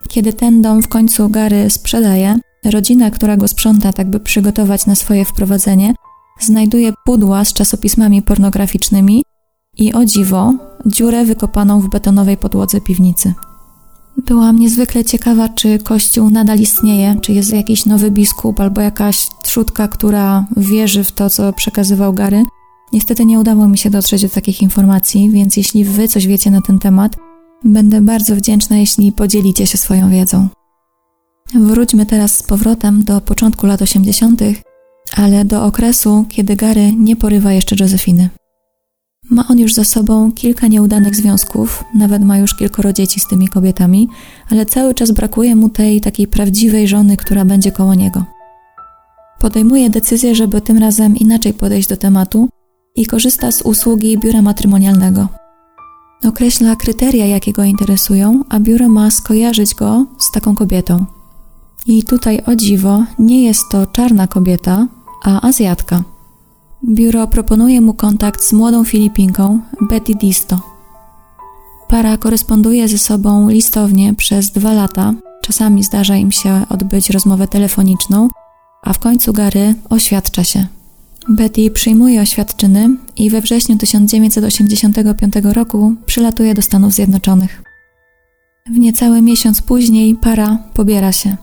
Kiedy 0.08 0.34
ten 0.34 0.62
dom 0.62 0.82
w 0.82 0.88
końcu 0.88 1.30
Gary 1.30 1.70
sprzedaje, 1.70 2.36
rodzina, 2.66 3.12
która 3.12 3.38
go 3.38 3.48
sprząta, 3.48 3.94
tak 3.94 4.10
by 4.10 4.20
przygotować 4.20 4.86
na 4.86 4.96
swoje 4.96 5.26
wprowadzenie, 5.26 5.94
znajduje 6.40 6.94
pudła 7.06 7.46
z 7.46 7.54
czasopismami 7.54 8.22
pornograficznymi 8.22 9.24
i 9.78 9.94
o 9.94 10.06
dziwo, 10.06 10.54
dziurę 10.86 11.26
wykopaną 11.26 11.80
w 11.82 11.90
betonowej 11.90 12.38
podłodze 12.38 12.82
piwnicy. 12.82 13.34
Byłam 14.18 14.60
niezwykle 14.60 15.06
ciekawa, 15.06 15.50
czy 15.50 15.80
kościół 15.80 16.30
nadal 16.30 16.60
istnieje, 16.60 17.16
czy 17.22 17.34
jest 17.34 17.54
jakiś 17.54 17.86
nowy 17.86 18.12
biskup 18.12 18.60
albo 18.60 18.82
jakaś 18.82 19.28
trzutka, 19.44 19.88
która 19.88 20.46
wierzy 20.58 21.04
w 21.04 21.12
to, 21.12 21.30
co 21.30 21.54
przekazywał 21.54 22.14
Gary. 22.14 22.44
Niestety 22.94 23.26
nie 23.26 23.40
udało 23.40 23.68
mi 23.68 23.78
się 23.78 23.90
dotrzeć 23.90 24.22
do 24.22 24.30
takich 24.30 24.62
informacji, 24.62 25.32
więc 25.32 25.58
jeśli 25.58 25.86
wy 25.86 26.08
coś 26.08 26.28
wiecie 26.28 26.52
na 26.52 26.62
ten 26.62 26.80
temat, 26.80 27.16
będę 27.64 28.02
bardzo 28.02 28.36
wdzięczna, 28.36 28.78
jeśli 28.78 29.12
podzielicie 29.12 29.68
się 29.68 29.78
swoją 29.78 30.10
wiedzą. 30.10 30.48
Wróćmy 31.56 32.06
teraz 32.06 32.38
z 32.38 32.44
powrotem 32.44 33.04
do 33.04 33.22
początku 33.22 33.66
lat 33.68 33.82
80., 33.82 34.42
ale 35.16 35.46
do 35.46 35.66
okresu, 35.66 36.26
kiedy 36.30 36.56
Gary 36.56 36.94
nie 36.96 37.16
porywa 37.16 37.54
jeszcze 37.54 37.76
Josephiny. 37.80 38.30
Ma 39.30 39.48
on 39.48 39.60
już 39.60 39.74
za 39.74 39.84
sobą 39.84 40.32
kilka 40.32 40.68
nieudanych 40.68 41.16
związków, 41.16 41.84
nawet 41.96 42.24
ma 42.24 42.38
już 42.38 42.56
kilkoro 42.56 42.94
dzieci 42.94 43.20
z 43.20 43.28
tymi 43.28 43.48
kobietami, 43.48 44.10
ale 44.50 44.66
cały 44.66 44.94
czas 44.94 45.12
brakuje 45.12 45.56
mu 45.56 45.70
tej 45.70 46.02
takiej 46.02 46.28
prawdziwej 46.28 46.88
żony, 46.88 47.18
która 47.18 47.46
będzie 47.46 47.72
koło 47.72 47.96
niego. 47.96 48.26
Podejmuje 49.40 49.90
decyzję, 49.90 50.36
żeby 50.36 50.62
tym 50.62 50.78
razem 50.78 51.16
inaczej 51.18 51.54
podejść 51.54 51.90
do 51.90 51.98
tematu 51.98 52.50
i 52.96 53.06
korzysta 53.06 53.52
z 53.52 53.62
usługi 53.62 54.18
biura 54.18 54.42
matrymonialnego. 54.42 55.28
Określa 56.28 56.76
kryteria, 56.76 57.26
jakie 57.26 57.54
go 57.54 57.64
interesują, 57.64 58.44
a 58.50 58.60
biuro 58.60 58.90
ma 58.90 59.12
skojarzyć 59.12 59.76
go 59.76 60.06
z 60.20 60.32
taką 60.32 60.56
kobietą. 60.56 61.06
I 61.86 62.04
tutaj 62.04 62.42
o 62.46 62.56
dziwo, 62.56 63.04
nie 63.20 63.44
jest 63.44 63.70
to 63.72 63.88
czarna 63.88 64.28
kobieta, 64.28 64.88
a 65.24 65.42
Azjatka. 65.42 66.04
Biuro 66.84 67.28
proponuje 67.28 67.82
mu 67.82 67.94
kontakt 67.94 68.44
z 68.44 68.54
młodą 68.54 68.84
Filipinką 68.84 69.60
Betty 69.82 70.16
Disto. 70.16 70.62
Para 71.88 72.18
koresponduje 72.18 72.88
ze 72.88 72.98
sobą 72.98 73.50
listownie 73.50 74.14
przez 74.14 74.52
dwa 74.52 74.74
lata, 74.74 75.14
czasami 75.42 75.84
zdarza 75.84 76.16
im 76.16 76.32
się 76.32 76.66
odbyć 76.70 77.10
rozmowę 77.10 77.48
telefoniczną, 77.48 78.30
a 78.84 78.94
w 78.94 79.00
końcu 79.00 79.34
Gary 79.34 79.76
oświadcza 79.90 80.44
się. 80.44 80.68
Betty 81.30 81.72
przyjmuje 81.72 82.22
oświadczyny 82.22 82.98
i 83.18 83.30
we 83.30 83.42
wrześniu 83.42 83.78
1985 83.78 85.34
roku 85.44 85.96
przylatuje 86.06 86.54
do 86.54 86.62
Stanów 86.62 86.94
Zjednoczonych. 86.94 87.64
W 88.72 88.78
niecały 88.80 89.22
miesiąc 89.22 89.62
później 89.62 90.16
para 90.16 90.58
pobiera 90.74 91.12
się. 91.12 91.38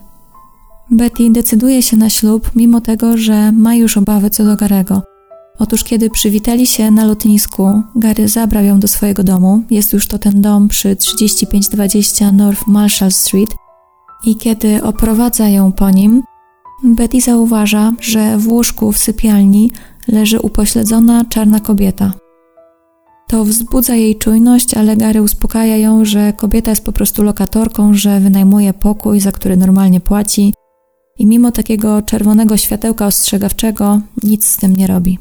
Betty 0.91 1.29
decyduje 1.29 1.81
się 1.81 1.97
na 1.97 2.09
ślub, 2.09 2.51
mimo 2.55 2.81
tego, 2.81 3.17
że 3.17 3.51
ma 3.51 3.75
już 3.75 3.97
obawy 3.97 4.29
co 4.29 4.45
do 4.45 4.55
Garego. 4.55 5.01
Otóż, 5.59 5.83
kiedy 5.83 6.09
przywitali 6.09 6.67
się 6.67 6.91
na 6.91 7.05
lotnisku, 7.05 7.81
Gary 7.95 8.27
zabrał 8.27 8.63
ją 8.63 8.79
do 8.79 8.87
swojego 8.87 9.23
domu. 9.23 9.63
Jest 9.69 9.93
już 9.93 10.07
to 10.07 10.19
ten 10.19 10.41
dom 10.41 10.67
przy 10.67 10.95
3520 10.95 12.31
North 12.31 12.67
Marshall 12.67 13.11
Street. 13.11 13.55
I 14.25 14.35
kiedy 14.35 14.83
oprowadza 14.83 15.49
ją 15.49 15.71
po 15.71 15.89
nim, 15.89 16.23
Betty 16.83 17.21
zauważa, 17.21 17.93
że 17.99 18.37
w 18.37 18.47
łóżku 18.47 18.91
w 18.91 18.97
sypialni 18.97 19.71
leży 20.07 20.39
upośledzona 20.39 21.25
czarna 21.25 21.59
kobieta. 21.59 22.13
To 23.27 23.45
wzbudza 23.45 23.95
jej 23.95 24.15
czujność, 24.15 24.73
ale 24.73 24.97
Gary 24.97 25.21
uspokaja 25.21 25.77
ją, 25.77 26.05
że 26.05 26.33
kobieta 26.33 26.71
jest 26.71 26.85
po 26.85 26.91
prostu 26.91 27.23
lokatorką, 27.23 27.93
że 27.93 28.19
wynajmuje 28.19 28.73
pokój, 28.73 29.19
za 29.19 29.31
który 29.31 29.57
normalnie 29.57 29.99
płaci 29.99 30.53
i 31.19 31.25
mimo 31.25 31.51
takiego 31.51 32.01
czerwonego 32.01 32.57
światełka 32.57 33.05
ostrzegawczego 33.05 34.01
nic 34.23 34.45
z 34.45 34.57
tym 34.57 34.75
nie 34.75 34.87
robi. 34.87 35.19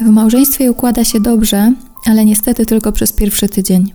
W 0.00 0.10
małżeństwie 0.10 0.70
układa 0.70 1.04
się 1.04 1.20
dobrze, 1.20 1.72
ale 2.06 2.24
niestety 2.24 2.66
tylko 2.66 2.92
przez 2.92 3.12
pierwszy 3.12 3.48
tydzień. 3.48 3.92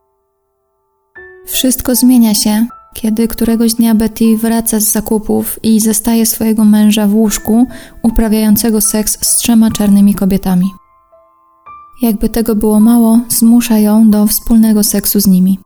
Wszystko 1.45 1.95
zmienia 1.95 2.33
się, 2.33 2.67
kiedy 2.93 3.27
któregoś 3.27 3.73
dnia 3.73 3.95
Betty 3.95 4.37
wraca 4.37 4.79
z 4.79 4.91
zakupów 4.91 5.59
i 5.63 5.79
zestaje 5.79 6.25
swojego 6.25 6.65
męża 6.65 7.07
w 7.07 7.15
łóżku, 7.15 7.67
uprawiającego 8.03 8.81
seks 8.81 9.17
z 9.21 9.37
trzema 9.37 9.71
czarnymi 9.71 10.13
kobietami. 10.13 10.65
Jakby 12.01 12.29
tego 12.29 12.55
było 12.55 12.79
mało, 12.79 13.19
zmusza 13.29 13.77
ją 13.77 14.09
do 14.09 14.27
wspólnego 14.27 14.83
seksu 14.83 15.19
z 15.19 15.27
nimi. 15.27 15.59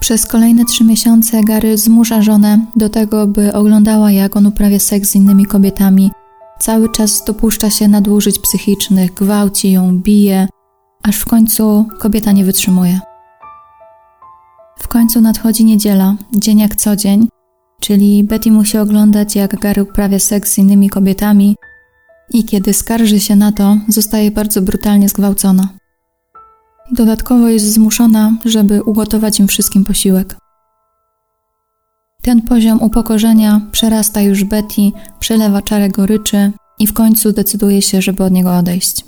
Przez 0.00 0.26
kolejne 0.26 0.64
trzy 0.64 0.84
miesiące 0.84 1.44
Gary 1.44 1.78
zmusza 1.78 2.22
żonę 2.22 2.66
do 2.76 2.88
tego, 2.88 3.26
by 3.26 3.52
oglądała, 3.52 4.10
jak 4.12 4.36
on 4.36 4.46
uprawia 4.46 4.78
seks 4.78 5.10
z 5.10 5.14
innymi 5.14 5.46
kobietami. 5.46 6.10
Cały 6.58 6.88
czas 6.92 7.24
dopuszcza 7.26 7.70
się 7.70 7.88
nadużyć 7.88 8.38
psychicznych, 8.38 9.14
gwałci 9.14 9.72
ją, 9.72 9.98
bije, 9.98 10.48
aż 11.02 11.20
w 11.20 11.26
końcu 11.26 11.88
kobieta 11.98 12.32
nie 12.32 12.44
wytrzymuje. 12.44 13.00
W 14.78 14.88
końcu 14.88 15.20
nadchodzi 15.20 15.64
niedziela, 15.64 16.16
dzień 16.32 16.58
jak 16.58 16.76
co 16.76 16.96
dzień, 16.96 17.28
czyli 17.80 18.24
Betty 18.24 18.52
musi 18.52 18.78
oglądać, 18.78 19.36
jak 19.36 19.60
Gary 19.60 19.82
uprawia 19.82 20.18
seks 20.18 20.52
z 20.52 20.58
innymi 20.58 20.90
kobietami 20.90 21.56
i 22.30 22.44
kiedy 22.44 22.74
skarży 22.74 23.20
się 23.20 23.36
na 23.36 23.52
to, 23.52 23.76
zostaje 23.88 24.30
bardzo 24.30 24.62
brutalnie 24.62 25.08
zgwałcona. 25.08 25.68
Dodatkowo 26.92 27.48
jest 27.48 27.72
zmuszona, 27.72 28.36
żeby 28.44 28.82
ugotować 28.82 29.40
im 29.40 29.48
wszystkim 29.48 29.84
posiłek. 29.84 30.36
Ten 32.22 32.42
poziom 32.42 32.82
upokorzenia 32.82 33.60
przerasta 33.72 34.20
już 34.20 34.44
Betty, 34.44 34.92
przelewa 35.20 35.62
czarę 35.62 35.88
goryczy 35.88 36.52
i 36.78 36.86
w 36.86 36.92
końcu 36.92 37.32
decyduje 37.32 37.82
się, 37.82 38.02
żeby 38.02 38.24
od 38.24 38.32
niego 38.32 38.56
odejść. 38.56 39.04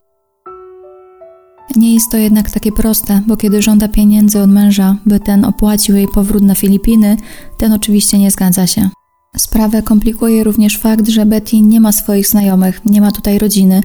Nie 1.76 1.94
jest 1.94 2.10
to 2.10 2.16
jednak 2.16 2.50
takie 2.50 2.72
proste, 2.72 3.22
bo 3.26 3.36
kiedy 3.36 3.62
żąda 3.62 3.88
pieniędzy 3.88 4.40
od 4.42 4.50
męża, 4.50 4.96
by 5.06 5.20
ten 5.20 5.44
opłacił 5.44 5.96
jej 5.96 6.08
powrót 6.08 6.42
na 6.42 6.54
Filipiny, 6.54 7.16
ten 7.58 7.72
oczywiście 7.72 8.18
nie 8.18 8.30
zgadza 8.30 8.66
się. 8.66 8.88
Sprawę 9.36 9.82
komplikuje 9.82 10.44
również 10.44 10.78
fakt, 10.78 11.08
że 11.08 11.26
Betty 11.26 11.60
nie 11.60 11.80
ma 11.80 11.92
swoich 11.92 12.26
znajomych, 12.26 12.80
nie 12.84 13.00
ma 13.00 13.12
tutaj 13.12 13.38
rodziny. 13.38 13.82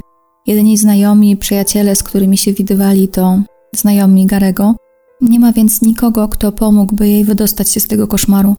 Jedyni 0.48 0.78
znajomi, 0.78 1.38
przyjaciele, 1.38 1.96
z 1.96 2.04
którymi 2.04 2.38
się 2.38 2.54
widywali, 2.54 3.08
to 3.08 3.40
znajomi 3.76 4.26
Garego. 4.26 4.76
Nie 5.22 5.40
ma 5.40 5.52
więc 5.52 5.82
nikogo, 5.82 6.28
kto 6.28 6.52
pomógłby 6.52 7.08
jej 7.08 7.26
wydostać 7.26 7.70
się 7.70 7.80
z 7.80 7.88
tego 7.88 8.08
koszmaru. 8.08 8.56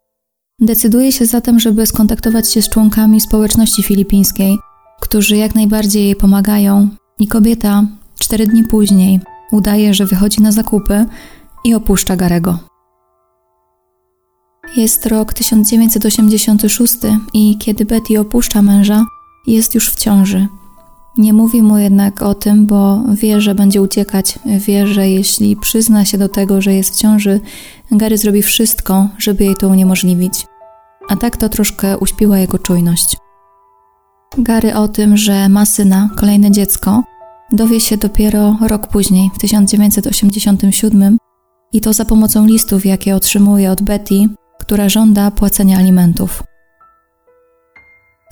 Decyduje 0.60 1.12
się 1.12 1.26
zatem, 1.26 1.60
żeby 1.60 1.86
skontaktować 1.86 2.50
się 2.50 2.62
z 2.62 2.68
członkami 2.68 3.20
społeczności 3.20 3.82
filipińskiej, 3.82 4.58
którzy 5.00 5.36
jak 5.36 5.54
najbardziej 5.54 6.04
jej 6.04 6.16
pomagają, 6.16 6.88
i 7.18 7.28
kobieta 7.28 7.86
cztery 8.18 8.46
dni 8.46 8.64
później 8.64 9.20
udaje, 9.52 9.94
że 9.94 10.06
wychodzi 10.06 10.42
na 10.42 10.52
zakupy 10.52 11.06
i 11.64 11.74
opuszcza 11.74 12.16
Garego. 12.16 12.58
Jest 14.76 15.06
rok 15.06 15.32
1986 15.34 16.94
i 17.34 17.58
kiedy 17.58 17.84
Betty 17.84 18.20
opuszcza 18.20 18.62
męża, 18.62 19.04
jest 19.46 19.74
już 19.74 19.90
w 19.90 19.96
ciąży. 19.96 20.46
Nie 21.18 21.32
mówi 21.32 21.62
mu 21.62 21.78
jednak 21.78 22.22
o 22.22 22.34
tym, 22.34 22.66
bo 22.66 23.02
wie, 23.14 23.40
że 23.40 23.54
będzie 23.54 23.82
uciekać. 23.82 24.38
Wie, 24.66 24.86
że 24.86 25.08
jeśli 25.08 25.56
przyzna 25.56 26.04
się 26.04 26.18
do 26.18 26.28
tego, 26.28 26.62
że 26.62 26.74
jest 26.74 26.94
w 26.94 26.98
ciąży, 26.98 27.40
Gary 27.92 28.18
zrobi 28.18 28.42
wszystko, 28.42 29.08
żeby 29.18 29.44
jej 29.44 29.54
to 29.54 29.68
uniemożliwić. 29.68 30.46
A 31.08 31.16
tak 31.16 31.36
to 31.36 31.48
troszkę 31.48 31.98
uśpiła 31.98 32.38
jego 32.38 32.58
czujność. 32.58 33.16
Gary 34.38 34.74
o 34.74 34.88
tym, 34.88 35.16
że 35.16 35.48
ma 35.48 35.66
syna, 35.66 36.10
kolejne 36.16 36.50
dziecko, 36.50 37.02
dowie 37.52 37.80
się 37.80 37.96
dopiero 37.96 38.56
rok 38.60 38.86
później, 38.86 39.30
w 39.34 39.38
1987, 39.38 41.18
i 41.72 41.80
to 41.80 41.92
za 41.92 42.04
pomocą 42.04 42.46
listów, 42.46 42.86
jakie 42.86 43.16
otrzymuje 43.16 43.70
od 43.70 43.82
Betty, 43.82 44.14
która 44.58 44.88
żąda 44.88 45.30
płacenia 45.30 45.78
alimentów. 45.78 46.42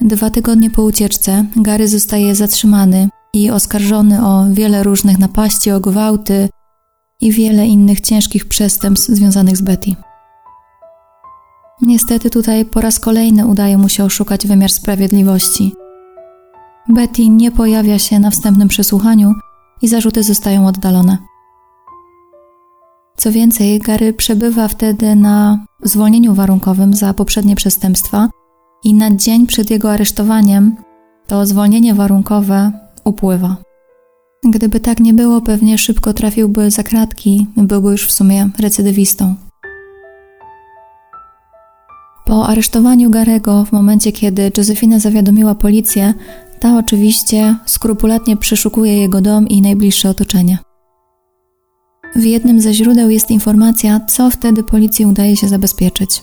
Dwa 0.01 0.31
tygodnie 0.31 0.71
po 0.71 0.83
ucieczce 0.83 1.45
Gary 1.57 1.89
zostaje 1.89 2.35
zatrzymany 2.35 3.09
i 3.35 3.51
oskarżony 3.51 4.27
o 4.27 4.47
wiele 4.51 4.83
różnych 4.83 5.19
napaści, 5.19 5.71
o 5.71 5.81
gwałty 5.81 6.49
i 7.21 7.33
wiele 7.33 7.67
innych 7.67 8.01
ciężkich 8.01 8.49
przestępstw 8.49 9.09
związanych 9.09 9.57
z 9.57 9.63
Betty. 9.63 9.95
Niestety 11.83 12.31
tutaj 12.31 12.65
po 12.65 12.81
raz 12.81 13.01
kolejny 13.01 13.47
udaje 13.47 13.79
mu 13.79 13.89
się 13.89 14.05
oszukać 14.05 14.47
wymiar 14.47 14.71
sprawiedliwości. 14.71 15.73
Betty 16.89 17.29
nie 17.29 17.51
pojawia 17.51 17.99
się 17.99 18.19
na 18.19 18.31
wstępnym 18.31 18.69
przesłuchaniu 18.69 19.33
i 19.83 19.89
zarzuty 19.89 20.23
zostają 20.23 20.67
oddalone. 20.67 21.19
Co 23.17 23.33
więcej, 23.33 23.79
Gary 23.79 24.13
przebywa 24.13 24.69
wtedy 24.69 25.17
na 25.17 25.65
zwolnieniu 25.83 26.35
warunkowym 26.35 26.95
za 26.95 27.15
poprzednie 27.15 27.57
przestępstwa 27.57 28.29
i 28.85 28.95
na 28.95 29.17
dzień 29.17 29.47
przed 29.47 29.71
jego 29.71 29.93
aresztowaniem 29.93 30.77
to 31.27 31.47
zwolnienie 31.47 31.95
warunkowe 31.95 32.73
upływa. 33.05 33.57
Gdyby 34.45 34.81
tak 34.81 35.01
nie 35.01 35.15
było, 35.15 35.41
pewnie 35.41 35.79
szybko 35.79 36.13
trafiłby 36.13 36.71
za 36.71 36.83
kratki, 36.83 37.47
byłby 37.57 37.91
już 37.91 38.07
w 38.07 38.13
sumie 38.13 38.51
recydywistą. 38.59 39.35
Po 42.25 42.47
aresztowaniu 42.47 43.11
Garego, 43.11 43.65
w 43.65 43.73
momencie 43.73 44.13
kiedy 44.13 44.53
Josephine 44.57 45.01
zawiadomiła 45.01 45.55
policję, 45.55 46.15
ta 46.61 46.79
oczywiście 46.79 47.57
skrupulatnie 47.67 48.37
przeszukuje 48.37 48.99
jego 48.99 49.21
dom 49.21 49.49
i 49.49 49.63
najbliższe 49.63 50.11
otoczenie. 50.11 50.59
W 52.17 52.25
jednym 52.25 52.61
ze 52.61 52.75
źródeł 52.75 53.11
jest 53.11 53.31
informacja, 53.31 54.01
co 54.01 54.31
wtedy 54.31 54.63
policji 54.63 55.07
udaje 55.07 55.37
się 55.37 55.49
zabezpieczyć. 55.49 56.23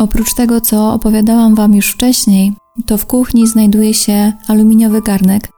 Oprócz 0.00 0.34
tego, 0.34 0.60
co 0.60 0.92
opowiadałam 0.92 1.54
Wam 1.54 1.74
już 1.74 1.90
wcześniej, 1.90 2.52
to 2.86 2.98
w 2.98 3.06
kuchni 3.06 3.46
znajduje 3.46 3.94
się 3.94 4.32
aluminiowy 4.48 5.02
garnek, 5.02 5.48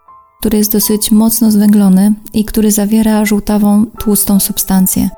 który 0.41 0.59
jest 0.59 0.73
dosyć 0.73 1.11
mocno 1.11 1.51
zwęglony 1.51 2.15
i 2.35 2.45
który 2.45 2.71
zawiera 2.71 3.25
żółtawą, 3.25 3.87
tłustą 3.87 4.41
substancję. 4.41 5.11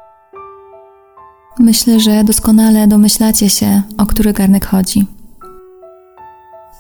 Myślę, 1.59 2.01
że 2.01 2.25
doskonale 2.25 2.87
domyślacie 2.87 3.51
się, 3.51 3.83
o 3.99 4.07
który 4.07 4.33
garnek 4.33 4.67
chodzi. 4.67 5.07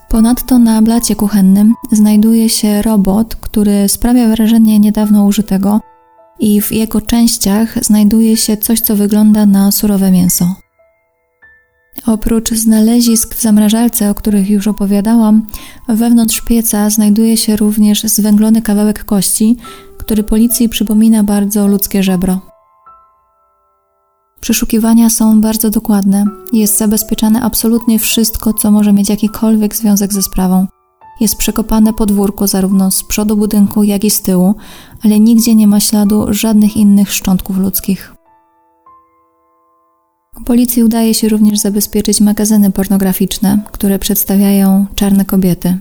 Ponadto 0.08 0.58
na 0.58 0.82
blacie 0.82 1.16
kuchennym 1.16 1.74
znajduje 1.92 2.48
się 2.48 2.82
robot, 2.82 3.36
który 3.36 3.88
sprawia 3.88 4.28
wrażenie 4.28 4.78
niedawno 4.78 5.24
użytego 5.24 5.80
i 6.38 6.60
w 6.60 6.72
jego 6.72 7.00
częściach 7.00 7.84
znajduje 7.84 8.36
się 8.36 8.56
coś, 8.56 8.80
co 8.80 8.96
wygląda 8.96 9.46
na 9.46 9.72
surowe 9.72 10.10
mięso. 10.10 10.63
Oprócz 12.06 12.50
znalezisk 12.50 13.34
w 13.34 13.40
zamrażalce, 13.40 14.10
o 14.10 14.14
których 14.14 14.50
już 14.50 14.68
opowiadałam, 14.68 15.46
wewnątrz 15.88 16.40
pieca 16.40 16.90
znajduje 16.90 17.36
się 17.36 17.56
również 17.56 18.02
zwęglony 18.02 18.62
kawałek 18.62 19.04
kości, 19.04 19.56
który 19.98 20.24
policji 20.24 20.68
przypomina 20.68 21.22
bardzo 21.22 21.66
ludzkie 21.66 22.02
żebro. 22.02 22.40
Przeszukiwania 24.40 25.10
są 25.10 25.40
bardzo 25.40 25.70
dokładne. 25.70 26.26
Jest 26.52 26.78
zabezpieczane 26.78 27.42
absolutnie 27.42 27.98
wszystko, 27.98 28.52
co 28.52 28.70
może 28.70 28.92
mieć 28.92 29.08
jakikolwiek 29.08 29.76
związek 29.76 30.12
ze 30.12 30.22
sprawą. 30.22 30.66
Jest 31.20 31.36
przekopane 31.36 31.92
podwórko 31.92 32.46
zarówno 32.46 32.90
z 32.90 33.04
przodu 33.04 33.36
budynku, 33.36 33.82
jak 33.82 34.04
i 34.04 34.10
z 34.10 34.22
tyłu, 34.22 34.54
ale 35.04 35.20
nigdzie 35.20 35.54
nie 35.54 35.66
ma 35.66 35.80
śladu 35.80 36.26
żadnych 36.30 36.76
innych 36.76 37.12
szczątków 37.12 37.58
ludzkich. 37.58 38.13
Policji 40.44 40.84
udaje 40.84 41.14
się 41.14 41.28
również 41.28 41.58
zabezpieczyć 41.58 42.20
magazyny 42.20 42.72
pornograficzne, 42.72 43.58
które 43.72 43.98
przedstawiają 43.98 44.86
czarne 44.94 45.24
kobiety. 45.24 45.78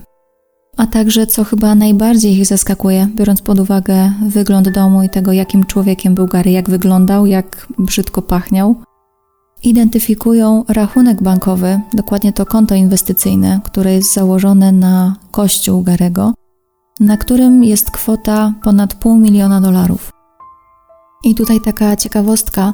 A 0.76 0.86
także, 0.86 1.26
co 1.26 1.44
chyba 1.44 1.74
najbardziej 1.74 2.38
ich 2.38 2.46
zaskakuje, 2.46 3.08
biorąc 3.14 3.42
pod 3.42 3.58
uwagę 3.58 4.12
wygląd 4.28 4.68
domu 4.68 5.02
i 5.02 5.08
tego, 5.08 5.32
jakim 5.32 5.64
człowiekiem 5.64 6.14
był 6.14 6.26
Gary, 6.26 6.50
jak 6.50 6.70
wyglądał, 6.70 7.26
jak 7.26 7.66
brzydko 7.78 8.22
pachniał, 8.22 8.76
identyfikują 9.62 10.64
rachunek 10.68 11.22
bankowy, 11.22 11.80
dokładnie 11.94 12.32
to 12.32 12.46
konto 12.46 12.74
inwestycyjne, 12.74 13.60
które 13.64 13.94
jest 13.94 14.12
założone 14.12 14.72
na 14.72 15.16
kościół 15.30 15.82
Garego, 15.82 16.34
na 17.00 17.16
którym 17.16 17.64
jest 17.64 17.90
kwota 17.90 18.54
ponad 18.64 18.94
pół 18.94 19.16
miliona 19.16 19.60
dolarów. 19.60 20.10
I 21.24 21.34
tutaj 21.34 21.60
taka 21.60 21.96
ciekawostka. 21.96 22.72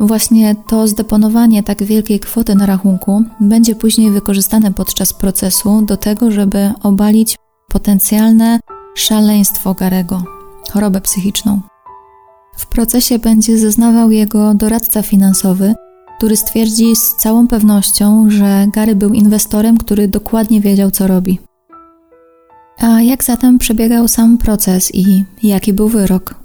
Właśnie 0.00 0.54
to 0.68 0.88
zdeponowanie 0.88 1.62
tak 1.62 1.82
wielkiej 1.82 2.20
kwoty 2.20 2.54
na 2.54 2.66
rachunku 2.66 3.24
będzie 3.40 3.74
później 3.74 4.10
wykorzystane 4.10 4.72
podczas 4.72 5.12
procesu 5.12 5.82
do 5.82 5.96
tego, 5.96 6.30
żeby 6.30 6.72
obalić 6.82 7.36
potencjalne 7.68 8.60
szaleństwo 8.94 9.74
Garego, 9.74 10.22
chorobę 10.70 11.00
psychiczną. 11.00 11.60
W 12.56 12.66
procesie 12.66 13.18
będzie 13.18 13.58
zeznawał 13.58 14.10
jego 14.10 14.54
doradca 14.54 15.02
finansowy, 15.02 15.74
który 16.18 16.36
stwierdzi 16.36 16.96
z 16.96 17.14
całą 17.14 17.48
pewnością, 17.48 18.30
że 18.30 18.66
Gary 18.72 18.96
był 18.96 19.12
inwestorem, 19.12 19.78
który 19.78 20.08
dokładnie 20.08 20.60
wiedział, 20.60 20.90
co 20.90 21.06
robi. 21.06 21.38
A 22.78 23.02
jak 23.02 23.24
zatem 23.24 23.58
przebiegał 23.58 24.08
sam 24.08 24.38
proces 24.38 24.94
i 24.94 25.24
jaki 25.42 25.72
był 25.72 25.88
wyrok? 25.88 26.41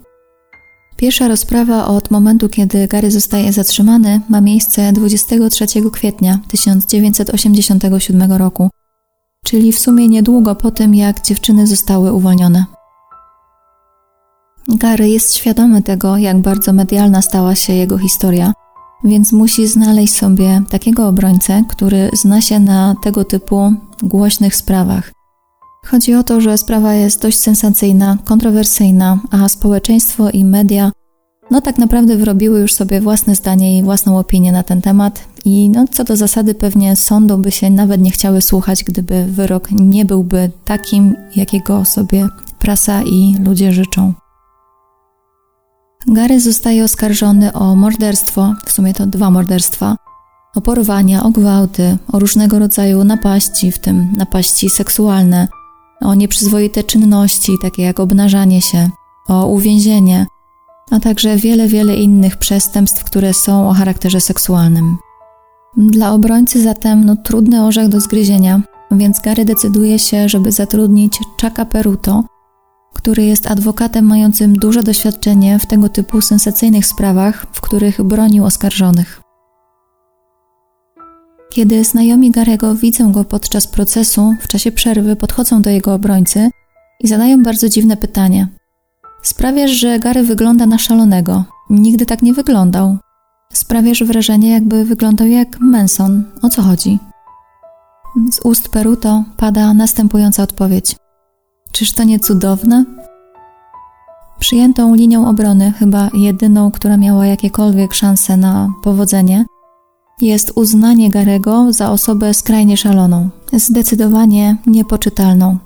Pierwsza 0.97 1.27
rozprawa 1.27 1.87
od 1.87 2.11
momentu, 2.11 2.49
kiedy 2.49 2.87
Gary 2.87 3.11
zostaje 3.11 3.53
zatrzymany, 3.53 4.21
ma 4.29 4.41
miejsce 4.41 4.93
23 4.93 5.65
kwietnia 5.91 6.39
1987 6.47 8.33
roku, 8.33 8.69
czyli 9.45 9.71
w 9.71 9.79
sumie 9.79 10.07
niedługo 10.07 10.55
po 10.55 10.71
tym, 10.71 10.95
jak 10.95 11.21
dziewczyny 11.21 11.67
zostały 11.67 12.13
uwolnione. 12.13 12.65
Gary 14.67 15.09
jest 15.09 15.35
świadomy 15.35 15.83
tego, 15.83 16.17
jak 16.17 16.41
bardzo 16.41 16.73
medialna 16.73 17.21
stała 17.21 17.55
się 17.55 17.73
jego 17.73 17.97
historia, 17.97 18.53
więc 19.03 19.33
musi 19.33 19.67
znaleźć 19.67 20.13
sobie 20.13 20.61
takiego 20.69 21.07
obrońcę, 21.07 21.63
który 21.69 22.09
zna 22.13 22.41
się 22.41 22.59
na 22.59 22.95
tego 23.03 23.25
typu 23.25 23.73
głośnych 24.03 24.55
sprawach. 24.55 25.16
Chodzi 25.91 26.15
o 26.15 26.23
to, 26.23 26.41
że 26.41 26.57
sprawa 26.57 26.93
jest 26.93 27.22
dość 27.22 27.38
sensacyjna, 27.38 28.18
kontrowersyjna, 28.26 29.19
a 29.31 29.49
społeczeństwo 29.49 30.30
i 30.30 30.45
media 30.45 30.91
no 31.51 31.61
tak 31.61 31.77
naprawdę 31.77 32.18
wyrobiły 32.18 32.59
już 32.59 32.73
sobie 32.73 33.01
własne 33.01 33.35
zdanie 33.35 33.77
i 33.77 33.84
własną 33.84 34.19
opinię 34.19 34.51
na 34.51 34.64
ten 34.64 34.81
temat 34.81 35.26
i 35.45 35.69
no, 35.69 35.85
co 35.91 36.03
do 36.03 36.15
zasady 36.15 36.55
pewnie 36.55 36.95
sądu 36.95 37.38
by 37.38 37.51
się 37.51 37.69
nawet 37.69 38.01
nie 38.01 38.11
chciały 38.11 38.41
słuchać, 38.41 38.84
gdyby 38.84 39.26
wyrok 39.26 39.72
nie 39.72 40.05
byłby 40.05 40.51
takim, 40.65 41.15
jakiego 41.35 41.85
sobie 41.85 42.27
prasa 42.59 43.03
i 43.03 43.35
ludzie 43.45 43.73
życzą. 43.73 44.14
Gary 46.07 46.39
zostaje 46.39 46.84
oskarżony 46.84 47.53
o 47.53 47.76
morderstwo, 47.76 48.53
w 48.65 48.72
sumie 48.72 48.93
to 48.93 49.05
dwa 49.05 49.31
morderstwa, 49.31 49.95
o 50.55 50.61
porwania, 50.61 51.23
o 51.23 51.30
gwałty, 51.30 51.97
o 52.11 52.19
różnego 52.19 52.59
rodzaju 52.59 53.03
napaści, 53.03 53.72
w 53.72 53.80
tym 53.80 54.14
napaści 54.18 54.69
seksualne, 54.69 55.47
o 56.01 56.15
nieprzyzwoite 56.15 56.83
czynności, 56.83 57.51
takie 57.61 57.83
jak 57.83 57.99
obnażanie 57.99 58.61
się, 58.61 58.89
o 59.27 59.47
uwięzienie, 59.47 60.25
a 60.91 60.99
także 60.99 61.37
wiele, 61.37 61.67
wiele 61.67 61.95
innych 61.95 62.37
przestępstw, 62.37 63.03
które 63.03 63.33
są 63.33 63.69
o 63.69 63.73
charakterze 63.73 64.21
seksualnym. 64.21 64.97
Dla 65.77 66.13
obrońcy 66.13 66.63
zatem 66.63 67.05
no, 67.05 67.15
trudny 67.15 67.65
orzech 67.65 67.87
do 67.87 67.99
zgryzienia, 67.99 68.61
więc 68.91 69.19
Gary 69.19 69.45
decyduje 69.45 69.99
się, 69.99 70.29
żeby 70.29 70.51
zatrudnić 70.51 71.19
Chucka 71.41 71.65
Peruto, 71.65 72.23
który 72.93 73.25
jest 73.25 73.47
adwokatem 73.47 74.05
mającym 74.05 74.55
duże 74.55 74.83
doświadczenie 74.83 75.59
w 75.59 75.65
tego 75.65 75.89
typu 75.89 76.21
sensacyjnych 76.21 76.85
sprawach, 76.85 77.45
w 77.51 77.61
których 77.61 78.03
bronił 78.03 78.45
oskarżonych. 78.45 79.26
Kiedy 81.49 81.83
znajomi 81.83 82.31
Garego 82.31 82.75
widzą 82.75 83.11
go 83.11 83.23
podczas 83.23 83.67
procesu, 83.67 84.35
w 84.41 84.47
czasie 84.47 84.71
przerwy 84.71 85.15
podchodzą 85.15 85.61
do 85.61 85.69
jego 85.69 85.93
obrońcy 85.93 86.49
i 86.99 87.07
zadają 87.07 87.43
bardzo 87.43 87.69
dziwne 87.69 87.97
pytanie. 87.97 88.47
Sprawiasz, 89.21 89.71
że 89.71 89.99
Gary 89.99 90.23
wygląda 90.23 90.65
na 90.65 90.77
szalonego. 90.77 91.43
Nigdy 91.69 92.05
tak 92.05 92.21
nie 92.21 92.33
wyglądał. 92.33 92.97
Sprawiasz 93.53 94.03
wrażenie, 94.03 94.51
jakby 94.51 94.85
wyglądał 94.85 95.27
jak 95.27 95.59
Manson. 95.59 96.23
O 96.41 96.49
co 96.49 96.61
chodzi? 96.61 96.99
Z 98.31 98.39
ust 98.45 98.69
Peruto 98.69 99.23
pada 99.37 99.73
następująca 99.73 100.43
odpowiedź. 100.43 100.95
Czyż 101.71 101.91
to 101.91 102.03
nie 102.03 102.19
cudowne? 102.19 102.85
Przyjętą 104.39 104.95
linią 104.95 105.29
obrony, 105.29 105.71
chyba 105.71 106.09
jedyną, 106.13 106.71
która 106.71 106.97
miała 106.97 107.25
jakiekolwiek 107.25 107.93
szanse 107.93 108.37
na 108.37 108.73
powodzenie, 108.83 109.45
jest 110.22 110.52
uznanie 110.56 111.10
Garego 111.10 111.73
za 111.73 111.91
osobę 111.91 112.34
skrajnie 112.34 112.77
szaloną, 112.77 113.30
zdecydowanie 113.53 114.57
niepoczytalną. 114.68 115.57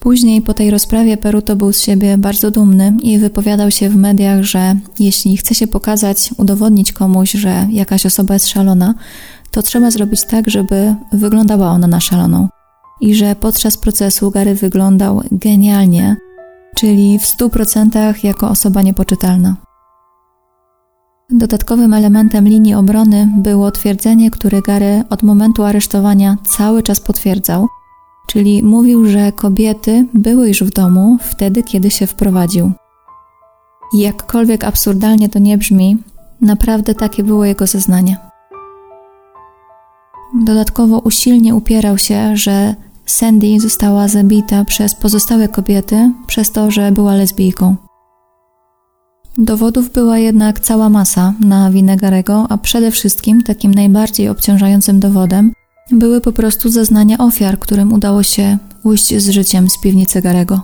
Później 0.00 0.42
po 0.42 0.54
tej 0.54 0.70
rozprawie 0.70 1.16
Peruto 1.16 1.56
był 1.56 1.72
z 1.72 1.80
siebie 1.80 2.18
bardzo 2.18 2.50
dumny 2.50 2.96
i 3.02 3.18
wypowiadał 3.18 3.70
się 3.70 3.88
w 3.88 3.96
mediach, 3.96 4.42
że 4.42 4.76
jeśli 4.98 5.36
chce 5.36 5.54
się 5.54 5.66
pokazać, 5.66 6.30
udowodnić 6.36 6.92
komuś, 6.92 7.32
że 7.32 7.66
jakaś 7.70 8.06
osoba 8.06 8.34
jest 8.34 8.48
szalona, 8.48 8.94
to 9.50 9.62
trzeba 9.62 9.90
zrobić 9.90 10.24
tak, 10.24 10.50
żeby 10.50 10.94
wyglądała 11.12 11.70
ona 11.70 11.86
na 11.86 12.00
szaloną. 12.00 12.48
I 13.00 13.14
że 13.14 13.36
podczas 13.36 13.76
procesu 13.76 14.30
Gary 14.30 14.54
wyglądał 14.54 15.22
genialnie, 15.32 16.16
czyli 16.76 17.18
w 17.18 17.22
100% 17.22 18.24
jako 18.24 18.48
osoba 18.48 18.82
niepoczytalna. 18.82 19.65
Dodatkowym 21.30 21.94
elementem 21.94 22.48
linii 22.48 22.74
obrony 22.74 23.28
było 23.36 23.70
twierdzenie, 23.70 24.30
które 24.30 24.62
Gary 24.62 25.02
od 25.10 25.22
momentu 25.22 25.64
aresztowania 25.64 26.36
cały 26.44 26.82
czas 26.82 27.00
potwierdzał, 27.00 27.68
czyli 28.26 28.62
mówił, 28.62 29.08
że 29.08 29.32
kobiety 29.32 30.06
były 30.14 30.48
już 30.48 30.62
w 30.62 30.70
domu 30.70 31.18
wtedy, 31.20 31.62
kiedy 31.62 31.90
się 31.90 32.06
wprowadził. 32.06 32.72
Jakkolwiek 33.98 34.64
absurdalnie 34.64 35.28
to 35.28 35.38
nie 35.38 35.58
brzmi, 35.58 35.96
naprawdę 36.40 36.94
takie 36.94 37.22
było 37.22 37.44
jego 37.44 37.66
zeznanie. 37.66 38.16
Dodatkowo 40.44 40.98
usilnie 40.98 41.54
upierał 41.54 41.98
się, 41.98 42.36
że 42.36 42.74
Sandy 43.06 43.60
została 43.60 44.08
zabita 44.08 44.64
przez 44.64 44.94
pozostałe 44.94 45.48
kobiety 45.48 46.12
przez 46.26 46.50
to, 46.50 46.70
że 46.70 46.92
była 46.92 47.14
lesbijką. 47.14 47.76
Dowodów 49.38 49.92
była 49.92 50.18
jednak 50.18 50.60
cała 50.60 50.88
masa 50.88 51.34
na 51.40 51.70
winę 51.70 51.96
Garego, 51.96 52.46
a 52.48 52.58
przede 52.58 52.90
wszystkim 52.90 53.42
takim 53.42 53.74
najbardziej 53.74 54.28
obciążającym 54.28 55.00
dowodem 55.00 55.52
były 55.90 56.20
po 56.20 56.32
prostu 56.32 56.70
zeznania 56.70 57.18
ofiar, 57.18 57.58
którym 57.58 57.92
udało 57.92 58.22
się 58.22 58.58
ujść 58.82 59.16
z 59.16 59.28
życiem 59.28 59.70
z 59.70 59.80
piwnicy 59.80 60.22
Garego. 60.22 60.60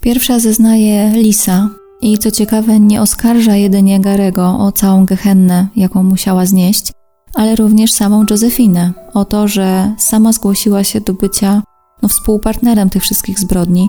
Pierwsza 0.00 0.38
zeznaje 0.38 1.10
Lisa 1.10 1.68
i 2.00 2.18
co 2.18 2.30
ciekawe 2.30 2.80
nie 2.80 3.02
oskarża 3.02 3.56
jedynie 3.56 4.00
Garego 4.00 4.58
o 4.58 4.72
całą 4.72 5.04
gehennę, 5.04 5.66
jaką 5.76 6.02
musiała 6.02 6.46
znieść, 6.46 6.92
ale 7.34 7.56
również 7.56 7.92
samą 7.92 8.24
Josefinę 8.30 8.92
o 9.14 9.24
to, 9.24 9.48
że 9.48 9.94
sama 9.98 10.32
zgłosiła 10.32 10.84
się 10.84 11.00
do 11.00 11.14
bycia 11.14 11.62
no, 12.02 12.08
współpartnerem 12.08 12.90
tych 12.90 13.02
wszystkich 13.02 13.38
zbrodni. 13.38 13.88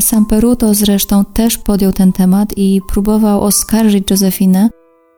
Sam 0.00 0.26
Peruto 0.26 0.74
zresztą 0.74 1.24
też 1.24 1.58
podjął 1.58 1.92
ten 1.92 2.12
temat 2.12 2.52
i 2.56 2.80
próbował 2.88 3.42
oskarżyć 3.42 4.10
Josefinę 4.10 4.68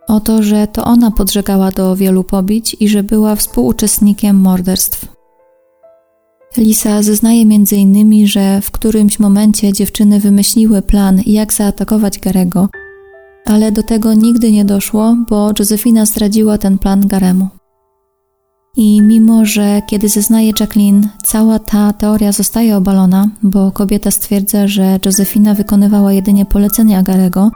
o 0.08 0.20
to, 0.20 0.42
że 0.42 0.66
to 0.66 0.84
ona 0.84 1.10
podżegała 1.10 1.70
do 1.70 1.96
wielu 1.96 2.24
pobić 2.24 2.76
i 2.80 2.88
że 2.88 3.02
była 3.02 3.36
współuczestnikiem 3.36 4.40
morderstw. 4.40 5.06
Lisa 6.56 7.02
zeznaje 7.02 7.42
m.in., 7.42 8.26
że 8.26 8.60
w 8.60 8.70
którymś 8.70 9.18
momencie 9.18 9.72
dziewczyny 9.72 10.20
wymyśliły 10.20 10.82
plan, 10.82 11.20
jak 11.26 11.52
zaatakować 11.52 12.18
Garego, 12.18 12.68
ale 13.44 13.72
do 13.72 13.82
tego 13.82 14.14
nigdy 14.14 14.52
nie 14.52 14.64
doszło, 14.64 15.16
bo 15.28 15.50
Josefina 15.58 16.06
zdradziła 16.06 16.58
ten 16.58 16.78
plan 16.78 17.08
Garemu. 17.08 17.48
I 18.76 19.02
mimo, 19.02 19.44
że 19.44 19.82
kiedy 19.86 20.08
zeznaje 20.08 20.52
Jacqueline, 20.60 21.08
cała 21.24 21.58
ta 21.58 21.92
teoria 21.92 22.32
zostaje 22.32 22.76
obalona, 22.76 23.28
bo 23.42 23.72
kobieta 23.72 24.10
stwierdza, 24.10 24.68
że 24.68 24.98
Josefina 25.04 25.54
wykonywała 25.54 26.12
jedynie 26.12 26.46
polecenia 26.46 27.02
Garego, 27.02 27.50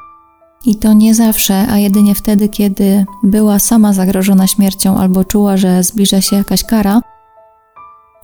i 0.64 0.76
to 0.76 0.92
nie 0.92 1.14
zawsze, 1.14 1.66
a 1.68 1.78
jedynie 1.78 2.14
wtedy, 2.14 2.48
kiedy 2.48 3.04
była 3.22 3.58
sama 3.58 3.92
zagrożona 3.92 4.46
śmiercią 4.46 4.98
albo 4.98 5.24
czuła, 5.24 5.56
że 5.56 5.82
zbliża 5.82 6.20
się 6.20 6.36
jakaś 6.36 6.64
kara, 6.64 7.00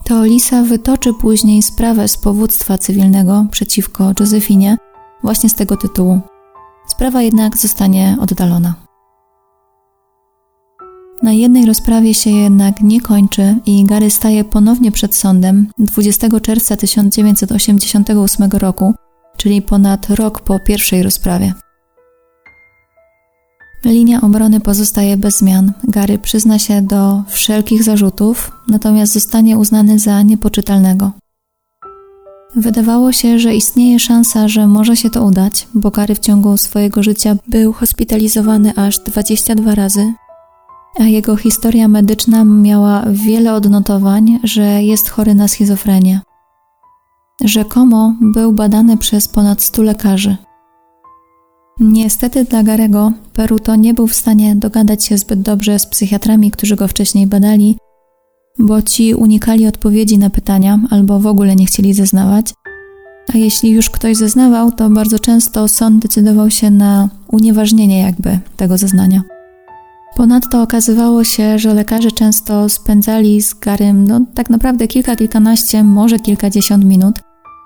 to 0.04 0.24
Lisa 0.24 0.62
wytoczy 0.62 1.12
później 1.20 1.62
sprawę 1.62 2.08
z 2.08 2.16
powództwa 2.16 2.78
cywilnego 2.78 3.46
przeciwko 3.50 4.12
Josefinie 4.20 4.76
właśnie 5.22 5.48
z 5.48 5.54
tego 5.54 5.76
tytułu. 5.76 6.20
Sprawa 6.86 7.22
jednak 7.22 7.56
zostanie 7.56 8.16
oddalona. 8.20 8.83
Na 11.22 11.32
jednej 11.32 11.66
rozprawie 11.66 12.14
się 12.14 12.30
jednak 12.30 12.80
nie 12.80 13.00
kończy 13.00 13.56
i 13.66 13.84
Gary 13.84 14.10
staje 14.10 14.44
ponownie 14.44 14.92
przed 14.92 15.14
sądem 15.14 15.66
20 15.78 16.40
czerwca 16.40 16.76
1988 16.76 18.50
roku, 18.50 18.94
czyli 19.36 19.62
ponad 19.62 20.10
rok 20.10 20.40
po 20.40 20.58
pierwszej 20.58 21.02
rozprawie. 21.02 21.54
Linia 23.84 24.20
obrony 24.20 24.60
pozostaje 24.60 25.16
bez 25.16 25.38
zmian. 25.38 25.72
Gary 25.88 26.18
przyzna 26.18 26.58
się 26.58 26.82
do 26.82 27.22
wszelkich 27.28 27.82
zarzutów, 27.82 28.52
natomiast 28.68 29.12
zostanie 29.12 29.58
uznany 29.58 29.98
za 29.98 30.22
niepoczytalnego. 30.22 31.10
Wydawało 32.56 33.12
się, 33.12 33.38
że 33.38 33.54
istnieje 33.54 33.98
szansa, 34.00 34.48
że 34.48 34.66
może 34.66 34.96
się 34.96 35.10
to 35.10 35.24
udać, 35.24 35.68
bo 35.74 35.90
Gary 35.90 36.14
w 36.14 36.18
ciągu 36.18 36.56
swojego 36.56 37.02
życia 37.02 37.36
był 37.48 37.72
hospitalizowany 37.72 38.72
aż 38.76 38.98
22 38.98 39.74
razy, 39.74 40.12
a 40.98 41.04
jego 41.04 41.36
historia 41.36 41.88
medyczna 41.88 42.44
miała 42.44 43.04
wiele 43.10 43.54
odnotowań, 43.54 44.40
że 44.42 44.82
jest 44.82 45.08
chory 45.08 45.34
na 45.34 45.48
schizofrenię. 45.48 46.20
Rzekomo 47.44 48.14
był 48.20 48.52
badany 48.52 48.96
przez 48.96 49.28
ponad 49.28 49.62
100 49.62 49.82
lekarzy. 49.82 50.36
Niestety 51.80 52.44
dla 52.44 52.62
Garego 52.62 53.12
Peruto 53.32 53.76
nie 53.76 53.94
był 53.94 54.06
w 54.06 54.14
stanie 54.14 54.56
dogadać 54.56 55.04
się 55.04 55.18
zbyt 55.18 55.42
dobrze 55.42 55.78
z 55.78 55.86
psychiatrami, 55.86 56.50
którzy 56.50 56.76
go 56.76 56.88
wcześniej 56.88 57.26
badali, 57.26 57.78
bo 58.58 58.82
ci 58.82 59.14
unikali 59.14 59.66
odpowiedzi 59.66 60.18
na 60.18 60.30
pytania 60.30 60.80
albo 60.90 61.20
w 61.20 61.26
ogóle 61.26 61.56
nie 61.56 61.66
chcieli 61.66 61.94
zeznawać. 61.94 62.54
A 63.34 63.38
jeśli 63.38 63.70
już 63.70 63.90
ktoś 63.90 64.16
zeznawał, 64.16 64.72
to 64.72 64.90
bardzo 64.90 65.18
często 65.18 65.68
sąd 65.68 66.02
decydował 66.02 66.50
się 66.50 66.70
na 66.70 67.08
unieważnienie 67.28 68.00
jakby 68.00 68.38
tego 68.56 68.78
zeznania. 68.78 69.33
Ponadto 70.16 70.62
okazywało 70.62 71.24
się, 71.24 71.58
że 71.58 71.74
lekarze 71.74 72.12
często 72.12 72.68
spędzali 72.68 73.42
z 73.42 73.54
Garym 73.54 74.06
no, 74.06 74.20
tak 74.34 74.50
naprawdę 74.50 74.88
kilka, 74.88 75.16
kilkanaście, 75.16 75.84
może 75.84 76.18
kilkadziesiąt 76.18 76.84
minut 76.84 77.20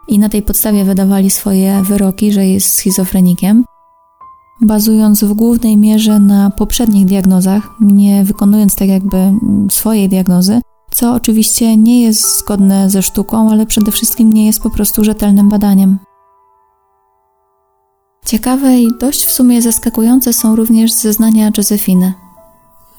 i 0.08 0.18
na 0.18 0.28
tej 0.28 0.42
podstawie 0.42 0.84
wydawali 0.84 1.30
swoje 1.30 1.82
wyroki, 1.82 2.32
że 2.32 2.46
jest 2.46 2.74
schizofrenikiem 2.74 3.64
bazując 4.60 5.24
w 5.24 5.32
głównej 5.32 5.76
mierze 5.76 6.18
na 6.18 6.50
poprzednich 6.50 7.06
diagnozach, 7.06 7.70
nie 7.80 8.24
wykonując 8.24 8.76
tak 8.76 8.88
jakby 8.88 9.32
swojej 9.70 10.08
diagnozy, 10.08 10.60
Co 10.90 11.14
oczywiście 11.14 11.76
nie 11.76 12.02
jest 12.02 12.38
zgodne 12.38 12.90
ze 12.90 13.02
sztuką, 13.02 13.50
ale 13.50 13.66
przede 13.66 13.92
wszystkim 13.92 14.32
nie 14.32 14.46
jest 14.46 14.62
po 14.62 14.70
prostu 14.70 15.04
rzetelnym 15.04 15.48
badaniem. 15.48 15.98
Ciekawe 18.26 18.78
i 18.78 18.88
dość 19.00 19.24
w 19.24 19.30
sumie 19.30 19.62
zaskakujące 19.62 20.32
są 20.32 20.56
również 20.56 20.92
zeznania 20.92 21.50
Józefiny. 21.56 22.27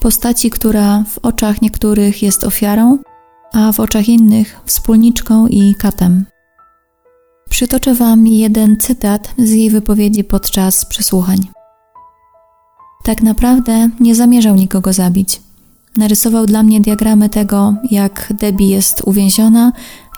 Postaci, 0.00 0.50
która 0.50 1.04
w 1.08 1.18
oczach 1.18 1.62
niektórych 1.62 2.22
jest 2.22 2.44
ofiarą, 2.44 2.98
a 3.52 3.72
w 3.72 3.80
oczach 3.80 4.08
innych 4.08 4.60
wspólniczką 4.64 5.46
i 5.46 5.74
katem. 5.74 6.24
Przytoczę 7.50 7.94
Wam 7.94 8.26
jeden 8.26 8.76
cytat 8.76 9.34
z 9.38 9.50
jej 9.50 9.70
wypowiedzi 9.70 10.24
podczas 10.24 10.84
przesłuchań. 10.84 11.38
Tak 13.04 13.22
naprawdę 13.22 13.88
nie 14.00 14.14
zamierzał 14.14 14.56
nikogo 14.56 14.92
zabić. 14.92 15.42
Narysował 15.96 16.46
dla 16.46 16.62
mnie 16.62 16.80
diagramy 16.80 17.28
tego, 17.28 17.74
jak 17.90 18.32
Debbie 18.40 18.70
jest 18.70 19.02
uwięziona, 19.04 19.72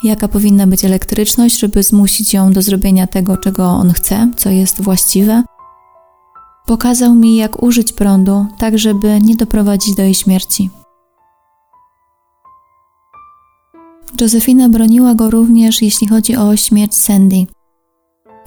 jaka 0.05 0.29
powinna 0.29 0.67
być 0.67 0.85
elektryczność, 0.85 1.59
żeby 1.59 1.83
zmusić 1.83 2.35
ją 2.35 2.53
do 2.53 2.63
zrobienia 2.63 3.07
tego, 3.07 3.37
czego 3.37 3.67
on 3.67 3.93
chce, 3.93 4.31
co 4.37 4.51
jest 4.51 4.83
właściwe. 4.83 5.43
Pokazał 6.73 7.15
mi, 7.15 7.36
jak 7.36 7.62
użyć 7.62 7.93
prądu, 7.93 8.47
tak 8.59 8.78
żeby 8.78 9.20
nie 9.20 9.35
doprowadzić 9.35 9.94
do 9.94 10.03
jej 10.03 10.15
śmierci. 10.15 10.70
Josefina 14.20 14.69
broniła 14.69 15.15
go 15.15 15.31
również, 15.31 15.82
jeśli 15.82 16.09
chodzi 16.09 16.36
o 16.36 16.57
śmierć 16.57 16.94
Sandy. 16.94 17.47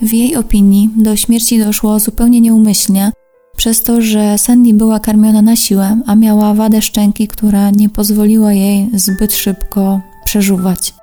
W 0.02 0.14
jej 0.14 0.36
opinii 0.36 0.90
do 0.96 1.16
śmierci 1.16 1.60
doszło 1.60 2.00
zupełnie 2.00 2.42
nieumyślnie, 2.42 3.12
przez 3.58 3.84
to, 3.84 4.02
że 4.02 4.38
Sandy 4.38 4.74
była 4.74 5.00
karmiona 5.00 5.42
na 5.42 5.56
siłę, 5.56 6.02
a 6.06 6.16
miała 6.16 6.54
wadę 6.54 6.82
szczęki, 6.82 7.28
która 7.28 7.70
nie 7.70 7.90
pozwoliła 7.90 8.54
jej 8.54 8.90
zbyt 8.94 9.34
szybko 9.34 10.02
przeżuwać. 10.26 10.94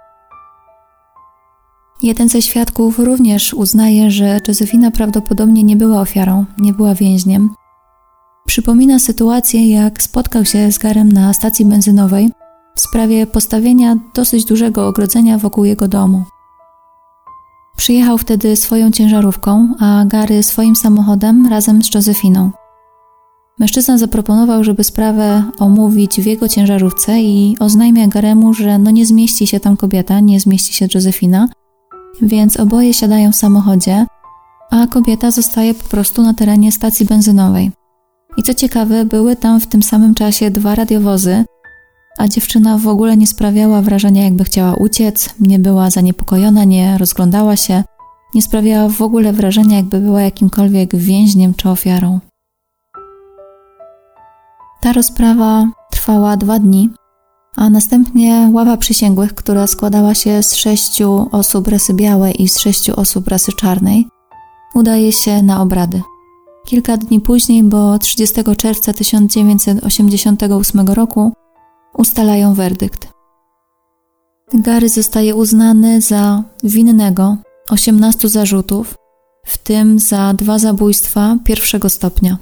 Jeden 2.02 2.28
ze 2.28 2.42
świadków 2.42 2.98
również 2.98 3.54
uznaje, 3.54 4.10
że 4.10 4.40
Josefina 4.48 4.90
prawdopodobnie 4.90 5.62
nie 5.62 5.76
była 5.76 6.00
ofiarą, 6.00 6.44
nie 6.58 6.72
była 6.72 6.94
więźniem. 6.94 7.50
Przypomina 8.46 8.98
sytuację, 8.98 9.70
jak 9.70 10.02
spotkał 10.02 10.44
się 10.44 10.72
z 10.72 10.78
Garem 10.78 11.12
na 11.12 11.32
stacji 11.32 11.64
benzynowej 11.64 12.30
w 12.74 12.80
sprawie 12.80 13.26
postawienia 13.26 13.96
dosyć 14.14 14.44
dużego 14.44 14.86
ogrodzenia 14.86 15.38
wokół 15.38 15.64
jego 15.64 15.88
domu. 15.88 16.24
Przyjechał 17.76 18.18
wtedy 18.18 18.56
swoją 18.56 18.90
ciężarówką, 18.90 19.68
a 19.80 20.04
Gary 20.06 20.42
swoim 20.42 20.76
samochodem 20.76 21.46
razem 21.50 21.82
z 21.82 21.94
Josefiną. 21.94 22.50
Mężczyzna 23.58 23.98
zaproponował, 23.98 24.64
żeby 24.64 24.84
sprawę 24.84 25.44
omówić 25.58 26.20
w 26.20 26.26
jego 26.26 26.48
ciężarówce 26.48 27.20
i 27.20 27.56
oznajmia 27.60 28.06
Garemu, 28.06 28.54
że 28.54 28.78
no 28.78 28.90
nie 28.90 29.06
zmieści 29.06 29.46
się 29.46 29.60
tam 29.60 29.76
kobieta, 29.76 30.20
nie 30.20 30.40
zmieści 30.40 30.74
się 30.74 30.86
Josefina, 30.94 31.48
więc 32.22 32.56
oboje 32.56 32.94
siadają 32.94 33.32
w 33.32 33.36
samochodzie, 33.36 34.06
a 34.70 34.86
kobieta 34.86 35.30
zostaje 35.30 35.74
po 35.74 35.88
prostu 35.88 36.22
na 36.22 36.34
terenie 36.34 36.72
stacji 36.72 37.06
benzynowej. 37.06 37.70
I 38.36 38.42
co 38.42 38.54
ciekawe, 38.54 39.04
były 39.04 39.36
tam 39.36 39.60
w 39.60 39.66
tym 39.66 39.82
samym 39.82 40.14
czasie 40.14 40.50
dwa 40.50 40.74
radiowozy, 40.74 41.44
a 42.18 42.28
dziewczyna 42.28 42.78
w 42.78 42.88
ogóle 42.88 43.16
nie 43.16 43.26
sprawiała 43.26 43.82
wrażenia, 43.82 44.24
jakby 44.24 44.44
chciała 44.44 44.74
uciec, 44.74 45.34
nie 45.40 45.58
była 45.58 45.90
zaniepokojona, 45.90 46.64
nie 46.64 46.98
rozglądała 46.98 47.56
się, 47.56 47.84
nie 48.34 48.42
sprawiała 48.42 48.88
w 48.88 49.02
ogóle 49.02 49.32
wrażenia, 49.32 49.76
jakby 49.76 50.00
była 50.00 50.22
jakimkolwiek 50.22 50.96
więźniem 50.96 51.54
czy 51.54 51.68
ofiarą. 51.68 52.20
Ta 54.80 54.92
rozprawa 54.92 55.66
trwała 55.90 56.36
dwa 56.36 56.58
dni, 56.58 56.90
a 57.56 57.70
następnie 57.70 58.50
ława 58.52 58.76
przysięgłych, 58.76 59.34
która 59.34 59.66
składała 59.66 60.14
się 60.14 60.42
z 60.42 60.54
sześciu 60.54 61.28
osób 61.32 61.68
rasy 61.68 61.94
białej 61.94 62.42
i 62.42 62.48
z 62.48 62.58
sześciu 62.58 63.00
osób 63.00 63.28
rasy 63.28 63.52
czarnej, 63.52 64.08
udaje 64.74 65.12
się 65.12 65.42
na 65.42 65.62
obrady. 65.62 66.02
Kilka 66.66 66.96
dni 66.96 67.20
później, 67.20 67.62
bo 67.62 67.98
30 67.98 68.34
czerwca 68.56 68.92
1988 68.92 70.88
roku, 70.88 71.32
ustalają 71.98 72.54
werdykt. 72.54 73.08
Gary 74.54 74.88
zostaje 74.88 75.34
uznany 75.34 76.00
za 76.00 76.42
winnego 76.64 77.36
18 77.70 78.28
zarzutów, 78.28 78.94
w 79.46 79.58
tym 79.58 79.98
za 79.98 80.34
dwa 80.34 80.58
zabójstwa 80.58 81.36
pierwszego 81.44 81.88
stopnia. 81.88 82.36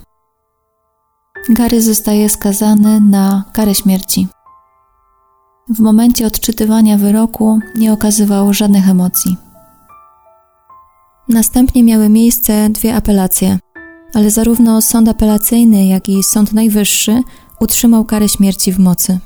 Gary 1.49 1.83
zostaje 1.83 2.29
skazany 2.29 3.01
na 3.01 3.45
karę 3.53 3.75
śmierci. 3.75 4.29
W 5.75 5.81
momencie 5.81 6.27
odczytywania 6.27 6.99
wyroku 6.99 7.59
nie 7.77 7.93
okazywał 7.93 8.55
żadnych 8.55 8.89
emocji. 8.89 9.37
Następnie 11.29 11.85
miały 11.85 12.09
miejsce 12.09 12.71
dwie 12.71 12.95
apelacje, 12.95 13.59
ale 14.15 14.31
zarówno 14.31 14.83
sąd 14.83 15.09
apelacyjny, 15.09 15.87
jak 15.87 16.09
i 16.09 16.23
Sąd 16.23 16.53
Najwyższy 16.53 17.23
utrzymał 17.61 18.05
karę 18.05 18.29
śmierci 18.29 18.73
w 18.73 18.79
mocy. 18.79 19.19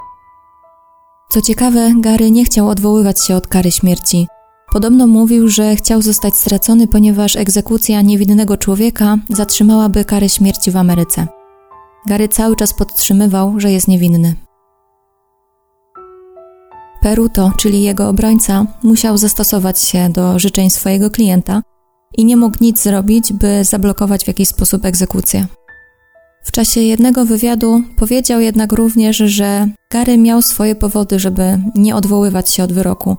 Co 1.30 1.40
ciekawe, 1.40 1.92
Gary 2.00 2.30
nie 2.30 2.44
chciał 2.44 2.68
odwoływać 2.68 3.26
się 3.26 3.36
od 3.36 3.46
kary 3.46 3.70
śmierci. 3.70 4.26
Podobno 4.72 5.06
mówił, 5.06 5.48
że 5.48 5.76
chciał 5.76 6.02
zostać 6.02 6.36
stracony, 6.36 6.86
ponieważ 6.86 7.36
egzekucja 7.36 8.02
niewinnego 8.02 8.56
człowieka 8.56 9.16
zatrzymałaby 9.28 10.04
karę 10.04 10.28
śmierci 10.28 10.70
w 10.70 10.76
Ameryce. 10.76 11.26
Gary 12.06 12.28
cały 12.28 12.56
czas 12.56 12.74
podtrzymywał, 12.74 13.60
że 13.60 13.72
jest 13.72 13.88
niewinny. 13.88 14.34
Peruto, 17.04 17.52
czyli 17.56 17.82
jego 17.82 18.08
obrońca, 18.08 18.66
musiał 18.82 19.18
zastosować 19.18 19.80
się 19.80 20.08
do 20.08 20.38
życzeń 20.38 20.70
swojego 20.70 21.10
klienta 21.10 21.62
i 22.18 22.24
nie 22.24 22.36
mógł 22.36 22.56
nic 22.60 22.82
zrobić, 22.82 23.32
by 23.32 23.64
zablokować 23.64 24.24
w 24.24 24.28
jakiś 24.28 24.48
sposób 24.48 24.84
egzekucję. 24.84 25.46
W 26.44 26.52
czasie 26.52 26.80
jednego 26.80 27.24
wywiadu 27.24 27.82
powiedział 27.96 28.40
jednak 28.40 28.72
również, 28.72 29.16
że 29.16 29.68
Gary 29.92 30.18
miał 30.18 30.42
swoje 30.42 30.74
powody, 30.74 31.18
żeby 31.18 31.58
nie 31.74 31.96
odwoływać 31.96 32.50
się 32.50 32.64
od 32.64 32.72
wyroku. 32.72 33.16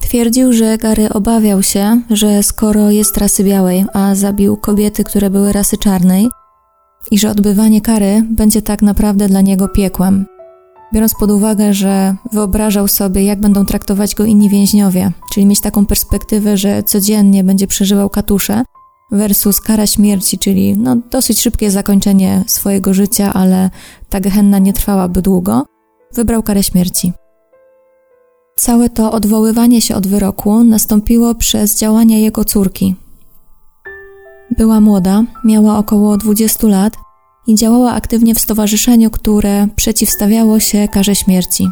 Twierdził, 0.00 0.52
że 0.52 0.78
Gary 0.78 1.08
obawiał 1.08 1.62
się, 1.62 2.00
że 2.10 2.42
skoro 2.42 2.90
jest 2.90 3.16
rasy 3.16 3.44
białej, 3.44 3.84
a 3.94 4.14
zabił 4.14 4.56
kobiety, 4.56 5.04
które 5.04 5.30
były 5.30 5.52
rasy 5.52 5.76
czarnej, 5.76 6.28
i 7.10 7.18
że 7.18 7.30
odbywanie 7.30 7.80
kary 7.80 8.24
będzie 8.30 8.62
tak 8.62 8.82
naprawdę 8.82 9.28
dla 9.28 9.40
niego 9.40 9.68
piekłem. 9.68 10.26
Biorąc 10.92 11.14
pod 11.14 11.30
uwagę, 11.30 11.74
że 11.74 12.16
wyobrażał 12.32 12.88
sobie, 12.88 13.24
jak 13.24 13.40
będą 13.40 13.66
traktować 13.66 14.14
go 14.14 14.24
inni 14.24 14.48
więźniowie, 14.48 15.12
czyli 15.32 15.46
mieć 15.46 15.60
taką 15.60 15.86
perspektywę, 15.86 16.56
że 16.56 16.82
codziennie 16.82 17.44
będzie 17.44 17.66
przeżywał 17.66 18.10
katusze, 18.10 18.62
versus 19.12 19.60
kara 19.60 19.86
śmierci, 19.86 20.38
czyli 20.38 20.78
no, 20.78 20.96
dosyć 21.10 21.40
szybkie 21.40 21.70
zakończenie 21.70 22.44
swojego 22.46 22.94
życia, 22.94 23.32
ale 23.34 23.70
ta 24.08 24.20
gehenna 24.20 24.58
nie 24.58 24.72
trwałaby 24.72 25.22
długo, 25.22 25.66
wybrał 26.14 26.42
karę 26.42 26.62
śmierci. 26.62 27.12
Całe 28.56 28.90
to 28.90 29.12
odwoływanie 29.12 29.80
się 29.80 29.96
od 29.96 30.06
wyroku 30.06 30.64
nastąpiło 30.64 31.34
przez 31.34 31.78
działania 31.78 32.18
jego 32.18 32.44
córki. 32.44 32.94
Była 34.56 34.80
młoda, 34.80 35.24
miała 35.44 35.78
około 35.78 36.16
20 36.16 36.66
lat 36.66 36.96
i 37.48 37.54
działała 37.54 37.92
aktywnie 37.92 38.34
w 38.34 38.38
stowarzyszeniu, 38.38 39.10
które 39.10 39.66
przeciwstawiało 39.76 40.60
się 40.60 40.88
karze 40.88 41.14
śmierci. 41.14 41.68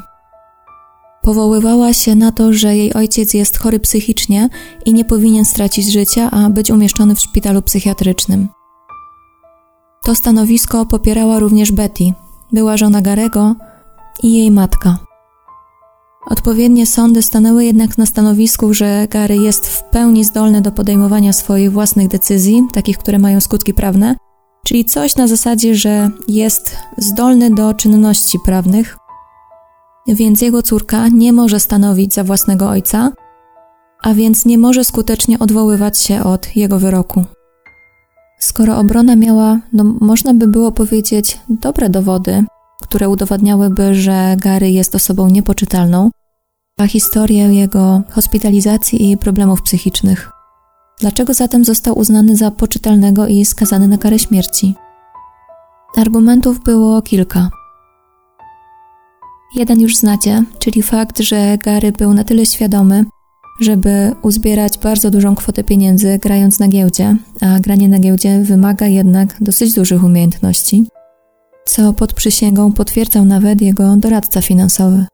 Powoływała 1.23 1.93
się 1.93 2.15
na 2.15 2.33
to, 2.33 2.53
że 2.53 2.77
jej 2.77 2.95
ojciec 2.95 3.35
jest 3.35 3.59
chory 3.59 3.81
psychicznie 3.81 4.49
i 4.85 4.95
nie 4.95 5.05
powinien 5.05 5.45
stracić 5.45 5.93
życia, 5.93 6.31
a 6.31 6.51
być 6.51 6.71
umieszczony 6.71 7.15
w 7.15 7.21
szpitalu 7.21 7.63
psychiatrycznym. 7.63 8.49
To 10.05 10.15
stanowisko 10.15 10.87
popierała 10.87 11.39
również 11.39 11.73
Betty, 11.73 12.13
była 12.53 12.77
żona 12.77 13.03
Garego 13.03 13.55
i 14.23 14.35
jej 14.35 14.51
matka. 14.51 14.99
Odpowiednie 16.27 16.87
sądy 16.87 17.23
stanęły 17.23 17.65
jednak 17.65 17.99
na 17.99 18.07
stanowisku, 18.07 18.75
że 18.75 19.09
Gary 19.11 19.37
jest 19.37 19.69
w 19.69 19.85
pełni 19.85 20.25
zdolny 20.25 20.61
do 20.61 20.73
podejmowania 20.73 21.33
swoich 21.33 21.73
własnych 21.73 22.09
decyzji, 22.09 22.63
takich, 22.73 22.99
które 22.99 23.19
mają 23.19 23.41
skutki 23.41 23.75
prawne, 23.75 24.17
czyli 24.67 24.85
coś 24.85 25.17
na 25.17 25.29
zasadzie, 25.29 25.75
że 25.75 26.11
jest 26.29 26.77
zdolny 26.99 27.51
do 27.51 27.75
czynności 27.75 28.39
prawnych, 28.45 28.97
więc 30.09 30.43
jego 30.43 30.63
córka 30.63 31.09
nie 31.09 31.33
może 31.33 31.61
stanowić 31.61 32.15
za 32.15 32.25
własnego 32.25 32.69
ojca, 32.69 33.13
a 34.03 34.15
więc 34.15 34.47
nie 34.47 34.59
może 34.59 34.85
skutecznie 34.85 35.39
odwoływać 35.39 35.99
się 35.99 36.25
od 36.25 36.57
jego 36.57 36.79
wyroku. 36.79 37.25
Skoro 38.39 38.79
obrona 38.79 39.17
miała, 39.17 39.61
no 39.73 39.85
można 40.01 40.35
by 40.35 40.49
było 40.49 40.73
powiedzieć, 40.73 41.41
dobre 41.49 41.89
dowody, 41.89 42.45
które 42.83 43.09
udowadniałyby, 43.09 43.95
że 43.95 44.37
Gary 44.39 44.71
jest 44.71 44.95
osobą 44.95 45.29
niepoczytalną, 45.29 46.11
a 46.79 46.87
historię 46.87 47.55
jego 47.55 48.03
hospitalizacji 48.11 49.11
i 49.11 49.17
problemów 49.17 49.63
psychicznych. 49.63 50.36
Dlaczego 51.01 51.35
zatem 51.35 51.65
został 51.65 51.99
uznany 51.99 52.37
za 52.37 52.51
poczytalnego 52.51 53.27
i 53.27 53.45
skazany 53.45 53.89
na 53.89 53.99
karę 53.99 54.19
śmierci? 54.19 54.75
Argumentów 55.97 56.65
było 56.65 57.03
kilka. 57.03 57.51
Jeden 59.57 59.81
już 59.81 59.97
znacie, 59.97 60.45
czyli 60.59 60.83
fakt, 60.83 61.21
że 61.21 61.59
Gary 61.59 61.93
był 61.93 62.15
na 62.15 62.25
tyle 62.25 62.47
świadomy, 62.47 63.05
żeby 63.61 64.13
uzbierać 64.23 64.79
bardzo 64.79 65.11
dużą 65.11 65.35
kwotę 65.35 65.65
pieniędzy 65.65 66.19
grając 66.19 66.59
na 66.59 66.69
giełdzie, 66.69 67.17
a 67.41 67.61
granie 67.61 67.89
na 67.89 67.99
giełdzie 67.99 68.39
wymaga 68.39 68.87
jednak 68.87 69.37
dosyć 69.41 69.75
dużych 69.75 70.05
umiejętności, 70.05 70.87
co 71.65 71.93
pod 71.93 72.13
przysięgą 72.13 72.73
potwierdzał 72.73 73.25
nawet 73.25 73.61
jego 73.61 73.97
doradca 73.97 74.43
finansowy. 74.43 75.07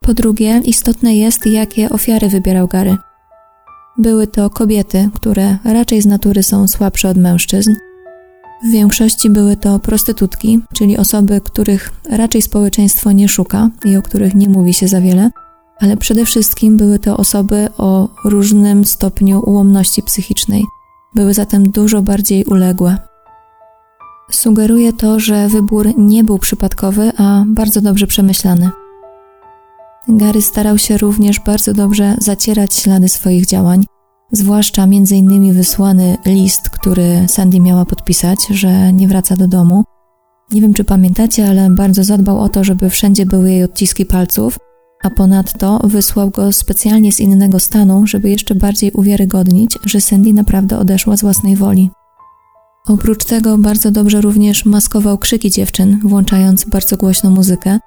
Po 0.00 0.14
drugie, 0.14 0.60
istotne 0.64 1.16
jest, 1.16 1.46
jakie 1.46 1.90
ofiary 1.90 2.28
wybierał 2.28 2.68
Gary. 2.68 2.96
Były 3.98 4.26
to 4.26 4.50
kobiety, 4.50 5.10
które 5.14 5.58
raczej 5.64 6.02
z 6.02 6.06
natury 6.06 6.42
są 6.42 6.68
słabsze 6.68 7.08
od 7.08 7.16
mężczyzn. 7.16 7.74
W 8.64 8.70
większości 8.70 9.30
były 9.30 9.56
to 9.56 9.78
prostytutki, 9.78 10.60
czyli 10.74 10.98
osoby, 10.98 11.40
których 11.40 11.90
raczej 12.10 12.42
społeczeństwo 12.42 13.12
nie 13.12 13.28
szuka 13.28 13.70
i 13.84 13.96
o 13.96 14.02
których 14.02 14.34
nie 14.34 14.48
mówi 14.48 14.74
się 14.74 14.88
za 14.88 15.00
wiele, 15.00 15.30
ale 15.80 15.96
przede 15.96 16.24
wszystkim 16.24 16.76
były 16.76 16.98
to 16.98 17.16
osoby 17.16 17.68
o 17.78 18.08
różnym 18.24 18.84
stopniu 18.84 19.42
ułomności 19.46 20.02
psychicznej. 20.02 20.64
Były 21.14 21.34
zatem 21.34 21.70
dużo 21.70 22.02
bardziej 22.02 22.44
uległe. 22.44 22.98
Sugeruje 24.30 24.92
to, 24.92 25.20
że 25.20 25.48
wybór 25.48 25.98
nie 25.98 26.24
był 26.24 26.38
przypadkowy, 26.38 27.12
a 27.18 27.44
bardzo 27.46 27.80
dobrze 27.80 28.06
przemyślany. 28.06 28.70
Gary 30.16 30.42
starał 30.42 30.78
się 30.78 30.98
również 30.98 31.40
bardzo 31.40 31.74
dobrze 31.74 32.16
zacierać 32.18 32.74
ślady 32.74 33.08
swoich 33.08 33.46
działań, 33.46 33.84
zwłaszcza 34.32 34.84
m.in. 34.84 35.52
wysłany 35.52 36.16
list, 36.26 36.70
który 36.70 37.24
Sandy 37.28 37.60
miała 37.60 37.84
podpisać, 37.84 38.38
że 38.50 38.92
nie 38.92 39.08
wraca 39.08 39.36
do 39.36 39.48
domu. 39.48 39.84
Nie 40.52 40.60
wiem, 40.60 40.74
czy 40.74 40.84
pamiętacie, 40.84 41.48
ale 41.48 41.70
bardzo 41.70 42.04
zadbał 42.04 42.40
o 42.40 42.48
to, 42.48 42.64
żeby 42.64 42.90
wszędzie 42.90 43.26
były 43.26 43.50
jej 43.50 43.64
odciski 43.64 44.06
palców, 44.06 44.58
a 45.02 45.10
ponadto 45.10 45.80
wysłał 45.84 46.30
go 46.30 46.52
specjalnie 46.52 47.12
z 47.12 47.20
innego 47.20 47.60
stanu, 47.60 48.06
żeby 48.06 48.30
jeszcze 48.30 48.54
bardziej 48.54 48.92
uwiarygodnić, 48.92 49.78
że 49.84 50.00
Sandy 50.00 50.32
naprawdę 50.32 50.78
odeszła 50.78 51.16
z 51.16 51.20
własnej 51.20 51.56
woli. 51.56 51.90
Oprócz 52.86 53.24
tego 53.24 53.58
bardzo 53.58 53.90
dobrze 53.90 54.20
również 54.20 54.64
maskował 54.64 55.18
krzyki 55.18 55.50
dziewczyn, 55.50 56.00
włączając 56.04 56.64
bardzo 56.64 56.96
głośną 56.96 57.30
muzykę, 57.30 57.78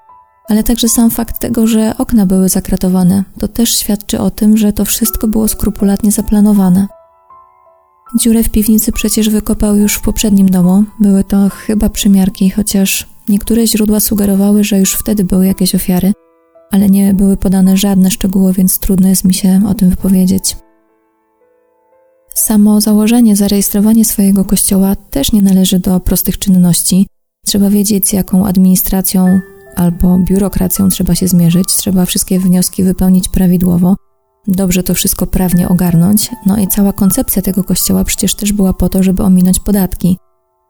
ale 0.47 0.63
także 0.63 0.89
sam 0.89 1.11
fakt 1.11 1.39
tego, 1.39 1.67
że 1.67 1.97
okna 1.97 2.25
były 2.25 2.49
zakratowane, 2.49 3.23
to 3.39 3.47
też 3.47 3.77
świadczy 3.77 4.19
o 4.19 4.31
tym, 4.31 4.57
że 4.57 4.73
to 4.73 4.85
wszystko 4.85 5.27
było 5.27 5.47
skrupulatnie 5.47 6.11
zaplanowane. 6.11 6.87
Dziurę 8.19 8.43
w 8.43 8.49
piwnicy 8.49 8.91
przecież 8.91 9.29
wykopał 9.29 9.75
już 9.75 9.95
w 9.95 10.01
poprzednim 10.01 10.49
domu, 10.49 10.83
były 10.99 11.23
to 11.23 11.49
chyba 11.49 11.89
przymiarki, 11.89 12.49
chociaż 12.49 13.07
niektóre 13.29 13.67
źródła 13.67 13.99
sugerowały, 13.99 14.63
że 14.63 14.79
już 14.79 14.93
wtedy 14.93 15.23
były 15.23 15.47
jakieś 15.47 15.75
ofiary, 15.75 16.13
ale 16.71 16.89
nie 16.89 17.13
były 17.13 17.37
podane 17.37 17.77
żadne 17.77 18.11
szczegóły, 18.11 18.53
więc 18.53 18.79
trudno 18.79 19.07
jest 19.07 19.23
mi 19.23 19.33
się 19.33 19.61
o 19.67 19.73
tym 19.73 19.89
wypowiedzieć. 19.89 20.57
Samo 22.33 22.81
założenie, 22.81 23.35
zarejestrowanie 23.35 24.05
swojego 24.05 24.45
kościoła 24.45 24.95
też 24.95 25.31
nie 25.31 25.41
należy 25.41 25.79
do 25.79 25.99
prostych 25.99 26.39
czynności. 26.39 27.07
Trzeba 27.45 27.69
wiedzieć, 27.69 28.07
z 28.07 28.13
jaką 28.13 28.45
administracją 28.45 29.39
albo 29.75 30.17
biurokracją 30.17 30.89
trzeba 30.89 31.15
się 31.15 31.27
zmierzyć, 31.27 31.75
trzeba 31.75 32.05
wszystkie 32.05 32.39
wnioski 32.39 32.83
wypełnić 32.83 33.29
prawidłowo, 33.29 33.95
dobrze 34.47 34.83
to 34.83 34.93
wszystko 34.93 35.27
prawnie 35.27 35.69
ogarnąć. 35.69 36.31
No 36.45 36.57
i 36.57 36.67
cała 36.67 36.93
koncepcja 36.93 37.41
tego 37.41 37.63
kościoła 37.63 38.03
przecież 38.03 38.35
też 38.35 38.53
była 38.53 38.73
po 38.73 38.89
to, 38.89 39.03
żeby 39.03 39.23
ominąć 39.23 39.59
podatki. 39.59 40.17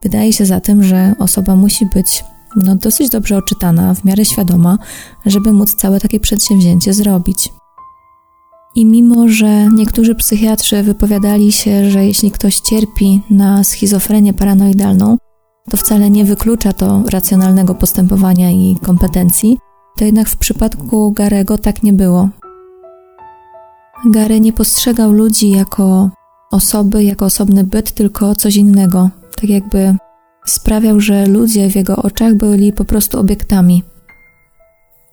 Wydaje 0.03 0.34
się 0.34 0.45
zatem, 0.45 0.84
że 0.84 1.15
osoba 1.19 1.56
musi 1.56 1.86
być 1.86 2.23
no, 2.56 2.76
dosyć 2.76 3.10
dobrze 3.10 3.38
oczytana, 3.38 3.94
w 3.94 4.06
miarę 4.06 4.26
świadoma, 4.26 4.77
żeby 5.26 5.53
móc 5.53 5.76
całe 5.76 5.99
takie 5.99 6.19
przedsięwzięcie 6.19 6.94
zrobić. 6.94 7.49
I 8.76 8.86
mimo, 8.86 9.27
że 9.27 9.68
niektórzy 9.73 10.15
psychiatrzy 10.15 10.84
wypowiadali 10.84 11.52
się, 11.52 11.91
że 11.91 12.06
jeśli 12.06 12.32
ktoś 12.32 12.60
cierpi 12.60 13.22
na 13.30 13.64
schizofrenię 13.64 14.34
paranoidalną, 14.34 15.18
to 15.70 15.78
wcale 15.78 16.10
nie 16.10 16.26
wyklucza 16.26 16.74
to 16.74 17.04
racjonalnego 17.10 17.76
postępowania 17.76 18.52
i 18.52 18.76
kompetencji, 18.82 19.58
to 19.98 20.06
jednak 20.06 20.30
w 20.30 20.38
przypadku 20.38 21.12
Garego 21.12 21.58
tak 21.58 21.84
nie 21.84 21.94
było. 21.94 22.30
Gary 24.06 24.40
nie 24.40 24.54
postrzegał 24.54 25.12
ludzi 25.12 25.50
jako 25.50 26.10
osoby, 26.52 27.04
jako 27.04 27.26
osobny 27.26 27.64
byt, 27.64 27.92
tylko 27.92 28.36
coś 28.36 28.56
innego. 28.56 29.10
Tak 29.36 29.50
jakby 29.50 29.96
sprawiał, 30.46 31.00
że 31.00 31.26
ludzie 31.26 31.70
w 31.70 31.76
jego 31.76 31.96
oczach 31.96 32.36
byli 32.36 32.74
po 32.74 32.86
prostu 32.86 33.20
obiektami. 33.20 33.84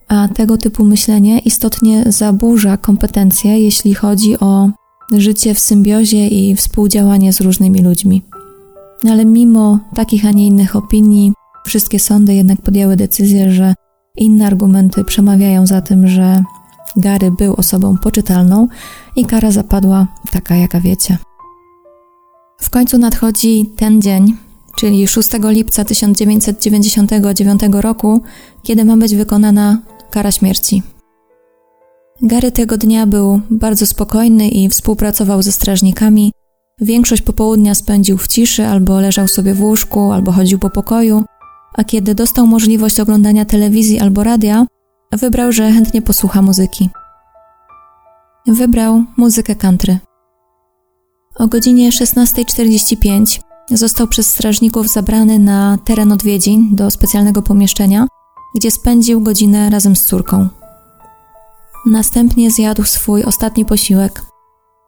A 0.09 0.29
tego 0.29 0.57
typu 0.57 0.85
myślenie 0.85 1.39
istotnie 1.39 2.05
zaburza 2.07 2.77
kompetencje, 2.77 3.59
jeśli 3.59 3.95
chodzi 3.95 4.41
o 4.41 4.71
życie 5.13 5.55
w 5.55 5.59
symbiozie 5.59 6.29
i 6.29 6.57
współdziałanie 6.57 7.33
z 7.33 7.41
różnymi 7.41 7.83
ludźmi. 7.83 8.23
Ale 9.11 9.25
mimo 9.25 9.79
takich, 9.95 10.27
a 10.27 10.31
nie 10.31 10.47
innych 10.47 10.77
opinii, 10.77 11.33
wszystkie 11.67 11.99
sądy 11.99 12.35
jednak 12.35 12.63
podjęły 12.63 12.97
decyzję, 12.97 13.53
że 13.53 13.75
inne 14.17 14.47
argumenty 14.47 15.05
przemawiają 15.05 15.67
za 15.67 15.81
tym, 15.81 16.09
że 16.09 16.43
Gary 16.97 17.31
był 17.31 17.55
osobą 17.55 17.97
poczytalną 17.99 18.69
i 19.17 19.25
kara 19.25 19.51
zapadła 19.51 20.07
taka, 20.31 20.57
jaka 20.57 20.81
wiecie. 20.81 21.19
W 22.61 22.71
końcu 22.71 22.99
nadchodzi 22.99 23.71
ten 23.77 24.03
dzień, 24.03 24.37
czyli 24.77 25.09
6 25.09 25.31
lipca 25.43 25.85
1999 25.85 27.61
roku, 27.73 28.23
kiedy 28.63 28.85
ma 28.85 28.97
być 28.97 29.15
wykonana 29.15 29.79
kara 30.11 30.33
śmierci. 30.33 30.83
Gary 32.23 32.53
tego 32.53 32.79
dnia 32.79 33.07
był 33.07 33.41
bardzo 33.51 33.87
spokojny 33.87 34.49
i 34.49 34.69
współpracował 34.69 35.43
ze 35.43 35.53
strażnikami, 35.53 36.33
Większość 36.83 37.23
popołudnia 37.23 37.75
spędził 37.75 38.19
w 38.19 38.29
ciszy, 38.29 38.67
albo 38.67 39.01
leżał 39.01 39.29
sobie 39.29 39.55
w 39.55 39.63
łóżku, 39.63 40.13
albo 40.13 40.33
chodził 40.33 40.59
po 40.59 40.71
pokoju, 40.71 41.25
a 41.75 41.85
kiedy 41.85 42.15
dostał 42.15 42.47
możliwość 42.47 43.01
oglądania 43.01 43.45
telewizji 43.45 44.01
albo 44.01 44.25
radia, 44.25 44.67
wybrał, 45.13 45.53
że 45.53 45.73
chętnie 45.73 46.03
posłucha 46.03 46.43
muzyki. 46.43 46.91
Wybrał 48.47 49.05
muzykę 49.17 49.55
country. 49.57 49.99
O 51.37 51.47
godzinie 51.47 51.91
16.45 51.91 53.41
został 53.71 54.07
przez 54.07 54.31
strażników 54.31 54.89
zabrany 54.89 55.39
na 55.39 55.79
teren 55.85 56.13
odwiedzin 56.13 56.69
do 56.77 56.91
specjalnego 56.91 57.43
pomieszczenia, 57.43 58.07
gdzie 58.55 58.71
spędził 58.71 59.21
godzinę 59.21 59.71
razem 59.71 59.97
z 59.97 60.03
córką. 60.03 60.49
Następnie 61.87 62.51
zjadł 62.51 62.85
swój 62.85 63.25
ostatni 63.25 63.65
posiłek, 63.65 64.32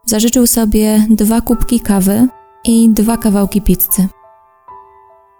Zażyczył 0.06 0.46
sobie 0.46 1.06
dwa 1.10 1.40
kubki 1.40 1.80
kawy 1.80 2.28
i 2.64 2.90
dwa 2.90 3.16
kawałki 3.16 3.62
pizzy. 3.62 4.08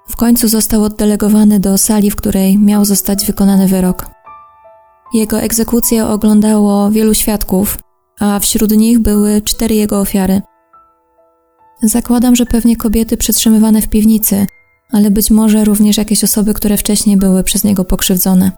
W 0.09 0.17
końcu 0.17 0.49
został 0.49 0.85
oddelegowany 0.85 1.61
do 1.61 1.79
sali, 1.79 2.11
w 2.11 2.17
której 2.17 2.59
miał 2.59 2.85
zostać 2.85 3.27
wykonany 3.27 3.69
wyrok. 3.69 4.07
Jego 5.15 5.41
egzekucję 5.41 6.07
oglądało 6.07 6.91
wielu 6.91 7.15
świadków, 7.15 7.79
a 8.21 8.39
wśród 8.39 8.71
nich 8.71 8.99
były 8.99 9.43
cztery 9.43 9.75
jego 9.75 10.01
ofiary. 10.01 10.43
Zakładam, 11.83 12.37
że 12.37 12.47
pewnie 12.47 12.77
kobiety 12.77 13.17
przetrzymywane 13.17 13.83
w 13.83 13.89
piwnicy, 13.89 14.47
ale 14.93 15.11
być 15.11 15.31
może 15.31 15.65
również 15.65 15.97
jakieś 15.97 16.25
osoby, 16.25 16.55
które 16.55 16.77
wcześniej 16.77 17.17
były 17.17 17.43
przez 17.43 17.65
niego 17.65 17.85
pokrzywdzone. 17.85 18.53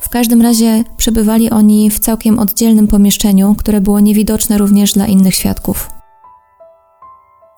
W 0.00 0.08
każdym 0.08 0.42
razie 0.42 0.84
przebywali 0.96 1.50
oni 1.50 1.90
w 1.90 1.98
całkiem 1.98 2.38
oddzielnym 2.38 2.88
pomieszczeniu, 2.88 3.54
które 3.58 3.80
było 3.80 4.00
niewidoczne 4.00 4.58
również 4.58 4.92
dla 4.92 5.06
innych 5.06 5.34
świadków. 5.34 5.90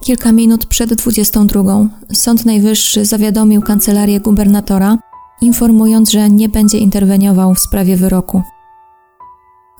Kilka 0.04 0.32
minut 0.32 0.66
przed 0.66 0.94
22 0.94 1.88
Sąd 2.12 2.46
Najwyższy 2.46 3.04
zawiadomił 3.04 3.62
kancelarię 3.62 4.20
gubernatora, 4.20 4.98
informując, 5.40 6.10
że 6.10 6.30
nie 6.30 6.48
będzie 6.48 6.78
interweniował 6.78 7.54
w 7.54 7.60
sprawie 7.60 7.96
wyroku. 7.96 8.42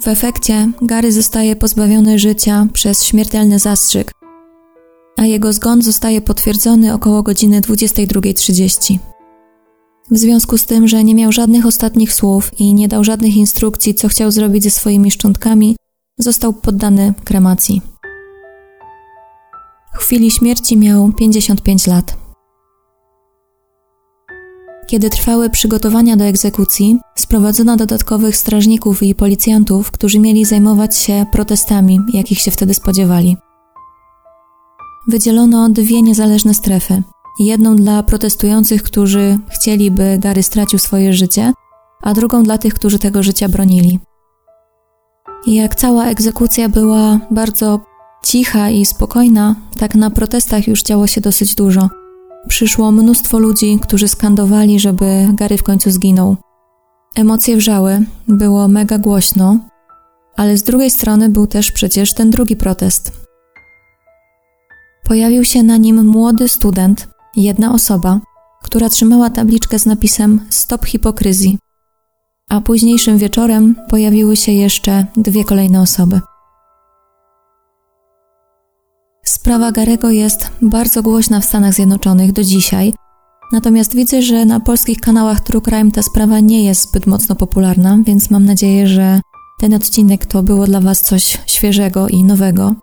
W 0.01 0.09
efekcie 0.09 0.71
Gary 0.83 1.13
zostaje 1.13 1.57
pozbawiony 1.57 2.19
życia 2.19 2.67
przez 2.73 3.05
śmiertelny 3.05 3.59
zastrzyk, 3.59 4.13
a 5.17 5.27
jego 5.27 5.53
zgon 5.53 5.83
zostaje 5.83 6.21
potwierdzony 6.21 6.95
około 6.95 7.23
godziny 7.23 7.61
22.30. 7.61 8.99
W 10.11 10.19
związku 10.19 10.59
z 10.59 10.65
tym, 10.65 10.89
że 10.89 11.05
nie 11.05 11.15
miał 11.15 11.33
żadnych 11.33 11.67
ostatnich 11.67 12.13
słów 12.13 12.61
i 12.61 12.75
nie 12.75 12.89
dał 12.89 13.05
żadnych 13.05 13.37
instrukcji, 13.37 13.95
co 13.95 14.09
chciał 14.09 14.31
zrobić 14.31 14.65
ze 14.65 14.71
swoimi 14.71 15.11
szczątkami, 15.11 15.77
został 16.19 16.53
poddany 16.53 17.15
kremacji. 17.25 17.83
W 19.95 19.99
chwili 19.99 20.31
śmierci 20.31 20.77
miał 20.77 21.13
55 21.13 21.87
lat. 21.87 22.17
Kiedy 24.87 25.11
trwały 25.11 25.51
przygotowania 25.51 26.17
do 26.17 26.25
egzekucji, 26.25 26.99
sprowadzono 27.17 27.77
dodatkowych 27.77 28.37
strażników 28.37 29.03
i 29.03 29.15
policjantów, 29.15 29.91
którzy 29.91 30.19
mieli 30.19 30.45
zajmować 30.45 30.97
się 30.97 31.27
protestami, 31.33 31.99
jakich 32.13 32.41
się 32.41 32.51
wtedy 32.51 32.75
spodziewali. 32.75 33.37
Wydzielono 35.09 35.69
dwie 35.69 36.03
niezależne 36.03 36.55
strefy 36.55 37.03
jedną 37.39 37.77
dla 37.77 38.03
protestujących, 38.03 38.83
którzy 38.83 39.39
chcieli, 39.49 39.91
by 39.91 40.19
Gary 40.19 40.43
stracił 40.43 40.79
swoje 40.79 41.13
życie, 41.13 41.53
a 42.03 42.15
drugą 42.15 42.43
dla 42.43 42.59
tych, 42.59 42.75
którzy 42.75 42.99
tego 42.99 43.23
życia 43.23 43.49
bronili. 43.49 44.01
I 45.47 45.55
jak 45.55 45.75
cała 45.75 46.07
egzekucja 46.07 46.69
była 46.69 47.21
bardzo 47.31 47.81
cicha 48.25 48.71
i 48.71 48.87
spokojna, 48.87 49.55
tak 49.79 49.95
na 49.95 50.11
protestach 50.11 50.69
już 50.69 50.83
działo 50.83 51.07
się 51.07 51.21
dosyć 51.21 51.55
dużo. 51.55 51.89
Przyszło 52.49 52.93
mnóstwo 52.93 53.39
ludzi, 53.39 53.79
którzy 53.83 54.09
skandowali, 54.09 54.81
żeby 54.81 55.29
Gary 55.33 55.59
w 55.59 55.63
końcu 55.63 55.91
zginął. 55.91 56.37
Emocje 57.17 57.57
wrzały, 57.57 58.03
było 58.29 58.69
mega 58.69 58.99
głośno, 58.99 59.59
ale 60.37 60.57
z 60.57 60.63
drugiej 60.63 60.91
strony 60.91 61.29
był 61.29 61.47
też 61.47 61.73
przecież 61.73 62.15
ten 62.15 62.31
drugi 62.31 62.57
protest. 62.57 63.13
Pojawił 65.05 65.45
się 65.45 65.63
na 65.63 65.77
nim 65.77 66.07
młody 66.07 66.49
student, 66.49 67.09
jedna 67.37 67.73
osoba, 67.73 68.21
która 68.63 68.89
trzymała 68.89 69.31
tabliczkę 69.31 69.79
z 69.79 69.87
napisem 69.87 70.41
Stop 70.51 70.87
hipokryzji. 70.87 71.59
A 72.49 72.61
późniejszym 72.61 73.19
wieczorem 73.19 73.75
pojawiły 73.89 74.37
się 74.37 74.53
jeszcze 74.53 75.07
dwie 75.17 75.45
kolejne 75.45 75.81
osoby. 75.81 76.21
Sprawa 79.25 79.73
Garego 79.73 80.11
jest 80.11 80.51
bardzo 80.63 81.03
głośna 81.03 81.41
w 81.41 81.45
Stanach 81.45 81.75
Zjednoczonych 81.75 82.33
do 82.33 82.45
dzisiaj, 82.45 82.93
natomiast 83.53 83.95
widzę, 83.95 84.23
że 84.23 84.45
na 84.45 84.61
polskich 84.61 85.01
kanałach 85.01 85.41
True 85.41 85.61
Crime 85.61 85.91
ta 85.91 86.03
sprawa 86.03 86.41
nie 86.41 86.65
jest 86.65 86.89
zbyt 86.89 87.07
mocno 87.07 87.35
popularna, 87.35 87.99
więc 88.07 88.31
mam 88.31 88.45
nadzieję, 88.45 88.89
że 88.89 89.21
ten 89.61 89.75
odcinek 89.75 90.27
to 90.27 90.43
było 90.43 90.67
dla 90.67 90.81
Was 90.81 91.01
coś 91.01 91.39
świeżego 91.47 92.09
i 92.09 92.25
nowego. 92.25 92.75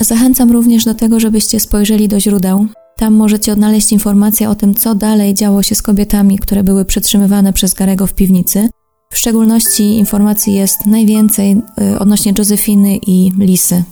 Zachęcam 0.00 0.52
również 0.52 0.84
do 0.84 0.94
tego, 0.94 1.20
żebyście 1.20 1.60
spojrzeli 1.60 2.08
do 2.08 2.20
źródeł. 2.20 2.66
Tam 2.98 3.14
możecie 3.14 3.52
odnaleźć 3.52 3.92
informacje 3.92 4.50
o 4.50 4.54
tym, 4.54 4.74
co 4.74 4.94
dalej 4.94 5.34
działo 5.34 5.62
się 5.62 5.74
z 5.74 5.82
kobietami, 5.82 6.38
które 6.38 6.64
były 6.64 6.84
przetrzymywane 6.84 7.52
przez 7.52 7.74
Garego 7.74 8.06
w 8.06 8.14
piwnicy. 8.14 8.68
W 9.12 9.18
szczególności 9.18 9.82
informacji 9.82 10.54
jest 10.54 10.86
najwięcej 10.86 11.56
y, 11.92 11.98
odnośnie 11.98 12.32
Józefiny 12.38 12.96
i 12.96 13.32
Lisy. 13.38 13.84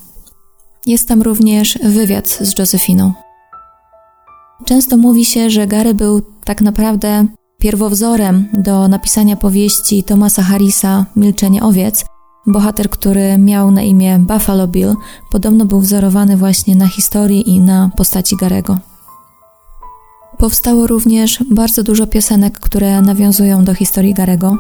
Jest 0.87 1.09
tam 1.09 1.23
również 1.23 1.79
wywiad 1.85 2.29
z 2.29 2.59
Józefiną. 2.59 3.13
Często 4.65 4.97
mówi 4.97 5.25
się, 5.25 5.51
że 5.51 5.67
Gary 5.67 5.95
był 5.95 6.23
tak 6.45 6.61
naprawdę 6.61 7.27
pierwowzorem 7.59 8.49
do 8.53 8.89
napisania 8.89 9.37
powieści 9.37 10.05
Thomasa 10.05 10.43
Harrisa 10.43 11.07
Milczenie 11.17 11.63
owiec. 11.63 12.05
Bohater, 12.47 12.91
który 12.91 13.39
miał 13.39 13.71
na 13.71 13.83
imię 13.83 14.19
Buffalo 14.19 14.69
Bill, 14.69 14.95
podobno 15.31 15.65
był 15.65 15.81
wzorowany 15.81 16.37
właśnie 16.37 16.77
na 16.77 16.89
historii 16.89 17.51
i 17.51 17.61
na 17.61 17.91
postaci 17.97 18.37
Garego. 18.37 18.79
Powstało 20.39 20.87
również 20.87 21.45
bardzo 21.51 21.83
dużo 21.83 22.07
piosenek, 22.07 22.59
które 22.59 23.03
nawiązują 23.03 23.65
do 23.65 23.75
historii 23.75 24.15
Garego. 24.15 24.59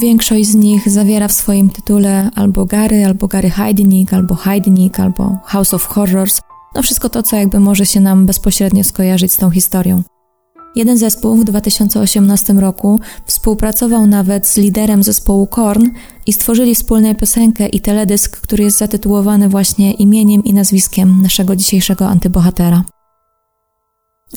Większość 0.00 0.46
z 0.46 0.54
nich 0.54 0.90
zawiera 0.90 1.28
w 1.28 1.32
swoim 1.32 1.70
tytule 1.70 2.30
albo 2.34 2.64
Gary, 2.64 3.04
albo 3.06 3.28
Gary 3.28 3.50
Heidnik, 3.50 4.12
albo 4.12 4.34
Heidnik, 4.34 5.00
albo 5.00 5.38
House 5.44 5.74
of 5.74 5.86
Horrors. 5.86 6.40
No 6.74 6.82
wszystko 6.82 7.08
to, 7.08 7.22
co 7.22 7.36
jakby 7.36 7.60
może 7.60 7.86
się 7.86 8.00
nam 8.00 8.26
bezpośrednio 8.26 8.84
skojarzyć 8.84 9.32
z 9.32 9.36
tą 9.36 9.50
historią. 9.50 10.02
Jeden 10.76 10.98
zespół 10.98 11.36
w 11.36 11.44
2018 11.44 12.52
roku 12.52 13.00
współpracował 13.26 14.06
nawet 14.06 14.46
z 14.46 14.56
liderem 14.56 15.02
zespołu 15.02 15.46
Korn 15.46 15.90
i 16.26 16.32
stworzyli 16.32 16.74
wspólną 16.74 17.14
piosenkę 17.14 17.66
i 17.66 17.80
teledysk, 17.80 18.40
który 18.40 18.64
jest 18.64 18.78
zatytułowany 18.78 19.48
właśnie 19.48 19.92
imieniem 19.92 20.44
i 20.44 20.52
nazwiskiem 20.52 21.22
naszego 21.22 21.56
dzisiejszego 21.56 22.08
antybohatera. 22.08 22.84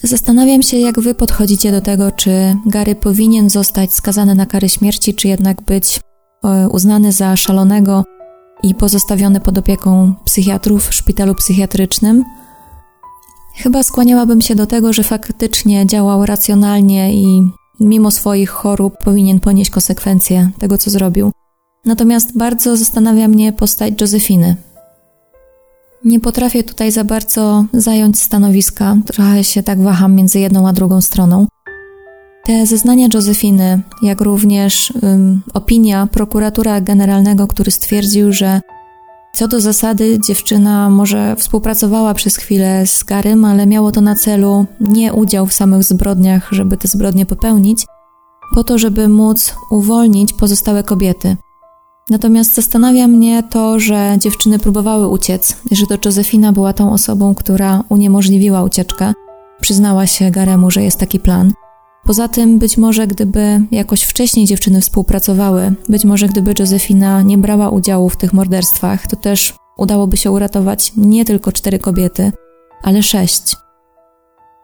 Zastanawiam 0.04 0.64
się, 0.64 0.78
jak 0.78 1.00
wy 1.00 1.16
podchodzicie 1.16 1.72
do 1.72 1.82
tego, 1.82 2.12
czy 2.12 2.56
Gary 2.66 2.96
powinien 2.96 3.50
zostać 3.50 3.94
skazany 3.94 4.36
na 4.36 4.46
karę 4.46 4.70
śmierci, 4.70 5.14
czy 5.14 5.28
jednak 5.28 5.62
być 5.62 6.00
e, 6.44 6.70
uznany 6.70 7.12
za 7.12 7.36
szalonego 7.36 8.04
i 8.64 8.76
pozostawiony 8.76 9.40
pod 9.40 9.58
opieką 9.58 10.14
psychiatrów 10.26 10.88
w 10.88 10.94
szpitalu 10.94 11.36
psychiatrycznym. 11.36 12.24
Chyba 13.56 13.84
skłaniałabym 13.84 14.42
się 14.42 14.56
do 14.56 14.66
tego, 14.66 14.94
że 14.94 15.04
faktycznie 15.04 15.86
działał 15.86 16.26
racjonalnie 16.26 17.14
i 17.14 17.42
mimo 17.80 18.12
swoich 18.12 18.50
chorób 18.50 18.94
powinien 19.04 19.40
ponieść 19.40 19.70
konsekwencje 19.70 20.50
tego, 20.60 20.78
co 20.78 20.90
zrobił. 20.90 21.32
Natomiast 21.86 22.38
bardzo 22.38 22.78
zastanawia 22.78 23.28
mnie 23.28 23.54
postać 23.54 24.02
Józefiny. 24.02 24.56
Nie 26.08 26.20
potrafię 26.20 26.64
tutaj 26.64 26.92
za 26.92 27.04
bardzo 27.04 27.66
zająć 27.74 28.20
stanowiska, 28.20 28.98
trochę 29.06 29.44
się 29.44 29.64
tak 29.64 29.82
waham 29.82 30.16
między 30.16 30.40
jedną 30.40 30.68
a 30.68 30.74
drugą 30.74 31.02
stroną. 31.02 31.48
Te 32.46 32.66
zeznania 32.66 33.08
Józefiny, 33.14 33.82
jak 34.02 34.22
również 34.22 34.94
opinia 35.54 36.08
prokuratura 36.08 36.82
generalnego, 36.82 37.48
który 37.48 37.72
stwierdził, 37.72 38.34
że 38.34 38.62
co 39.34 39.48
do 39.48 39.62
zasady 39.62 40.20
dziewczyna 40.28 40.90
może 40.90 41.36
współpracowała 41.36 42.14
przez 42.14 42.38
chwilę 42.38 42.88
z 42.88 43.04
Garym, 43.04 43.46
ale 43.46 43.66
miało 43.66 43.92
to 43.92 44.02
na 44.02 44.16
celu 44.16 44.66
nie 44.80 45.14
udział 45.14 45.46
w 45.46 45.54
samych 45.54 45.84
zbrodniach, 45.84 46.50
żeby 46.52 46.78
te 46.78 46.88
zbrodnie 46.88 47.26
popełnić, 47.26 47.86
po 48.56 48.64
to, 48.64 48.78
żeby 48.78 49.08
móc 49.08 49.56
uwolnić 49.72 50.34
pozostałe 50.34 50.84
kobiety. 50.84 51.38
Natomiast 52.10 52.56
zastanawia 52.56 53.08
mnie 53.08 53.44
to, 53.44 53.80
że 53.80 54.18
dziewczyny 54.20 54.60
próbowały 54.60 55.08
uciec, 55.08 55.58
że 55.72 55.86
to 55.86 55.98
Josefina 56.06 56.52
była 56.52 56.74
tą 56.74 56.92
osobą, 56.92 57.36
która 57.36 57.84
uniemożliwiła 57.90 58.64
ucieczkę. 58.64 59.14
Przyznała 59.62 60.08
się 60.08 60.32
Garemu, 60.32 60.72
że 60.72 60.84
jest 60.84 61.00
taki 61.00 61.20
plan. 61.20 61.54
Poza 62.04 62.28
tym, 62.28 62.60
być 62.60 62.78
może 62.78 63.08
gdyby 63.08 63.62
jakoś 63.72 64.04
wcześniej 64.04 64.46
dziewczyny 64.46 64.82
współpracowały, 64.82 65.74
być 65.90 66.06
może 66.06 66.28
gdyby 66.28 66.54
Josefina 66.60 67.22
nie 67.22 67.38
brała 67.38 67.70
udziału 67.70 68.10
w 68.10 68.18
tych 68.18 68.34
morderstwach, 68.34 69.08
to 69.08 69.16
też 69.16 69.54
udałoby 69.78 70.18
się 70.18 70.32
uratować 70.32 70.92
nie 70.98 71.26
tylko 71.26 71.52
cztery 71.52 71.80
kobiety, 71.80 72.32
ale 72.84 73.04
sześć. 73.04 73.56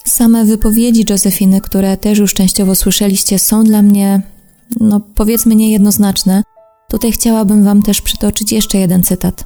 Same 0.05 0.45
wypowiedzi 0.45 1.05
Josefiny, 1.09 1.61
które 1.61 1.97
też 1.97 2.19
już 2.19 2.33
częściowo 2.33 2.75
słyszeliście, 2.75 3.39
są 3.39 3.63
dla 3.63 3.81
mnie, 3.81 4.21
no 4.79 5.01
powiedzmy, 5.15 5.55
niejednoznaczne. 5.55 6.43
Tutaj 6.93 7.11
chciałabym 7.11 7.63
Wam 7.63 7.81
też 7.81 8.01
przytoczyć 8.01 8.51
jeszcze 8.51 8.77
jeden 8.77 9.03
cytat. 9.03 9.45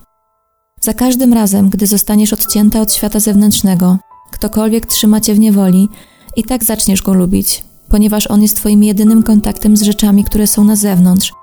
Za 0.82 0.94
każdym 0.94 1.34
razem, 1.34 1.70
gdy 1.70 1.88
zostaniesz 1.88 2.34
odcięta 2.34 2.82
od 2.82 2.94
świata 2.94 3.20
zewnętrznego, 3.20 3.98
ktokolwiek 4.32 4.86
trzyma 4.86 5.22
Cię 5.22 5.34
w 5.34 5.40
niewoli, 5.40 5.90
i 6.36 6.44
tak 6.44 6.64
zaczniesz 6.64 7.02
go 7.02 7.14
lubić, 7.14 7.64
ponieważ 7.90 8.28
on 8.28 8.42
jest 8.42 8.56
Twoim 8.56 8.84
jedynym 8.84 9.24
kontaktem 9.24 9.78
z 9.78 9.82
rzeczami, 9.82 10.24
które 10.24 10.48
są 10.48 10.64
na 10.64 10.76
zewnątrz. 10.76 11.34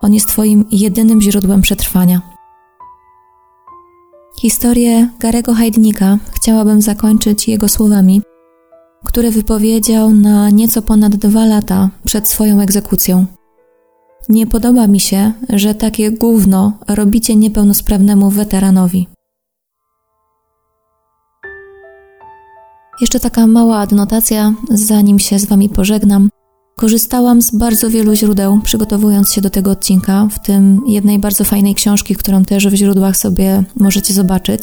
On 0.00 0.14
jest 0.14 0.28
Twoim 0.28 0.64
jedynym 0.70 1.20
źródłem 1.20 1.62
przetrwania. 1.62 2.20
Historię 4.40 5.08
Garego 5.18 5.54
Hajdnika 5.54 6.18
chciałabym 6.32 6.82
zakończyć 6.82 7.48
jego 7.48 7.68
słowami, 7.68 8.22
które 9.04 9.30
wypowiedział 9.30 10.10
na 10.10 10.50
nieco 10.50 10.82
ponad 10.82 11.16
dwa 11.16 11.46
lata 11.46 11.90
przed 12.04 12.28
swoją 12.28 12.60
egzekucją. 12.60 13.26
Nie 14.28 14.46
podoba 14.46 14.86
mi 14.86 15.00
się, 15.00 15.32
że 15.48 15.74
takie 15.74 16.10
gówno 16.10 16.72
robicie 16.88 17.36
niepełnosprawnemu 17.36 18.30
weteranowi. 18.30 19.06
Jeszcze 23.00 23.20
taka 23.20 23.46
mała 23.46 23.78
adnotacja, 23.78 24.54
zanim 24.70 25.18
się 25.18 25.38
z 25.38 25.44
Wami 25.44 25.68
pożegnam. 25.68 26.28
Korzystałam 26.76 27.42
z 27.42 27.50
bardzo 27.50 27.90
wielu 27.90 28.14
źródeł, 28.14 28.60
przygotowując 28.64 29.32
się 29.32 29.40
do 29.40 29.50
tego 29.50 29.70
odcinka, 29.70 30.28
w 30.30 30.38
tym 30.38 30.80
jednej 30.86 31.18
bardzo 31.18 31.44
fajnej 31.44 31.74
książki, 31.74 32.16
którą 32.16 32.44
też 32.44 32.68
w 32.68 32.74
źródłach 32.74 33.16
sobie 33.16 33.64
możecie 33.76 34.14
zobaczyć. 34.14 34.62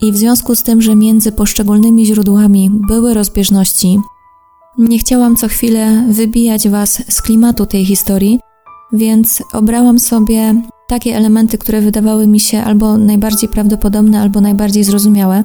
I 0.00 0.12
w 0.12 0.16
związku 0.16 0.54
z 0.54 0.62
tym, 0.62 0.82
że 0.82 0.96
między 0.96 1.32
poszczególnymi 1.32 2.06
źródłami 2.06 2.70
były 2.88 3.14
rozbieżności, 3.14 3.98
nie 4.78 4.98
chciałam 4.98 5.36
co 5.36 5.48
chwilę 5.48 6.04
wybijać 6.08 6.68
Was 6.68 7.02
z 7.08 7.22
klimatu 7.22 7.66
tej 7.66 7.84
historii, 7.84 8.40
więc 8.92 9.42
obrałam 9.52 9.98
sobie 9.98 10.54
takie 10.88 11.16
elementy, 11.16 11.58
które 11.58 11.80
wydawały 11.80 12.26
mi 12.26 12.40
się 12.40 12.62
albo 12.62 12.96
najbardziej 12.96 13.48
prawdopodobne, 13.48 14.20
albo 14.20 14.40
najbardziej 14.40 14.84
zrozumiałe. 14.84 15.44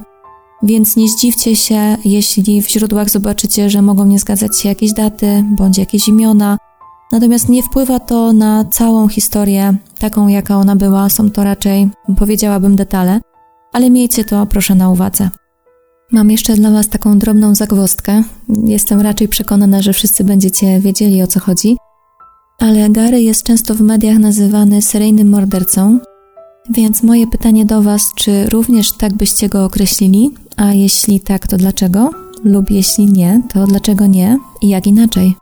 Więc 0.63 0.95
nie 0.95 1.09
zdziwcie 1.09 1.55
się, 1.55 1.97
jeśli 2.05 2.61
w 2.61 2.69
źródłach 2.69 3.09
zobaczycie, 3.09 3.69
że 3.69 3.81
mogą 3.81 4.05
nie 4.05 4.19
zgadzać 4.19 4.59
się 4.59 4.69
jakieś 4.69 4.93
daty 4.93 5.43
bądź 5.49 5.77
jakieś 5.77 6.07
imiona. 6.07 6.57
Natomiast 7.11 7.49
nie 7.49 7.63
wpływa 7.63 7.99
to 7.99 8.33
na 8.33 8.65
całą 8.65 9.07
historię, 9.07 9.73
taką 9.99 10.27
jaka 10.27 10.57
ona 10.57 10.75
była. 10.75 11.09
Są 11.09 11.29
to 11.29 11.43
raczej, 11.43 11.89
powiedziałabym, 12.17 12.75
detale, 12.75 13.21
ale 13.73 13.89
miejcie 13.89 14.25
to 14.25 14.45
proszę 14.45 14.75
na 14.75 14.89
uwadze. 14.89 15.29
Mam 16.11 16.31
jeszcze 16.31 16.53
dla 16.53 16.71
Was 16.71 16.89
taką 16.89 17.19
drobną 17.19 17.55
zagwozdkę. 17.55 18.23
Jestem 18.65 19.01
raczej 19.01 19.27
przekonana, 19.27 19.81
że 19.81 19.93
wszyscy 19.93 20.23
będziecie 20.23 20.79
wiedzieli 20.79 21.23
o 21.23 21.27
co 21.27 21.39
chodzi. 21.39 21.77
Ale 22.61 22.89
Gary 22.89 23.21
jest 23.21 23.43
często 23.43 23.75
w 23.75 23.81
mediach 23.81 24.17
nazywany 24.17 24.81
seryjnym 24.81 25.29
mordercą, 25.29 25.99
więc 26.69 27.03
moje 27.03 27.27
pytanie 27.27 27.65
do 27.65 27.81
Was, 27.81 28.11
czy 28.15 28.49
również 28.49 28.91
tak 28.91 29.13
byście 29.13 29.49
go 29.49 29.65
określili? 29.65 30.31
A 30.57 30.73
jeśli 30.73 31.19
tak, 31.19 31.47
to 31.47 31.57
dlaczego? 31.57 32.09
Lub 32.43 32.71
jeśli 32.71 33.05
nie, 33.05 33.41
to 33.53 33.65
dlaczego 33.65 34.05
nie 34.05 34.37
i 34.61 34.69
jak 34.69 34.87
inaczej? 34.87 35.35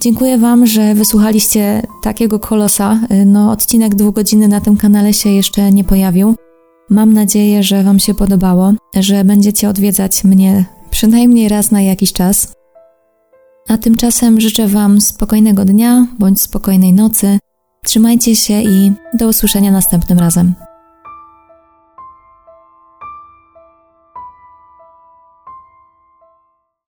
Dziękuję 0.00 0.38
Wam, 0.38 0.66
że 0.66 0.94
wysłuchaliście 0.94 1.82
takiego 2.02 2.38
kolosa. 2.38 3.00
No, 3.26 3.50
odcinek 3.50 3.94
dwugodzinny 3.94 4.48
na 4.48 4.60
tym 4.60 4.76
kanale 4.76 5.12
się 5.12 5.30
jeszcze 5.30 5.72
nie 5.72 5.84
pojawił. 5.84 6.34
Mam 6.90 7.12
nadzieję, 7.12 7.62
że 7.62 7.82
Wam 7.82 7.98
się 7.98 8.14
podobało, 8.14 8.72
że 8.96 9.24
będziecie 9.24 9.68
odwiedzać 9.68 10.24
mnie 10.24 10.64
przynajmniej 10.90 11.48
raz 11.48 11.70
na 11.70 11.82
jakiś 11.82 12.12
czas. 12.12 12.52
A 13.68 13.78
tymczasem 13.78 14.40
życzę 14.40 14.68
Wam 14.68 15.00
spokojnego 15.00 15.64
dnia 15.64 16.06
bądź 16.18 16.40
spokojnej 16.40 16.92
nocy. 16.92 17.38
Trzymajcie 17.84 18.36
się 18.36 18.62
i 18.62 18.92
do 19.14 19.28
usłyszenia 19.28 19.72
następnym 19.72 20.18
razem. 20.18 20.54